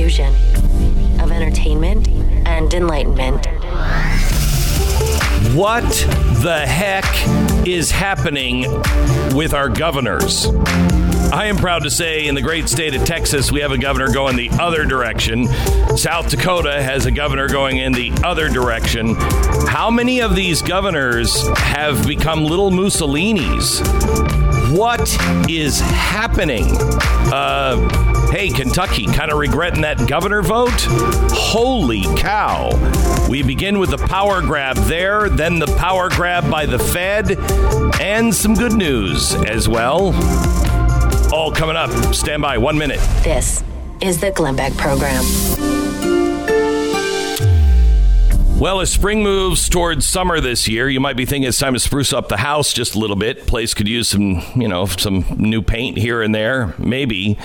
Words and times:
Fusion 0.00 0.34
of 1.20 1.30
entertainment 1.30 2.08
and 2.48 2.72
enlightenment. 2.72 3.44
What 5.54 5.84
the 6.42 6.64
heck 6.66 7.04
is 7.68 7.90
happening 7.90 8.62
with 9.34 9.52
our 9.52 9.68
governors? 9.68 10.46
I 11.32 11.48
am 11.48 11.58
proud 11.58 11.82
to 11.82 11.90
say 11.90 12.28
in 12.28 12.34
the 12.34 12.40
great 12.40 12.70
state 12.70 12.94
of 12.94 13.04
Texas, 13.04 13.52
we 13.52 13.60
have 13.60 13.72
a 13.72 13.78
governor 13.78 14.10
going 14.10 14.36
the 14.36 14.48
other 14.58 14.86
direction. 14.86 15.48
South 15.98 16.30
Dakota 16.30 16.82
has 16.82 17.04
a 17.04 17.10
governor 17.10 17.46
going 17.46 17.76
in 17.76 17.92
the 17.92 18.10
other 18.24 18.48
direction. 18.48 19.16
How 19.68 19.90
many 19.90 20.20
of 20.20 20.34
these 20.34 20.62
governors 20.62 21.46
have 21.58 22.06
become 22.06 22.42
little 22.42 22.70
Mussolinis? 22.70 23.82
What 24.74 25.14
is 25.50 25.78
happening? 25.80 26.64
Uh, 27.30 28.09
hey, 28.30 28.48
Kentucky, 28.48 29.06
kind 29.06 29.30
of 29.30 29.38
regretting 29.38 29.82
that 29.82 30.08
governor 30.08 30.42
vote? 30.42 30.80
Holy 31.32 32.02
cow. 32.16 32.70
We 33.28 33.42
begin 33.42 33.78
with 33.78 33.90
the 33.90 33.98
power 33.98 34.40
grab 34.40 34.76
there, 34.76 35.28
then 35.28 35.58
the 35.58 35.66
power 35.78 36.08
grab 36.08 36.50
by 36.50 36.66
the 36.66 36.78
Fed, 36.78 37.38
and 38.00 38.34
some 38.34 38.54
good 38.54 38.72
news 38.72 39.34
as 39.34 39.68
well. 39.68 40.14
All 41.32 41.52
coming 41.52 41.76
up. 41.76 41.90
Stand 42.14 42.42
by 42.42 42.58
one 42.58 42.76
minute. 42.78 43.00
This 43.22 43.62
is 44.00 44.20
the 44.20 44.30
Glenn 44.30 44.56
Beck 44.56 44.72
Program. 44.74 45.24
Well, 48.60 48.80
as 48.80 48.92
spring 48.92 49.22
moves 49.22 49.70
towards 49.70 50.06
summer 50.06 50.38
this 50.38 50.68
year, 50.68 50.86
you 50.86 51.00
might 51.00 51.16
be 51.16 51.24
thinking 51.24 51.48
it's 51.48 51.58
time 51.58 51.72
to 51.72 51.80
spruce 51.80 52.12
up 52.12 52.28
the 52.28 52.36
house 52.36 52.74
just 52.74 52.94
a 52.94 52.98
little 52.98 53.16
bit. 53.16 53.46
Place 53.46 53.72
could 53.72 53.88
use 53.88 54.08
some, 54.08 54.42
you 54.54 54.68
know, 54.68 54.84
some 54.84 55.24
new 55.38 55.62
paint 55.62 55.96
here 55.96 56.20
and 56.20 56.34
there. 56.34 56.74
Maybe, 56.76 57.38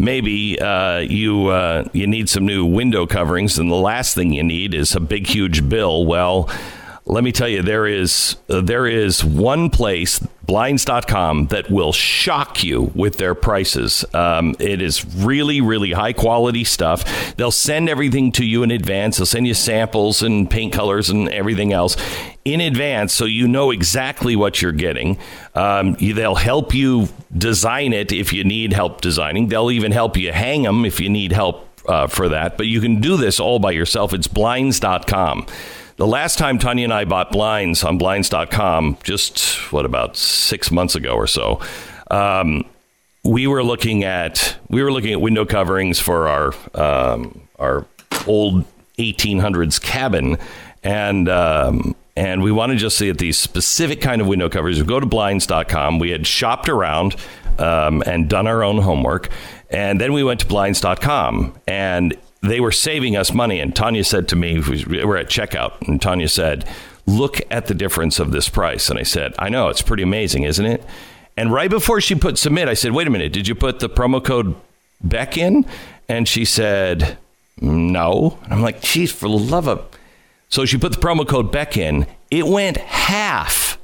maybe 0.00 0.58
uh, 0.58 0.98
you 0.98 1.48
uh, 1.48 1.88
you 1.92 2.06
need 2.06 2.28
some 2.28 2.46
new 2.46 2.64
window 2.64 3.06
coverings, 3.06 3.58
and 3.58 3.70
the 3.70 3.76
last 3.76 4.14
thing 4.14 4.32
you 4.32 4.42
need 4.42 4.74
is 4.74 4.96
a 4.96 5.00
big, 5.00 5.26
huge 5.26 5.68
bill. 5.68 6.06
Well, 6.06 6.48
let 7.04 7.22
me 7.22 7.32
tell 7.32 7.48
you, 7.48 7.62
there 7.62 7.86
is 7.86 8.36
uh, 8.48 8.60
there 8.62 8.86
is 8.86 9.24
one 9.24 9.70
place, 9.70 10.20
blinds.com, 10.50 11.46
that 11.46 11.70
will 11.70 11.92
shock 11.92 12.64
you 12.64 12.90
with 12.96 13.18
their 13.18 13.36
prices. 13.36 14.04
Um, 14.12 14.56
it 14.58 14.82
is 14.82 15.04
really, 15.04 15.60
really 15.60 15.92
high 15.92 16.12
quality 16.12 16.64
stuff. 16.64 17.36
They'll 17.36 17.52
send 17.52 17.88
everything 17.88 18.32
to 18.32 18.44
you 18.44 18.64
in 18.64 18.72
advance. 18.72 19.18
They'll 19.18 19.26
send 19.26 19.46
you 19.46 19.54
samples 19.54 20.22
and 20.22 20.50
paint 20.50 20.72
colors 20.72 21.08
and 21.08 21.28
everything 21.28 21.72
else 21.72 21.96
in 22.44 22.60
advance, 22.60 23.12
so 23.12 23.26
you 23.26 23.46
know 23.46 23.70
exactly 23.70 24.34
what 24.34 24.60
you're 24.60 24.72
getting. 24.72 25.18
Um, 25.54 25.92
they'll 26.00 26.34
help 26.34 26.74
you 26.74 27.06
design 27.36 27.92
it 27.92 28.10
if 28.10 28.32
you 28.32 28.42
need 28.42 28.72
help 28.72 29.02
designing. 29.02 29.50
They'll 29.50 29.70
even 29.70 29.92
help 29.92 30.16
you 30.16 30.32
hang 30.32 30.62
them 30.62 30.84
if 30.84 30.98
you 30.98 31.10
need 31.10 31.30
help 31.30 31.68
uh, 31.88 32.08
for 32.08 32.28
that. 32.30 32.56
But 32.56 32.66
you 32.66 32.80
can 32.80 33.00
do 33.00 33.16
this 33.16 33.38
all 33.38 33.60
by 33.60 33.70
yourself. 33.70 34.12
It's 34.12 34.26
blinds.com. 34.26 35.46
The 36.00 36.06
last 36.06 36.38
time 36.38 36.58
Tanya 36.58 36.84
and 36.84 36.94
I 36.94 37.04
bought 37.04 37.30
blinds 37.30 37.84
on 37.84 37.98
blinds.com, 37.98 38.96
just 39.02 39.70
what 39.70 39.84
about 39.84 40.16
six 40.16 40.70
months 40.70 40.94
ago 40.94 41.12
or 41.12 41.26
so, 41.26 41.60
um, 42.10 42.64
we 43.22 43.46
were 43.46 43.62
looking 43.62 44.02
at 44.02 44.56
we 44.70 44.82
were 44.82 44.90
looking 44.90 45.12
at 45.12 45.20
window 45.20 45.44
coverings 45.44 46.00
for 46.00 46.26
our 46.26 46.54
um, 46.72 47.46
our 47.58 47.84
old 48.26 48.64
1800s 48.96 49.78
cabin, 49.78 50.38
and 50.82 51.28
um, 51.28 51.94
and 52.16 52.42
we 52.42 52.50
wanted 52.50 52.76
to 52.76 52.80
just 52.80 52.96
see 52.96 53.10
at 53.10 53.18
these 53.18 53.36
specific 53.36 54.00
kind 54.00 54.22
of 54.22 54.26
window 54.26 54.48
covers. 54.48 54.80
We 54.80 54.86
go 54.86 55.00
to 55.00 55.06
blinds.com. 55.06 55.98
We 55.98 56.12
had 56.12 56.26
shopped 56.26 56.70
around 56.70 57.14
um, 57.58 58.02
and 58.06 58.26
done 58.26 58.46
our 58.46 58.62
own 58.62 58.78
homework, 58.78 59.28
and 59.68 60.00
then 60.00 60.14
we 60.14 60.24
went 60.24 60.40
to 60.40 60.46
blinds.com 60.46 61.60
and 61.66 62.16
they 62.42 62.60
were 62.60 62.72
saving 62.72 63.16
us 63.16 63.32
money. 63.32 63.60
And 63.60 63.74
Tanya 63.74 64.04
said 64.04 64.28
to 64.28 64.36
me, 64.36 64.60
we're 64.60 65.16
at 65.16 65.28
checkout, 65.28 65.86
and 65.86 66.00
Tanya 66.00 66.28
said, 66.28 66.68
Look 67.06 67.40
at 67.50 67.66
the 67.66 67.74
difference 67.74 68.20
of 68.20 68.30
this 68.30 68.48
price. 68.48 68.88
And 68.88 68.98
I 68.98 69.02
said, 69.02 69.34
I 69.38 69.48
know, 69.48 69.68
it's 69.68 69.82
pretty 69.82 70.02
amazing, 70.02 70.44
isn't 70.44 70.64
it? 70.64 70.84
And 71.36 71.52
right 71.52 71.70
before 71.70 72.00
she 72.00 72.14
put 72.14 72.38
submit, 72.38 72.68
I 72.68 72.74
said, 72.74 72.92
Wait 72.92 73.06
a 73.06 73.10
minute, 73.10 73.32
did 73.32 73.48
you 73.48 73.54
put 73.54 73.80
the 73.80 73.88
promo 73.88 74.24
code 74.24 74.54
Beck 75.00 75.36
in? 75.36 75.66
And 76.08 76.28
she 76.28 76.44
said, 76.44 77.18
No. 77.60 78.38
And 78.44 78.52
I'm 78.52 78.62
like, 78.62 78.80
Geez, 78.82 79.10
for 79.10 79.28
the 79.28 79.36
love 79.36 79.66
of. 79.66 79.84
So 80.48 80.64
she 80.64 80.78
put 80.78 80.92
the 80.92 80.98
promo 80.98 81.26
code 81.26 81.50
Beck 81.50 81.76
in. 81.76 82.06
It 82.30 82.46
went 82.46 82.76
half 82.76 83.78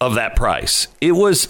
of 0.00 0.14
that 0.16 0.36
price. 0.36 0.88
It 1.00 1.12
was 1.12 1.46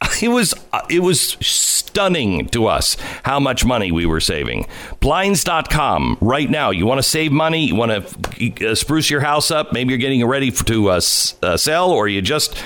it 0.22 0.28
was 0.28 0.54
it 0.90 1.00
was 1.00 1.36
stunning 1.40 2.48
to 2.48 2.66
us 2.66 2.96
how 3.22 3.40
much 3.40 3.64
money 3.64 3.90
we 3.90 4.06
were 4.06 4.20
saving. 4.20 4.66
Blinds.com 5.00 6.18
right 6.20 6.50
now. 6.50 6.70
You 6.70 6.86
want 6.86 6.98
to 6.98 7.02
save 7.02 7.32
money? 7.32 7.66
You 7.66 7.74
want 7.74 7.92
to 7.92 8.70
uh, 8.70 8.74
spruce 8.74 9.10
your 9.10 9.20
house 9.20 9.50
up? 9.50 9.72
Maybe 9.72 9.90
you're 9.90 9.98
getting 9.98 10.24
ready 10.26 10.50
to 10.50 10.90
uh, 10.90 11.00
uh, 11.42 11.56
sell, 11.56 11.90
or 11.90 12.08
you 12.08 12.20
just 12.22 12.56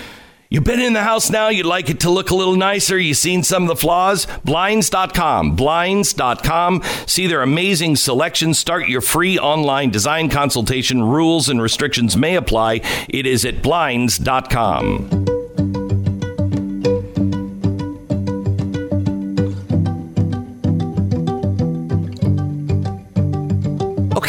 You've 0.53 0.65
been 0.65 0.81
in 0.81 0.95
the 0.95 1.05
house 1.05 1.31
now, 1.31 1.49
you'd 1.49 1.65
like 1.65 1.91
it 1.91 2.01
to 2.01 2.11
look 2.11 2.31
a 2.31 2.35
little 2.35 2.57
nicer, 2.57 2.99
you've 2.99 3.19
seen 3.19 3.45
some 3.45 3.63
of 3.63 3.69
the 3.69 3.77
flaws. 3.77 4.27
Blinds.com. 4.45 5.55
Blinds.com. 5.55 6.83
See 7.07 7.29
their 7.29 7.43
amazing 7.43 7.95
selection. 7.95 8.53
Start 8.53 8.89
your 8.89 9.01
free 9.01 9.39
online 9.39 9.91
design 9.91 10.29
consultation. 10.29 11.05
Rules 11.05 11.49
and 11.49 11.63
restrictions 11.63 12.17
may 12.17 12.35
apply. 12.35 12.81
It 13.09 13.27
is 13.27 13.45
at 13.45 13.63
Blinds.com. 13.63 15.40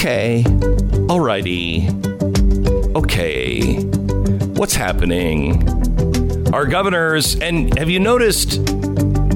Okay. 0.01 0.41
Alrighty. 0.41 1.85
Okay. 2.95 3.75
What's 4.55 4.73
happening? 4.73 5.61
Our 6.51 6.65
governors, 6.65 7.39
and 7.39 7.77
have 7.77 7.87
you 7.87 7.99
noticed? 7.99 8.67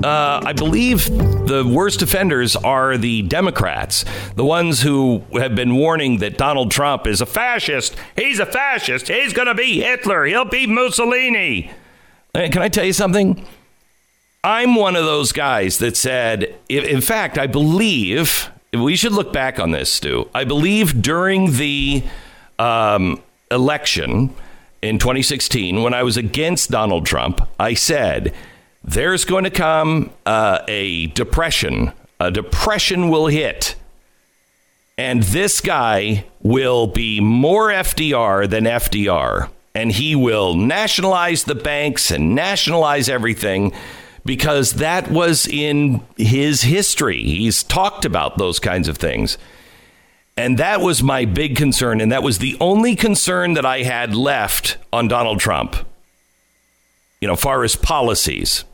Uh, 0.04 0.42
I 0.44 0.54
believe 0.54 1.06
the 1.06 1.72
worst 1.72 2.02
offenders 2.02 2.56
are 2.56 2.98
the 2.98 3.22
Democrats, 3.22 4.06
the 4.34 4.44
ones 4.44 4.82
who 4.82 5.22
have 5.34 5.54
been 5.54 5.76
warning 5.76 6.18
that 6.18 6.40
Donald 6.40 6.72
Trump 6.72 7.06
is 7.06 7.22
a 7.22 7.28
fascist. 7.28 7.96
He's 8.16 8.40
a 8.40 8.46
fascist. 8.48 9.08
He's 9.08 9.34
going 9.34 9.48
to 9.48 9.54
be 9.54 9.82
Hitler. 9.82 10.26
He'll 10.26 10.46
be 10.46 10.66
Mussolini. 10.66 11.70
Can 12.34 12.58
I 12.58 12.70
tell 12.70 12.86
you 12.86 12.94
something? 12.94 13.46
I'm 14.44 14.74
one 14.74 14.96
of 14.96 15.06
those 15.06 15.32
guys 15.32 15.78
that 15.78 15.96
said, 15.96 16.56
in 16.68 17.02
fact, 17.02 17.38
I 17.38 17.46
believe 17.46 18.50
we 18.84 18.96
should 18.96 19.12
look 19.12 19.32
back 19.34 19.60
on 19.60 19.72
this, 19.72 19.92
Stu. 19.92 20.30
I 20.34 20.44
believe 20.44 21.02
during 21.02 21.54
the 21.54 22.04
um, 22.60 23.22
election 23.52 24.34
in 24.82 25.00
2016, 25.00 25.82
when 25.82 25.94
I 25.94 26.04
was 26.04 26.18
against 26.18 26.72
Donald 26.72 27.06
Trump, 27.06 27.42
I 27.60 27.74
said 27.74 28.34
there's 28.84 29.26
going 29.26 29.44
to 29.46 29.50
come 29.50 30.12
uh, 30.26 30.60
a 30.68 31.08
depression. 31.08 31.92
A 32.20 32.32
depression 32.32 33.10
will 33.10 33.28
hit. 33.28 33.76
And 34.98 35.24
this 35.24 35.60
guy 35.60 36.26
will 36.42 36.88
be 36.88 37.20
more 37.20 37.70
FDR 37.70 38.50
than 38.50 38.64
FDR. 38.64 39.50
And 39.74 39.92
he 39.92 40.16
will 40.16 40.56
nationalize 40.56 41.44
the 41.44 41.56
banks 41.56 42.12
and 42.12 42.34
nationalize 42.34 43.10
everything 43.10 43.74
because 44.26 44.74
that 44.74 45.10
was 45.12 45.48
in 45.48 46.02
his 46.18 46.64
history. 46.64 47.22
He's 47.22 47.64
talked 47.64 48.06
about 48.06 48.38
those 48.38 48.60
kinds 48.60 48.88
of 48.88 48.98
things. 48.98 49.38
And 50.36 50.58
that 50.58 50.82
was 50.82 51.02
my 51.02 51.26
big 51.26 51.56
concern. 51.56 52.02
And 52.02 52.12
that 52.12 52.24
was 52.24 52.40
the 52.40 52.58
only 52.60 52.96
concern 52.96 53.54
that 53.54 53.66
I 53.66 53.84
had 53.84 54.16
left 54.16 54.78
on 54.92 55.08
Donald 55.08 55.40
Trump, 55.40 55.76
you 57.22 57.28
know, 57.28 57.36
far 57.36 57.64
as 57.64 57.76
policies. 57.76 58.66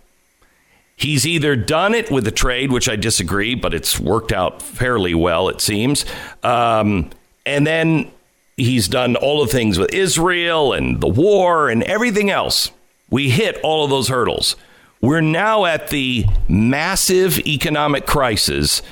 He's 0.96 1.28
either 1.28 1.56
done 1.56 1.94
it 1.94 2.10
with 2.10 2.24
the 2.24 2.32
trade, 2.32 2.72
which 2.72 2.88
I 2.88 2.96
disagree, 2.96 3.54
but 3.54 3.74
it's 3.74 4.00
worked 4.00 4.32
out 4.32 4.62
fairly 4.62 5.14
well, 5.14 5.50
it 5.50 5.60
seems. 5.60 6.06
Um, 6.44 7.10
and 7.46 7.68
then 7.68 8.12
he's 8.56 8.88
done 8.88 9.16
all 9.16 9.44
the 9.44 9.52
things 9.52 9.78
with 9.78 9.94
Israel 9.94 10.74
and 10.74 11.02
the 11.02 11.08
war 11.08 11.70
and 11.70 11.84
everything 11.84 12.30
else. 12.30 12.72
We 13.10 13.30
hit 13.30 13.60
all 13.64 13.84
of 13.84 13.90
those 13.90 14.08
hurdles. 14.08 14.56
We're 15.02 15.22
now 15.22 15.66
at 15.66 15.90
the 15.90 16.26
massive 16.48 17.40
economic 17.40 18.06
crisis. 18.06 18.84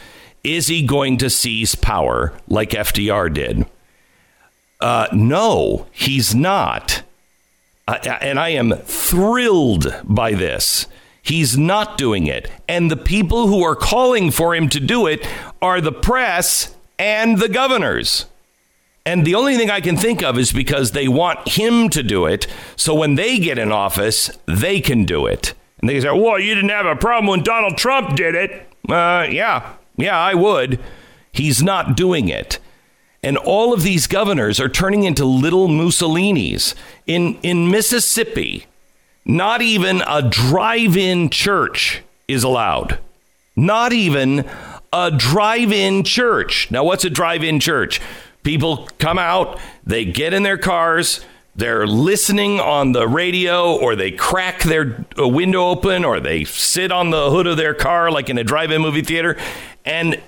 Is 0.43 0.67
he 0.67 0.81
going 0.81 1.17
to 1.17 1.29
seize 1.29 1.75
power 1.75 2.33
like 2.47 2.71
FDR 2.71 3.31
did? 3.31 3.67
Uh, 4.81 5.07
no, 5.13 5.85
he's 5.91 6.33
not. 6.33 7.03
And 7.87 8.39
I 8.39 8.49
am 8.49 8.73
thrilled 8.73 9.93
by 10.03 10.33
this. 10.33 10.87
He's 11.21 11.57
not 11.57 11.97
doing 11.97 12.25
it. 12.25 12.49
And 12.67 12.89
the 12.89 12.97
people 12.97 13.47
who 13.47 13.63
are 13.63 13.75
calling 13.75 14.31
for 14.31 14.55
him 14.55 14.69
to 14.69 14.79
do 14.79 15.05
it 15.05 15.27
are 15.61 15.79
the 15.79 15.91
press 15.91 16.75
and 16.97 17.37
the 17.37 17.49
governors. 17.49 18.25
And 19.05 19.25
the 19.25 19.35
only 19.35 19.57
thing 19.57 19.69
I 19.69 19.81
can 19.81 19.97
think 19.97 20.23
of 20.23 20.37
is 20.37 20.51
because 20.51 20.91
they 20.91 21.07
want 21.07 21.49
him 21.49 21.89
to 21.89 22.01
do 22.01 22.25
it. 22.25 22.47
So 22.75 22.95
when 22.95 23.15
they 23.15 23.37
get 23.37 23.59
in 23.59 23.71
office, 23.71 24.31
they 24.47 24.81
can 24.81 25.03
do 25.05 25.25
it. 25.25 25.53
And 25.79 25.89
they 25.89 25.99
say, 26.01 26.11
well, 26.11 26.39
you 26.39 26.55
didn't 26.55 26.69
have 26.69 26.85
a 26.85 26.95
problem 26.95 27.27
when 27.27 27.43
Donald 27.43 27.77
Trump 27.77 28.15
did 28.15 28.35
it. 28.35 28.51
Uh, 28.87 29.27
yeah, 29.29 29.73
yeah, 29.97 30.17
I 30.17 30.33
would. 30.33 30.79
He's 31.31 31.61
not 31.63 31.95
doing 31.95 32.27
it. 32.27 32.59
And 33.21 33.37
all 33.37 33.73
of 33.73 33.83
these 33.83 34.07
governors 34.07 34.59
are 34.59 34.69
turning 34.69 35.03
into 35.03 35.25
little 35.25 35.67
Mussolinis. 35.67 36.73
In, 37.05 37.37
in 37.43 37.69
Mississippi, 37.69 38.65
not 39.25 39.61
even 39.61 40.01
a 40.07 40.21
drive 40.21 40.95
in 40.95 41.29
church 41.29 42.01
is 42.27 42.43
allowed. 42.43 42.99
Not 43.55 43.91
even 43.91 44.49
a 44.93 45.11
drive 45.11 45.71
in 45.71 46.03
church. 46.03 46.71
Now, 46.71 46.83
what's 46.83 47.03
a 47.03 47.09
drive 47.09 47.43
in 47.43 47.59
church? 47.59 47.99
People 48.43 48.87
come 48.99 49.19
out, 49.19 49.59
they 49.83 50.05
get 50.05 50.33
in 50.33 50.43
their 50.43 50.57
cars, 50.57 51.19
they're 51.55 51.87
listening 51.87 52.59
on 52.59 52.93
the 52.93 53.07
radio, 53.07 53.75
or 53.75 53.95
they 53.95 54.11
crack 54.11 54.63
their 54.63 55.05
uh, 55.17 55.27
window 55.27 55.67
open, 55.67 56.05
or 56.05 56.19
they 56.19 56.43
sit 56.43 56.91
on 56.91 57.09
the 57.09 57.29
hood 57.29 57.47
of 57.47 57.57
their 57.57 57.73
car 57.73 58.11
like 58.11 58.29
in 58.29 58.37
a 58.37 58.43
drive 58.43 58.71
in 58.71 58.81
movie 58.81 59.01
theater, 59.01 59.37
and 59.85 60.21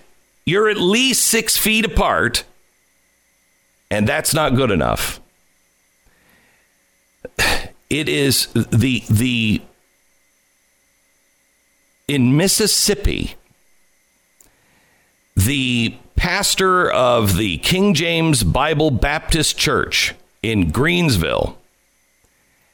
you're 0.46 0.70
at 0.70 0.78
least 0.78 1.24
six 1.24 1.56
feet 1.56 1.86
apart, 1.86 2.44
and 3.90 4.08
that's 4.08 4.34
not 4.34 4.56
good 4.56 4.72
enough. 4.72 5.20
It 7.90 8.08
is 8.08 8.48
the 8.54 9.04
the 9.10 9.62
in 12.08 12.38
Mississippi 12.38 13.36
the 15.36 15.96
pastor 16.16 16.92
of 16.92 17.38
the 17.38 17.58
King 17.60 17.94
James 17.94 18.44
Bible 18.44 18.92
Baptist 18.92 19.58
Church 19.58 20.14
in 20.44 20.70
Greenville 20.70 21.58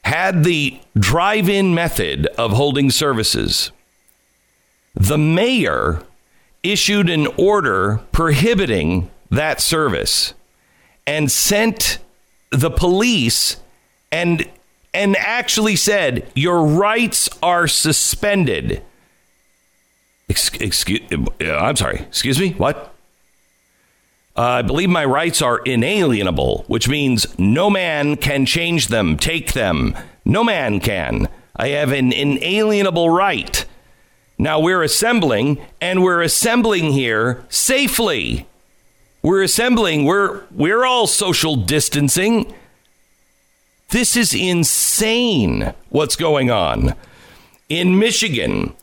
had 0.04 0.44
the 0.44 0.80
drive 0.98 1.48
in 1.48 1.74
method 1.74 2.26
of 2.38 2.52
holding 2.52 2.90
services. 2.90 3.72
The 4.94 5.18
mayor 5.18 6.02
issued 6.62 7.10
an 7.10 7.26
order 7.36 8.00
prohibiting 8.10 9.10
that 9.30 9.60
service 9.60 10.34
and 11.06 11.30
sent 11.30 11.98
the 12.50 12.70
police 12.70 13.56
and 14.10 14.48
and 14.94 15.16
actually 15.16 15.76
said 15.76 16.30
your 16.34 16.64
rights 16.64 17.28
are 17.42 17.68
suspended 17.68 18.82
excuse, 20.28 20.84
I'm 21.40 21.76
sorry. 21.76 22.00
Excuse 22.00 22.38
me. 22.38 22.52
What? 22.52 22.94
Uh, 24.38 24.42
I 24.42 24.62
believe 24.62 24.88
my 24.88 25.04
rights 25.04 25.42
are 25.42 25.58
inalienable, 25.58 26.64
which 26.68 26.88
means 26.88 27.26
no 27.40 27.68
man 27.68 28.14
can 28.16 28.46
change 28.46 28.86
them, 28.86 29.16
take 29.16 29.52
them. 29.52 29.96
No 30.24 30.44
man 30.44 30.78
can. 30.78 31.28
I 31.56 31.70
have 31.70 31.90
an 31.90 32.12
inalienable 32.12 33.10
right. 33.10 33.64
Now 34.38 34.60
we're 34.60 34.84
assembling, 34.84 35.58
and 35.80 36.04
we're 36.04 36.22
assembling 36.22 36.92
here 36.92 37.44
safely. 37.48 38.46
We're 39.22 39.42
assembling. 39.42 40.04
We're 40.04 40.44
we're 40.52 40.84
all 40.84 41.08
social 41.08 41.56
distancing. 41.56 42.54
This 43.88 44.16
is 44.16 44.32
insane. 44.32 45.74
What's 45.88 46.14
going 46.14 46.48
on 46.48 46.94
in 47.68 47.98
Michigan? 47.98 48.74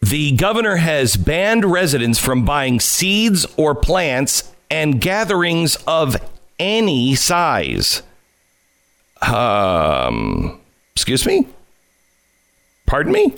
The 0.00 0.32
governor 0.32 0.76
has 0.76 1.18
banned 1.18 1.66
residents 1.66 2.18
from 2.18 2.46
buying 2.46 2.80
seeds 2.80 3.44
or 3.58 3.74
plants 3.74 4.54
and 4.70 5.00
gatherings 5.00 5.76
of 5.86 6.16
any 6.58 7.14
size. 7.14 8.02
Um, 9.22 10.60
excuse 10.94 11.26
me? 11.26 11.46
Pardon 12.86 13.12
me? 13.12 13.34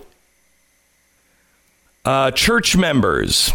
Uh, 2.05 2.31
church 2.31 2.77
members 2.77 3.53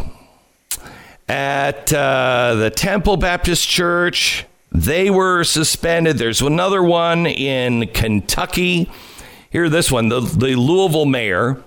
at 1.28 1.92
uh, 1.94 2.56
the 2.56 2.70
Temple 2.70 3.18
Baptist 3.18 3.68
Church, 3.68 4.46
they 4.72 5.10
were 5.10 5.44
suspended. 5.44 6.18
There's 6.18 6.42
another 6.42 6.84
one 6.84 7.26
in 7.26 7.88
Kentucky. 7.88 8.92
Here, 9.50 9.70
this 9.70 9.92
one 9.92 10.10
the, 10.10 10.20
the 10.20 10.56
Louisville 10.56 11.06
mayor 11.06 11.64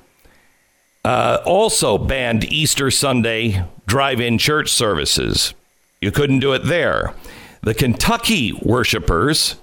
uh, 1.04 1.38
also 1.44 1.98
banned 1.98 2.44
Easter 2.44 2.90
Sunday 2.90 3.64
drive 3.86 4.20
in 4.20 4.38
church 4.38 4.70
services. 4.72 5.54
You 6.00 6.10
couldn't 6.12 6.40
do 6.40 6.52
it 6.52 6.64
there. 6.64 7.14
The 7.62 7.75
Kentucky 7.75 8.52
worshipers 8.62 9.56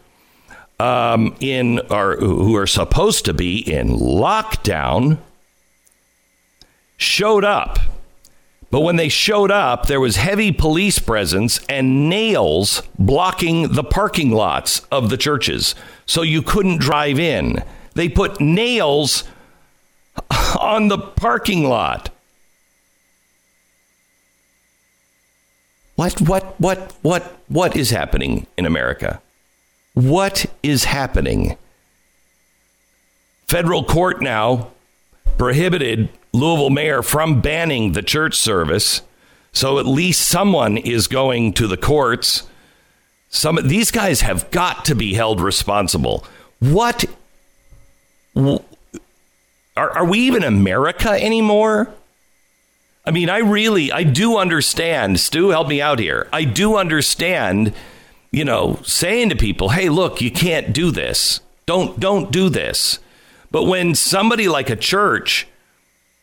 um, 0.79 1.35
in 1.39 1.79
are, 1.89 2.17
who 2.17 2.55
are 2.55 2.67
supposed 2.67 3.25
to 3.25 3.33
be 3.33 3.59
in 3.59 3.89
lockdown 3.89 5.19
showed 6.97 7.43
up. 7.43 7.79
But 8.71 8.81
when 8.81 8.95
they 8.95 9.09
showed 9.09 9.51
up, 9.51 9.85
there 9.85 9.99
was 9.99 10.15
heavy 10.15 10.51
police 10.51 10.97
presence 10.97 11.59
and 11.69 12.09
nails 12.09 12.81
blocking 12.97 13.73
the 13.73 13.83
parking 13.83 14.31
lots 14.31 14.79
of 14.91 15.11
the 15.11 15.17
churches. 15.17 15.75
So 16.07 16.23
you 16.23 16.41
couldn't 16.41 16.79
drive 16.79 17.19
in. 17.19 17.63
They 17.93 18.09
put 18.09 18.41
nails 18.41 19.25
on 20.59 20.87
the 20.87 20.97
parking 20.97 21.69
lot. 21.69 22.09
What, 25.95 26.19
what, 26.21 26.59
what, 26.59 26.93
what, 27.01 27.39
what 27.47 27.75
is 27.75 27.91
happening 27.91 28.47
in 28.57 28.65
America? 28.65 29.21
What 29.93 30.45
is 30.63 30.85
happening? 30.85 31.57
Federal 33.47 33.83
court 33.83 34.21
now 34.21 34.71
prohibited 35.37 36.09
Louisville 36.31 36.71
mayor 36.71 37.03
from 37.03 37.41
banning 37.41 37.91
the 37.91 38.01
church 38.01 38.35
service. 38.35 39.01
So 39.51 39.77
at 39.77 39.85
least 39.85 40.27
someone 40.27 40.77
is 40.77 41.07
going 41.07 41.53
to 41.53 41.67
the 41.67 41.77
courts. 41.77 42.47
Some 43.29 43.59
these 43.63 43.91
guys 43.91 44.21
have 44.21 44.49
got 44.49 44.85
to 44.85 44.95
be 44.95 45.13
held 45.13 45.41
responsible. 45.41 46.25
What 46.59 47.05
are, 48.35 48.61
are 49.75 50.05
we 50.05 50.19
even 50.19 50.43
America 50.43 51.09
anymore? 51.11 51.93
I 53.05 53.11
mean, 53.11 53.29
I 53.29 53.39
really, 53.39 53.91
I 53.91 54.03
do 54.03 54.37
understand. 54.37 55.19
Stu, 55.19 55.49
help 55.49 55.67
me 55.67 55.81
out 55.81 55.99
here. 55.99 56.27
I 56.31 56.45
do 56.45 56.77
understand, 56.77 57.73
you 58.31 58.45
know, 58.45 58.79
saying 58.83 59.29
to 59.29 59.35
people, 59.35 59.69
"Hey, 59.69 59.89
look, 59.89 60.21
you 60.21 60.31
can't 60.31 60.73
do 60.73 60.89
this. 60.89 61.41
Don't, 61.65 61.99
don't 61.99 62.31
do 62.31 62.49
this." 62.49 62.99
But 63.51 63.63
when 63.63 63.93
somebody 63.93 64.47
like 64.47 64.69
a 64.69 64.75
church 64.75 65.47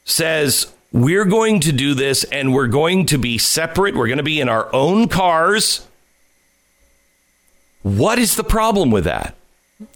says, 0.04 0.72
"We're 0.90 1.26
going 1.26 1.60
to 1.60 1.72
do 1.72 1.94
this, 1.94 2.24
and 2.24 2.54
we're 2.54 2.66
going 2.66 3.06
to 3.06 3.18
be 3.18 3.36
separate. 3.36 3.94
We're 3.94 4.08
going 4.08 4.16
to 4.16 4.24
be 4.24 4.40
in 4.40 4.48
our 4.48 4.74
own 4.74 5.08
cars," 5.08 5.86
what 7.82 8.18
is 8.18 8.36
the 8.36 8.44
problem 8.44 8.90
with 8.90 9.04
that? 9.04 9.34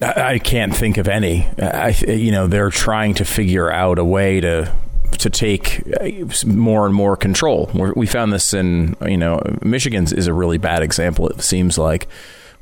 I 0.01 0.39
can't 0.39 0.75
think 0.75 0.97
of 0.97 1.09
any. 1.09 1.47
I, 1.59 1.95
you 2.09 2.31
know, 2.31 2.47
they're 2.47 2.71
trying 2.71 3.15
to 3.15 3.25
figure 3.25 3.71
out 3.71 3.99
a 3.99 4.05
way 4.05 4.41
to 4.41 4.75
to 5.19 5.31
take 5.31 5.83
uh, 6.01 6.47
more 6.47 6.87
and 6.87 6.95
more 6.95 7.17
control. 7.17 7.71
We 7.97 8.07
found 8.07 8.33
this 8.33 8.55
in, 8.55 8.97
you 9.07 9.17
know, 9.17 9.41
Michigan's 9.63 10.13
is 10.13 10.27
a 10.27 10.33
really 10.33 10.59
bad 10.59 10.83
example. 10.83 11.29
It 11.29 11.41
seems 11.41 11.79
like 11.79 12.09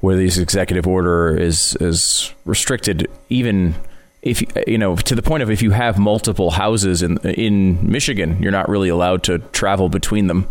where 0.00 0.16
this 0.16 0.36
executive 0.36 0.86
order 0.86 1.36
is 1.36 1.76
is 1.76 2.34
restricted 2.44 3.08
even 3.28 3.74
if 4.22 4.42
you 4.68 4.78
know 4.78 4.96
to 4.96 5.14
the 5.14 5.22
point 5.22 5.42
of 5.42 5.50
if 5.50 5.62
you 5.62 5.72
have 5.72 5.98
multiple 5.98 6.52
houses 6.52 7.02
in 7.02 7.18
in 7.18 7.90
Michigan, 7.90 8.40
you're 8.40 8.52
not 8.52 8.68
really 8.68 8.88
allowed 8.88 9.24
to 9.24 9.38
travel 9.38 9.88
between 9.88 10.28
them. 10.28 10.48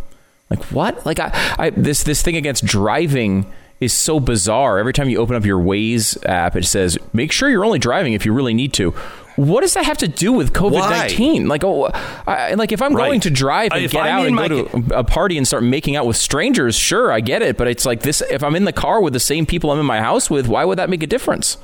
Like 0.50 0.63
what? 0.65 1.05
Like 1.05 1.20
I, 1.20 1.31
I 1.58 1.70
this 1.70 2.03
this 2.03 2.22
thing 2.22 2.36
against 2.36 2.65
driving 2.65 3.51
is 3.79 3.93
so 3.93 4.20
bizarre. 4.20 4.77
Every 4.77 4.93
time 4.93 5.10
you 5.10 5.17
open 5.20 5.36
up 5.36 5.46
your 5.46 5.60
Waze 5.60 6.24
app, 6.25 6.55
it 6.55 6.65
says 6.65 6.98
make 7.13 7.31
sure 7.31 7.50
you're 7.50 7.65
only 7.65 7.79
driving 7.79 8.13
if 8.13 8.25
you 8.25 8.34
really 8.34 8.53
need 8.53 8.74
to. 8.74 8.93
What 9.42 9.62
does 9.62 9.74
that 9.74 9.86
have 9.86 9.98
to 10.00 10.08
do 10.08 10.32
with 10.32 10.54
COVID 10.54 10.90
nineteen? 10.90 11.48
Like, 11.48 11.64
oh, 11.64 11.90
I, 12.28 12.54
like 12.54 12.72
if 12.72 12.80
I'm 12.80 12.94
right. 12.94 13.08
going 13.08 13.22
to 13.22 13.32
drive 13.32 13.72
and 13.72 13.84
if 13.84 13.92
get 13.92 14.04
I'm 14.04 14.20
out 14.20 14.28
and 14.28 14.38
go 14.38 14.84
to 14.84 15.00
a 15.00 15.04
party 15.04 15.36
and 15.36 15.48
start 15.48 15.64
making 15.64 15.96
out 15.96 16.06
with 16.06 16.16
strangers, 16.16 16.76
sure, 16.76 17.12
I 17.12 17.22
get 17.22 17.42
it. 17.42 17.58
But 17.58 17.68
it's 17.68 17.84
like 17.84 18.02
this: 18.02 18.22
if 18.30 18.44
I'm 18.44 18.56
in 18.56 18.66
the 18.66 18.74
car 18.74 19.02
with 19.02 19.14
the 19.14 19.20
same 19.20 19.48
people 19.48 19.72
I'm 19.72 19.80
in 19.80 19.86
my 19.86 20.00
house 20.00 20.30
with, 20.30 20.48
why 20.48 20.64
would 20.64 20.78
that 20.78 20.92
make 20.92 21.02
a 21.02 21.08
difference? 21.08 21.58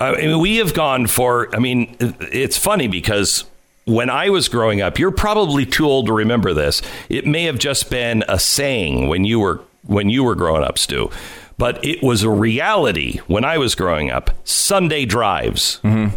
I 0.00 0.12
mean, 0.16 0.40
we 0.40 0.56
have 0.56 0.72
gone 0.72 1.06
for. 1.06 1.54
I 1.54 1.58
mean, 1.58 1.96
it's 2.00 2.56
funny 2.56 2.88
because 2.88 3.44
when 3.84 4.08
I 4.08 4.30
was 4.30 4.48
growing 4.48 4.80
up, 4.80 4.98
you're 4.98 5.10
probably 5.10 5.66
too 5.66 5.84
old 5.84 6.06
to 6.06 6.14
remember 6.14 6.54
this. 6.54 6.80
It 7.10 7.26
may 7.26 7.44
have 7.44 7.58
just 7.58 7.90
been 7.90 8.24
a 8.26 8.38
saying 8.38 9.08
when 9.08 9.24
you 9.26 9.38
were 9.38 9.60
when 9.82 10.08
you 10.08 10.24
were 10.24 10.34
growing 10.34 10.64
up, 10.64 10.78
Stu, 10.78 11.10
but 11.58 11.84
it 11.84 12.02
was 12.02 12.22
a 12.22 12.30
reality 12.30 13.18
when 13.26 13.44
I 13.44 13.58
was 13.58 13.74
growing 13.74 14.10
up. 14.10 14.30
Sunday 14.44 15.04
drives. 15.04 15.78
Mm-hmm. 15.84 16.16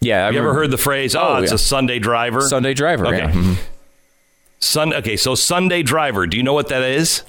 Yeah, 0.00 0.18
I 0.18 0.30
you 0.30 0.38
remember. 0.38 0.50
ever 0.50 0.58
heard 0.60 0.70
the 0.70 0.78
phrase? 0.78 1.14
Oh, 1.16 1.20
oh 1.22 1.36
it's 1.42 1.50
yeah. 1.50 1.56
a 1.56 1.58
Sunday 1.58 1.98
driver. 1.98 2.42
Sunday 2.42 2.74
driver. 2.74 3.06
Okay. 3.06 3.18
Yeah. 3.18 3.32
Mm-hmm. 3.32 3.54
Sun. 4.60 4.94
Okay, 4.94 5.16
so 5.16 5.34
Sunday 5.34 5.82
driver. 5.82 6.26
Do 6.26 6.36
you 6.36 6.42
know 6.42 6.54
what 6.54 6.68
that 6.68 6.82
is? 6.82 7.22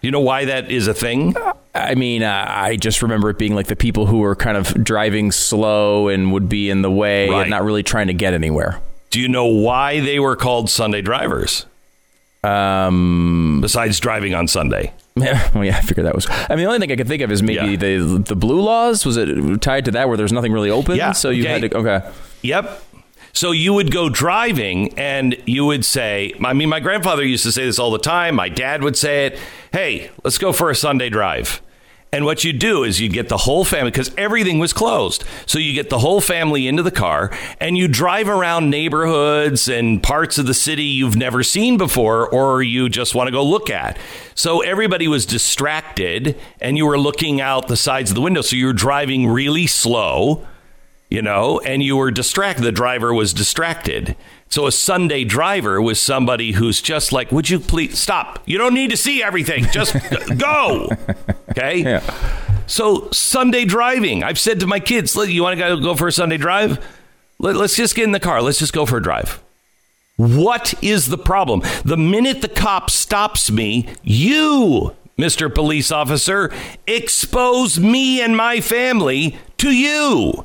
Do 0.00 0.06
you 0.06 0.10
know 0.10 0.20
why 0.20 0.46
that 0.46 0.70
is 0.70 0.86
a 0.86 0.94
thing? 0.94 1.36
I 1.74 1.94
mean, 1.94 2.22
uh, 2.22 2.46
I 2.48 2.76
just 2.76 3.02
remember 3.02 3.30
it 3.30 3.38
being 3.38 3.54
like 3.54 3.66
the 3.66 3.76
people 3.76 4.06
who 4.06 4.18
were 4.18 4.34
kind 4.34 4.56
of 4.56 4.82
driving 4.82 5.30
slow 5.30 6.08
and 6.08 6.32
would 6.32 6.48
be 6.48 6.70
in 6.70 6.82
the 6.82 6.90
way 6.90 7.28
right. 7.28 7.42
and 7.42 7.50
not 7.50 7.64
really 7.64 7.82
trying 7.82 8.06
to 8.06 8.14
get 8.14 8.32
anywhere. 8.32 8.80
Do 9.10 9.20
you 9.20 9.28
know 9.28 9.46
why 9.46 10.00
they 10.00 10.18
were 10.18 10.36
called 10.36 10.70
Sunday 10.70 11.02
drivers? 11.02 11.66
Um, 12.42 13.58
besides 13.60 14.00
driving 14.00 14.34
on 14.34 14.48
Sunday. 14.48 14.94
Yeah, 15.16 15.50
well, 15.54 15.64
yeah, 15.64 15.76
I 15.76 15.80
figured 15.80 16.06
that 16.06 16.14
was. 16.14 16.26
I 16.30 16.50
mean, 16.50 16.58
the 16.58 16.64
only 16.66 16.78
thing 16.78 16.92
I 16.92 16.96
could 16.96 17.08
think 17.08 17.20
of 17.20 17.32
is 17.32 17.42
maybe 17.42 17.72
yeah. 17.72 17.76
the 17.76 18.22
the 18.24 18.36
blue 18.36 18.60
laws. 18.60 19.04
Was 19.04 19.16
it 19.16 19.60
tied 19.60 19.84
to 19.86 19.90
that 19.90 20.08
where 20.08 20.16
there's 20.16 20.32
nothing 20.32 20.52
really 20.52 20.70
open? 20.70 20.96
Yeah. 20.96 21.12
So 21.12 21.30
you 21.30 21.42
okay. 21.42 21.60
had 21.60 21.70
to. 21.70 21.76
Okay. 21.76 22.10
Yep. 22.42 22.82
So 23.32 23.50
you 23.52 23.74
would 23.74 23.92
go 23.92 24.08
driving 24.08 24.98
and 24.98 25.36
you 25.46 25.64
would 25.64 25.84
say, 25.84 26.32
I 26.44 26.52
mean, 26.52 26.68
my 26.68 26.80
grandfather 26.80 27.24
used 27.24 27.44
to 27.44 27.52
say 27.52 27.64
this 27.64 27.78
all 27.78 27.90
the 27.90 27.98
time. 27.98 28.34
My 28.34 28.48
dad 28.48 28.82
would 28.82 28.96
say 28.96 29.26
it. 29.26 29.38
Hey, 29.72 30.10
let's 30.24 30.38
go 30.38 30.52
for 30.52 30.70
a 30.70 30.74
Sunday 30.74 31.10
drive. 31.10 31.60
And 32.12 32.24
what 32.24 32.42
you 32.42 32.52
do 32.52 32.82
is 32.82 33.00
you 33.00 33.08
get 33.08 33.28
the 33.28 33.36
whole 33.36 33.64
family 33.64 33.92
because 33.92 34.12
everything 34.16 34.58
was 34.58 34.72
closed. 34.72 35.22
So 35.46 35.58
you 35.58 35.72
get 35.72 35.90
the 35.90 36.00
whole 36.00 36.20
family 36.20 36.66
into 36.66 36.82
the 36.82 36.90
car 36.90 37.30
and 37.60 37.76
you 37.76 37.86
drive 37.86 38.28
around 38.28 38.68
neighborhoods 38.68 39.68
and 39.68 40.02
parts 40.02 40.36
of 40.36 40.46
the 40.46 40.54
city 40.54 40.84
you've 40.84 41.16
never 41.16 41.44
seen 41.44 41.76
before 41.76 42.28
or 42.28 42.62
you 42.62 42.88
just 42.88 43.14
want 43.14 43.28
to 43.28 43.32
go 43.32 43.44
look 43.44 43.70
at. 43.70 43.96
So 44.34 44.60
everybody 44.60 45.06
was 45.06 45.24
distracted 45.24 46.36
and 46.60 46.76
you 46.76 46.84
were 46.84 46.98
looking 46.98 47.40
out 47.40 47.68
the 47.68 47.76
sides 47.76 48.10
of 48.10 48.16
the 48.16 48.22
window. 48.22 48.42
So 48.42 48.56
you 48.56 48.66
were 48.66 48.72
driving 48.72 49.28
really 49.28 49.68
slow 49.68 50.46
you 51.10 51.20
know, 51.20 51.58
and 51.58 51.82
you 51.82 51.96
were 51.96 52.12
distracted. 52.12 52.62
The 52.62 52.70
driver 52.70 53.12
was 53.12 53.34
distracted. 53.34 54.16
So 54.48 54.66
a 54.68 54.72
Sunday 54.72 55.24
driver 55.24 55.82
was 55.82 56.00
somebody 56.00 56.52
who's 56.52 56.80
just 56.80 57.12
like, 57.12 57.32
would 57.32 57.50
you 57.50 57.58
please 57.58 57.98
stop? 57.98 58.40
You 58.46 58.58
don't 58.58 58.74
need 58.74 58.90
to 58.90 58.96
see 58.96 59.22
everything. 59.22 59.64
Just 59.72 59.96
go. 60.38 60.88
Okay. 61.50 61.78
Yeah. 61.78 62.00
So 62.66 63.10
Sunday 63.10 63.64
driving, 63.64 64.22
I've 64.22 64.38
said 64.38 64.60
to 64.60 64.66
my 64.66 64.78
kids, 64.78 65.16
you 65.16 65.42
want 65.42 65.58
to 65.58 65.80
go 65.80 65.96
for 65.96 66.08
a 66.08 66.12
Sunday 66.12 66.36
drive? 66.36 66.84
Let's 67.38 67.74
just 67.74 67.94
get 67.94 68.04
in 68.04 68.12
the 68.12 68.20
car. 68.20 68.42
Let's 68.42 68.58
just 68.58 68.72
go 68.72 68.86
for 68.86 68.98
a 68.98 69.02
drive. 69.02 69.42
What 70.16 70.74
is 70.82 71.06
the 71.06 71.18
problem? 71.18 71.62
The 71.84 71.96
minute 71.96 72.42
the 72.42 72.48
cop 72.48 72.90
stops 72.90 73.50
me, 73.50 73.88
you, 74.02 74.94
Mr. 75.18 75.52
Police 75.52 75.90
Officer, 75.90 76.52
expose 76.86 77.80
me 77.80 78.20
and 78.20 78.36
my 78.36 78.60
family 78.60 79.38
to 79.56 79.70
you. 79.70 80.44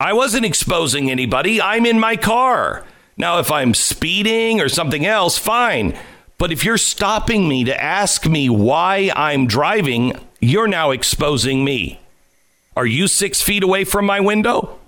I 0.00 0.14
wasn't 0.14 0.46
exposing 0.46 1.10
anybody. 1.10 1.60
I'm 1.60 1.84
in 1.84 2.00
my 2.00 2.16
car. 2.16 2.86
Now, 3.18 3.38
if 3.38 3.52
I'm 3.52 3.74
speeding 3.74 4.62
or 4.62 4.70
something 4.70 5.04
else, 5.04 5.36
fine. 5.36 5.96
But 6.40 6.50
if 6.50 6.64
you're 6.64 6.78
stopping 6.78 7.50
me 7.50 7.64
to 7.64 7.84
ask 7.84 8.26
me 8.26 8.48
why 8.48 9.12
I'm 9.14 9.46
driving, 9.46 10.14
you're 10.40 10.66
now 10.66 10.90
exposing 10.90 11.66
me. 11.66 12.00
Are 12.74 12.86
you 12.86 13.08
six 13.08 13.42
feet 13.42 13.62
away 13.62 13.84
from 13.84 14.06
my 14.06 14.20
window? 14.20 14.78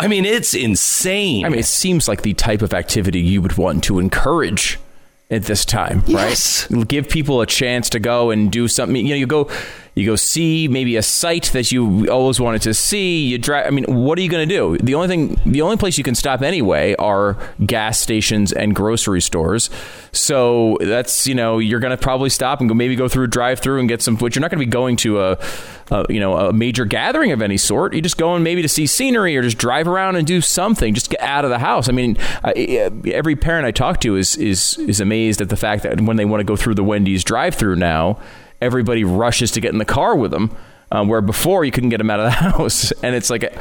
I 0.00 0.08
mean, 0.08 0.24
it's 0.24 0.54
insane. 0.54 1.44
I 1.44 1.50
mean, 1.50 1.58
it 1.58 1.66
seems 1.66 2.08
like 2.08 2.22
the 2.22 2.32
type 2.32 2.62
of 2.62 2.72
activity 2.72 3.20
you 3.20 3.42
would 3.42 3.58
want 3.58 3.84
to 3.84 3.98
encourage 3.98 4.78
at 5.30 5.42
this 5.42 5.66
time, 5.66 6.02
yes. 6.06 6.70
right? 6.70 6.88
Give 6.88 7.06
people 7.06 7.42
a 7.42 7.46
chance 7.46 7.90
to 7.90 7.98
go 7.98 8.30
and 8.30 8.50
do 8.50 8.68
something. 8.68 8.96
You 8.96 9.10
know, 9.10 9.16
you 9.16 9.26
go 9.26 9.50
you 9.96 10.04
go 10.04 10.14
see 10.14 10.68
maybe 10.68 10.96
a 10.96 11.02
site 11.02 11.44
that 11.54 11.72
you 11.72 12.06
always 12.08 12.38
wanted 12.38 12.60
to 12.62 12.74
see. 12.74 13.28
You 13.28 13.38
drive. 13.38 13.66
I 13.66 13.70
mean, 13.70 13.84
what 13.86 14.18
are 14.18 14.20
you 14.20 14.28
going 14.28 14.46
to 14.46 14.54
do? 14.54 14.76
The 14.76 14.94
only 14.94 15.08
thing, 15.08 15.40
the 15.46 15.62
only 15.62 15.78
place 15.78 15.96
you 15.96 16.04
can 16.04 16.14
stop 16.14 16.42
anyway 16.42 16.94
are 16.98 17.38
gas 17.64 17.98
stations 17.98 18.52
and 18.52 18.74
grocery 18.74 19.22
stores. 19.22 19.70
So 20.12 20.76
that's 20.82 21.26
you 21.26 21.34
know 21.34 21.58
you're 21.58 21.80
going 21.80 21.96
to 21.96 21.96
probably 21.96 22.28
stop 22.28 22.60
and 22.60 22.68
go 22.68 22.74
maybe 22.74 22.94
go 22.94 23.08
through 23.08 23.24
a 23.24 23.28
drive-through 23.28 23.80
and 23.80 23.88
get 23.88 24.02
some 24.02 24.18
food. 24.18 24.34
You're 24.34 24.42
not 24.42 24.50
going 24.50 24.60
to 24.60 24.66
be 24.66 24.70
going 24.70 24.96
to 24.96 25.18
a, 25.18 25.38
a, 25.90 26.04
you 26.10 26.20
know 26.20 26.36
a 26.36 26.52
major 26.52 26.84
gathering 26.84 27.32
of 27.32 27.40
any 27.40 27.56
sort. 27.56 27.94
you're 27.94 28.02
just 28.02 28.18
going 28.18 28.42
maybe 28.42 28.60
to 28.60 28.68
see 28.68 28.86
scenery 28.86 29.34
or 29.34 29.40
just 29.40 29.56
drive 29.56 29.88
around 29.88 30.16
and 30.16 30.26
do 30.26 30.42
something. 30.42 30.92
Just 30.92 31.08
get 31.08 31.22
out 31.22 31.46
of 31.46 31.50
the 31.50 31.58
house. 31.58 31.88
I 31.88 31.92
mean, 31.92 32.18
every 32.44 33.34
parent 33.34 33.64
I 33.64 33.70
talk 33.70 34.02
to 34.02 34.16
is 34.16 34.36
is 34.36 34.76
is 34.76 35.00
amazed 35.00 35.40
at 35.40 35.48
the 35.48 35.56
fact 35.56 35.84
that 35.84 36.02
when 36.02 36.18
they 36.18 36.26
want 36.26 36.40
to 36.40 36.44
go 36.44 36.54
through 36.54 36.74
the 36.74 36.84
Wendy's 36.84 37.24
drive-through 37.24 37.76
now 37.76 38.18
everybody 38.60 39.04
rushes 39.04 39.50
to 39.52 39.60
get 39.60 39.72
in 39.72 39.78
the 39.78 39.84
car 39.84 40.16
with 40.16 40.30
them, 40.30 40.54
um, 40.90 41.08
where 41.08 41.20
before 41.20 41.64
you 41.64 41.70
couldn't 41.70 41.90
get 41.90 41.98
them 41.98 42.10
out 42.10 42.20
of 42.20 42.26
the 42.26 42.30
house. 42.30 42.92
And 43.02 43.14
it's 43.14 43.30
like 43.30 43.56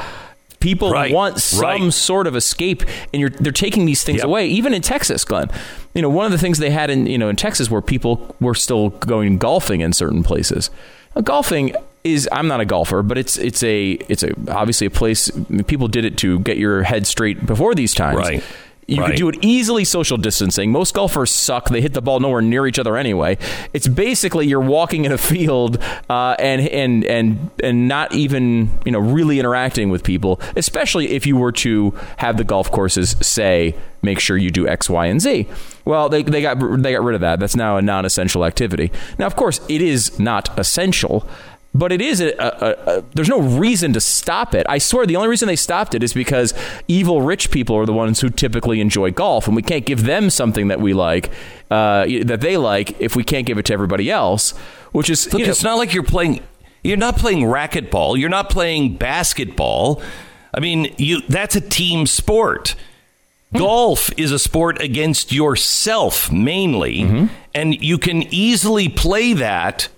people 0.60 0.92
right, 0.92 1.14
want 1.14 1.40
some 1.40 1.62
right. 1.62 1.94
sort 1.94 2.28
of 2.28 2.36
escape, 2.36 2.84
and 3.14 3.22
you're 3.22 3.30
they're 3.30 3.52
taking 3.52 3.86
these 3.86 4.04
things 4.04 4.18
yep. 4.18 4.26
away. 4.26 4.48
Even 4.48 4.74
in 4.74 4.82
Texas, 4.82 5.24
Glenn, 5.24 5.50
you 5.94 6.02
know 6.02 6.10
one 6.10 6.26
of 6.26 6.32
the 6.32 6.38
things 6.38 6.60
they 6.60 6.72
had 6.72 6.90
in 6.90 7.06
you 7.06 7.18
know 7.18 7.30
in 7.30 7.36
Texas 7.36 7.70
where 7.70 7.82
people 7.82 8.36
were 8.40 8.56
still 8.56 8.90
going 8.90 9.38
golfing 9.38 9.82
in 9.82 9.94
certain 9.94 10.24
places. 10.24 10.70
Now, 11.16 11.22
golfing 11.22 11.76
is 12.04 12.30
I'm 12.32 12.48
not 12.48 12.62
a 12.62 12.66
golfer, 12.66 13.02
but 13.02 13.18
it's 13.18 13.38
it's 13.38 13.64
a 13.64 13.94
it's 14.08 14.24
a 14.24 14.32
obviously 14.50 14.88
a 14.88 14.92
place 14.92 15.30
people 15.68 15.88
did 15.88 16.06
it 16.06 16.18
to 16.20 16.40
get 16.40 16.58
your 16.58 16.84
head 16.84 17.08
straight 17.08 17.46
before 17.46 17.76
these 17.76 17.94
times. 17.94 18.18
Right. 18.18 18.44
You 18.88 19.02
right. 19.02 19.12
could 19.12 19.18
do 19.18 19.30
it 19.30 19.38
easily 19.42 19.84
social 19.84 20.18
distancing. 20.18 20.72
Most 20.72 20.94
golfers 20.94 21.32
suck. 21.32 21.70
They 21.70 21.82
hit 21.82 21.94
the 21.94 22.02
ball 22.02 22.20
nowhere 22.20 22.42
near 22.42 22.68
each 22.68 22.78
other 22.78 22.98
anyway. 22.98 23.38
It's 23.74 23.88
basically 23.88 24.48
you're 24.48 24.60
walking 24.60 25.06
in 25.06 25.12
a 25.12 25.18
field 25.18 25.82
uh, 26.08 26.36
and 26.38 26.68
and 26.70 27.04
and 27.06 27.50
and 27.64 27.88
not 27.88 28.14
even 28.14 28.70
you 28.86 28.92
know 28.92 29.00
really 29.00 29.40
interacting 29.40 29.90
with 29.90 30.04
people. 30.04 30.40
Especially 30.56 31.12
if 31.12 31.26
you 31.26 31.36
were 31.36 31.52
to 31.54 31.98
have 32.18 32.38
the 32.38 32.44
golf 32.44 32.72
courses 32.72 33.16
say 33.22 33.76
make 34.04 34.20
sure 34.20 34.38
you 34.38 34.52
do 34.52 34.68
X, 34.68 34.88
Y, 34.88 35.08
and 35.08 35.20
Z. 35.20 35.48
Well, 35.84 36.08
they, 36.08 36.22
they 36.22 36.42
got 36.42 36.60
they 36.60 36.94
got 36.94 37.04
rid 37.04 37.16
of 37.16 37.22
that. 37.22 37.40
That's 37.40 37.56
now 37.56 37.78
a 37.78 37.82
non-essential 37.82 38.46
activity. 38.46 38.92
Now, 39.18 39.26
of 39.26 39.36
course, 39.36 39.60
it 39.68 39.82
is 39.82 40.20
not 40.20 40.58
essential 40.60 41.28
but 41.76 41.92
it 41.92 42.02
is 42.02 42.22
a, 42.22 42.30
a, 42.40 43.00
a, 43.00 43.02
there's 43.16 43.28
no 43.28 43.42
reason 43.42 43.92
to 43.94 44.00
stop 44.00 44.56
it. 44.56 44.66
I 44.70 44.78
swear 44.78 45.06
the 45.06 45.18
only 45.18 45.28
reason 45.28 45.48
they 45.48 45.58
stopped 45.58 45.94
it 45.94 46.04
is 46.04 46.14
because 46.14 46.54
evil 46.88 47.22
rich 47.22 47.52
people 47.52 47.76
are 47.76 47.86
the 47.86 47.94
ones 47.94 48.22
who 48.22 48.30
typically 48.30 48.80
enjoy 48.80 49.12
golf, 49.12 49.46
and 49.48 49.58
we 49.58 49.62
can't 49.62 49.86
give 49.86 50.06
them 50.06 50.30
something 50.30 50.70
that 50.70 50.80
we 50.80 50.94
like 50.94 51.32
uh, 51.70 52.06
that 52.24 52.40
they 52.40 52.56
like 52.56 53.00
if 53.02 53.18
we 53.18 53.26
can't 53.26 53.46
give 53.46 53.58
it 53.58 53.66
to 53.66 53.74
everybody 53.74 54.10
else. 54.10 54.52
Which 54.94 55.10
is 55.10 55.32
Look, 55.34 55.42
it's 55.42 55.64
not 55.64 55.76
like 55.76 55.94
you're 55.94 56.04
playing. 56.04 56.42
You're 56.82 56.96
not 56.96 57.18
playing 57.18 57.44
racquetball. 57.44 58.18
You're 58.18 58.30
not 58.30 58.50
playing 58.50 58.96
basketball. 58.96 60.02
I 60.54 60.62
mean, 60.62 60.96
you 60.98 61.24
that's 61.28 61.58
a 61.58 61.62
team 61.62 62.06
sport. 62.06 62.76
Hmm. 63.52 63.58
Golf 63.58 64.10
is 64.18 64.32
a 64.32 64.40
sport 64.40 64.82
against 64.82 65.34
yourself 65.34 66.32
mainly, 66.32 67.00
mm-hmm. 67.00 67.26
and 67.54 67.84
you 67.84 67.98
can 67.98 68.24
easily 68.34 68.88
play 68.88 69.34
that 69.34 69.90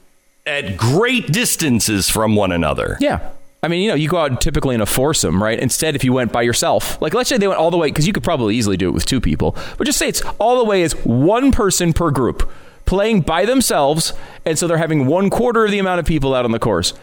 at 0.47 0.77
great 0.77 1.27
distances 1.31 2.09
from 2.09 2.35
one 2.35 2.51
another. 2.51 2.97
Yeah. 2.99 3.31
I 3.63 3.67
mean, 3.67 3.81
you 3.81 3.89
know, 3.89 3.95
you 3.95 4.07
go 4.07 4.17
out 4.17 4.39
typically 4.39 4.75
in 4.75 4.81
a 4.81 4.85
foursome, 4.85 5.41
right? 5.41 5.59
Instead, 5.59 5.95
if 5.95 6.03
you 6.03 6.13
went 6.13 6.31
by 6.31 6.43
yourself, 6.43 7.01
like 7.01 7.13
let's 7.13 7.27
say 7.27 7.37
they 7.37 7.47
went 7.47 7.59
all 7.59 7.71
the 7.71 7.77
way, 7.77 7.89
because 7.89 8.05
you 8.05 8.13
could 8.13 8.23
probably 8.23 8.55
easily 8.55 8.77
do 8.77 8.87
it 8.87 8.91
with 8.91 9.05
two 9.05 9.19
people, 9.19 9.55
but 9.77 9.85
just 9.85 9.97
say 9.97 10.07
it's 10.07 10.21
all 10.39 10.57
the 10.57 10.63
way 10.63 10.83
as 10.83 10.93
one 11.05 11.51
person 11.51 11.91
per 11.91 12.11
group 12.11 12.49
playing 12.85 13.21
by 13.21 13.45
themselves, 13.45 14.13
and 14.45 14.57
so 14.57 14.67
they're 14.67 14.77
having 14.77 15.05
one 15.07 15.29
quarter 15.29 15.65
of 15.65 15.71
the 15.71 15.79
amount 15.79 15.99
of 15.99 16.05
people 16.05 16.33
out 16.33 16.45
on 16.45 16.51
the 16.51 16.59
course. 16.59 16.93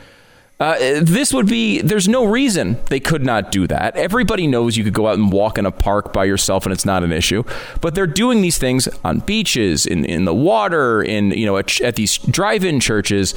Uh, 0.60 1.00
this 1.02 1.34
would 1.34 1.46
be, 1.46 1.80
there's 1.80 2.06
no 2.06 2.24
reason 2.24 2.78
they 2.88 3.00
could 3.00 3.24
not 3.24 3.50
do 3.50 3.66
that. 3.66 3.96
Everybody 3.96 4.46
knows 4.46 4.76
you 4.76 4.84
could 4.84 4.94
go 4.94 5.08
out 5.08 5.18
and 5.18 5.32
walk 5.32 5.58
in 5.58 5.66
a 5.66 5.72
park 5.72 6.12
by 6.12 6.24
yourself 6.24 6.64
and 6.64 6.72
it's 6.72 6.84
not 6.84 7.02
an 7.02 7.12
issue. 7.12 7.42
But 7.80 7.94
they're 7.94 8.06
doing 8.06 8.40
these 8.40 8.56
things 8.56 8.88
on 9.04 9.18
beaches, 9.18 9.84
in, 9.84 10.04
in 10.04 10.24
the 10.24 10.34
water, 10.34 11.02
in, 11.02 11.32
you 11.32 11.44
know, 11.44 11.56
at, 11.56 11.80
at 11.80 11.96
these 11.96 12.18
drive 12.18 12.64
in 12.64 12.78
churches. 12.78 13.34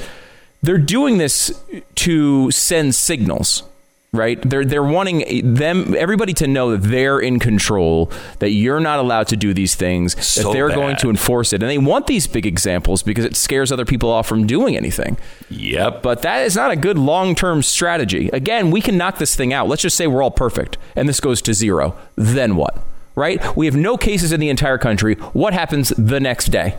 They're 0.62 0.78
doing 0.78 1.18
this 1.18 1.60
to 1.96 2.50
send 2.52 2.94
signals. 2.94 3.67
Right? 4.12 4.40
They're 4.42 4.64
they're 4.64 4.82
wanting 4.82 5.54
them 5.54 5.94
everybody 5.96 6.32
to 6.34 6.46
know 6.46 6.70
that 6.76 6.88
they're 6.88 7.18
in 7.18 7.38
control, 7.38 8.10
that 8.38 8.50
you're 8.50 8.80
not 8.80 8.98
allowed 8.98 9.28
to 9.28 9.36
do 9.36 9.52
these 9.54 9.74
things, 9.74 10.16
So 10.24 10.44
that 10.44 10.52
they're 10.52 10.68
bad. 10.68 10.74
going 10.76 10.96
to 10.96 11.10
enforce 11.10 11.52
it, 11.52 11.62
and 11.62 11.70
they 11.70 11.78
want 11.78 12.06
these 12.06 12.26
big 12.26 12.46
examples 12.46 13.02
because 13.02 13.24
it 13.24 13.36
scares 13.36 13.70
other 13.70 13.84
people 13.84 14.10
off 14.10 14.26
from 14.26 14.46
doing 14.46 14.76
anything. 14.76 15.16
Yep. 15.50 16.02
But 16.02 16.22
that 16.22 16.46
is 16.46 16.56
not 16.56 16.70
a 16.70 16.76
good 16.76 16.98
long 16.98 17.34
term 17.34 17.62
strategy. 17.62 18.28
Again, 18.32 18.70
we 18.70 18.80
can 18.80 18.96
knock 18.96 19.18
this 19.18 19.34
thing 19.36 19.52
out. 19.52 19.68
Let's 19.68 19.82
just 19.82 19.96
say 19.96 20.06
we're 20.06 20.22
all 20.22 20.30
perfect, 20.30 20.78
and 20.96 21.08
this 21.08 21.20
goes 21.20 21.42
to 21.42 21.54
zero. 21.54 21.96
Then 22.16 22.56
what? 22.56 22.78
Right? 23.14 23.56
We 23.56 23.66
have 23.66 23.74
no 23.76 23.96
cases 23.96 24.32
in 24.32 24.38
the 24.40 24.48
entire 24.48 24.78
country. 24.78 25.14
What 25.32 25.52
happens 25.52 25.88
the 25.98 26.20
next 26.20 26.46
day? 26.46 26.76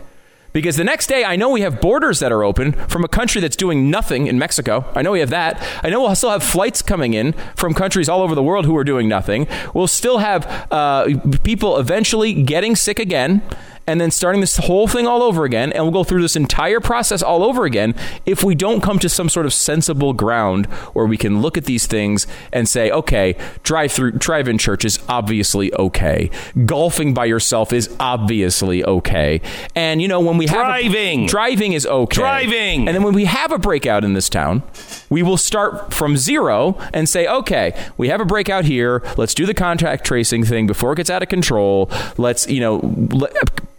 Because 0.52 0.76
the 0.76 0.84
next 0.84 1.06
day, 1.06 1.24
I 1.24 1.36
know 1.36 1.48
we 1.50 1.60
have 1.60 1.80
borders 1.80 2.18
that 2.20 2.32
are 2.32 2.42
open 2.42 2.72
from 2.72 3.04
a 3.04 3.08
country 3.08 3.40
that's 3.40 3.56
doing 3.56 3.90
nothing 3.90 4.26
in 4.26 4.38
Mexico. 4.38 4.84
I 4.94 5.02
know 5.02 5.12
we 5.12 5.20
have 5.20 5.30
that. 5.30 5.62
I 5.82 5.90
know 5.90 6.00
we'll 6.00 6.14
still 6.14 6.30
have 6.30 6.42
flights 6.42 6.82
coming 6.82 7.14
in 7.14 7.32
from 7.54 7.74
countries 7.74 8.08
all 8.08 8.22
over 8.22 8.34
the 8.34 8.42
world 8.42 8.64
who 8.64 8.76
are 8.76 8.84
doing 8.84 9.08
nothing. 9.08 9.46
We'll 9.74 9.86
still 9.86 10.18
have 10.18 10.46
uh, 10.72 11.08
people 11.44 11.78
eventually 11.78 12.42
getting 12.42 12.74
sick 12.74 12.98
again 12.98 13.42
and 13.86 14.00
then 14.00 14.10
starting 14.10 14.40
this 14.40 14.56
whole 14.56 14.86
thing 14.86 15.06
all 15.06 15.22
over 15.22 15.44
again. 15.44 15.72
And 15.72 15.84
we'll 15.84 15.92
go 15.92 16.04
through 16.04 16.22
this 16.22 16.36
entire 16.36 16.80
process 16.80 17.22
all 17.22 17.42
over 17.42 17.64
again 17.64 17.94
if 18.26 18.44
we 18.44 18.54
don't 18.54 18.80
come 18.80 18.98
to 19.00 19.08
some 19.08 19.28
sort 19.28 19.46
of 19.46 19.52
sensible 19.54 20.12
ground 20.12 20.66
where 20.92 21.06
we 21.06 21.16
can 21.16 21.40
look 21.42 21.56
at 21.56 21.64
these 21.64 21.86
things 21.86 22.26
and 22.52 22.68
say, 22.68 22.90
okay, 22.90 23.36
drive 23.62 23.92
through, 23.92 24.12
drive 24.12 24.46
in 24.48 24.58
church 24.58 24.84
is 24.84 25.00
obviously 25.08 25.72
okay. 25.74 26.30
Golfing 26.66 27.14
by 27.14 27.24
yourself 27.24 27.72
is 27.72 27.94
obviously 27.98 28.84
okay. 28.84 29.40
And, 29.74 30.00
you 30.00 30.08
know, 30.08 30.20
when 30.20 30.36
we 30.38 30.46
have. 30.46 30.56
a- 30.60 30.80
Driving. 30.80 31.26
driving 31.26 31.72
is 31.72 31.86
okay. 31.86 32.16
Driving. 32.20 32.86
And 32.86 32.94
then 32.94 33.02
when 33.02 33.14
we 33.14 33.24
have 33.24 33.50
a 33.52 33.58
breakout 33.58 34.04
in 34.04 34.12
this 34.12 34.28
town, 34.28 34.62
we 35.08 35.22
will 35.22 35.36
start 35.36 35.92
from 35.92 36.16
zero 36.16 36.78
and 36.94 37.08
say, 37.08 37.26
okay, 37.26 37.72
we 37.96 38.08
have 38.08 38.20
a 38.20 38.24
breakout 38.24 38.64
here. 38.64 39.02
Let's 39.16 39.34
do 39.34 39.46
the 39.46 39.54
contact 39.54 40.04
tracing 40.06 40.44
thing 40.44 40.66
before 40.66 40.92
it 40.92 40.96
gets 40.96 41.10
out 41.10 41.22
of 41.22 41.28
control. 41.28 41.90
Let's, 42.16 42.48
you 42.48 42.60
know, 42.60 42.76
let, 43.10 43.32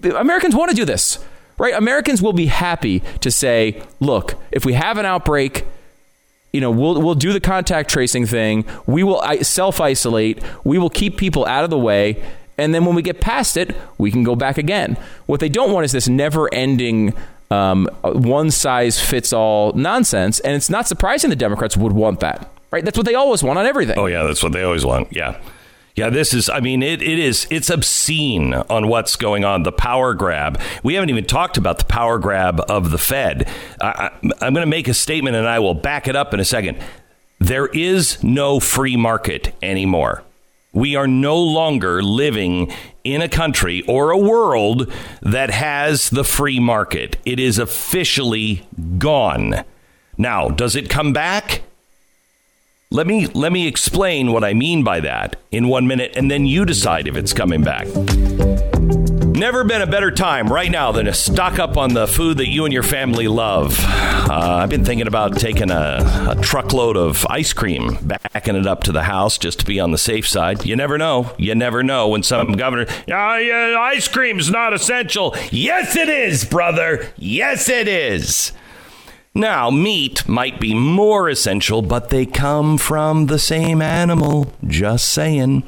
Americans 0.04 0.56
want 0.56 0.70
to 0.70 0.76
do 0.76 0.86
this, 0.86 1.20
right? 1.58 1.74
Americans 1.74 2.22
will 2.22 2.34
be 2.34 2.48
happy 2.48 3.02
to 3.22 3.32
say, 3.32 3.82
look, 4.00 4.36
if 4.52 4.66
we 4.66 4.74
have 4.74 4.98
an 4.98 5.06
outbreak, 5.06 5.66
you 6.54 6.60
know, 6.60 6.72
we'll 6.72 7.02
we'll 7.02 7.16
do 7.16 7.32
the 7.34 7.40
contact 7.40 7.90
tracing 7.90 8.26
thing. 8.26 8.66
We 8.86 9.04
will 9.04 9.22
self 9.44 9.80
isolate. 9.80 10.44
We 10.64 10.78
will 10.78 10.90
keep 10.90 11.18
people 11.18 11.46
out 11.46 11.64
of 11.64 11.70
the 11.70 11.78
way, 11.78 12.22
and 12.58 12.74
then 12.74 12.86
when 12.86 12.96
we 12.96 13.02
get 13.02 13.22
past 13.22 13.56
it, 13.58 13.76
we 13.98 14.12
can 14.12 14.24
go 14.24 14.36
back 14.36 14.58
again. 14.58 14.98
What 15.28 15.40
they 15.40 15.50
don't 15.50 15.72
want 15.72 15.86
is 15.86 15.92
this 15.92 16.08
never 16.08 16.54
ending. 16.54 17.14
Um, 17.50 17.90
one 18.04 18.50
size 18.50 18.98
fits 18.98 19.34
all 19.34 19.74
nonsense, 19.74 20.40
and 20.40 20.56
it's 20.56 20.70
not 20.70 20.88
surprising 20.88 21.30
the 21.30 21.36
Democrats 21.36 21.76
would 21.76 21.92
want 21.92 22.22
that, 22.22 22.50
right? 22.72 22.84
That's 22.84 22.98
what 22.98 23.06
they 23.06 23.16
always 23.16 23.44
want 23.44 23.60
on 23.60 23.66
everything. 23.66 24.00
Oh 24.00 24.06
yeah, 24.06 24.24
that's 24.24 24.42
what 24.42 24.54
they 24.54 24.64
always 24.64 24.86
want. 24.86 25.12
Yeah. 25.12 25.38
Yeah, 26.02 26.10
this 26.10 26.34
is, 26.34 26.50
I 26.50 26.62
mean, 26.62 26.82
it, 26.82 27.04
it 27.04 27.20
is, 27.20 27.46
it's 27.52 27.70
obscene 27.70 28.56
on 28.56 28.88
what's 28.88 29.16
going 29.16 29.46
on. 29.46 29.62
The 29.62 29.72
power 29.72 30.16
grab. 30.16 30.60
We 30.82 30.96
haven't 30.96 31.12
even 31.12 31.26
talked 31.26 31.58
about 31.58 31.78
the 31.78 31.86
power 31.86 32.18
grab 32.18 32.60
of 32.68 32.90
the 32.90 32.98
Fed. 32.98 33.48
I, 33.80 34.10
I'm 34.42 34.56
going 34.56 34.66
to 34.66 34.66
make 34.66 34.88
a 34.88 34.96
statement 34.96 35.36
and 35.36 35.48
I 35.48 35.60
will 35.60 35.76
back 35.76 36.08
it 36.08 36.16
up 36.16 36.34
in 36.34 36.40
a 36.40 36.44
second. 36.44 36.80
There 37.38 37.68
is 37.68 38.24
no 38.24 38.60
free 38.60 38.98
market 38.98 39.54
anymore. 39.62 40.24
We 40.74 40.96
are 40.96 41.06
no 41.06 41.38
longer 41.38 42.02
living 42.02 42.74
in 43.04 43.22
a 43.22 43.30
country 43.30 43.84
or 43.84 44.10
a 44.10 44.18
world 44.18 44.92
that 45.22 45.52
has 45.52 46.10
the 46.10 46.24
free 46.24 46.60
market. 46.60 47.18
It 47.26 47.40
is 47.40 47.60
officially 47.60 48.68
gone. 48.98 49.64
Now, 50.18 50.50
does 50.50 50.76
it 50.76 50.90
come 50.90 51.14
back? 51.14 51.62
Let 52.94 53.08
me 53.08 53.28
let 53.28 53.54
me 53.54 53.68
explain 53.68 54.34
what 54.34 54.44
I 54.44 54.54
mean 54.54 54.84
by 54.84 55.00
that 55.00 55.38
in 55.50 55.70
1 55.70 55.88
minute 55.88 56.12
and 56.18 56.30
then 56.30 56.46
you 56.46 56.66
decide 56.66 57.08
if 57.08 57.16
it's 57.16 57.32
coming 57.32 57.64
back. 57.64 57.88
Never 59.28 59.64
been 59.64 59.82
a 59.82 59.88
better 59.88 60.12
time 60.12 60.52
right 60.52 60.70
now 60.70 60.92
than 60.92 61.06
to 61.06 61.14
stock 61.14 61.58
up 61.58 61.78
on 61.78 61.94
the 61.94 62.06
food 62.06 62.38
that 62.40 62.50
you 62.50 62.66
and 62.66 62.74
your 62.74 62.84
family 62.84 63.30
love. 63.30 63.78
Uh, 63.80 64.58
I've 64.62 64.70
been 64.70 64.84
thinking 64.84 65.08
about 65.08 65.38
taking 65.38 65.72
a, 65.72 66.28
a 66.32 66.42
truckload 66.42 66.98
of 66.98 67.26
ice 67.30 67.54
cream, 67.54 67.98
backing 68.02 68.58
it 68.58 68.68
up 68.68 68.84
to 68.84 68.92
the 68.92 69.04
house 69.04 69.38
just 69.38 69.60
to 69.62 69.66
be 69.66 69.80
on 69.80 69.92
the 69.92 69.98
safe 69.98 70.28
side. 70.28 70.66
You 70.66 70.76
never 70.76 70.98
know. 70.98 71.34
You 71.38 71.56
never 71.56 71.84
know 71.84 72.10
when 72.10 72.24
some 72.24 72.52
governor, 72.52 72.88
"Ah, 73.10 73.38
yeah, 73.38 73.80
ice 73.80 74.10
cream's 74.10 74.52
not 74.52 74.74
essential. 74.74 75.34
Yes, 75.50 75.96
it 75.96 76.10
is, 76.10 76.44
brother. 76.44 77.08
Yes, 77.16 77.70
it 77.70 77.88
is. 77.88 78.52
Now, 79.34 79.70
meat 79.72 80.28
might 80.28 80.60
be 80.60 80.74
more 80.74 81.30
essential, 81.30 81.82
but 81.82 82.10
they 82.10 82.26
come 82.26 82.78
from 82.78 83.28
the 83.28 83.40
same 83.40 83.82
animal. 83.82 84.52
Just 84.68 85.08
saying. 85.08 85.64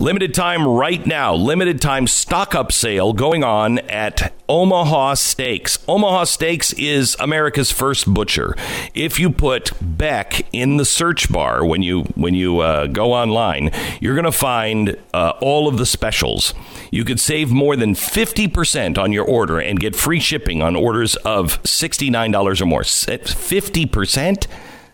Limited 0.00 0.32
time 0.32 0.66
right 0.66 1.06
now. 1.06 1.34
Limited 1.34 1.78
time 1.78 2.06
stock 2.06 2.54
up 2.54 2.72
sale 2.72 3.12
going 3.12 3.44
on 3.44 3.80
at 3.80 4.32
Omaha 4.48 5.12
Steaks. 5.12 5.78
Omaha 5.86 6.24
Steaks 6.24 6.72
is 6.72 7.18
America's 7.20 7.70
first 7.70 8.06
butcher. 8.06 8.56
If 8.94 9.20
you 9.20 9.28
put 9.28 9.72
Beck 9.78 10.46
in 10.54 10.78
the 10.78 10.86
search 10.86 11.30
bar 11.30 11.66
when 11.66 11.82
you 11.82 12.04
when 12.14 12.32
you 12.32 12.60
uh, 12.60 12.86
go 12.86 13.12
online, 13.12 13.72
you're 14.00 14.14
going 14.14 14.24
to 14.24 14.32
find 14.32 14.96
uh, 15.12 15.34
all 15.42 15.68
of 15.68 15.76
the 15.76 15.84
specials. 15.84 16.54
You 16.90 17.04
could 17.04 17.20
save 17.20 17.50
more 17.50 17.76
than 17.76 17.92
50% 17.92 18.96
on 18.96 19.12
your 19.12 19.26
order 19.26 19.60
and 19.60 19.78
get 19.78 19.94
free 19.94 20.18
shipping 20.18 20.62
on 20.62 20.76
orders 20.76 21.14
of 21.16 21.62
$69 21.64 22.62
or 22.62 22.64
more. 22.64 22.84
50%? 22.84 24.46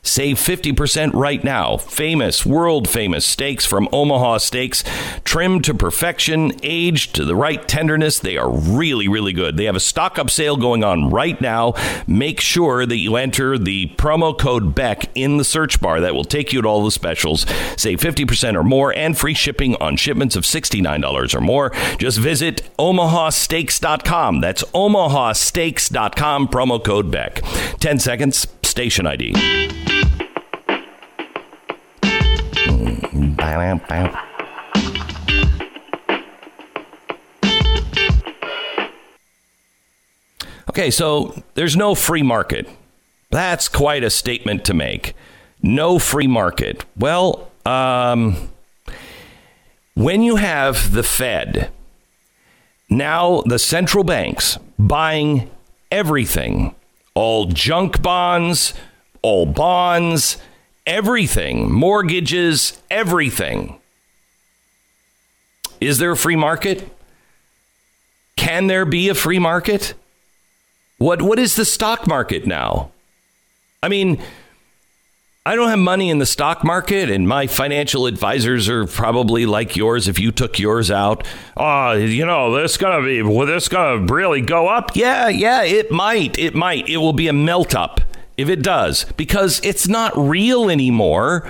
Save 0.06 0.36
50% 0.36 1.12
right 1.14 1.42
now. 1.42 1.76
Famous, 1.76 2.46
world 2.46 2.88
famous 2.88 3.26
steaks 3.26 3.66
from 3.66 3.88
Omaha 3.92 4.38
Steaks, 4.38 4.84
trimmed 5.24 5.64
to 5.64 5.74
perfection, 5.74 6.52
aged 6.62 7.14
to 7.16 7.24
the 7.24 7.34
right 7.34 7.66
tenderness. 7.66 8.18
They 8.18 8.36
are 8.36 8.50
really, 8.50 9.08
really 9.08 9.32
good. 9.32 9.56
They 9.56 9.64
have 9.64 9.76
a 9.76 9.80
stock 9.80 10.18
up 10.18 10.30
sale 10.30 10.56
going 10.56 10.84
on 10.84 11.10
right 11.10 11.40
now. 11.40 11.74
Make 12.06 12.40
sure 12.40 12.86
that 12.86 12.96
you 12.98 13.16
enter 13.16 13.58
the 13.58 13.88
promo 13.96 14.38
code 14.38 14.74
BECK 14.74 15.10
in 15.14 15.36
the 15.36 15.44
search 15.44 15.80
bar. 15.80 16.00
That 16.00 16.14
will 16.14 16.24
take 16.24 16.52
you 16.52 16.62
to 16.62 16.68
all 16.68 16.84
the 16.84 16.90
specials. 16.90 17.44
Save 17.76 18.00
50% 18.00 18.54
or 18.54 18.64
more 18.64 18.96
and 18.96 19.18
free 19.18 19.34
shipping 19.34 19.76
on 19.76 19.96
shipments 19.96 20.36
of 20.36 20.44
$69 20.44 21.34
or 21.34 21.40
more. 21.40 21.70
Just 21.98 22.18
visit 22.18 22.62
omahasteaks.com. 22.78 24.40
That's 24.40 24.62
omahasteaks.com, 24.62 26.48
promo 26.48 26.82
code 26.82 27.10
BECK. 27.10 27.42
10 27.80 27.98
seconds, 27.98 28.46
station 28.76 29.06
ID. 29.06 29.32
Okay, 40.68 40.90
so 40.90 41.42
there's 41.54 41.74
no 41.74 41.94
free 41.94 42.22
market. 42.22 42.68
That's 43.30 43.66
quite 43.66 44.04
a 44.04 44.10
statement 44.10 44.66
to 44.66 44.74
make. 44.74 45.14
No 45.62 45.98
free 45.98 46.26
market. 46.26 46.84
Well, 46.98 47.50
um, 47.64 48.50
when 49.94 50.20
you 50.20 50.36
have 50.36 50.92
the 50.92 51.02
Fed, 51.02 51.70
now 52.90 53.40
the 53.46 53.58
central 53.58 54.04
banks 54.04 54.58
buying 54.78 55.50
everything, 55.90 56.74
all 57.16 57.46
junk 57.46 58.02
bonds, 58.02 58.74
all 59.22 59.46
bonds, 59.46 60.36
everything, 60.86 61.72
mortgages, 61.72 62.80
everything. 62.90 63.78
Is 65.80 65.96
there 65.98 66.12
a 66.12 66.16
free 66.16 66.36
market? 66.36 66.88
Can 68.36 68.66
there 68.66 68.84
be 68.84 69.08
a 69.08 69.14
free 69.14 69.38
market? 69.38 69.94
What 70.98 71.22
what 71.22 71.38
is 71.38 71.56
the 71.56 71.64
stock 71.64 72.06
market 72.06 72.46
now? 72.46 72.90
I 73.82 73.88
mean, 73.88 74.22
I 75.46 75.54
don't 75.54 75.68
have 75.68 75.78
money 75.78 76.10
in 76.10 76.18
the 76.18 76.26
stock 76.26 76.64
market, 76.64 77.08
and 77.08 77.28
my 77.28 77.46
financial 77.46 78.06
advisors 78.06 78.68
are 78.68 78.84
probably 78.84 79.46
like 79.46 79.76
yours. 79.76 80.08
If 80.08 80.18
you 80.18 80.32
took 80.32 80.58
yours 80.58 80.90
out, 80.90 81.24
oh, 81.56 81.92
you 81.92 82.26
know, 82.26 82.52
this 82.52 82.76
gonna 82.76 83.06
be, 83.06 83.22
well, 83.22 83.46
this 83.46 83.68
gonna 83.68 84.12
really 84.12 84.40
go 84.40 84.66
up. 84.66 84.96
Yeah, 84.96 85.28
yeah, 85.28 85.62
it 85.62 85.92
might, 85.92 86.36
it 86.36 86.56
might. 86.56 86.88
It 86.88 86.96
will 86.96 87.12
be 87.12 87.28
a 87.28 87.32
melt 87.32 87.76
up 87.76 88.00
if 88.36 88.48
it 88.48 88.60
does, 88.60 89.04
because 89.16 89.60
it's 89.62 89.86
not 89.86 90.12
real 90.18 90.68
anymore. 90.68 91.48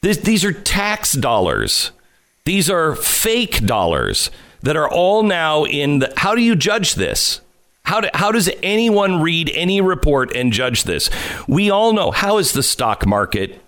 This, 0.00 0.16
these 0.16 0.42
are 0.42 0.52
tax 0.52 1.12
dollars. 1.12 1.90
These 2.46 2.70
are 2.70 2.96
fake 2.96 3.66
dollars 3.66 4.30
that 4.62 4.74
are 4.74 4.88
all 4.88 5.22
now 5.22 5.66
in 5.66 5.98
the. 5.98 6.14
How 6.16 6.34
do 6.34 6.40
you 6.40 6.56
judge 6.56 6.94
this? 6.94 7.42
How, 7.86 8.00
do, 8.00 8.08
how 8.14 8.32
does 8.32 8.50
anyone 8.64 9.22
read 9.22 9.48
any 9.54 9.80
report 9.80 10.34
and 10.34 10.52
judge 10.52 10.82
this? 10.82 11.08
We 11.46 11.70
all 11.70 11.92
know 11.92 12.10
how 12.10 12.38
is 12.38 12.52
the 12.52 12.64
stock 12.64 13.06
market 13.06 13.60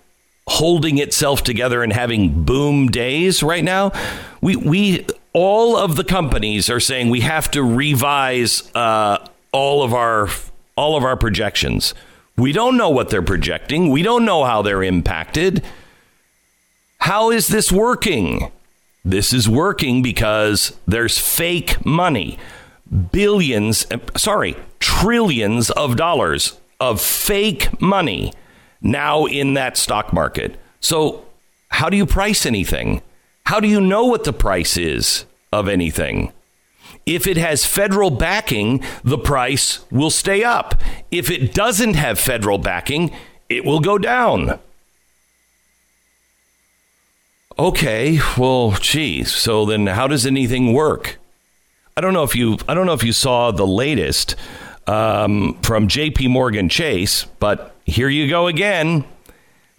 holding 0.45 0.97
itself 0.97 1.41
together 1.41 1.81
and 1.83 1.93
having 1.93 2.43
boom 2.43 2.89
days 2.89 3.41
right 3.41 3.63
now? 3.63 3.93
We 4.41 4.57
we 4.57 5.07
all 5.31 5.77
of 5.77 5.95
the 5.95 6.03
companies 6.03 6.69
are 6.69 6.81
saying 6.81 7.09
we 7.09 7.21
have 7.21 7.49
to 7.51 7.63
revise 7.63 8.69
uh, 8.75 9.25
all 9.53 9.83
of 9.83 9.93
our 9.93 10.27
all 10.75 10.97
of 10.97 11.05
our 11.05 11.15
projections. 11.15 11.93
We 12.35 12.51
don't 12.51 12.75
know 12.75 12.89
what 12.89 13.09
they're 13.09 13.21
projecting. 13.21 13.89
We 13.89 14.01
don't 14.01 14.25
know 14.25 14.43
how 14.43 14.61
they're 14.61 14.83
impacted. 14.83 15.63
How 16.97 17.31
is 17.31 17.47
this 17.47 17.71
working? 17.71 18.51
This 19.05 19.31
is 19.31 19.47
working 19.47 20.01
because 20.01 20.77
there's 20.85 21.17
fake 21.17 21.85
money. 21.85 22.37
Billions, 23.11 23.85
eh, 23.91 23.99
sorry, 24.17 24.55
trillions 24.79 25.69
of 25.71 25.95
dollars 25.95 26.59
of 26.79 27.01
fake 27.01 27.81
money 27.81 28.33
now 28.81 29.25
in 29.25 29.53
that 29.53 29.77
stock 29.77 30.11
market. 30.13 30.59
So, 30.79 31.25
how 31.69 31.89
do 31.89 31.97
you 31.97 32.05
price 32.05 32.45
anything? 32.45 33.01
How 33.45 33.59
do 33.59 33.67
you 33.67 33.81
know 33.81 34.05
what 34.05 34.23
the 34.23 34.33
price 34.33 34.77
is 34.77 35.25
of 35.51 35.67
anything? 35.67 36.31
If 37.05 37.27
it 37.27 37.37
has 37.37 37.65
federal 37.65 38.11
backing, 38.11 38.83
the 39.03 39.17
price 39.17 39.79
will 39.91 40.09
stay 40.09 40.43
up. 40.43 40.75
If 41.11 41.29
it 41.29 41.53
doesn't 41.53 41.95
have 41.95 42.19
federal 42.19 42.57
backing, 42.57 43.11
it 43.49 43.65
will 43.65 43.79
go 43.79 43.97
down. 43.97 44.59
Okay, 47.57 48.19
well, 48.37 48.71
geez. 48.71 49.31
So 49.31 49.65
then, 49.65 49.87
how 49.87 50.07
does 50.07 50.25
anything 50.25 50.73
work? 50.73 51.18
I 51.97 52.01
don't 52.01 52.13
know 52.13 52.23
if 52.23 52.35
you 52.35 52.57
I 52.67 52.73
don't 52.73 52.85
know 52.85 52.93
if 52.93 53.03
you 53.03 53.13
saw 53.13 53.51
the 53.51 53.67
latest 53.67 54.35
um, 54.87 55.59
from 55.61 55.87
J.P. 55.87 56.27
Morgan 56.29 56.69
Chase, 56.69 57.25
but 57.39 57.75
here 57.85 58.09
you 58.09 58.29
go 58.29 58.47
again. 58.47 59.05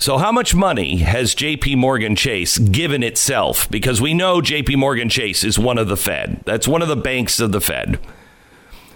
So, 0.01 0.17
how 0.17 0.33
much 0.33 0.55
money 0.55 0.97
has 0.99 1.35
JP 1.35 1.77
Morgan 1.77 2.17
Chase 2.17 2.57
given 2.57 3.03
itself? 3.03 3.71
Because 3.71 4.01
we 4.01 4.15
know 4.15 4.41
JP 4.41 4.77
Morgan 4.77 5.11
Chase 5.11 5.45
is 5.45 5.59
one 5.59 5.77
of 5.77 5.89
the 5.89 5.97
Fed. 5.97 6.43
That's 6.47 6.67
one 6.67 6.81
of 6.81 6.89
the 6.89 6.97
banks 6.97 7.39
of 7.39 7.53
the 7.53 7.61
Fed. 7.61 7.99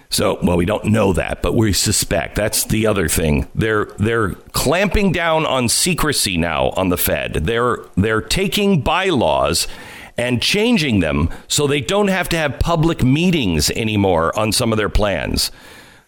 So, 0.08 0.38
well, 0.42 0.56
we 0.56 0.64
don't 0.64 0.86
know 0.86 1.12
that, 1.12 1.42
but 1.42 1.54
we 1.54 1.74
suspect. 1.74 2.36
That's 2.36 2.64
the 2.64 2.86
other 2.86 3.06
thing. 3.06 3.48
They're 3.54 3.84
they're 3.98 4.30
clamping 4.52 5.12
down 5.12 5.44
on 5.44 5.68
secrecy 5.68 6.38
now 6.38 6.70
on 6.70 6.88
the 6.88 6.96
Fed. 6.96 7.34
They're 7.34 7.80
they're 7.96 8.22
taking 8.22 8.80
bylaws 8.80 9.68
and 10.16 10.42
changing 10.42 11.00
them 11.00 11.28
so 11.48 11.66
they 11.66 11.80
don't 11.80 12.08
have 12.08 12.28
to 12.30 12.36
have 12.36 12.58
public 12.60 13.02
meetings 13.02 13.70
anymore 13.70 14.36
on 14.38 14.52
some 14.52 14.72
of 14.72 14.78
their 14.78 14.88
plans. 14.88 15.50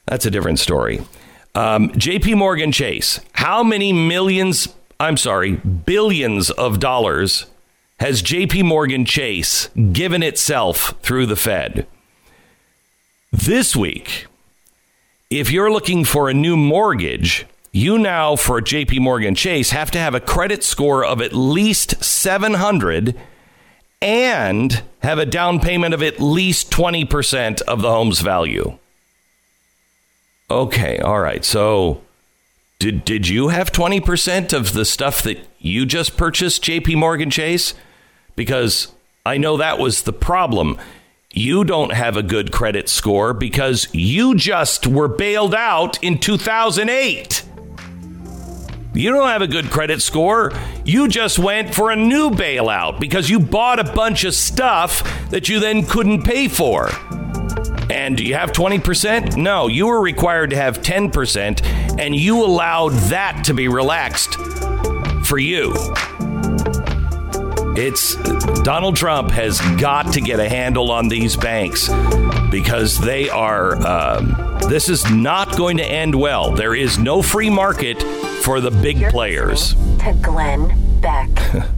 That's 0.07 0.27
a 0.27 0.31
different 0.31 0.59
story. 0.59 1.01
Um, 1.55 1.91
JP 1.91 2.37
Morgan 2.37 2.71
Chase, 2.71 3.21
how 3.33 3.63
many 3.63 3.93
millions 3.93 4.69
I'm 4.99 5.19
sorry, 5.19 5.53
billions 5.53 6.51
of 6.51 6.81
dollars 6.81 7.47
has 8.01 8.23
JP 8.23 8.65
Morgan 8.65 9.05
Chase 9.05 9.69
given 9.93 10.23
itself 10.23 10.95
through 11.03 11.27
the 11.27 11.37
Fed. 11.37 11.87
This 13.31 13.77
week, 13.77 14.27
if 15.29 15.51
you're 15.51 15.71
looking 15.71 16.05
for 16.05 16.31
a 16.31 16.35
new 16.35 16.57
mortgage, 16.57 17.47
you 17.73 17.99
now 17.99 18.37
for 18.37 18.63
JP 18.63 19.01
Morgan 19.01 19.35
Chase 19.35 19.71
have 19.71 19.91
to 19.91 19.99
have 19.99 20.15
a 20.15 20.21
credit 20.21 20.65
score 20.65 21.05
of 21.05 21.21
at 21.21 21.35
least 21.35 22.03
700 22.03 23.15
and 24.01 24.83
have 25.01 25.19
a 25.19 25.27
down 25.27 25.61
payment 25.61 25.95
of 25.95 26.03
at 26.03 26.21
least 26.21 26.71
20% 26.71 27.63
of 27.63 27.83
the 27.83 27.91
home's 27.91 28.21
value. 28.21 28.79
Okay, 30.51 30.99
all 30.99 31.21
right. 31.21 31.45
So 31.45 32.03
did 32.79 33.05
did 33.05 33.27
you 33.29 33.49
have 33.49 33.73
20% 33.73 34.53
of 34.53 34.73
the 34.75 34.85
stuff 34.85 35.23
that 35.23 35.39
you 35.59 35.87
just 35.87 36.17
purchased 36.17 36.63
JP 36.63 36.97
Morgan 36.97 37.31
Chase? 37.31 37.75
Because 38.37 38.89
I 39.25 39.39
know 39.39 39.57
that 39.57 39.79
was 39.79 40.03
the 40.03 40.13
problem. 40.13 40.79
You 41.33 41.65
don't 41.65 41.93
have 41.93 42.17
a 42.17 42.23
good 42.23 42.53
credit 42.53 42.89
score 42.89 43.35
because 43.35 43.89
you 43.93 44.35
just 44.37 44.87
were 44.87 45.09
bailed 45.09 45.55
out 45.55 46.03
in 46.03 46.19
2008. 46.19 47.43
You 48.97 49.13
don't 49.13 49.29
have 49.29 49.43
a 49.43 49.47
good 49.47 49.71
credit 49.71 50.01
score. 50.01 50.53
You 50.85 51.07
just 51.07 51.39
went 51.39 51.75
for 51.75 51.91
a 51.91 51.97
new 51.97 52.31
bailout 52.31 52.99
because 52.99 53.29
you 53.29 53.39
bought 53.39 53.79
a 53.79 53.85
bunch 53.85 54.25
of 54.25 54.33
stuff 54.33 55.29
that 55.29 55.51
you 55.51 55.61
then 55.61 55.85
couldn't 55.85 56.23
pay 56.23 56.49
for. 56.49 56.89
And 57.91 58.17
do 58.17 58.25
you 58.25 58.35
have 58.35 58.53
20%? 58.53 59.37
No, 59.37 59.69
you 59.69 59.87
were 59.87 60.01
required 60.01 60.51
to 60.51 60.57
have 60.57 60.81
10%, 60.81 62.01
and 62.01 62.17
you 62.17 62.43
allowed 62.43 62.93
that 63.11 63.43
to 63.45 63.55
be 63.55 63.69
relaxed 63.69 64.35
for 65.25 65.39
you. 65.39 65.75
It's 67.79 68.15
Donald 68.63 68.97
Trump 68.97 69.31
has 69.33 69.61
got 69.79 70.15
to 70.15 70.23
get 70.23 70.41
a 70.41 70.49
handle 70.49 70.91
on 70.91 71.09
these 71.09 71.37
banks 71.37 71.91
because 72.51 72.99
they 72.99 73.29
are. 73.29 73.77
Um, 73.87 74.35
this 74.71 74.89
is 74.89 75.11
not 75.11 75.59
going 75.59 75.77
to 75.77 75.85
end 75.85 76.15
well. 76.15 76.53
There 76.53 76.75
is 76.75 76.99
no 76.99 77.21
free 77.21 77.51
market 77.51 78.03
for 78.43 78.63
the 78.63 78.71
big 78.71 78.99
You're 78.99 79.11
players. 79.11 79.75
To 79.75 80.19
Glenn 80.23 80.73
Beck. 81.03 81.29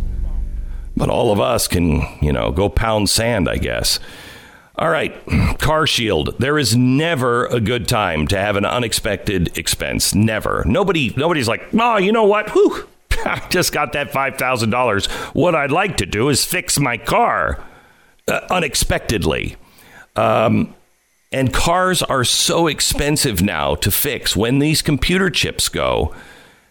but 0.96 1.10
all 1.10 1.32
of 1.32 1.40
us 1.40 1.66
can, 1.66 2.02
you 2.22 2.32
know, 2.32 2.52
go 2.52 2.68
pound 2.68 3.10
sand, 3.10 3.48
I 3.48 3.56
guess. 3.56 3.98
All 4.76 4.90
right, 4.90 5.12
Car 5.58 5.88
Shield. 5.88 6.36
There 6.38 6.58
is 6.58 6.76
never 6.76 7.46
a 7.46 7.58
good 7.58 7.88
time 7.88 8.28
to 8.28 8.38
have 8.38 8.54
an 8.54 8.64
unexpected 8.64 9.58
expense. 9.58 10.14
Never. 10.14 10.62
Nobody. 10.64 11.12
Nobody's 11.16 11.48
like, 11.48 11.66
oh, 11.74 11.96
you 11.96 12.12
know 12.12 12.24
what? 12.24 12.50
Whew, 12.50 12.86
I 13.24 13.46
just 13.50 13.72
got 13.72 13.92
that 13.92 14.12
five 14.12 14.36
thousand 14.36 14.70
dollars. 14.70 15.06
What 15.32 15.54
I'd 15.54 15.72
like 15.72 15.96
to 15.98 16.06
do 16.06 16.28
is 16.28 16.44
fix 16.44 16.78
my 16.78 16.96
car 16.96 17.64
uh, 18.26 18.40
unexpectedly. 18.50 19.56
Um, 20.16 20.74
and 21.30 21.52
cars 21.52 22.02
are 22.02 22.24
so 22.24 22.66
expensive 22.66 23.42
now 23.42 23.74
to 23.76 23.90
fix. 23.90 24.34
When 24.34 24.60
these 24.60 24.80
computer 24.80 25.28
chips 25.28 25.68
go, 25.68 26.14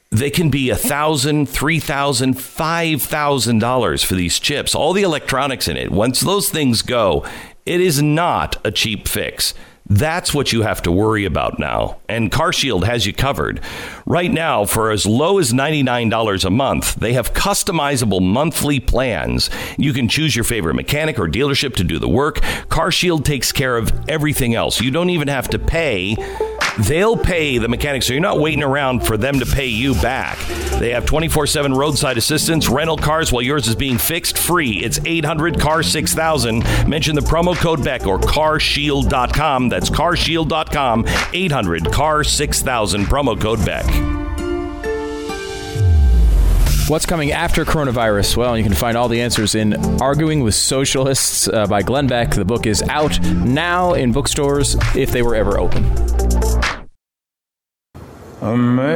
they 0.09 0.29
can 0.29 0.49
be 0.49 0.69
a 0.69 0.75
thousand, 0.75 1.47
three 1.47 1.79
thousand, 1.79 2.35
five 2.35 3.01
thousand 3.01 3.59
dollars 3.59 4.03
for 4.03 4.15
these 4.15 4.39
chips. 4.39 4.73
All 4.73 4.93
the 4.93 5.03
electronics 5.03 5.67
in 5.67 5.77
it. 5.77 5.91
Once 5.91 6.21
those 6.21 6.49
things 6.49 6.81
go, 6.81 7.25
it 7.65 7.81
is 7.81 8.01
not 8.01 8.65
a 8.65 8.71
cheap 8.71 9.07
fix. 9.07 9.53
That's 9.89 10.33
what 10.33 10.51
you 10.51 10.63
have 10.63 10.81
to 10.83 10.91
worry 10.91 11.23
about 11.25 11.59
now. 11.59 11.97
And 12.09 12.29
CarShield 12.29 12.83
has 12.83 13.05
you 13.05 13.13
covered. 13.13 13.61
Right 14.05 14.31
now, 14.31 14.65
for 14.65 14.91
as 14.91 15.05
low 15.05 15.39
as 15.39 15.53
$99 15.53 16.45
a 16.45 16.49
month, 16.49 16.95
they 16.95 17.13
have 17.13 17.33
customizable 17.33 18.21
monthly 18.21 18.79
plans. 18.79 19.49
You 19.77 19.93
can 19.93 20.09
choose 20.09 20.35
your 20.35 20.43
favorite 20.43 20.75
mechanic 20.75 21.17
or 21.17 21.27
dealership 21.27 21.75
to 21.77 21.83
do 21.83 21.99
the 21.99 22.09
work. 22.09 22.39
CarShield 22.69 23.23
takes 23.23 23.51
care 23.51 23.77
of 23.77 23.91
everything 24.09 24.55
else. 24.55 24.81
You 24.81 24.91
don't 24.91 25.09
even 25.09 25.29
have 25.29 25.47
to 25.49 25.59
pay 25.59 26.15
They'll 26.79 27.17
pay 27.17 27.57
the 27.57 27.67
mechanic, 27.67 28.03
so 28.03 28.13
you're 28.13 28.21
not 28.21 28.39
waiting 28.39 28.63
around 28.63 29.05
for 29.05 29.17
them 29.17 29.39
to 29.39 29.45
pay 29.45 29.65
you 29.65 29.93
back. 29.95 30.37
They 30.79 30.91
have 30.91 31.05
24 31.05 31.47
7 31.47 31.73
roadside 31.73 32.17
assistance, 32.17 32.69
rental 32.69 32.97
cars 32.97 33.31
while 33.31 33.41
yours 33.41 33.67
is 33.67 33.75
being 33.75 33.97
fixed 33.97 34.37
free. 34.37 34.83
It's 34.83 34.99
800 35.03 35.59
CAR 35.59 35.81
6000. 35.81 36.63
Mention 36.87 37.15
the 37.15 37.21
promo 37.21 37.55
code 37.55 37.83
Beck 37.83 38.05
or 38.05 38.19
carshield.com. 38.19 39.69
That's 39.69 39.89
carshield.com. 39.89 41.05
800 41.33 41.91
CAR 41.91 42.23
6000. 42.23 43.05
Promo 43.05 43.39
code 43.39 43.65
Beck. 43.65 43.85
What's 46.89 47.05
coming 47.05 47.33
after 47.33 47.65
coronavirus? 47.65 48.37
Well, 48.37 48.57
you 48.57 48.63
can 48.63 48.73
find 48.73 48.95
all 48.95 49.09
the 49.09 49.19
answers 49.19 49.55
in 49.55 49.73
Arguing 50.01 50.41
with 50.41 50.55
Socialists 50.55 51.49
uh, 51.49 51.67
by 51.67 51.81
Glenn 51.81 52.07
Beck. 52.07 52.31
The 52.31 52.45
book 52.45 52.65
is 52.65 52.81
out 52.83 53.19
now 53.21 53.93
in 53.93 54.13
bookstores 54.13 54.77
if 54.95 55.11
they 55.11 55.21
were 55.21 55.35
ever 55.35 55.59
open. 55.59 55.83
Amazing 58.39 58.87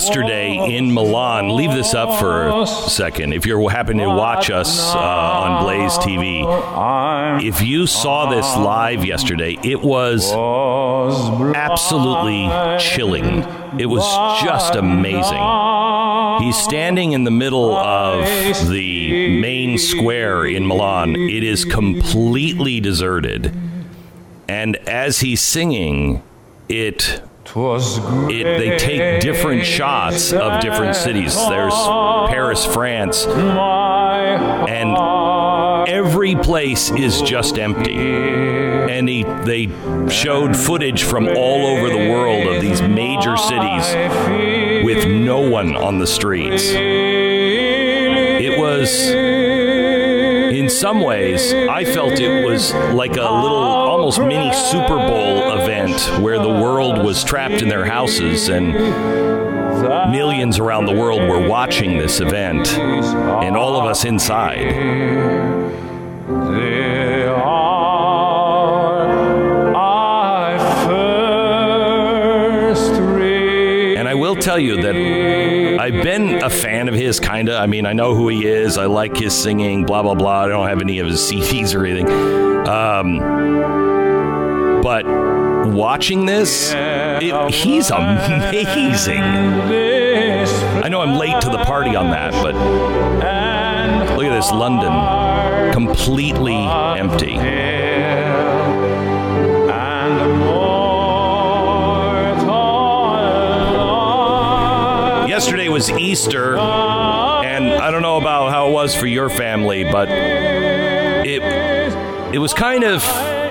yesterday 0.00 0.56
in 0.76 0.92
Milan. 0.94 1.50
Leave 1.50 1.72
this 1.72 1.92
up 1.92 2.18
for 2.18 2.48
a 2.48 2.66
second. 2.66 3.34
If 3.34 3.44
you're 3.44 3.68
happening 3.68 4.08
to 4.08 4.14
watch 4.14 4.50
us 4.50 4.94
uh, 4.94 4.98
on 4.98 5.62
Blaze 5.64 5.92
TV, 5.98 7.42
if 7.42 7.60
you 7.60 7.86
saw 7.86 8.30
this 8.30 8.46
live 8.56 9.04
yesterday, 9.04 9.58
it 9.62 9.82
was 9.82 10.32
absolutely 11.54 12.48
chilling. 12.78 13.44
It 13.78 13.86
was 13.86 14.04
just 14.42 14.74
amazing. 14.74 15.42
He's 16.42 16.56
standing 16.56 17.12
in 17.12 17.24
the 17.24 17.30
middle 17.30 17.74
of 17.74 18.24
the 18.68 19.38
main 19.38 19.76
square 19.76 20.46
in 20.46 20.66
Milan. 20.66 21.14
It 21.14 21.44
is 21.44 21.66
completely 21.66 22.80
deserted. 22.80 23.54
And 24.48 24.76
as 24.88 25.20
he's 25.20 25.42
singing, 25.42 26.22
it 26.70 27.22
it, 28.30 28.44
they 28.58 28.78
take 28.78 29.20
different 29.20 29.64
shots 29.64 30.32
of 30.32 30.60
different 30.60 30.94
cities. 30.96 31.34
There's 31.48 31.74
Paris, 32.28 32.64
France, 32.66 33.26
and 33.26 34.96
every 35.88 36.36
place 36.36 36.90
is 36.90 37.20
just 37.22 37.58
empty. 37.58 37.96
And 37.96 39.08
he, 39.08 39.22
they 39.22 39.66
showed 40.08 40.56
footage 40.56 41.02
from 41.04 41.28
all 41.28 41.66
over 41.66 41.88
the 41.88 42.10
world 42.10 42.46
of 42.46 42.60
these 42.60 42.82
major 42.82 43.36
cities 43.36 43.94
with 44.84 45.06
no 45.06 45.40
one 45.40 45.76
on 45.76 45.98
the 45.98 46.06
streets. 46.06 46.64
It 48.42 48.58
was, 48.58 48.90
some 50.70 51.00
ways, 51.00 51.52
I 51.52 51.84
felt 51.84 52.18
it 52.18 52.44
was 52.46 52.72
like 52.72 53.12
a 53.12 53.14
little, 53.14 53.58
almost 53.58 54.18
mini 54.20 54.52
Super 54.52 54.96
Bowl 54.96 55.58
event 55.60 56.22
where 56.22 56.38
the 56.38 56.48
world 56.48 57.04
was 57.04 57.22
trapped 57.24 57.60
in 57.62 57.68
their 57.68 57.84
houses 57.84 58.48
and 58.48 58.72
millions 60.10 60.58
around 60.58 60.86
the 60.86 60.94
world 60.94 61.28
were 61.28 61.46
watching 61.48 61.98
this 61.98 62.20
event, 62.20 62.68
and 62.68 63.56
all 63.56 63.80
of 63.80 63.86
us 63.86 64.04
inside. 64.04 64.58
They 66.54 67.24
are 67.26 68.20
I 69.74 70.58
first 72.66 72.92
read. 73.00 73.96
And 73.98 74.08
I 74.08 74.14
will 74.14 74.36
tell 74.36 74.58
you 74.58 74.80
that 74.82 74.94
a 76.42 76.50
fan 76.50 76.88
of 76.88 76.94
his, 76.94 77.20
kind 77.20 77.48
of. 77.48 77.56
I 77.60 77.66
mean, 77.66 77.86
I 77.86 77.92
know 77.92 78.14
who 78.14 78.28
he 78.28 78.46
is. 78.46 78.78
I 78.78 78.86
like 78.86 79.16
his 79.16 79.34
singing, 79.40 79.84
blah, 79.84 80.02
blah, 80.02 80.14
blah. 80.14 80.42
I 80.44 80.48
don't 80.48 80.68
have 80.68 80.80
any 80.80 80.98
of 80.98 81.06
his 81.06 81.20
CDs 81.20 81.74
or 81.74 81.84
anything. 81.84 82.08
Um, 82.68 83.18
but 84.82 85.04
watching 85.66 86.26
this, 86.26 86.72
it, 86.74 87.54
he's 87.54 87.90
amazing. 87.90 89.22
I 90.82 90.88
know 90.88 91.00
I'm 91.02 91.16
late 91.16 91.40
to 91.42 91.50
the 91.50 91.64
party 91.64 91.94
on 91.96 92.10
that, 92.10 92.32
but 92.32 92.54
look 94.16 94.24
at 94.24 94.34
this 94.34 94.50
London 94.50 95.72
completely 95.72 96.54
empty. 96.54 97.34
Yesterday 105.40 105.70
was 105.70 105.88
Easter, 105.92 106.58
and 106.58 107.72
I 107.72 107.90
don't 107.90 108.02
know 108.02 108.18
about 108.18 108.50
how 108.50 108.68
it 108.68 108.72
was 108.72 108.94
for 108.94 109.06
your 109.06 109.30
family, 109.30 109.84
but 109.84 110.10
it 110.10 111.42
it 112.34 112.38
was 112.38 112.52
kind 112.52 112.84
of 112.84 113.02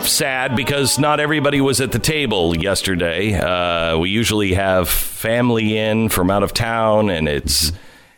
sad 0.03 0.55
because 0.55 0.99
not 0.99 1.19
everybody 1.19 1.61
was 1.61 1.81
at 1.81 1.91
the 1.91 1.97
table 1.97 2.55
yesterday. 2.55 3.33
Uh, 3.33 3.97
we 3.97 4.11
usually 4.11 4.53
have 4.53 4.87
family 4.87 5.79
in 5.79 6.09
from 6.09 6.29
out 6.29 6.43
of 6.43 6.53
town, 6.53 7.09
and 7.09 7.27
it's 7.27 7.71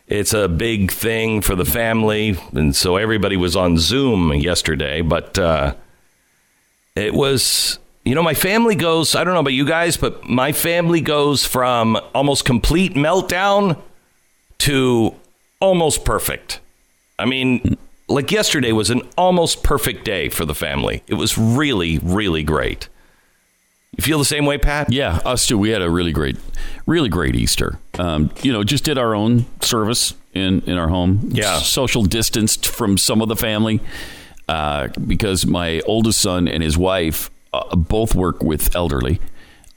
it's 0.06 0.34
a 0.34 0.48
big 0.48 0.92
thing 0.92 1.40
for 1.40 1.54
the 1.54 1.64
family, 1.64 2.36
and 2.52 2.76
so 2.76 2.96
everybody 2.96 3.38
was 3.38 3.56
on 3.56 3.78
Zoom 3.78 4.34
yesterday. 4.34 5.00
But 5.00 5.38
uh, 5.38 5.74
it 6.94 7.14
was, 7.14 7.78
you 8.04 8.14
know, 8.14 8.22
my 8.22 8.34
family 8.34 8.74
goes. 8.74 9.14
I 9.14 9.24
don't 9.24 9.34
know 9.34 9.40
about 9.40 9.52
you 9.52 9.66
guys, 9.66 9.96
but 9.96 10.24
my 10.24 10.52
family 10.52 11.00
goes 11.00 11.44
from 11.44 11.98
almost 12.14 12.44
complete 12.44 12.94
meltdown 12.94 13.80
to 14.58 15.14
almost 15.60 16.04
perfect. 16.04 16.60
I 17.18 17.26
mean, 17.26 17.76
like 18.08 18.32
yesterday 18.32 18.72
was 18.72 18.90
an 18.90 19.02
almost 19.16 19.62
perfect 19.62 20.04
day 20.04 20.28
for 20.28 20.44
the 20.44 20.54
family. 20.54 21.02
It 21.06 21.14
was 21.14 21.38
really, 21.38 21.98
really 21.98 22.42
great. 22.42 22.88
You 23.96 24.02
feel 24.02 24.18
the 24.18 24.24
same 24.24 24.46
way, 24.46 24.56
Pat? 24.58 24.90
Yeah, 24.90 25.20
us 25.24 25.46
too. 25.46 25.58
We 25.58 25.70
had 25.70 25.82
a 25.82 25.90
really 25.90 26.12
great, 26.12 26.36
really 26.86 27.10
great 27.10 27.36
Easter. 27.36 27.78
Um, 27.98 28.30
you 28.42 28.50
know, 28.52 28.64
just 28.64 28.84
did 28.84 28.96
our 28.96 29.14
own 29.14 29.44
service 29.60 30.14
in 30.32 30.62
in 30.62 30.78
our 30.78 30.88
home. 30.88 31.28
Yeah. 31.32 31.58
social 31.58 32.02
distanced 32.02 32.66
from 32.66 32.96
some 32.96 33.20
of 33.20 33.28
the 33.28 33.36
family 33.36 33.80
uh, 34.48 34.88
because 35.06 35.46
my 35.46 35.80
oldest 35.80 36.20
son 36.20 36.48
and 36.48 36.62
his 36.62 36.78
wife 36.78 37.30
uh, 37.52 37.76
both 37.76 38.14
work 38.14 38.42
with 38.42 38.74
elderly, 38.76 39.20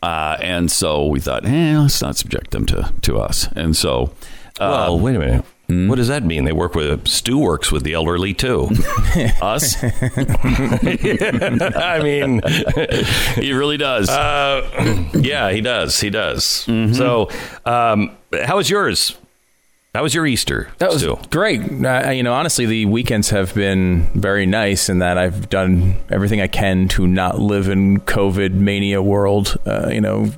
uh, 0.02 0.38
and 0.42 0.72
so 0.72 1.06
we 1.08 1.20
thought, 1.20 1.46
eh, 1.46 1.78
let's 1.80 2.02
not 2.02 2.16
subject 2.16 2.52
them 2.52 2.66
to 2.68 2.92
to 3.02 3.18
us. 3.20 3.48
And 3.56 3.76
so, 3.76 4.12
uh, 4.60 4.88
Well, 4.88 5.00
wait 5.00 5.16
a 5.16 5.20
minute. 5.20 5.46
What 5.68 5.96
does 5.96 6.10
that 6.10 6.24
mean? 6.24 6.46
They 6.46 6.52
work 6.52 6.76
with 6.76 7.08
Stu 7.08 7.40
works 7.40 7.72
with 7.72 7.82
the 7.82 7.94
elderly 7.94 8.36
too. 8.36 8.70
us, 9.42 9.76
I 9.84 9.90
mean, 12.04 12.40
he 13.36 13.52
really 13.52 13.78
does. 13.78 14.08
uh, 14.08 14.62
yeah, 15.16 15.50
he 15.52 15.62
does. 15.62 16.00
He 16.00 16.12
does. 16.12 16.46
So, 16.46 17.30
um, 17.66 18.16
how 18.44 18.58
was 18.58 18.70
yours? 18.70 19.18
How 19.96 20.04
was 20.04 20.14
your 20.14 20.26
Easter? 20.28 20.68
That 20.80 20.90
was 20.92 21.02
Stu? 21.02 21.18
great. 21.30 21.62
Uh, 21.62 22.10
you 22.10 22.22
know, 22.22 22.34
honestly, 22.34 22.66
the 22.66 22.86
weekends 22.86 23.30
have 23.30 23.54
been 23.56 24.08
very 24.14 24.46
nice 24.46 24.90
in 24.90 25.00
that 25.00 25.18
I've 25.18 25.50
done 25.50 25.96
everything 26.10 26.42
I 26.42 26.48
can 26.48 26.88
to 26.90 27.08
not 27.08 27.40
live 27.40 27.70
in 27.70 28.00
COVID 28.02 28.52
mania 28.54 29.02
world. 29.02 29.58
Uh, 29.66 29.90
you 29.92 30.02
know, 30.02 30.32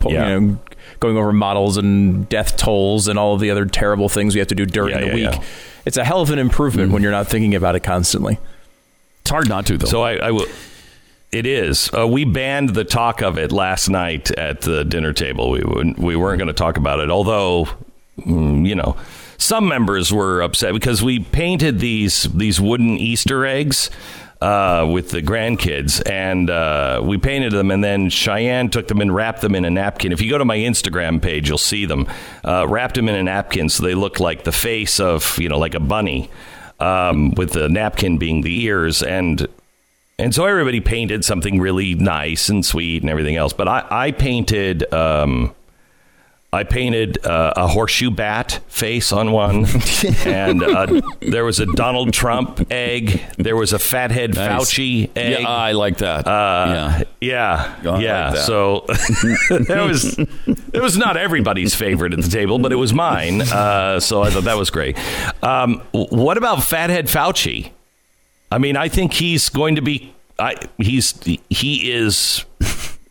po- 0.00 0.10
Yeah. 0.10 0.28
you 0.34 0.40
know, 0.40 0.58
going 1.00 1.16
over 1.18 1.32
models 1.32 1.76
and 1.76 2.26
death 2.30 2.56
tolls 2.56 3.06
and 3.06 3.18
all 3.18 3.34
of 3.34 3.40
the 3.40 3.50
other 3.50 3.66
terrible 3.66 4.08
things 4.08 4.34
we 4.34 4.38
have 4.38 4.48
to 4.48 4.54
do 4.54 4.64
during 4.64 4.94
Yeah, 4.94 5.00
the 5.00 5.06
yeah, 5.08 5.14
week. 5.14 5.24
yeah. 5.24 5.30
Mm-hmm. 5.32 5.82
It's 5.84 5.96
a 5.98 6.04
hell 6.04 6.20
of 6.22 6.30
an 6.30 6.38
improvement 6.38 6.90
when 6.92 7.02
you're 7.02 7.12
not 7.12 7.26
thinking 7.28 7.54
about 7.54 7.76
it 7.76 7.80
constantly. 7.80 8.38
it's 9.20 9.30
hard 9.30 9.48
not 9.48 9.66
to 9.66 9.76
though. 9.76 9.86
So 9.86 10.02
I, 10.02 10.14
I 10.16 10.30
will. 10.30 10.46
It 11.32 11.44
is. 11.44 11.90
Uh, 11.92 12.06
we 12.08 12.24
banned 12.24 12.70
the 12.70 12.84
talk 12.84 13.20
of 13.20 13.36
it 13.36 13.52
last 13.52 13.90
night 13.90 14.30
at 14.32 14.62
the 14.62 14.84
dinner 14.84 15.12
table. 15.12 15.50
We 15.50 15.60
wouldn't, 15.62 15.98
we 15.98 16.16
weren't 16.16 16.38
going 16.38 16.48
to 16.48 16.54
talk 16.54 16.78
about 16.78 17.00
it, 17.00 17.10
although 17.10 17.68
you 18.24 18.74
know 18.74 18.96
some 19.38 19.68
members 19.68 20.12
were 20.12 20.42
upset 20.42 20.72
because 20.72 21.02
we 21.02 21.18
painted 21.18 21.78
these 21.78 22.24
these 22.24 22.60
wooden 22.60 22.96
Easter 22.96 23.44
eggs 23.44 23.90
uh, 24.40 24.86
with 24.90 25.10
the 25.10 25.22
grandkids, 25.22 26.02
and 26.08 26.50
uh, 26.50 27.00
we 27.02 27.18
painted 27.18 27.52
them, 27.52 27.70
and 27.70 27.82
then 27.82 28.10
Cheyenne 28.10 28.68
took 28.70 28.88
them 28.88 29.00
and 29.00 29.14
wrapped 29.14 29.40
them 29.40 29.54
in 29.54 29.64
a 29.64 29.70
napkin. 29.70 30.12
If 30.12 30.20
you 30.20 30.30
go 30.30 30.38
to 30.38 30.44
my 30.44 30.58
Instagram 30.58 31.22
page, 31.22 31.48
you'll 31.48 31.58
see 31.58 31.86
them. 31.86 32.06
Uh, 32.44 32.66
wrapped 32.68 32.96
them 32.96 33.08
in 33.08 33.14
a 33.14 33.22
napkin 33.22 33.68
so 33.68 33.82
they 33.82 33.94
look 33.94 34.20
like 34.20 34.44
the 34.44 34.52
face 34.52 35.00
of 35.00 35.38
you 35.38 35.48
know 35.48 35.58
like 35.58 35.74
a 35.74 35.80
bunny, 35.80 36.30
um, 36.80 37.30
with 37.32 37.52
the 37.52 37.68
napkin 37.68 38.18
being 38.18 38.42
the 38.42 38.62
ears 38.64 39.02
and. 39.02 39.46
And 40.18 40.34
so 40.34 40.46
everybody 40.46 40.80
painted 40.80 41.26
something 41.26 41.60
really 41.60 41.94
nice 41.94 42.48
and 42.48 42.64
sweet 42.64 43.02
and 43.02 43.10
everything 43.10 43.36
else. 43.36 43.52
But 43.52 43.68
I, 43.68 43.86
I 43.90 44.10
painted, 44.12 44.90
um, 44.90 45.54
I 46.56 46.64
painted 46.64 47.24
uh, 47.26 47.52
a 47.54 47.66
horseshoe 47.66 48.10
bat 48.10 48.60
face 48.68 49.12
on 49.12 49.30
one, 49.30 49.66
and 50.24 50.62
uh, 50.62 51.02
there 51.20 51.44
was 51.44 51.60
a 51.60 51.66
Donald 51.66 52.14
Trump 52.14 52.66
egg. 52.72 53.20
There 53.36 53.56
was 53.56 53.74
a 53.74 53.78
fathead 53.78 54.34
Nice. 54.34 54.48
Fauci 54.50 55.10
egg. 55.14 55.40
yeah, 55.40 55.48
I 55.48 55.72
like 55.72 55.98
that. 55.98 56.26
Uh, 56.26 57.04
yeah. 57.20 57.76
yeah, 57.76 57.76
I 57.82 57.84
like 57.84 58.02
yeah. 58.02 58.30
that. 58.30 58.46
So 58.46 58.86
that 58.88 59.84
was 59.86 60.18
it 60.18 60.82
was 60.82 60.96
not 60.96 61.18
everybody's 61.18 61.74
favorite 61.74 62.14
at 62.14 62.22
the 62.22 62.30
table, 62.30 62.58
but 62.58 62.72
it 62.72 62.76
was 62.76 62.94
mine. 62.94 63.42
Uh, 63.42 64.00
so 64.00 64.22
I 64.22 64.30
thought 64.30 64.44
that 64.44 64.56
was 64.56 64.70
great. 64.70 64.96
Um, 65.44 65.82
what 65.92 66.38
about 66.38 66.62
Fathead 66.62 67.06
Fauci? 67.06 67.72
I 68.50 68.56
mean, 68.56 68.78
I 68.78 68.88
think 68.88 69.12
he's 69.12 69.50
going 69.50 69.74
to 69.74 69.82
be. 69.82 70.14
I, 70.38 70.54
he's 70.78 71.12
he 71.50 71.92
is 71.92 72.46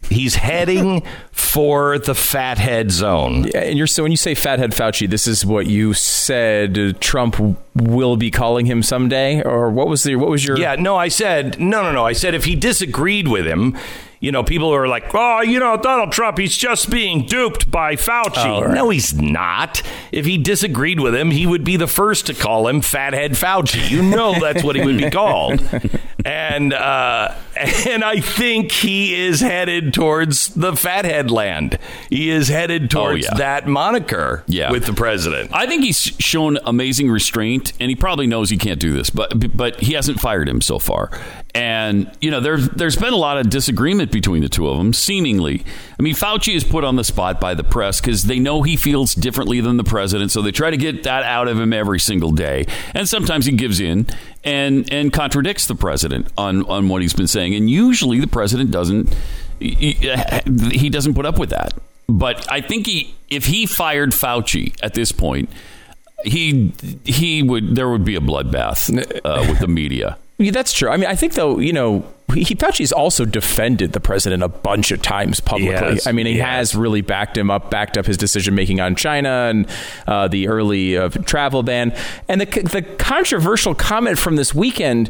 he's 0.09 0.35
heading 0.35 1.03
for 1.31 1.99
the 1.99 2.15
fathead 2.15 2.91
zone. 2.91 3.45
Yeah, 3.45 3.61
And 3.61 3.77
you're 3.77 3.87
so 3.87 4.03
when 4.03 4.11
you 4.11 4.17
say 4.17 4.35
fathead 4.35 4.71
Fauci, 4.71 5.09
this 5.09 5.27
is 5.27 5.45
what 5.45 5.67
you 5.67 5.93
said 5.93 6.99
Trump 7.01 7.37
will 7.75 8.17
be 8.17 8.31
calling 8.31 8.65
him 8.65 8.83
someday, 8.83 9.41
or 9.43 9.69
what 9.69 9.87
was 9.87 10.03
the 10.03 10.15
what 10.15 10.29
was 10.29 10.45
your 10.45 10.57
Yeah, 10.57 10.75
no, 10.75 10.95
I 10.95 11.07
said 11.07 11.59
no, 11.59 11.83
no, 11.83 11.91
no. 11.91 12.05
I 12.05 12.13
said 12.13 12.33
if 12.33 12.45
he 12.45 12.55
disagreed 12.55 13.27
with 13.27 13.45
him, 13.45 13.77
you 14.25 14.31
know, 14.31 14.43
people 14.43 14.73
are 14.73 14.87
like, 14.87 15.13
oh, 15.13 15.41
you 15.41 15.59
know, 15.59 15.77
Donald 15.77 16.11
Trump, 16.11 16.39
he's 16.39 16.57
just 16.57 16.89
being 16.89 17.27
duped 17.27 17.69
by 17.69 17.95
Fauci. 17.95 18.43
Oh, 18.43 18.63
right. 18.63 18.73
No, 18.73 18.89
he's 18.89 19.13
not. 19.13 19.83
If 20.11 20.25
he 20.25 20.39
disagreed 20.39 20.99
with 20.99 21.13
him, 21.13 21.29
he 21.29 21.45
would 21.45 21.63
be 21.63 21.77
the 21.77 21.85
first 21.85 22.25
to 22.25 22.33
call 22.33 22.67
him 22.67 22.81
Fathead 22.81 23.33
Fauci. 23.33 23.87
You 23.87 24.01
know, 24.01 24.33
that's 24.39 24.63
what 24.63 24.75
he 24.75 24.83
would 24.83 24.97
be 24.97 25.11
called. 25.11 25.61
And 26.25 26.73
uh, 26.73 27.35
and 27.87 28.03
I 28.03 28.19
think 28.19 28.71
he 28.71 29.13
is 29.27 29.41
headed 29.41 29.93
towards 29.93 30.47
the 30.55 30.75
Fathead 30.75 31.29
land. 31.29 31.77
He 32.09 32.31
is 32.31 32.47
headed 32.47 32.89
towards 32.89 33.25
yeah. 33.25 33.35
that 33.35 33.67
moniker 33.67 34.43
Yeah. 34.47 34.71
with 34.71 34.87
the 34.87 34.93
president. 34.93 35.51
I 35.53 35.67
think 35.67 35.83
he's 35.83 35.99
shown 35.99 36.57
amazing 36.65 37.11
restraint, 37.11 37.73
and 37.79 37.89
he 37.91 37.95
probably 37.95 38.25
knows 38.25 38.49
he 38.49 38.57
can't 38.57 38.79
do 38.79 38.91
this, 38.91 39.11
but 39.11 39.55
but 39.55 39.79
he 39.81 39.93
hasn't 39.93 40.19
fired 40.19 40.49
him 40.49 40.61
so 40.61 40.79
far. 40.79 41.11
And 41.55 42.11
you 42.19 42.31
know, 42.31 42.41
there's 42.41 42.67
there's 42.69 42.97
been 42.97 43.13
a 43.13 43.17
lot 43.17 43.37
of 43.37 43.49
disagreement 43.49 44.11
between 44.11 44.41
the 44.41 44.49
two 44.49 44.67
of 44.67 44.77
them, 44.77 44.91
seemingly. 44.91 45.63
I 45.97 46.03
mean, 46.03 46.13
Fauci 46.13 46.53
is 46.53 46.65
put 46.65 46.83
on 46.83 46.97
the 46.97 47.03
spot 47.05 47.39
by 47.39 47.53
the 47.53 47.63
press 47.63 48.01
because 48.01 48.23
they 48.23 48.39
know 48.39 48.61
he 48.61 48.75
feels 48.75 49.15
differently 49.15 49.61
than 49.61 49.77
the 49.77 49.85
president, 49.85 50.31
so 50.31 50.41
they 50.41 50.51
try 50.51 50.69
to 50.69 50.75
get 50.75 51.03
that 51.03 51.23
out 51.23 51.47
of 51.47 51.57
him 51.57 51.71
every 51.71 51.99
single 51.99 52.31
day. 52.31 52.65
And 52.93 53.07
sometimes 53.07 53.45
he 53.45 53.53
gives 53.53 53.79
in 53.79 54.05
and 54.43 54.91
and 54.91 55.13
contradicts 55.13 55.65
the 55.65 55.75
president 55.75 56.27
on 56.37 56.65
on 56.65 56.89
what 56.89 57.01
he's 57.01 57.13
been 57.13 57.25
saying. 57.27 57.55
And 57.55 57.69
usually, 57.69 58.19
the 58.19 58.27
president 58.27 58.71
doesn't 58.71 59.15
he, 59.57 59.93
he 60.73 60.89
doesn't 60.89 61.13
put 61.13 61.25
up 61.25 61.39
with 61.39 61.51
that. 61.51 61.73
But 62.09 62.51
I 62.51 62.59
think 62.59 62.85
he, 62.85 63.15
if 63.29 63.45
he 63.45 63.65
fired 63.65 64.11
Fauci 64.11 64.75
at 64.83 64.93
this 64.93 65.13
point, 65.13 65.49
he 66.25 66.73
he 67.05 67.43
would 67.43 67.75
there 67.75 67.89
would 67.89 68.03
be 68.03 68.15
a 68.15 68.19
bloodbath 68.19 68.91
uh, 69.23 69.45
with 69.49 69.59
the 69.59 69.67
media. 69.67 70.17
Yeah, 70.37 70.51
that's 70.51 70.73
true. 70.73 70.89
I 70.89 70.97
mean, 70.97 71.09
I 71.09 71.15
think 71.15 71.33
though, 71.33 71.59
you 71.59 71.71
know, 71.71 72.05
he 72.33 72.55
Fauci's 72.55 72.91
also 72.91 73.23
defended 73.23 73.93
the 73.93 73.99
president 73.99 74.43
a 74.43 74.49
bunch 74.49 74.91
of 74.91 75.01
times 75.01 75.39
publicly. 75.39 75.71
Yes, 75.71 76.07
I 76.07 76.11
mean, 76.11 76.25
he 76.25 76.37
yes. 76.37 76.45
has 76.45 76.75
really 76.75 77.01
backed 77.01 77.37
him 77.37 77.49
up, 77.49 77.71
backed 77.71 77.97
up 77.97 78.05
his 78.05 78.17
decision 78.17 78.55
making 78.55 78.81
on 78.81 78.95
China 78.95 79.47
and 79.49 79.67
uh, 80.07 80.27
the 80.27 80.47
early 80.47 80.97
uh, 80.97 81.09
travel 81.09 81.63
ban. 81.63 81.95
And 82.27 82.41
the 82.41 82.45
the 82.45 82.81
controversial 82.81 83.75
comment 83.75 84.17
from 84.19 84.35
this 84.35 84.53
weekend. 84.53 85.09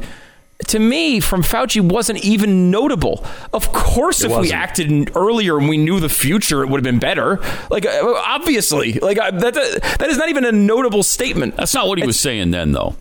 To 0.67 0.79
me, 0.79 1.19
from 1.19 1.43
Fauci, 1.43 1.81
wasn't 1.81 2.23
even 2.23 2.71
notable. 2.71 3.25
Of 3.51 3.73
course, 3.73 4.23
if 4.23 4.31
we 4.31 4.37
wasn't. 4.37 4.57
acted 4.57 5.11
earlier 5.13 5.57
and 5.57 5.67
we 5.67 5.75
knew 5.75 5.99
the 5.99 6.07
future, 6.07 6.63
it 6.63 6.69
would 6.69 6.77
have 6.77 6.83
been 6.83 6.97
better. 6.97 7.41
Like, 7.69 7.85
uh, 7.85 8.13
obviously, 8.25 8.93
like 8.93 9.17
uh, 9.17 9.31
that, 9.31 9.53
that 9.53 10.09
is 10.09 10.17
not 10.17 10.29
even 10.29 10.45
a 10.45 10.53
notable 10.53 11.03
statement. 11.03 11.57
That's 11.57 11.73
not 11.73 11.89
what 11.89 11.97
he 11.97 12.05
was 12.05 12.17
saying 12.17 12.51
then, 12.51 12.71
though. 12.71 12.95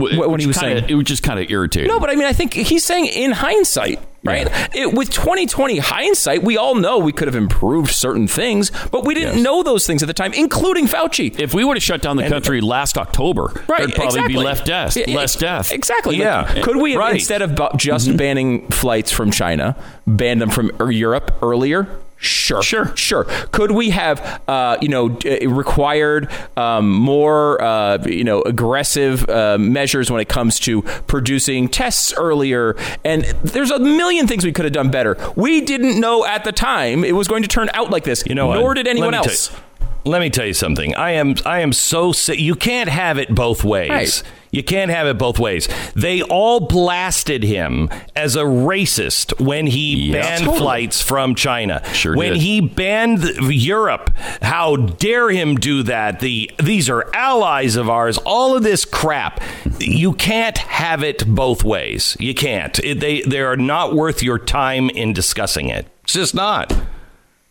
Wh- 0.00 0.16
What- 0.16 0.16
what 0.18 0.30
which 0.30 0.42
he 0.42 0.46
was 0.48 0.58
kinda- 0.58 0.80
saying? 0.80 0.90
It 0.90 0.94
was 0.94 1.04
just 1.04 1.22
kind 1.22 1.38
of 1.38 1.50
irritating. 1.50 1.88
No, 1.88 2.00
but 2.00 2.10
I 2.10 2.14
mean, 2.14 2.26
I 2.26 2.32
think 2.32 2.54
he's 2.54 2.84
saying 2.84 3.06
in 3.06 3.32
hindsight, 3.32 4.00
right? 4.24 4.48
It, 4.74 4.92
with 4.94 5.10
2020 5.10 5.78
hindsight, 5.78 6.42
we 6.42 6.56
all 6.56 6.74
know 6.74 6.98
we 6.98 7.12
could 7.12 7.28
have 7.28 7.34
improved 7.36 7.92
certain 7.92 8.26
things, 8.26 8.70
but 8.90 9.04
we 9.04 9.14
didn't 9.14 9.36
Yes. 9.36 9.44
know 9.44 9.62
those 9.62 9.86
things 9.86 10.02
at 10.02 10.06
the 10.06 10.12
time, 10.14 10.32
including 10.32 10.86
Fauci. 10.86 11.38
if 11.38 11.54
we 11.54 11.64
would 11.64 11.76
have 11.76 11.82
shut 11.84 12.02
down 12.02 12.16
the 12.16 12.28
country 12.28 12.60
last 12.60 12.96
October, 12.98 13.52
Right, 13.68 13.78
there'd 13.78 13.94
probably 13.94 14.06
exactly. 14.06 14.34
be 14.34 14.40
less 14.40 14.60
death. 14.62 14.96
Yeah, 14.96 15.16
Less 15.16 15.36
death. 15.36 15.72
Exactly. 15.72 16.16
Yeah. 16.16 16.42
Like, 16.52 16.62
could 16.62 16.76
we 16.76 16.92
have, 16.92 17.00
Right. 17.00 17.14
instead 17.14 17.42
of 17.42 17.58
just 17.76 18.16
banning 18.16 18.66
flights 18.68 19.10
from 19.12 19.30
China, 19.30 19.76
ban 20.06 20.38
them 20.38 20.50
from 20.50 20.70
er- 20.80 20.90
Europe 20.90 21.32
earlier? 21.42 21.88
Sure, 22.22 22.62
Sure. 22.62 22.94
sure. 22.96 23.24
Could 23.50 23.70
we 23.70 23.90
have, 23.90 24.42
uh, 24.46 24.76
you 24.82 24.88
know, 24.88 25.08
d- 25.08 25.46
required 25.46 26.28
um, 26.56 26.90
more, 26.92 27.60
uh, 27.62 27.96
you 28.04 28.24
know, 28.24 28.42
aggressive 28.42 29.26
uh, 29.30 29.56
measures 29.58 30.10
when 30.10 30.20
it 30.20 30.28
comes 30.28 30.60
to 30.60 30.82
producing 31.06 31.66
tests 31.68 32.12
earlier? 32.16 32.76
And 33.06 33.24
there's 33.42 33.70
a 33.70 33.78
million 33.78 34.26
things 34.26 34.44
we 34.44 34.52
could 34.52 34.66
have 34.66 34.74
done 34.74 34.90
better. 34.90 35.16
We 35.34 35.62
didn't 35.62 35.98
know 35.98 36.26
at 36.26 36.44
the 36.44 36.52
time 36.52 37.04
it 37.04 37.12
was 37.12 37.26
going 37.26 37.40
to 37.42 37.48
turn 37.48 37.70
out 37.72 37.90
like 37.90 38.04
this. 38.04 38.22
You 38.26 38.34
know, 38.34 38.48
what? 38.48 38.58
nor 38.60 38.74
did 38.74 38.86
anyone 38.86 39.14
else. 39.14 39.50
you- 39.50 39.56
let 40.04 40.20
me 40.20 40.30
tell 40.30 40.46
you 40.46 40.54
something. 40.54 40.94
I 40.96 41.10
am 41.12 41.34
I 41.44 41.60
am 41.60 41.72
so 41.74 42.12
sick. 42.12 42.38
You 42.38 42.54
can't 42.54 42.88
have 42.88 43.18
it 43.18 43.34
both 43.34 43.64
ways. 43.64 43.90
Right. 43.90 44.22
You 44.52 44.62
can't 44.64 44.90
have 44.90 45.06
it 45.06 45.16
both 45.18 45.38
ways. 45.38 45.68
They 45.94 46.22
all 46.22 46.60
blasted 46.60 47.42
him 47.44 47.88
as 48.16 48.34
a 48.36 48.42
racist 48.42 49.38
when 49.40 49.66
he 49.68 50.10
Yeah. 50.10 50.22
banned 50.22 50.40
Totally. 50.44 50.58
flights 50.58 51.00
from 51.02 51.34
China. 51.34 51.82
Sure 51.92 52.16
when 52.16 52.32
did. 52.32 52.42
he 52.42 52.60
banned 52.60 53.22
Europe, 53.48 54.10
how 54.42 54.76
dare 54.76 55.30
him 55.30 55.54
do 55.56 55.82
that? 55.84 56.20
The 56.20 56.50
these 56.58 56.90
are 56.90 57.08
allies 57.14 57.76
of 57.76 57.88
ours. 57.88 58.18
All 58.18 58.56
of 58.56 58.62
this 58.62 58.84
crap. 58.84 59.40
You 59.78 60.12
can't 60.14 60.58
have 60.58 61.02
it 61.04 61.26
both 61.26 61.62
ways. 61.64 62.16
You 62.18 62.34
can't. 62.34 62.78
It, 62.80 63.00
they 63.00 63.22
they 63.22 63.40
are 63.40 63.56
not 63.56 63.94
worth 63.94 64.22
your 64.22 64.38
time 64.38 64.90
in 64.90 65.12
discussing 65.12 65.68
it. 65.68 65.86
It's 66.04 66.14
just 66.14 66.34
not. 66.34 66.72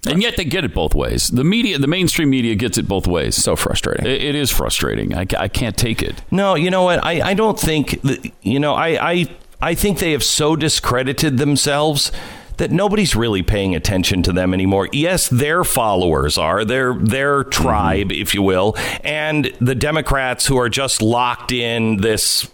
And 0.08 0.22
yet 0.22 0.38
they 0.38 0.46
get 0.46 0.64
it 0.64 0.74
both 0.74 0.96
ways. 0.96 1.28
The 1.28 1.44
media, 1.44 1.78
the 1.78 1.88
mainstream 1.88 2.30
media 2.30 2.56
gets 2.56 2.78
it 2.78 2.88
both 2.88 3.06
ways. 3.06 3.36
So 3.36 3.56
frustrating. 3.56 4.06
It- 4.06 4.22
it 4.22 4.36
is 4.36 4.50
frustrating. 4.50 5.14
I, 5.14 5.26
I 5.38 5.48
can't 5.50 5.76
take 5.76 6.02
it. 6.02 6.22
No, 6.32 6.56
you 6.56 6.70
know 6.72 6.84
what? 6.84 7.04
I, 7.06 7.22
I 7.32 7.34
don't 7.34 7.60
think 7.60 8.02
that, 8.04 8.32
you 8.42 8.60
know, 8.60 8.74
I, 8.76 9.12
I 9.12 9.26
I 9.62 9.76
think 9.76 10.00
they 10.00 10.14
have 10.14 10.24
so 10.24 10.56
discredited 10.56 11.38
themselves 11.38 12.14
that 12.56 12.72
nobody's 12.72 13.14
really 13.14 13.44
paying 13.44 13.76
attention 13.76 14.24
to 14.24 14.32
them 14.32 14.54
anymore. 14.54 14.88
Yes, 14.94 15.28
their 15.28 15.66
followers 15.66 16.38
are, 16.38 16.64
their 16.64 16.94
their 16.94 17.44
tribe, 17.44 18.12
if 18.14 18.34
you 18.34 18.42
will, 18.42 18.76
and 19.04 19.46
the 19.60 19.76
Democrats 19.76 20.46
who 20.46 20.58
are 20.58 20.70
just 20.70 21.02
locked 21.02 21.52
in 21.52 21.98
this, 21.98 22.50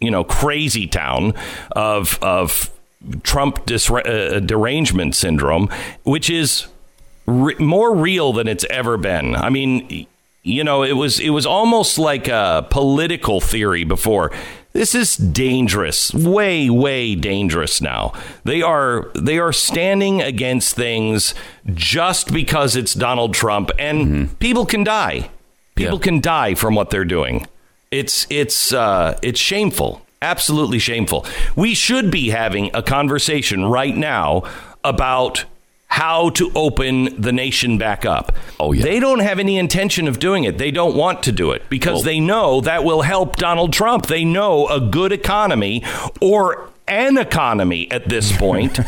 you 0.00 0.10
know, 0.10 0.22
crazy 0.22 0.86
town 0.86 1.32
of 1.72 2.18
of 2.20 2.70
Trump 3.22 3.64
disre- 3.64 4.06
uh, 4.36 4.40
derangement 4.40 5.14
syndrome, 5.14 5.70
which 6.02 6.28
is 6.28 6.66
re- 7.30 7.54
more 7.58 7.94
real 7.94 8.32
than 8.32 8.48
it's 8.48 8.64
ever 8.70 8.96
been. 8.96 9.34
I 9.36 9.48
mean, 9.50 10.06
you 10.42 10.64
know, 10.64 10.82
it 10.82 10.92
was 10.92 11.20
it 11.20 11.30
was 11.30 11.46
almost 11.46 11.98
like 11.98 12.28
a 12.28 12.66
political 12.70 13.40
theory 13.40 13.84
before. 13.84 14.30
This 14.72 14.94
is 14.94 15.16
dangerous, 15.16 16.14
way 16.14 16.70
way 16.70 17.14
dangerous 17.16 17.80
now. 17.80 18.12
They 18.44 18.62
are 18.62 19.10
they 19.14 19.38
are 19.38 19.52
standing 19.52 20.22
against 20.22 20.76
things 20.76 21.34
just 21.74 22.32
because 22.32 22.76
it's 22.76 22.94
Donald 22.94 23.34
Trump 23.34 23.70
and 23.78 24.38
people 24.38 24.66
can 24.66 24.84
die. 24.84 25.30
People 25.74 25.98
Yeah. 25.98 26.02
can 26.04 26.20
die 26.20 26.54
from 26.54 26.74
what 26.74 26.90
they're 26.90 27.04
doing. 27.04 27.46
It's 27.90 28.26
it's 28.30 28.72
uh, 28.72 29.18
it's 29.22 29.40
shameful, 29.40 30.02
absolutely 30.22 30.78
shameful. 30.78 31.26
We 31.56 31.74
should 31.74 32.10
be 32.12 32.30
having 32.30 32.70
a 32.72 32.82
conversation 32.82 33.64
right 33.64 33.96
now 33.96 34.44
about 34.84 35.44
how 35.90 36.30
to 36.30 36.50
open 36.54 37.20
the 37.20 37.32
nation 37.32 37.76
back 37.76 38.06
up. 38.06 38.34
Oh, 38.60 38.72
yeah. 38.72 38.82
They 38.84 39.00
don't 39.00 39.18
have 39.18 39.38
any 39.40 39.58
intention 39.58 40.06
of 40.08 40.18
doing 40.20 40.44
it. 40.44 40.56
They 40.56 40.70
don't 40.70 40.94
want 40.96 41.22
to 41.24 41.32
do 41.32 41.50
it 41.50 41.68
because 41.68 41.94
Well- 41.96 42.02
they 42.04 42.20
know 42.20 42.60
that 42.62 42.84
will 42.84 43.02
help 43.02 43.36
Donald 43.36 43.72
Trump. 43.72 44.06
They 44.06 44.24
know 44.24 44.68
a 44.68 44.80
good 44.80 45.10
economy 45.12 45.82
or 46.20 46.70
an 46.86 47.18
economy 47.18 47.90
at 47.90 48.08
this 48.08 48.34
point 48.36 48.78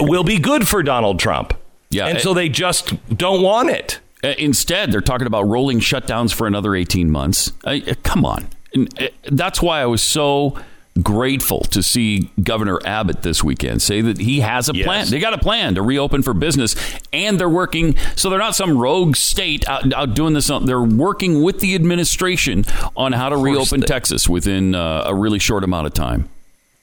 will 0.00 0.24
be 0.24 0.38
good 0.38 0.66
for 0.66 0.82
Donald 0.82 1.18
Trump. 1.18 1.54
Yeah, 1.90 2.06
And 2.06 2.16
it- 2.18 2.22
so 2.22 2.32
they 2.34 2.48
just 2.48 2.92
don't 3.16 3.42
want 3.42 3.70
it. 3.70 4.00
Uh, 4.24 4.28
Instead, 4.38 4.90
they're 4.90 5.02
talking 5.02 5.26
about 5.26 5.42
rolling 5.46 5.80
shutdowns 5.80 6.32
for 6.32 6.46
another 6.46 6.74
18 6.74 7.10
months. 7.10 7.52
Uh, 7.66 7.78
uh, 7.86 7.94
come 8.02 8.24
on. 8.24 8.48
And, 8.72 8.88
that's 9.30 9.60
why 9.60 9.82
I 9.82 9.86
was 9.86 10.02
so 10.02 10.58
grateful 11.02 11.60
to 11.60 11.82
see 11.82 12.30
Governor 12.42 12.78
Abbott 12.84 13.22
this 13.22 13.42
weekend 13.42 13.82
say 13.82 14.00
that 14.00 14.18
he 14.18 14.40
has 14.40 14.68
a 14.68 14.74
Yes. 14.74 14.86
plan. 14.86 15.06
They 15.08 15.18
got 15.18 15.34
a 15.34 15.38
plan 15.38 15.74
to 15.74 15.82
reopen 15.82 16.22
for 16.22 16.32
business, 16.34 16.76
and 17.12 17.38
they're 17.38 17.48
working. 17.48 17.96
So 18.14 18.30
they're 18.30 18.38
not 18.38 18.54
some 18.54 18.78
rogue 18.78 19.16
state 19.16 19.68
out, 19.68 19.92
out 19.92 20.14
doing 20.14 20.34
this. 20.34 20.50
They're 20.62 20.80
working 20.80 21.42
with 21.42 21.58
the 21.60 21.74
administration 21.74 22.64
on 22.96 23.12
how 23.12 23.28
to 23.28 23.36
reopen 23.36 23.80
they- 23.80 23.86
Texas 23.86 24.28
within 24.28 24.74
uh, 24.74 25.04
a 25.06 25.14
really 25.14 25.38
short 25.40 25.64
amount 25.64 25.86
of 25.88 25.94
time. 25.94 26.28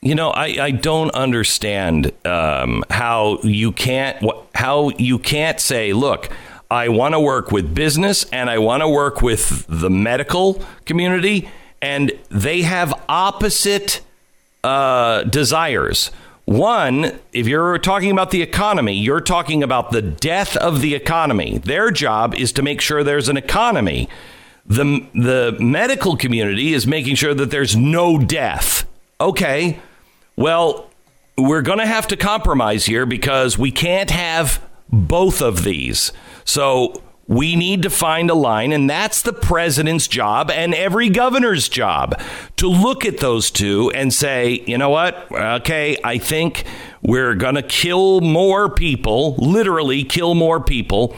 You 0.04 0.16
know, 0.16 0.32
I, 0.32 0.46
I 0.60 0.72
don't 0.72 1.12
understand 1.12 2.12
um, 2.26 2.84
how 2.90 3.38
you 3.44 3.72
can't 3.72 4.18
how 4.56 4.90
you 4.98 5.20
can't 5.20 5.60
say, 5.60 5.94
look, 5.94 6.28
I 6.72 6.90
want 6.90 7.14
to 7.14 7.20
work 7.20 7.52
with 7.52 7.76
business 7.76 8.24
and 8.32 8.50
I 8.50 8.58
want 8.58 8.82
to 8.82 8.90
work 8.90 9.22
with 9.22 9.64
the 9.70 9.92
medical 9.92 10.60
community, 10.86 11.50
and 11.82 12.12
they 12.30 12.62
have 12.62 12.94
opposite 13.10 14.02
uh, 14.64 15.24
desires. 15.24 16.12
One, 16.46 17.20
if 17.34 17.48
you're 17.48 17.78
talking 17.78 18.12
about 18.12 18.32
the 18.32 18.42
economy, 18.42 18.94
you're 18.94 19.22
talking 19.22 19.64
about 19.64 19.92
the 19.92 20.02
death 20.02 20.58
of 20.58 20.82
the 20.82 20.96
economy. 20.96 21.60
Their 21.60 21.92
job 21.92 22.36
is 22.36 22.52
to 22.54 22.62
make 22.62 22.82
sure 22.82 23.04
there's 23.04 23.30
an 23.30 23.38
economy. 23.38 24.10
The, 24.66 25.08
the 25.14 25.58
medical 25.60 26.18
community 26.18 26.74
is 26.74 26.86
making 26.86 27.16
sure 27.16 27.34
that 27.34 27.52
there's 27.52 27.76
no 27.76 28.18
death. 28.18 28.88
Okay, 29.20 29.80
well, 30.36 30.90
we're 31.38 31.62
going 31.62 31.80
to 31.80 31.86
have 31.86 32.08
to 32.08 32.18
compromise 32.18 32.86
here 32.86 33.06
because 33.06 33.58
we 33.58 33.72
can't 33.72 34.10
have 34.10 34.62
both 34.92 35.42
of 35.42 35.64
these. 35.64 36.12
So 36.44 37.02
we 37.32 37.56
need 37.56 37.82
to 37.84 37.90
find 37.90 38.30
a 38.30 38.34
line, 38.34 38.74
and 38.74 38.90
that's 38.90 39.22
the 39.22 39.32
president's 39.32 40.06
job 40.10 40.52
and 40.52 40.76
every 40.76 41.08
governor's 41.08 41.70
job 41.70 42.20
to 42.58 42.68
look 42.68 43.06
at 43.06 43.20
those 43.20 43.50
two 43.50 43.90
and 43.92 44.14
say, 44.14 44.62
you 44.68 44.78
know 44.78 44.90
what? 44.90 45.32
Okay, 45.32 45.96
I 46.04 46.18
think 46.18 46.66
we're 47.02 47.36
going 47.36 47.56
to 47.56 47.64
kill 47.64 48.20
more 48.20 48.70
people, 48.70 49.36
literally 49.36 50.04
kill 50.04 50.36
more 50.36 50.60
people 50.60 51.16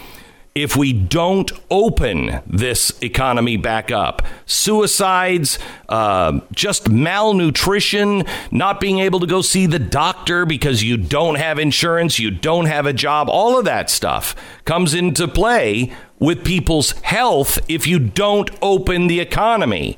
if 0.55 0.77
we 0.77 0.93
don't 0.93 1.51
open 1.71 2.41
this 2.45 2.91
economy 3.01 3.57
back 3.57 3.89
up. 3.89 4.21
Suicides, 4.45 5.57
uh, 5.89 6.39
just 6.51 6.89
malnutrition, 6.89 8.23
not 8.51 8.79
being 8.79 8.99
able 8.99 9.19
to 9.19 9.25
go 9.25 9.41
see 9.41 9.65
the 9.65 9.79
doctor 9.79 10.45
because 10.45 10.83
you 10.83 10.95
don't 10.95 11.35
have 11.35 11.57
insurance, 11.57 12.19
you 12.19 12.29
don't 12.29 12.65
have 12.65 12.85
a 12.85 12.93
job, 12.93 13.29
all 13.29 13.57
of 13.57 13.65
that 13.65 13.89
stuff 13.89 14.35
comes 14.63 14.93
into 14.93 15.27
play 15.27 15.91
with 16.23 16.45
people's 16.45 16.91
health 17.01 17.59
if 17.67 17.85
you 17.85 17.99
don't 17.99 18.49
open 18.61 19.07
the 19.07 19.19
economy. 19.19 19.97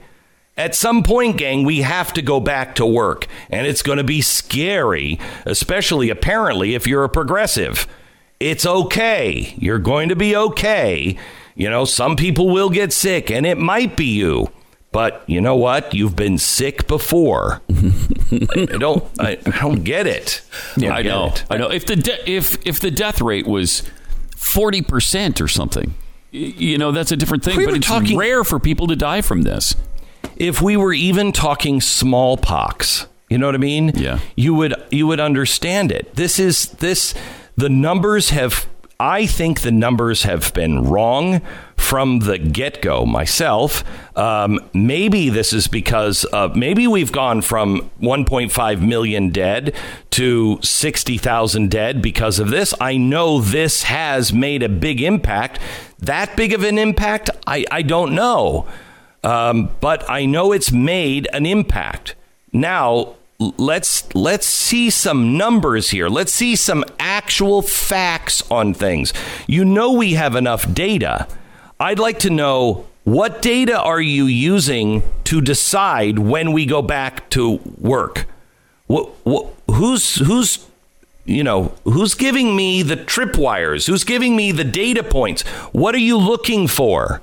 At 0.57 0.73
some 0.73 1.03
point, 1.03 1.37
gang, 1.37 1.63
we 1.63 1.83
have 1.83 2.13
to 2.13 2.21
go 2.23 2.39
back 2.39 2.73
to 2.75 2.85
work. 2.85 3.27
And 3.51 3.67
it's 3.67 3.83
going 3.83 3.99
to 3.99 4.03
be 4.03 4.21
scary, 4.21 5.19
especially 5.45 6.09
apparently 6.09 6.73
if 6.73 6.87
you're 6.87 7.03
a 7.03 7.09
progressive. 7.09 7.85
It's 8.39 8.65
okay. 8.65 9.53
You're 9.57 9.77
going 9.77 10.09
to 10.09 10.15
be 10.15 10.35
okay. 10.35 11.15
You 11.53 11.69
know, 11.69 11.85
some 11.85 12.15
people 12.15 12.49
will 12.49 12.71
get 12.71 12.91
sick, 12.91 13.29
and 13.29 13.45
it 13.45 13.59
might 13.59 13.95
be 13.95 14.05
you. 14.05 14.49
But 14.91 15.23
you 15.27 15.41
know 15.41 15.55
what? 15.55 15.93
You've 15.93 16.15
been 16.15 16.39
sick 16.39 16.87
before. 16.87 17.61
I 17.69 18.77
don't. 18.79 19.03
I, 19.19 19.37
I 19.45 19.59
don't 19.59 19.83
get 19.83 20.07
it. 20.07 20.41
I 20.77 21.03
get 21.03 21.05
know. 21.05 21.27
it. 21.27 21.45
I 21.51 21.57
know. 21.57 21.69
If 21.69 21.85
the 21.85 21.97
de- 21.97 22.29
if 22.29 22.65
if 22.65 22.79
the 22.79 22.91
death 22.91 23.21
rate 23.21 23.45
was 23.45 23.83
forty 24.35 24.81
percent 24.81 25.39
or 25.39 25.47
something, 25.47 25.93
you 26.35 26.77
know 26.77 26.91
that's 26.91 27.11
a 27.11 27.17
different 27.17 27.43
thing. 27.43 27.57
We 27.57 27.65
but 27.65 27.75
it's 27.75 27.87
talking- 27.87 28.17
rare 28.17 28.43
for 28.43 28.59
people 28.59 28.87
to 28.87 28.95
die 28.95 29.21
from 29.21 29.43
this. 29.43 29.75
if 30.37 30.61
we 30.61 30.75
were 30.77 30.93
even 30.93 31.31
talking 31.31 31.79
smallpox, 31.81 33.07
you 33.29 33.37
know 33.37 33.45
what 33.45 33.55
I 33.55 33.59
mean? 33.59 33.91
Yeah. 33.95 34.19
You 34.35 34.53
would 34.55 34.75
you 34.91 35.07
would 35.07 35.19
understand 35.19 35.91
it. 35.91 36.15
This 36.15 36.39
is 36.39 36.67
this 36.79 37.13
the 37.57 37.69
numbers 37.69 38.29
have 38.31 38.67
I 38.99 39.25
think 39.25 39.61
the 39.61 39.71
numbers 39.71 40.23
have 40.23 40.53
been 40.53 40.83
wrong 40.85 41.41
from 41.75 42.19
the 42.19 42.37
get 42.37 42.81
go 42.81 43.05
myself. 43.05 43.83
Um, 44.17 44.59
maybe 44.73 45.29
this 45.29 45.51
is 45.51 45.67
because 45.67 46.23
of, 46.25 46.55
maybe 46.55 46.87
we've 46.87 47.11
gone 47.11 47.41
from 47.41 47.91
1.5 48.01 48.81
million 48.81 49.29
dead 49.29 49.75
to 50.11 50.59
60,000 50.61 51.69
dead 51.69 52.01
because 52.01 52.39
of 52.39 52.49
this. 52.49 52.73
I 52.79 52.97
know 52.97 53.41
this 53.41 53.83
has 53.83 54.31
made 54.31 54.63
a 54.63 54.69
big 54.69 55.01
impact. 55.01 55.59
That 55.99 56.35
big 56.37 56.53
of 56.53 56.63
an 56.63 56.77
impact, 56.77 57.29
I, 57.45 57.65
I 57.69 57.81
don't 57.81 58.15
know. 58.15 58.65
Um, 59.23 59.71
but 59.81 60.09
I 60.09 60.25
know 60.25 60.51
it's 60.51 60.71
made 60.71 61.27
an 61.33 61.45
impact. 61.45 62.15
Now 62.53 63.15
let's 63.39 64.13
let's 64.15 64.45
see 64.45 64.89
some 64.89 65.37
numbers 65.37 65.89
here. 65.89 66.07
Let's 66.07 66.31
see 66.31 66.55
some 66.55 66.83
actual 66.99 67.61
facts 67.61 68.49
on 68.49 68.73
things. 68.73 69.13
You 69.47 69.65
know 69.65 69.91
we 69.91 70.13
have 70.13 70.35
enough 70.35 70.71
data. 70.73 71.27
I'd 71.79 71.99
like 71.99 72.19
to 72.19 72.29
know 72.29 72.87
what 73.03 73.41
data 73.41 73.79
are 73.79 74.01
you 74.01 74.25
using 74.25 75.03
to 75.25 75.41
decide 75.41 76.19
when 76.19 76.53
we 76.53 76.65
go 76.65 76.81
back 76.81 77.29
to 77.31 77.59
work? 77.77 78.25
What, 78.87 79.09
what 79.23 79.53
who's 79.67 80.15
who's 80.15 80.65
you 81.25 81.43
know, 81.43 81.73
who's 81.83 82.13
giving 82.13 82.55
me 82.55 82.83
the 82.83 82.95
tripwires? 82.95 83.87
Who's 83.87 84.03
giving 84.03 84.35
me 84.35 84.51
the 84.51 84.63
data 84.63 85.03
points? 85.03 85.41
What 85.71 85.95
are 85.95 85.99
you 85.99 86.17
looking 86.17 86.67
for? 86.67 87.21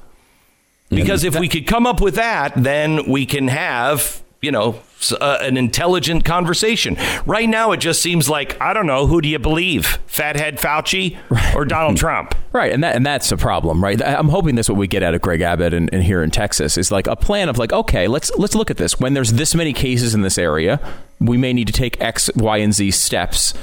Because 0.89 1.25
if 1.25 1.39
we 1.39 1.49
could 1.49 1.67
come 1.67 1.87
up 1.87 2.01
with 2.01 2.17
that, 2.17 2.53
then 2.57 3.09
we 3.09 3.25
can 3.25 3.49
have, 3.49 4.23
you 4.43 4.51
know, 4.51 4.81
uh, 5.11 5.39
an 5.41 5.57
intelligent 5.57 6.25
conversation. 6.25 6.97
Right 7.27 7.49
now, 7.49 7.73
it 7.73 7.79
just 7.79 8.01
seems 8.01 8.29
like, 8.29 8.61
I 8.61 8.73
don't 8.73 8.87
know, 8.87 9.07
who 9.07 9.21
do 9.21 9.29
you 9.29 9.41
believe? 9.41 9.99
Fathead 10.07 10.59
Fauci 10.59 11.19
or 11.55 11.65
Donald 11.65 11.97
Trump? 11.97 12.35
Right, 12.53 12.71
and 12.71 12.85
that 12.85 12.95
and 12.95 13.07
that's 13.07 13.33
a 13.33 13.39
problem, 13.39 13.83
right? 13.83 14.01
I'm 14.03 14.29
hoping 14.29 14.57
that's 14.57 14.69
what 14.69 14.77
we 14.77 14.87
get 14.87 15.03
out 15.03 15.15
of 15.15 15.23
Greg 15.23 15.41
Abbott 15.41 15.73
and, 15.73 15.89
and 15.91 16.03
here 16.03 16.23
in 16.23 16.31
Texas 16.31 16.77
is 16.77 16.93
like 16.93 17.07
a 17.07 17.17
plan 17.17 17.49
of 17.49 17.57
like, 17.57 17.73
okay, 17.73 18.09
let's 18.09 18.31
let's 18.37 18.55
look 18.55 18.71
at 18.71 18.77
this. 18.77 19.01
When 19.01 19.15
there's 19.15 19.33
this 19.33 19.55
many 19.55 19.73
cases 19.73 20.15
in 20.15 20.21
this 20.21 20.37
area, 20.37 20.79
we 21.19 21.39
may 21.39 21.55
need 21.55 21.67
to 21.69 21.73
take 21.73 21.99
X, 21.99 22.31
Y, 22.37 22.59
and 22.59 22.75
Z 22.75 22.91
steps. 22.91 23.55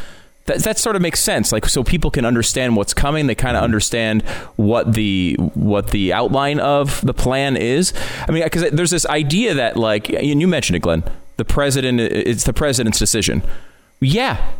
That, 0.45 0.63
that 0.63 0.79
sort 0.79 0.95
of 0.95 1.03
makes 1.03 1.19
sense, 1.19 1.51
like 1.51 1.67
so 1.67 1.83
people 1.83 2.09
can 2.09 2.25
understand 2.25 2.75
what's 2.75 2.95
coming. 2.95 3.27
They 3.27 3.35
kind 3.35 3.55
of 3.55 3.61
understand 3.61 4.23
what 4.55 4.93
the 4.93 5.35
what 5.35 5.91
the 5.91 6.11
outline 6.11 6.59
of 6.59 6.99
the 7.01 7.13
plan 7.13 7.55
is. 7.55 7.93
I 8.27 8.31
mean, 8.31 8.43
because 8.43 8.71
there's 8.71 8.89
this 8.89 9.05
idea 9.05 9.53
that 9.53 9.77
like, 9.77 10.09
and 10.09 10.41
you 10.41 10.47
mentioned 10.47 10.77
it, 10.77 10.79
Glenn. 10.79 11.03
The 11.39 11.45
president, 11.45 12.01
it's 12.01 12.43
the 12.43 12.51
president's 12.51 12.99
decision. 12.99 13.41
Yeah, 14.01 14.51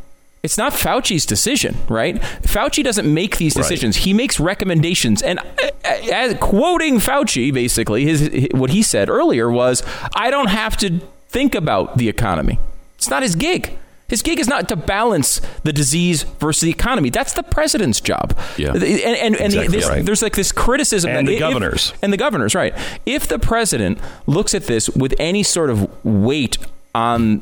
it's 0.43 0.57
not 0.57 0.71
Fauci's 0.71 1.25
decision, 1.25 1.75
right? 1.89 2.15
Fauci 2.41 2.85
doesn't 2.85 3.13
make 3.13 3.35
these 3.35 3.53
decisions. 3.53 3.97
He 3.97 4.13
makes 4.13 4.39
recommendations. 4.39 5.21
And 5.21 5.39
uh, 5.39 5.43
as 5.83 6.35
quoting 6.39 6.99
Fauci, 6.99 7.53
basically, 7.53 8.05
his, 8.05 8.47
what 8.51 8.69
he 8.69 8.81
said 8.81 9.09
earlier 9.09 9.51
was, 9.51 9.83
I 10.15 10.31
don't 10.31 10.47
have 10.47 10.77
to 10.77 11.01
think 11.27 11.53
about 11.53 11.97
the 11.97 12.07
economy. 12.07 12.59
It's 12.95 13.09
not 13.09 13.23
his 13.23 13.35
gig. 13.35 13.77
His 14.09 14.21
gig 14.21 14.39
is 14.39 14.47
not 14.47 14.67
to 14.69 14.75
balance 14.75 15.39
the 15.63 15.71
disease 15.71 16.23
versus 16.23 16.61
the 16.61 16.69
economy. 16.71 17.09
That's 17.09 17.33
the 17.33 17.43
president's 17.43 18.01
job. 18.01 18.37
Yeah. 18.57 18.73
And, 18.73 18.83
and, 18.83 19.35
and 19.35 19.35
Exactly 19.35 19.67
this, 19.77 19.87
right. 19.87 20.05
there's 20.05 20.21
like 20.21 20.35
this 20.35 20.51
criticism. 20.51 21.11
And 21.11 21.27
that 21.27 21.31
the 21.31 21.35
if- 21.35 21.39
governors. 21.39 21.93
and 22.01 22.11
the 22.11 22.17
governors, 22.17 22.55
right. 22.55 22.73
If 23.05 23.27
the 23.27 23.39
president 23.39 23.99
looks 24.27 24.53
at 24.55 24.63
this 24.63 24.89
with 24.89 25.13
any 25.19 25.43
sort 25.43 25.69
of 25.69 25.87
weight 26.03 26.57
on 26.95 27.41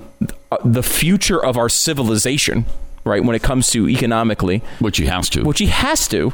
the 0.63 0.83
future 0.83 1.43
of 1.43 1.57
our 1.57 1.69
civilization, 1.69 2.65
right, 3.05 3.23
when 3.23 3.35
it 3.35 3.41
comes 3.43 3.69
to 3.71 3.87
economically, 3.87 4.61
Which 4.79 4.97
he 4.97 5.05
has 5.05 5.29
to. 5.31 5.43
which 5.43 5.59
he 5.59 5.67
has 5.67 6.07
to, 6.09 6.33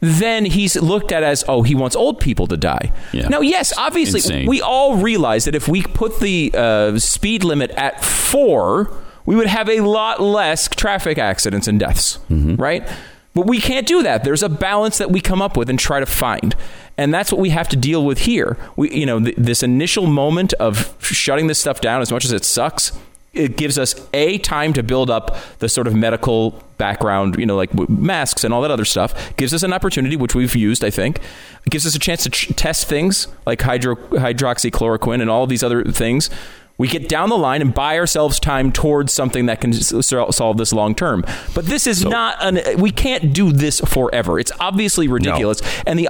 then 0.00 0.44
he's 0.44 0.74
looked 0.80 1.12
at 1.12 1.22
as, 1.22 1.44
oh, 1.48 1.62
he 1.62 1.74
wants 1.74 1.94
old 1.96 2.18
people 2.20 2.46
to 2.48 2.56
die. 2.56 2.92
Yeah. 3.12 3.28
Now, 3.28 3.40
yes, 3.40 3.72
obviously, 3.76 4.18
Insane. 4.18 4.48
we 4.48 4.60
all 4.60 4.96
realize 4.96 5.44
that 5.44 5.54
if 5.54 5.68
we 5.68 5.82
put 5.82 6.18
the 6.20 6.50
uh, 6.54 6.98
speed 6.98 7.44
limit 7.44 7.70
at 7.72 8.04
four, 8.04 8.90
we 9.26 9.34
would 9.36 9.46
have 9.46 9.68
a 9.68 9.80
lot 9.80 10.20
less 10.20 10.68
traffic 10.68 11.18
accidents 11.18 11.68
and 11.68 11.78
deaths, 11.80 12.18
Mm-hmm. 12.30 12.56
right? 12.56 12.88
But 13.34 13.46
we 13.46 13.60
can't 13.60 13.86
do 13.86 14.02
that. 14.02 14.24
There's 14.24 14.42
a 14.42 14.48
balance 14.50 14.98
that 14.98 15.10
we 15.10 15.20
come 15.22 15.40
up 15.40 15.56
with 15.56 15.70
and 15.70 15.78
try 15.78 16.00
to 16.00 16.06
find. 16.06 16.54
And 16.98 17.14
that's 17.14 17.32
what 17.32 17.40
we 17.40 17.48
have 17.48 17.66
to 17.70 17.76
deal 17.76 18.04
with 18.04 18.18
here. 18.18 18.58
We, 18.76 18.90
you 18.94 19.06
know, 19.06 19.20
th- 19.20 19.36
this 19.38 19.62
initial 19.62 20.06
moment 20.06 20.52
of 20.54 20.94
shutting 21.02 21.46
this 21.46 21.58
stuff 21.58 21.80
down, 21.80 22.02
as 22.02 22.12
much 22.12 22.26
as 22.26 22.32
it 22.32 22.44
sucks, 22.44 22.92
it 23.32 23.56
gives 23.56 23.78
us 23.78 23.94
a 24.12 24.36
time 24.38 24.74
to 24.74 24.82
build 24.82 25.08
up 25.08 25.34
the 25.60 25.68
sort 25.70 25.86
of 25.86 25.94
medical 25.94 26.62
background, 26.76 27.36
you 27.38 27.46
know, 27.46 27.56
like 27.56 27.70
w- 27.70 27.86
masks 27.90 28.44
and 28.44 28.52
all 28.52 28.60
that 28.60 28.70
other 28.70 28.84
stuff. 28.84 29.34
Gives 29.38 29.54
us 29.54 29.62
an 29.62 29.72
opportunity, 29.72 30.16
which 30.16 30.34
we've 30.34 30.54
used, 30.54 30.84
I 30.84 30.90
think. 30.90 31.16
It 31.64 31.70
gives 31.70 31.86
us 31.86 31.94
a 31.94 31.98
chance 31.98 32.24
to 32.24 32.28
ch- 32.30 32.54
test 32.54 32.86
things 32.86 33.28
like 33.46 33.62
hydro- 33.62 33.96
hydroxychloroquine 33.96 35.22
and 35.22 35.30
all 35.30 35.46
these 35.46 35.62
other 35.62 35.84
things. 35.84 36.28
We 36.78 36.88
get 36.88 37.08
down 37.08 37.28
the 37.28 37.38
line 37.38 37.60
and 37.60 37.72
buy 37.72 37.98
ourselves 37.98 38.40
time 38.40 38.72
towards 38.72 39.12
something 39.12 39.46
that 39.46 39.60
can 39.60 39.72
solve 39.72 40.56
this 40.56 40.72
long 40.72 40.94
term. 40.94 41.24
But 41.54 41.66
this 41.66 41.86
is 41.86 42.04
not 42.04 42.36
an. 42.40 42.80
We 42.80 42.90
can't 42.90 43.32
do 43.32 43.52
this 43.52 43.80
forever. 43.80 44.38
It's 44.38 44.52
obviously 44.58 45.06
ridiculous. 45.06 45.60
And 45.86 45.98
the 45.98 46.08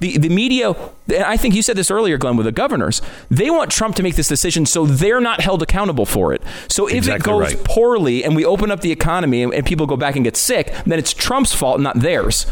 the 0.00 0.18
the 0.18 0.28
media. 0.28 0.74
And 1.12 1.24
I 1.24 1.36
think 1.36 1.54
you 1.54 1.62
said 1.62 1.76
this 1.76 1.90
earlier, 1.90 2.18
Glenn, 2.18 2.36
with 2.36 2.46
the 2.46 2.52
governors. 2.52 3.02
They 3.30 3.50
want 3.50 3.70
Trump 3.70 3.96
to 3.96 4.02
make 4.02 4.14
this 4.16 4.28
decision 4.28 4.66
so 4.66 4.86
they're 4.86 5.20
not 5.20 5.40
held 5.40 5.62
accountable 5.62 6.06
for 6.06 6.32
it. 6.32 6.42
So 6.68 6.86
if 6.86 6.98
Exactly 6.98 7.16
it 7.16 7.22
goes 7.24 7.54
right. 7.54 7.64
poorly 7.64 8.22
and 8.22 8.36
we 8.36 8.44
open 8.44 8.70
up 8.70 8.80
the 8.80 8.92
economy 8.92 9.42
and, 9.42 9.52
and 9.54 9.66
people 9.66 9.86
go 9.86 9.96
back 9.96 10.14
and 10.16 10.24
get 10.24 10.36
sick, 10.36 10.72
then 10.86 10.98
it's 10.98 11.12
Trump's 11.12 11.52
fault, 11.54 11.80
not 11.80 11.98
theirs. 11.98 12.46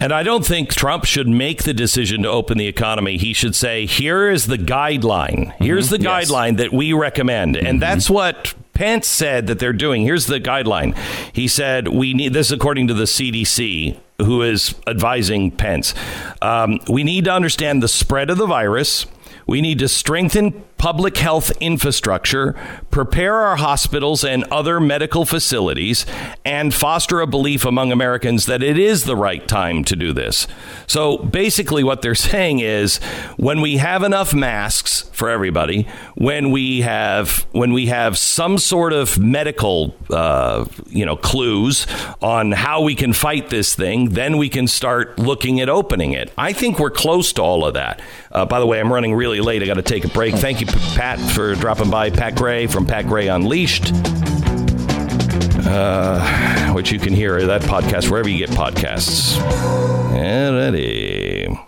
And 0.00 0.12
I 0.12 0.22
don't 0.22 0.46
think 0.46 0.72
Trump 0.72 1.04
should 1.04 1.26
make 1.28 1.64
the 1.64 1.74
decision 1.74 2.22
to 2.22 2.28
open 2.30 2.56
the 2.56 2.68
economy. 2.68 3.16
He 3.16 3.32
should 3.32 3.56
say, 3.56 3.84
here 3.84 4.30
is 4.30 4.46
the 4.46 4.56
guideline. 4.58 5.52
Here's 5.58 5.90
the 5.90 6.00
Yes. 6.00 6.30
guideline 6.30 6.56
that 6.58 6.72
we 6.72 6.92
recommend. 6.92 7.56
And 7.56 7.82
that's 7.82 8.08
what 8.08 8.54
Pence 8.74 9.08
said 9.08 9.48
that 9.48 9.58
they're 9.58 9.72
doing. 9.72 10.02
Here's 10.02 10.26
the 10.26 10.38
guideline. 10.38 10.96
He 11.32 11.48
said, 11.48 11.88
we 11.88 12.14
need 12.14 12.32
this, 12.32 12.52
according 12.52 12.86
to 12.88 12.94
the 12.94 13.06
CDC, 13.08 13.96
who 14.22 14.42
is 14.42 14.72
advising 14.86 15.50
Pence. 15.50 15.94
Um, 16.42 16.78
we 16.88 17.02
need 17.02 17.24
to 17.24 17.32
understand 17.32 17.82
the 17.82 17.88
spread 17.88 18.30
of 18.30 18.38
the 18.38 18.46
virus. 18.46 19.06
We 19.48 19.60
need 19.60 19.80
to 19.80 19.88
strengthen 19.88 20.62
public 20.78 21.18
health 21.18 21.50
infrastructure, 21.60 22.54
prepare 22.90 23.34
our 23.34 23.56
hospitals 23.56 24.24
and 24.24 24.44
other 24.44 24.80
medical 24.80 25.24
facilities, 25.24 26.06
and 26.44 26.72
foster 26.72 27.20
a 27.20 27.26
belief 27.26 27.64
among 27.64 27.92
Americans 27.92 28.46
that 28.46 28.62
it 28.62 28.78
is 28.78 29.04
the 29.04 29.16
right 29.16 29.46
time 29.46 29.84
to 29.84 29.96
do 29.96 30.12
this. 30.12 30.46
So 30.86 31.18
basically, 31.18 31.84
what 31.84 32.02
they're 32.02 32.14
saying 32.28 32.60
is 32.60 32.98
when 33.36 33.60
we 33.60 33.78
have 33.78 34.02
enough 34.02 34.32
masks 34.32 35.02
for 35.12 35.28
everybody, 35.28 35.88
when 36.14 36.50
we 36.50 36.82
have 36.82 37.46
when 37.52 37.72
we 37.72 37.86
have 37.86 38.16
some 38.16 38.56
sort 38.58 38.92
of 38.92 39.18
medical 39.18 39.94
uh, 40.10 40.64
you 40.86 41.04
know 41.04 41.16
clues 41.16 41.86
on 42.22 42.52
how 42.52 42.82
we 42.82 42.94
can 42.94 43.12
fight 43.12 43.50
this 43.50 43.74
thing, 43.74 44.10
then 44.10 44.38
we 44.38 44.48
can 44.48 44.68
start 44.68 45.18
looking 45.18 45.60
at 45.60 45.68
opening 45.68 46.12
it. 46.12 46.32
I 46.38 46.52
think 46.52 46.78
we're 46.78 46.90
close 46.90 47.32
to 47.34 47.42
all 47.42 47.66
of 47.66 47.74
that. 47.74 48.00
Uh, 48.30 48.46
by 48.46 48.60
the 48.60 48.66
way, 48.66 48.78
I'm 48.78 48.92
running 48.92 49.14
really 49.14 49.40
late. 49.40 49.62
I 49.62 49.66
got 49.66 49.74
to 49.74 49.82
take 49.82 50.04
a 50.04 50.08
break. 50.08 50.34
Thank 50.34 50.60
you, 50.60 50.66
Pat, 50.94 51.18
for 51.32 51.54
dropping 51.54 51.90
by. 51.90 52.10
Pat 52.10 52.34
Gray 52.34 52.66
from 52.66 52.86
Pat 52.86 53.06
Gray 53.06 53.28
Unleashed, 53.28 53.92
uh, 55.66 56.72
which 56.72 56.90
you 56.92 56.98
can 56.98 57.12
hear 57.12 57.46
that 57.46 57.62
podcast 57.62 58.10
wherever 58.10 58.28
you 58.28 58.38
get 58.38 58.50
podcasts. 58.50 59.36
Alrighty. 60.12 61.48
Let 61.48 61.60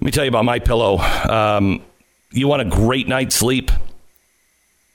me 0.00 0.10
tell 0.10 0.24
you 0.24 0.30
about 0.30 0.44
my 0.44 0.58
pillow. 0.58 0.98
Um, 0.98 1.82
you 2.32 2.48
want 2.48 2.62
a 2.62 2.64
great 2.64 3.06
night's 3.08 3.36
sleep? 3.36 3.70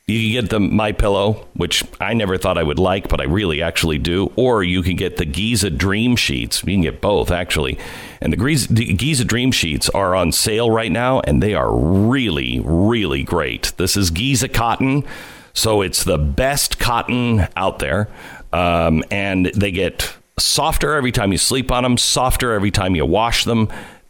You 0.10 0.22
can 0.22 0.41
get 0.41 0.49
the 0.49 0.62
My 0.62 0.93
Pillow, 0.93 1.45
which 1.53 1.84
I 1.99 2.14
never 2.14 2.38
thought 2.38 2.58
I 2.58 2.64
would 2.64 2.80
like, 2.80 3.10
but 3.10 3.20
I 3.20 3.26
really 3.26 3.62
actually 3.62 3.97
do. 3.97 4.32
Or 4.38 4.64
you 4.64 4.82
can 4.82 4.95
get 4.95 5.18
the 5.18 5.26
Giza 5.26 5.70
Dream 5.70 6.16
Sheets. 6.16 6.64
You 6.64 6.76
can 6.76 6.82
get 6.82 7.01
both 7.01 7.30
actually, 7.30 7.78
and 8.22 8.32
the 8.32 8.38
Giza, 8.38 9.26
Dream 9.26 9.51
Sheets 9.51 9.89
are 9.89 10.16
on 10.16 10.32
sale 10.32 10.72
right 10.72 10.93
now, 10.93 11.20
and 11.20 11.43
they 11.43 11.55
are 11.55 11.76
really, 11.76 12.62
really 12.64 13.24
great. 13.24 13.74
This 13.76 13.97
is 13.97 14.10
Giza 14.10 14.47
cotton, 14.47 15.03
so 15.53 15.82
it's 15.82 16.05
the 16.05 16.18
best 16.18 16.80
cotton 16.80 17.45
out 17.58 17.80
there, 17.80 18.08
um, 18.53 19.03
and 19.12 19.47
they 19.47 19.72
get 19.72 20.16
softer 20.39 20.93
every 20.93 21.12
time 21.12 21.34
you 21.34 21.38
sleep 21.38 21.70
on 21.70 21.84
them, 21.84 21.97
softer 21.97 22.53
every 22.53 22.72
time 22.72 22.95
you 22.95 23.05
wash 23.05 23.43
them. 23.43 23.68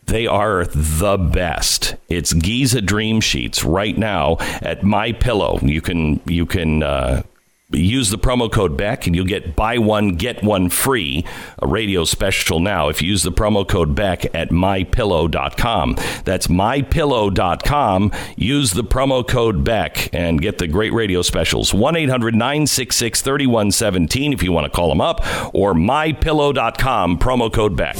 They 0.07 0.25
are 0.25 0.65
the 0.65 1.17
best. 1.17 1.95
It's 2.07 2.33
Giza 2.33 2.81
Dream 2.81 3.21
Sheets 3.21 3.63
right 3.63 3.95
now 3.97 4.37
at 4.61 4.83
My 4.83 5.11
Pillow. 5.11 5.59
You 5.61 5.81
can 5.81 6.21
you 6.25 6.45
can 6.45 6.81
uh, 6.81 7.23
use 7.71 8.09
the 8.09 8.17
promo 8.17 8.49
code 8.49 8.77
Beck 8.77 9.05
and 9.05 9.13
you'll 9.13 9.25
get 9.25 9.57
buy 9.57 9.77
one 9.77 10.15
get 10.15 10.41
one 10.41 10.69
free 10.69 11.25
a 11.59 11.67
radio 11.67 12.05
special 12.05 12.61
now. 12.61 12.87
If 12.87 13.01
you 13.01 13.09
use 13.09 13.23
the 13.23 13.33
promo 13.33 13.67
code 13.67 13.95
Beck 13.95 14.33
at 14.33 14.49
mypillow.com 14.49 15.97
that's 16.23 16.47
mypillow.com 16.47 18.11
use 18.37 18.71
the 18.71 18.85
promo 18.85 19.27
code 19.27 19.65
Beck 19.65 20.09
and 20.13 20.41
get 20.41 20.57
the 20.57 20.67
great 20.67 20.93
radio 20.93 21.21
specials. 21.21 21.73
1-800-966-3117 21.73 24.33
if 24.33 24.41
you 24.41 24.53
want 24.53 24.63
to 24.63 24.71
call 24.71 24.87
them 24.87 25.01
up 25.01 25.19
or 25.53 25.73
mypillow.com 25.73 27.19
promo 27.19 27.51
code 27.51 27.75
Beck 27.75 27.97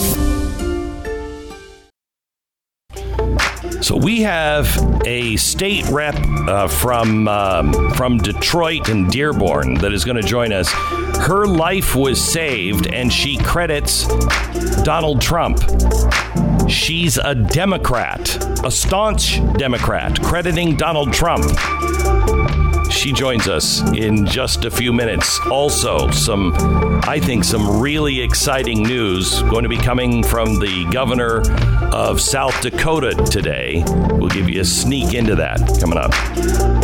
So 3.82 3.96
we 3.96 4.22
have 4.22 4.68
a 5.06 5.36
state 5.38 5.86
rep 5.90 6.16
uh, 6.48 6.68
from 6.68 7.28
um, 7.28 7.92
from 7.94 8.18
Detroit 8.18 8.90
and 8.90 9.10
Dearborn 9.12 9.76
that 9.76 9.94
is 9.94 10.04
going 10.04 10.18
to 10.18 10.28
join 10.28 10.52
us. 10.52 10.70
Her 11.20 11.46
life 11.46 11.96
was 11.96 12.24
saved, 12.24 12.88
and 12.88 13.12
she 13.12 13.38
credits 13.38 14.08
Donald 14.84 15.22
Trump. 15.22 15.60
She's 16.68 17.18
a 17.18 17.34
Democrat, 17.34 18.44
a 18.66 18.72
staunch 18.72 19.42
Democrat, 19.58 20.22
crediting 20.22 20.76
Donald 20.76 21.14
Trump. 21.14 21.46
She 22.98 23.12
joins 23.12 23.48
us 23.48 23.80
in 23.92 24.26
just 24.26 24.66
a 24.66 24.72
few 24.72 24.92
minutes. 24.92 25.40
Also, 25.52 26.10
some, 26.10 26.52
I 27.04 27.20
think, 27.20 27.44
some 27.44 27.80
really 27.80 28.20
exciting 28.22 28.82
news 28.82 29.44
going 29.44 29.62
to 29.62 29.70
be 29.70 29.78
coming 29.78 30.24
from 30.24 30.60
the 30.60 30.88
governor 30.92 31.44
of 31.94 32.20
South 32.20 32.60
Dakota 32.60 33.14
today. 33.30 33.84
We'll 33.86 34.30
give 34.30 34.50
you 34.50 34.62
a 34.62 34.66
sneak 34.66 35.14
into 35.14 35.36
that 35.36 35.60
coming 35.80 36.00
up. 36.00 36.77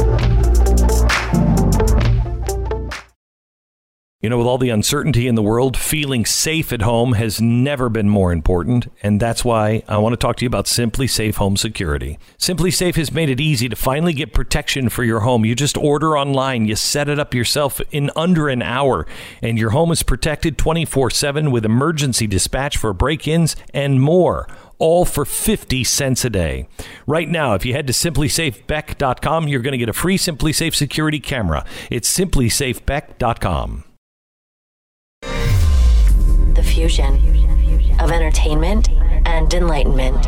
You 4.24 4.30
know, 4.30 4.38
with 4.38 4.48
all 4.48 4.58
the 4.58 4.70
uncertainty 4.70 5.28
in 5.28 5.36
the 5.36 5.42
world, 5.42 5.76
feeling 5.76 6.26
safe 6.26 6.72
at 6.72 6.82
home 6.82 7.12
has 7.12 7.42
never 7.42 7.90
been 7.90 8.08
more 8.08 8.32
important. 8.32 8.88
And 9.04 9.20
that's 9.20 9.44
why 9.44 9.84
I 9.86 9.98
want 9.98 10.14
to 10.14 10.18
talk 10.18 10.38
to 10.38 10.46
you 10.46 10.48
about 10.48 10.64
SimpliSafe 10.64 11.36
Home 11.36 11.58
Security. 11.58 12.18
SimpliSafe 12.38 12.96
has 12.96 13.12
made 13.12 13.30
it 13.30 13.42
easy 13.42 13.68
to 13.68 13.76
finally 13.76 14.14
get 14.14 14.34
protection 14.34 14.88
for 14.88 15.04
your 15.04 15.20
home. 15.20 15.44
You 15.44 15.56
just 15.56 15.76
order 15.76 16.18
online, 16.18 16.68
you 16.68 16.78
set 16.78 17.10
it 17.10 17.20
up 17.20 17.34
yourself 17.34 17.82
in 17.92 18.12
under 18.16 18.48
an 18.48 18.62
hour, 18.62 19.06
and 19.42 19.60
your 19.60 19.72
home 19.72 19.92
is 19.92 20.04
protected 20.04 20.58
24 20.58 21.10
7 21.10 21.52
with 21.52 21.66
emergency 21.66 22.26
dispatch 22.26 22.78
for 22.78 22.94
break 22.94 23.28
ins 23.28 23.58
and 23.74 24.02
more 24.02 24.48
all 24.80 25.04
for 25.04 25.26
50 25.26 25.84
cents 25.84 26.24
a 26.24 26.30
day. 26.30 26.70
Right 27.06 27.28
now, 27.28 27.56
if 27.56 27.66
you 27.66 27.74
head 27.74 27.88
to 27.88 27.94
simplisafebeck.com, 27.94 29.50
you're 29.50 29.62
going 29.62 29.74
to 29.74 29.78
get 29.78 29.90
a 29.90 29.94
free 29.94 30.18
SimpliSafe 30.18 30.76
security 30.76 31.20
camera. 31.20 31.66
It's 31.92 32.18
simplisafebeck.com 32.18 33.84
the 36.56 36.64
fusion 36.64 37.16
of 38.00 38.12
entertainment 38.12 38.90
and 39.26 39.54
enlightenment. 39.54 40.24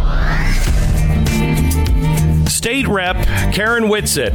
State 2.50 2.88
Rep 2.88 3.18
Karen 3.54 3.90
Whitsett. 3.90 4.34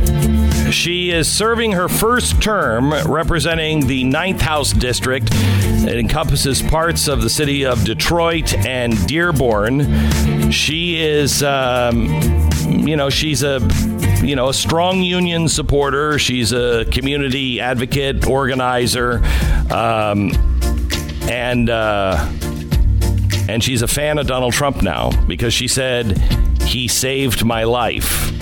She 0.72 1.11
is 1.11 1.28
serving 1.28 1.72
her 1.72 1.88
first 1.88 2.41
term 2.41 2.93
representing 3.11 3.86
the 3.86 4.05
Ninth 4.05 4.41
House 4.41 4.72
District. 4.72 5.28
It 5.32 5.99
encompasses 5.99 6.62
parts 6.62 7.09
of 7.09 7.22
the 7.22 7.30
city 7.30 7.64
of 7.64 7.84
Detroit 7.84 8.55
and 8.55 8.95
Dearborn. 9.09 10.51
She 10.53 11.03
is, 11.03 11.43
um, 11.43 12.07
you 12.68 12.97
know, 12.97 13.11
she's 13.11 13.43
a 13.43 13.59
you 14.22 14.36
know, 14.36 14.49
a 14.49 14.55
strong 14.55 15.03
union 15.03 15.49
supporter. 15.49 16.18
She's 16.18 16.53
a 16.53 16.84
community 16.86 17.61
advocate, 17.61 18.26
organizer. 18.26 19.24
Um, 19.70 20.59
and 21.30 21.70
uh, 21.70 22.16
and 23.48 23.62
she's 23.62 23.82
a 23.82 23.88
fan 23.88 24.18
of 24.18 24.26
Donald 24.26 24.52
Trump 24.52 24.82
now 24.82 25.10
because 25.26 25.54
she 25.54 25.68
said 25.68 26.18
he 26.62 26.88
saved 26.88 27.44
my 27.44 27.64
life. 27.64 28.32